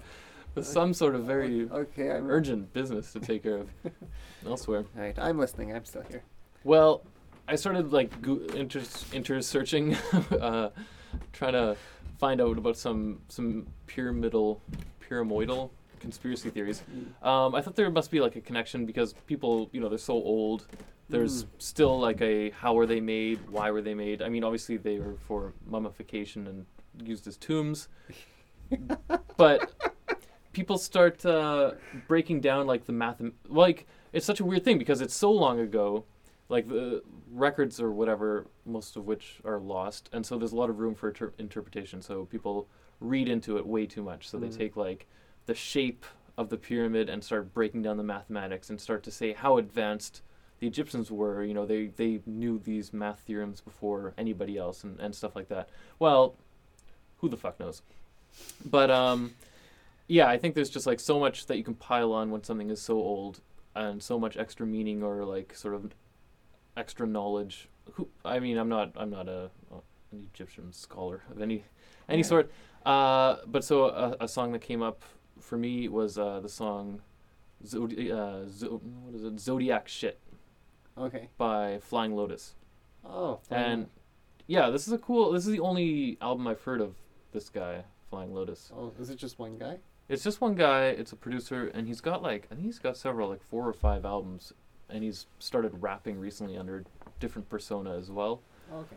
with 0.57 0.67
some 0.67 0.93
sort 0.93 1.15
of 1.15 1.25
very 1.25 1.69
Okay, 1.71 2.11
I'm 2.11 2.29
urgent 2.29 2.73
business 2.73 3.13
to 3.13 3.21
take 3.21 3.45
care 3.45 3.59
of 3.59 3.69
elsewhere. 4.47 4.85
All 4.97 5.03
right, 5.03 5.17
I'm 5.19 5.39
listening. 5.39 5.73
I'm 5.73 5.85
still 5.85 6.03
here. 6.03 6.25
Well, 6.65 7.03
I 7.47 7.55
started 7.55 7.93
like 7.93 8.21
go- 8.21 8.41
inter 8.55 8.83
inter 9.13 9.41
searching, 9.41 9.95
uh, 10.41 10.71
trying 11.33 11.53
to 11.53 11.77
find 12.19 12.41
out 12.41 12.59
about 12.59 12.77
some 12.77 13.21
some 13.29 13.67
pyramidal 13.87 14.61
pyramidal 14.99 15.71
conspiracy 16.01 16.51
theories. 16.51 16.83
Um, 17.23 17.55
I 17.55 17.61
thought 17.61 17.77
there 17.77 17.91
must 17.91 18.11
be 18.11 18.21
like 18.21 18.35
a 18.37 18.41
connection 18.41 18.87
because 18.87 19.13
people, 19.27 19.69
you 19.73 19.81
know, 19.81 19.89
they're 19.89 19.99
so 19.99 20.15
old. 20.15 20.67
There's 21.09 21.47
still 21.59 22.01
like 22.01 22.21
a 22.21 22.51
how 22.51 22.75
were 22.75 22.87
they 22.87 23.01
made? 23.01 23.39
Why 23.49 23.71
were 23.71 23.83
they 23.83 23.95
made? 23.95 24.23
I 24.23 24.29
mean, 24.29 24.43
obviously 24.43 24.77
they 24.77 24.99
were 24.99 25.15
for 25.29 25.53
mummification 25.67 26.49
and 26.49 26.67
used 27.07 27.29
as 27.29 27.37
tombs, 27.37 27.89
but 29.37 29.96
people 30.57 30.79
start 30.79 31.25
uh, 31.27 31.73
breaking 32.09 32.41
down 32.41 32.67
like 32.67 32.87
the 32.87 32.93
math. 32.93 33.21
Like 33.47 33.87
it's 34.15 34.25
such 34.25 34.41
a 34.41 34.45
weird 34.45 34.65
thing 34.65 34.79
because 34.79 35.03
it's 35.03 35.15
so 35.15 35.31
long 35.31 35.61
ago 35.61 36.05
like 36.49 36.67
the 36.67 37.03
records 37.31 37.79
or 37.79 37.91
whatever, 37.93 38.47
most 38.65 38.97
of 38.97 39.05
which 39.05 39.41
are 39.45 39.59
lost, 39.59 40.09
and 40.15 40.25
so 40.25 40.39
there's 40.39 40.53
a 40.53 40.57
lot 40.57 40.71
of 40.71 40.79
room 40.79 40.95
for 40.95 41.09
inter- 41.09 41.35
interpretation. 41.39 42.01
So 42.01 42.25
people 42.25 42.69
read 43.01 43.29
into 43.29 43.59
it 43.59 43.67
way 43.67 43.85
too 43.85 44.03
much. 44.03 44.29
So 44.31 44.39
they 44.39 44.47
Mhm. 44.49 44.57
take 44.57 44.77
like 44.77 45.07
the 45.45 45.55
shape 45.55 46.07
of 46.39 46.49
the 46.49 46.57
pyramid 46.57 47.11
and 47.11 47.23
start 47.23 47.53
breaking 47.53 47.83
down 47.83 47.99
the 47.99 48.03
mathematics 48.05 48.71
and 48.71 48.81
start 48.81 49.03
to 49.03 49.11
say 49.11 49.35
how 49.35 49.59
advanced 49.59 50.23
the 50.61 50.67
Egyptians 50.67 51.11
were. 51.11 51.45
You 51.45 51.53
know, 51.53 51.67
they 51.67 51.89
they 51.89 52.23
knew 52.25 52.59
these 52.59 52.95
math 52.95 53.21
theorems 53.27 53.61
before 53.61 54.15
anybody 54.17 54.57
else 54.57 54.85
and, 54.85 54.99
and 55.01 55.15
stuff 55.15 55.37
like 55.37 55.49
that. 55.49 55.69
Well, 55.99 56.35
who 57.19 57.29
the 57.29 57.37
fuck 57.37 57.61
knows? 57.61 57.83
But 58.65 58.91
um, 58.91 59.35
yeah, 60.09 60.29
I 60.29 60.39
think 60.39 60.55
there's 60.55 60.71
just 60.71 60.87
like 60.87 61.01
so 61.01 61.19
much 61.21 61.47
that 61.47 61.57
you 61.57 61.65
can 61.65 61.75
pile 61.75 62.13
on 62.13 62.31
when 62.31 62.43
something 62.45 62.71
is 62.71 62.81
so 62.81 62.95
old 62.95 63.41
and 63.75 64.03
so 64.03 64.19
much 64.19 64.37
extra 64.37 64.67
meaning 64.67 65.03
or 65.03 65.25
like 65.25 65.55
sort 65.55 65.75
of 65.75 65.93
extra 66.77 67.07
knowledge. 67.07 67.69
Who 67.93 68.09
I 68.25 68.39
mean, 68.41 68.57
I'm 68.59 68.69
not 68.69 68.93
I'm 68.97 69.11
not 69.11 69.29
a, 69.29 69.51
an 70.13 70.29
Egyptian 70.33 70.73
scholar 70.73 71.23
of 71.31 71.41
any 71.41 71.65
any 72.09 72.19
Yeah. 72.19 72.25
sort. 72.25 72.51
Uh, 72.85 73.37
but 73.47 73.65
so 73.65 73.87
a, 73.87 74.17
a 74.21 74.29
song 74.29 74.53
that 74.53 74.61
came 74.61 74.83
up 74.83 75.03
for 75.41 75.59
me 75.59 75.89
was 75.89 76.19
uh, 76.19 76.41
the 76.41 76.49
song 76.49 77.01
Zodi- 77.65 78.13
uh, 78.13 78.49
Zo- 78.49 78.81
what 79.05 79.15
is 79.15 79.25
it? 79.25 79.41
Zodiac 79.41 79.89
shit 79.89 80.21
Okay. 80.97 81.29
by 81.37 81.79
Flying 81.81 82.15
Lotus. 82.15 82.55
Oh. 83.05 83.41
And 83.51 83.89
yeah, 84.47 84.71
this 84.71 84.87
is 84.87 84.93
a 84.93 84.99
cool. 84.99 85.33
This 85.33 85.47
is 85.47 85.53
the 85.53 85.61
only 85.61 86.17
album 86.21 86.47
I've 86.47 86.63
heard 86.63 86.81
of 86.81 86.95
this 87.33 87.49
guy, 87.49 87.83
Flying 88.09 88.33
Lotus. 88.35 88.71
oh, 88.75 88.93
is 89.01 89.11
it 89.11 89.17
just 89.17 89.39
one 89.39 89.59
guy? 89.59 89.79
It's 90.09 90.23
just 90.23 90.41
one 90.41 90.55
guy. 90.55 90.87
It's 90.87 91.13
a 91.13 91.17
producer, 91.17 91.69
and 91.75 91.87
he's 91.87 92.01
got 92.01 92.23
like 92.23 92.47
I 92.51 92.55
think 92.55 92.67
he's 92.67 92.79
got 92.79 92.97
several, 92.97 93.29
like 93.29 93.43
four 93.43 93.67
or 93.69 93.73
five 93.73 94.05
albums, 94.05 94.53
and 94.89 95.03
he's 95.03 95.27
started 95.39 95.73
rapping 95.83 96.19
recently 96.21 96.57
under 96.57 96.85
different 97.19 97.49
persona 97.49 97.97
as 97.97 98.11
well. 98.11 98.41
Okay. 98.73 98.97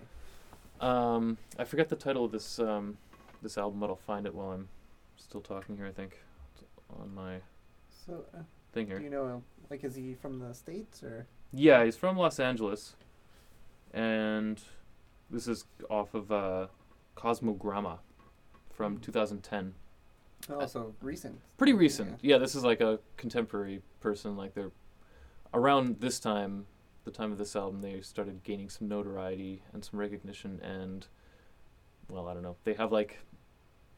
Um, 0.81 1.37
I 1.57 1.63
forget 1.65 1.89
the 1.89 1.95
title 1.95 2.25
of 2.25 2.31
this 2.31 2.59
um, 2.59 2.97
this 3.41 3.57
album, 3.57 3.79
but 3.79 3.89
I'll 3.89 3.95
find 3.95 4.25
it 4.27 4.33
while 4.35 4.51
I'm 4.51 4.67
still 5.17 5.41
talking 5.41 5.75
here. 5.77 5.87
I 5.87 5.91
think 5.91 6.19
it's 6.55 6.63
on 7.01 7.13
my 7.13 7.37
So, 8.05 8.23
uh, 8.35 8.43
thing 8.71 8.87
do 8.87 9.01
you 9.01 9.09
know, 9.09 9.41
like, 9.69 9.83
is 9.83 9.95
he 9.95 10.13
from 10.13 10.39
the 10.39 10.53
states 10.53 11.01
or? 11.03 11.25
Yeah, 11.51 11.83
he's 11.83 11.97
from 11.97 12.17
Los 12.17 12.39
Angeles, 12.39 12.95
and 13.93 14.61
this 15.31 15.47
is 15.47 15.65
off 15.89 16.13
of 16.13 16.31
uh, 16.31 16.67
Cosmogramma 17.17 17.97
from 18.71 18.97
Mm. 18.97 19.01
2010. 19.01 19.73
Oh, 20.49 20.59
uh, 20.61 20.67
so 20.67 20.93
recent. 21.01 21.39
Pretty 21.57 21.73
recent. 21.73 22.19
Yeah, 22.21 22.37
this 22.37 22.55
is 22.55 22.63
like 22.63 22.81
a 22.81 22.99
contemporary 23.17 23.81
person. 23.99 24.35
Like 24.37 24.53
they're 24.53 24.71
around 25.53 25.99
this 25.99 26.19
time, 26.19 26.65
the 27.05 27.11
time 27.11 27.31
of 27.31 27.37
this 27.37 27.55
album, 27.55 27.81
they 27.81 28.01
started 28.01 28.43
gaining 28.43 28.69
some 28.69 28.87
notoriety 28.87 29.63
and 29.73 29.83
some 29.83 29.99
recognition. 29.99 30.59
And 30.63 31.05
well, 32.09 32.27
I 32.27 32.33
don't 32.33 32.43
know. 32.43 32.55
They 32.63 32.73
have 32.75 32.91
like. 32.91 33.19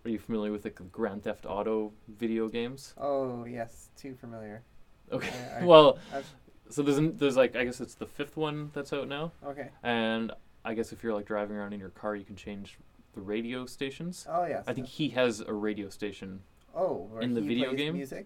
Are 0.03 0.09
you 0.09 0.17
familiar 0.17 0.51
with 0.51 0.63
the 0.63 0.71
Grand 0.71 1.23
Theft 1.23 1.45
Auto 1.47 1.93
video 2.07 2.47
games? 2.47 2.95
Oh 2.97 3.45
yes, 3.45 3.89
too 3.95 4.15
familiar. 4.15 4.63
Okay. 5.11 5.29
I- 5.55 5.59
I- 5.59 5.65
well, 5.65 5.99
I've, 6.13 6.25
so 6.69 6.81
there's 6.81 6.97
an, 6.97 7.17
there's 7.17 7.37
like 7.37 7.55
I 7.55 7.63
guess 7.65 7.79
it's 7.79 7.93
the 7.93 8.07
fifth 8.07 8.35
one 8.35 8.71
that's 8.73 8.93
out 8.93 9.07
now. 9.07 9.31
okay. 9.45 9.69
And 9.83 10.31
I 10.65 10.73
guess 10.73 10.91
if 10.91 11.03
you're 11.03 11.13
like 11.13 11.27
driving 11.27 11.55
around 11.55 11.73
in 11.73 11.79
your 11.79 11.89
car, 11.91 12.15
you 12.15 12.23
can 12.25 12.35
change 12.35 12.79
the 13.13 13.21
radio 13.21 13.65
stations. 13.65 14.25
Oh 14.29 14.45
yes. 14.45 14.63
I 14.67 14.73
think 14.73 14.87
he 14.87 15.09
has 15.09 15.39
a 15.41 15.53
radio 15.53 15.89
station. 15.89 16.41
Oh, 16.75 17.09
in 17.21 17.33
the 17.33 17.41
he 17.41 17.47
video 17.47 17.73
game? 17.73 17.93
Music. 17.93 18.25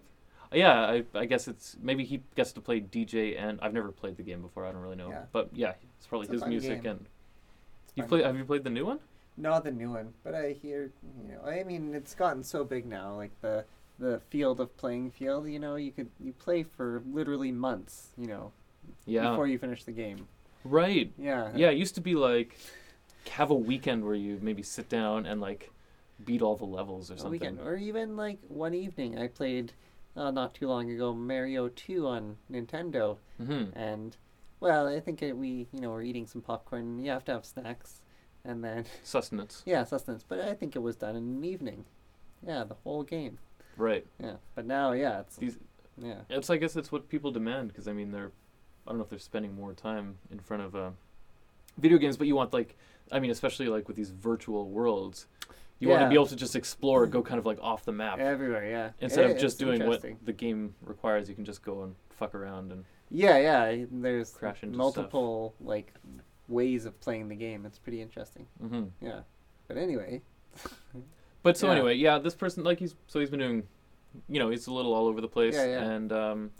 Uh, 0.52 0.56
yeah, 0.56 0.80
I, 0.80 1.04
I 1.14 1.24
guess 1.24 1.48
it's 1.48 1.76
maybe 1.82 2.04
he 2.04 2.22
gets 2.36 2.52
to 2.52 2.60
play 2.60 2.80
DJ 2.80 3.40
and 3.40 3.58
I've 3.60 3.74
never 3.74 3.90
played 3.90 4.16
the 4.16 4.22
game 4.22 4.42
before. 4.42 4.64
I 4.64 4.70
don't 4.72 4.80
really 4.82 4.96
know, 4.96 5.08
Yeah. 5.10 5.22
but 5.32 5.50
yeah, 5.52 5.72
it's 5.98 6.06
probably 6.06 6.26
It's 6.26 6.34
his 6.34 6.46
music 6.46 6.82
game. 6.84 6.90
and 6.92 7.06
you 7.96 8.04
play. 8.04 8.22
Have 8.22 8.36
you 8.36 8.44
played 8.44 8.62
the 8.64 8.70
new 8.70 8.86
one? 8.86 9.00
Not 9.36 9.64
the 9.64 9.72
new 9.72 9.90
one, 9.90 10.14
but 10.24 10.34
I 10.34 10.52
hear 10.52 10.92
you 11.20 11.28
know. 11.32 11.42
I 11.44 11.62
mean, 11.64 11.94
it's 11.94 12.14
gotten 12.14 12.42
so 12.44 12.62
big 12.64 12.86
now. 12.86 13.14
Like 13.16 13.32
the 13.40 13.64
the 13.98 14.20
field 14.30 14.60
of 14.60 14.76
playing 14.76 15.10
field. 15.10 15.48
You 15.48 15.58
know, 15.58 15.74
you 15.76 15.90
could 15.90 16.10
you 16.20 16.32
play 16.32 16.62
for 16.62 17.02
literally 17.10 17.50
months. 17.50 18.10
You 18.16 18.28
know, 18.28 18.52
Yeah, 19.06 19.30
before 19.30 19.46
you 19.48 19.58
finish 19.58 19.82
the 19.84 19.92
game. 19.92 20.28
right. 20.64 21.12
Yeah. 21.18 21.50
Yeah, 21.56 21.70
it 21.70 21.76
used 21.78 21.94
to 21.96 22.00
be 22.00 22.14
like 22.14 22.56
have 23.28 23.50
a 23.50 23.54
weekend 23.54 24.04
where 24.04 24.14
you 24.14 24.38
maybe 24.42 24.62
sit 24.62 24.88
down 24.88 25.26
and 25.26 25.40
like 25.40 25.70
beat 26.24 26.42
all 26.42 26.56
the 26.56 26.64
levels 26.64 27.10
or 27.10 27.14
A 27.14 27.18
something. 27.18 27.30
weekend, 27.32 27.60
or 27.60 27.76
even 27.76 28.16
like 28.16 28.38
one 28.48 28.74
evening. 28.74 29.18
I 29.18 29.28
played 29.28 29.72
uh, 30.16 30.30
not 30.30 30.54
too 30.54 30.68
long 30.68 30.90
ago 30.90 31.12
Mario 31.12 31.68
Two 31.68 32.06
on 32.06 32.36
Nintendo, 32.50 33.18
hmm 33.38 33.64
and 33.74 34.16
well, 34.60 34.88
I 34.88 35.00
think 35.00 35.22
it, 35.22 35.36
we 35.36 35.66
you 35.72 35.80
know 35.80 35.90
we're 35.90 36.02
eating 36.02 36.26
some 36.26 36.40
popcorn. 36.42 36.98
You 36.98 37.10
have 37.10 37.24
to 37.26 37.32
have 37.32 37.44
snacks, 37.44 38.00
and 38.44 38.64
then 38.64 38.84
Sustenance. 39.04 39.62
yeah, 39.66 39.84
sustenance. 39.84 40.24
But 40.26 40.40
I 40.40 40.54
think 40.54 40.74
it 40.76 40.80
was 40.80 40.96
done 40.96 41.16
in 41.16 41.22
an 41.24 41.44
evening. 41.44 41.84
Yeah, 42.46 42.64
the 42.64 42.74
whole 42.84 43.02
game. 43.02 43.38
Right. 43.76 44.06
Yeah, 44.22 44.36
but 44.54 44.64
now 44.66 44.92
yeah, 44.92 45.20
it's 45.20 45.36
These. 45.36 45.58
yeah. 45.98 46.20
It's 46.30 46.48
I 46.48 46.56
guess 46.56 46.76
it's 46.76 46.90
what 46.90 47.08
people 47.10 47.30
demand 47.30 47.68
because 47.68 47.86
I 47.88 47.92
mean 47.92 48.10
they're. 48.12 48.32
I 48.86 48.90
don't 48.90 48.98
know 48.98 49.04
if 49.04 49.10
they're 49.10 49.18
spending 49.18 49.54
more 49.54 49.72
time 49.74 50.16
in 50.30 50.38
front 50.38 50.62
of 50.62 50.76
uh, 50.76 50.90
video 51.78 51.98
games, 51.98 52.16
but 52.16 52.26
you 52.26 52.34
want 52.36 52.52
like 52.52 52.76
I 53.12 53.20
mean 53.20 53.30
especially 53.30 53.68
like 53.68 53.88
with 53.88 53.96
these 53.96 54.10
virtual 54.10 54.68
worlds, 54.68 55.26
you 55.78 55.88
want 55.88 56.02
to 56.02 56.08
be 56.08 56.14
able 56.14 56.26
to 56.26 56.36
just 56.36 56.56
explore, 56.56 57.06
go 57.06 57.22
kind 57.22 57.38
of 57.38 57.46
like 57.46 57.58
off 57.60 57.84
the 57.84 57.92
map. 57.92 58.18
Everywhere, 58.18 58.68
yeah. 58.68 58.90
Instead 59.00 59.26
It- 59.26 59.32
of 59.32 59.38
just 59.38 59.58
doing 59.58 59.86
what 59.86 60.02
the 60.24 60.32
game 60.32 60.74
requires, 60.82 61.28
you 61.28 61.34
can 61.34 61.44
just 61.44 61.62
go 61.62 61.82
and 61.82 61.94
fuck 62.10 62.34
around 62.34 62.72
and 62.72 62.84
Yeah, 63.10 63.38
yeah. 63.38 63.84
There's 63.90 64.30
Crash 64.32 64.62
into 64.62 64.76
multiple 64.76 65.54
like 65.60 65.92
ways 66.48 66.86
of 66.86 66.98
playing 67.00 67.28
the 67.28 67.36
game. 67.36 67.66
It's 67.66 67.78
pretty 67.78 68.00
interesting. 68.00 68.46
hmm 68.60 68.84
Yeah. 69.00 69.20
But 69.68 69.76
anyway, 69.76 70.22
But 71.42 71.56
so 71.56 71.66
Yeah. 71.68 71.72
anyway, 71.74 71.94
yeah, 71.94 72.18
this 72.18 72.34
person 72.34 72.64
like 72.64 72.78
he's 72.80 72.94
so 73.06 73.20
he's 73.20 73.30
been 73.30 73.38
doing, 73.38 73.62
you 74.28 74.38
know, 74.40 74.48
he's 74.50 74.66
a 74.66 74.72
little 74.72 74.92
all 74.94 75.06
over 75.06 75.20
the 75.20 75.28
place, 75.28 75.54
Yeah, 75.54 75.66
yeah. 75.66 75.90
and 75.90 76.12
um, 76.12 76.50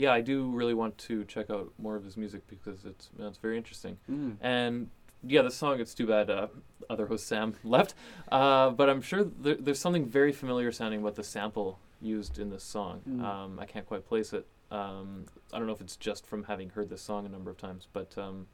yeah, 0.00 0.12
I 0.12 0.22
do 0.22 0.48
really 0.48 0.72
want 0.72 0.96
to 0.98 1.24
check 1.24 1.50
out 1.50 1.74
more 1.78 1.94
of 1.94 2.04
his 2.04 2.16
music 2.16 2.40
because 2.48 2.86
it's 2.86 3.10
it's 3.18 3.36
very 3.36 3.58
interesting. 3.58 3.98
mm. 4.10 4.34
And 4.40 4.88
yeah, 5.22 5.42
the 5.42 5.50
song 5.50 5.78
it's 5.78 5.92
too 5.92 6.06
bad 6.06 6.30
uh, 6.30 6.46
other 6.88 7.06
host 7.06 7.26
Sam 7.26 7.54
left, 7.64 7.94
uh, 8.32 8.70
but 8.70 8.88
I'm 8.88 9.02
sure 9.02 9.24
there, 9.24 9.56
there's 9.56 9.78
something 9.78 10.06
very 10.06 10.32
familiar 10.32 10.72
sounding 10.72 11.00
about 11.02 11.16
the 11.16 11.22
sample 11.22 11.78
used 12.00 12.38
in 12.38 12.48
this 12.48 12.64
song. 12.64 13.02
Mm. 13.06 13.22
Um, 13.22 13.58
I 13.58 13.66
can't 13.66 13.84
quite 13.84 14.06
place 14.06 14.32
it. 14.32 14.46
Um, 14.70 15.26
I 15.52 15.58
don't 15.58 15.66
know 15.66 15.74
if 15.74 15.82
it's 15.82 15.96
just 15.96 16.26
from 16.26 16.44
having 16.44 16.70
heard 16.70 16.88
this 16.88 17.02
song 17.02 17.26
a 17.26 17.28
number 17.28 17.50
of 17.50 17.58
times, 17.58 17.86
but 17.92 18.16
um, 18.16 18.46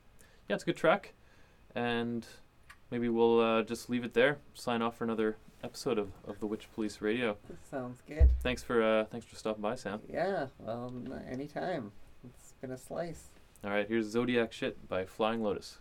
yeah, 0.48 0.54
it's 0.54 0.64
a 0.64 0.66
good 0.66 0.76
track, 0.76 1.14
and 1.76 2.26
maybe 2.90 3.08
we'll 3.08 3.38
uh, 3.38 3.62
just 3.62 3.88
leave 3.88 4.02
it 4.02 4.14
there. 4.14 4.38
Sign 4.54 4.82
off 4.82 4.96
for 4.96 5.04
another 5.04 5.36
episode 5.66 5.98
of, 5.98 6.12
of 6.26 6.38
the 6.38 6.46
Witch 6.46 6.68
Police 6.74 7.00
Radio. 7.00 7.36
sounds 7.70 8.00
good. 8.06 8.30
Thanks 8.40 8.62
for 8.62 8.82
uh, 8.82 9.04
thanks 9.04 9.26
for 9.26 9.34
stopping 9.34 9.62
by, 9.62 9.74
Sam. 9.74 10.00
Yeah. 10.08 10.46
Well, 10.58 10.92
anytime. 11.30 11.90
It's 12.24 12.54
been 12.60 12.70
a 12.70 12.78
slice. 12.78 13.30
All 13.64 13.70
right, 13.70 13.86
here's 13.88 14.06
Zodiac 14.06 14.52
Shit 14.52 14.88
by 14.88 15.04
Flying 15.04 15.42
Lotus. 15.42 15.78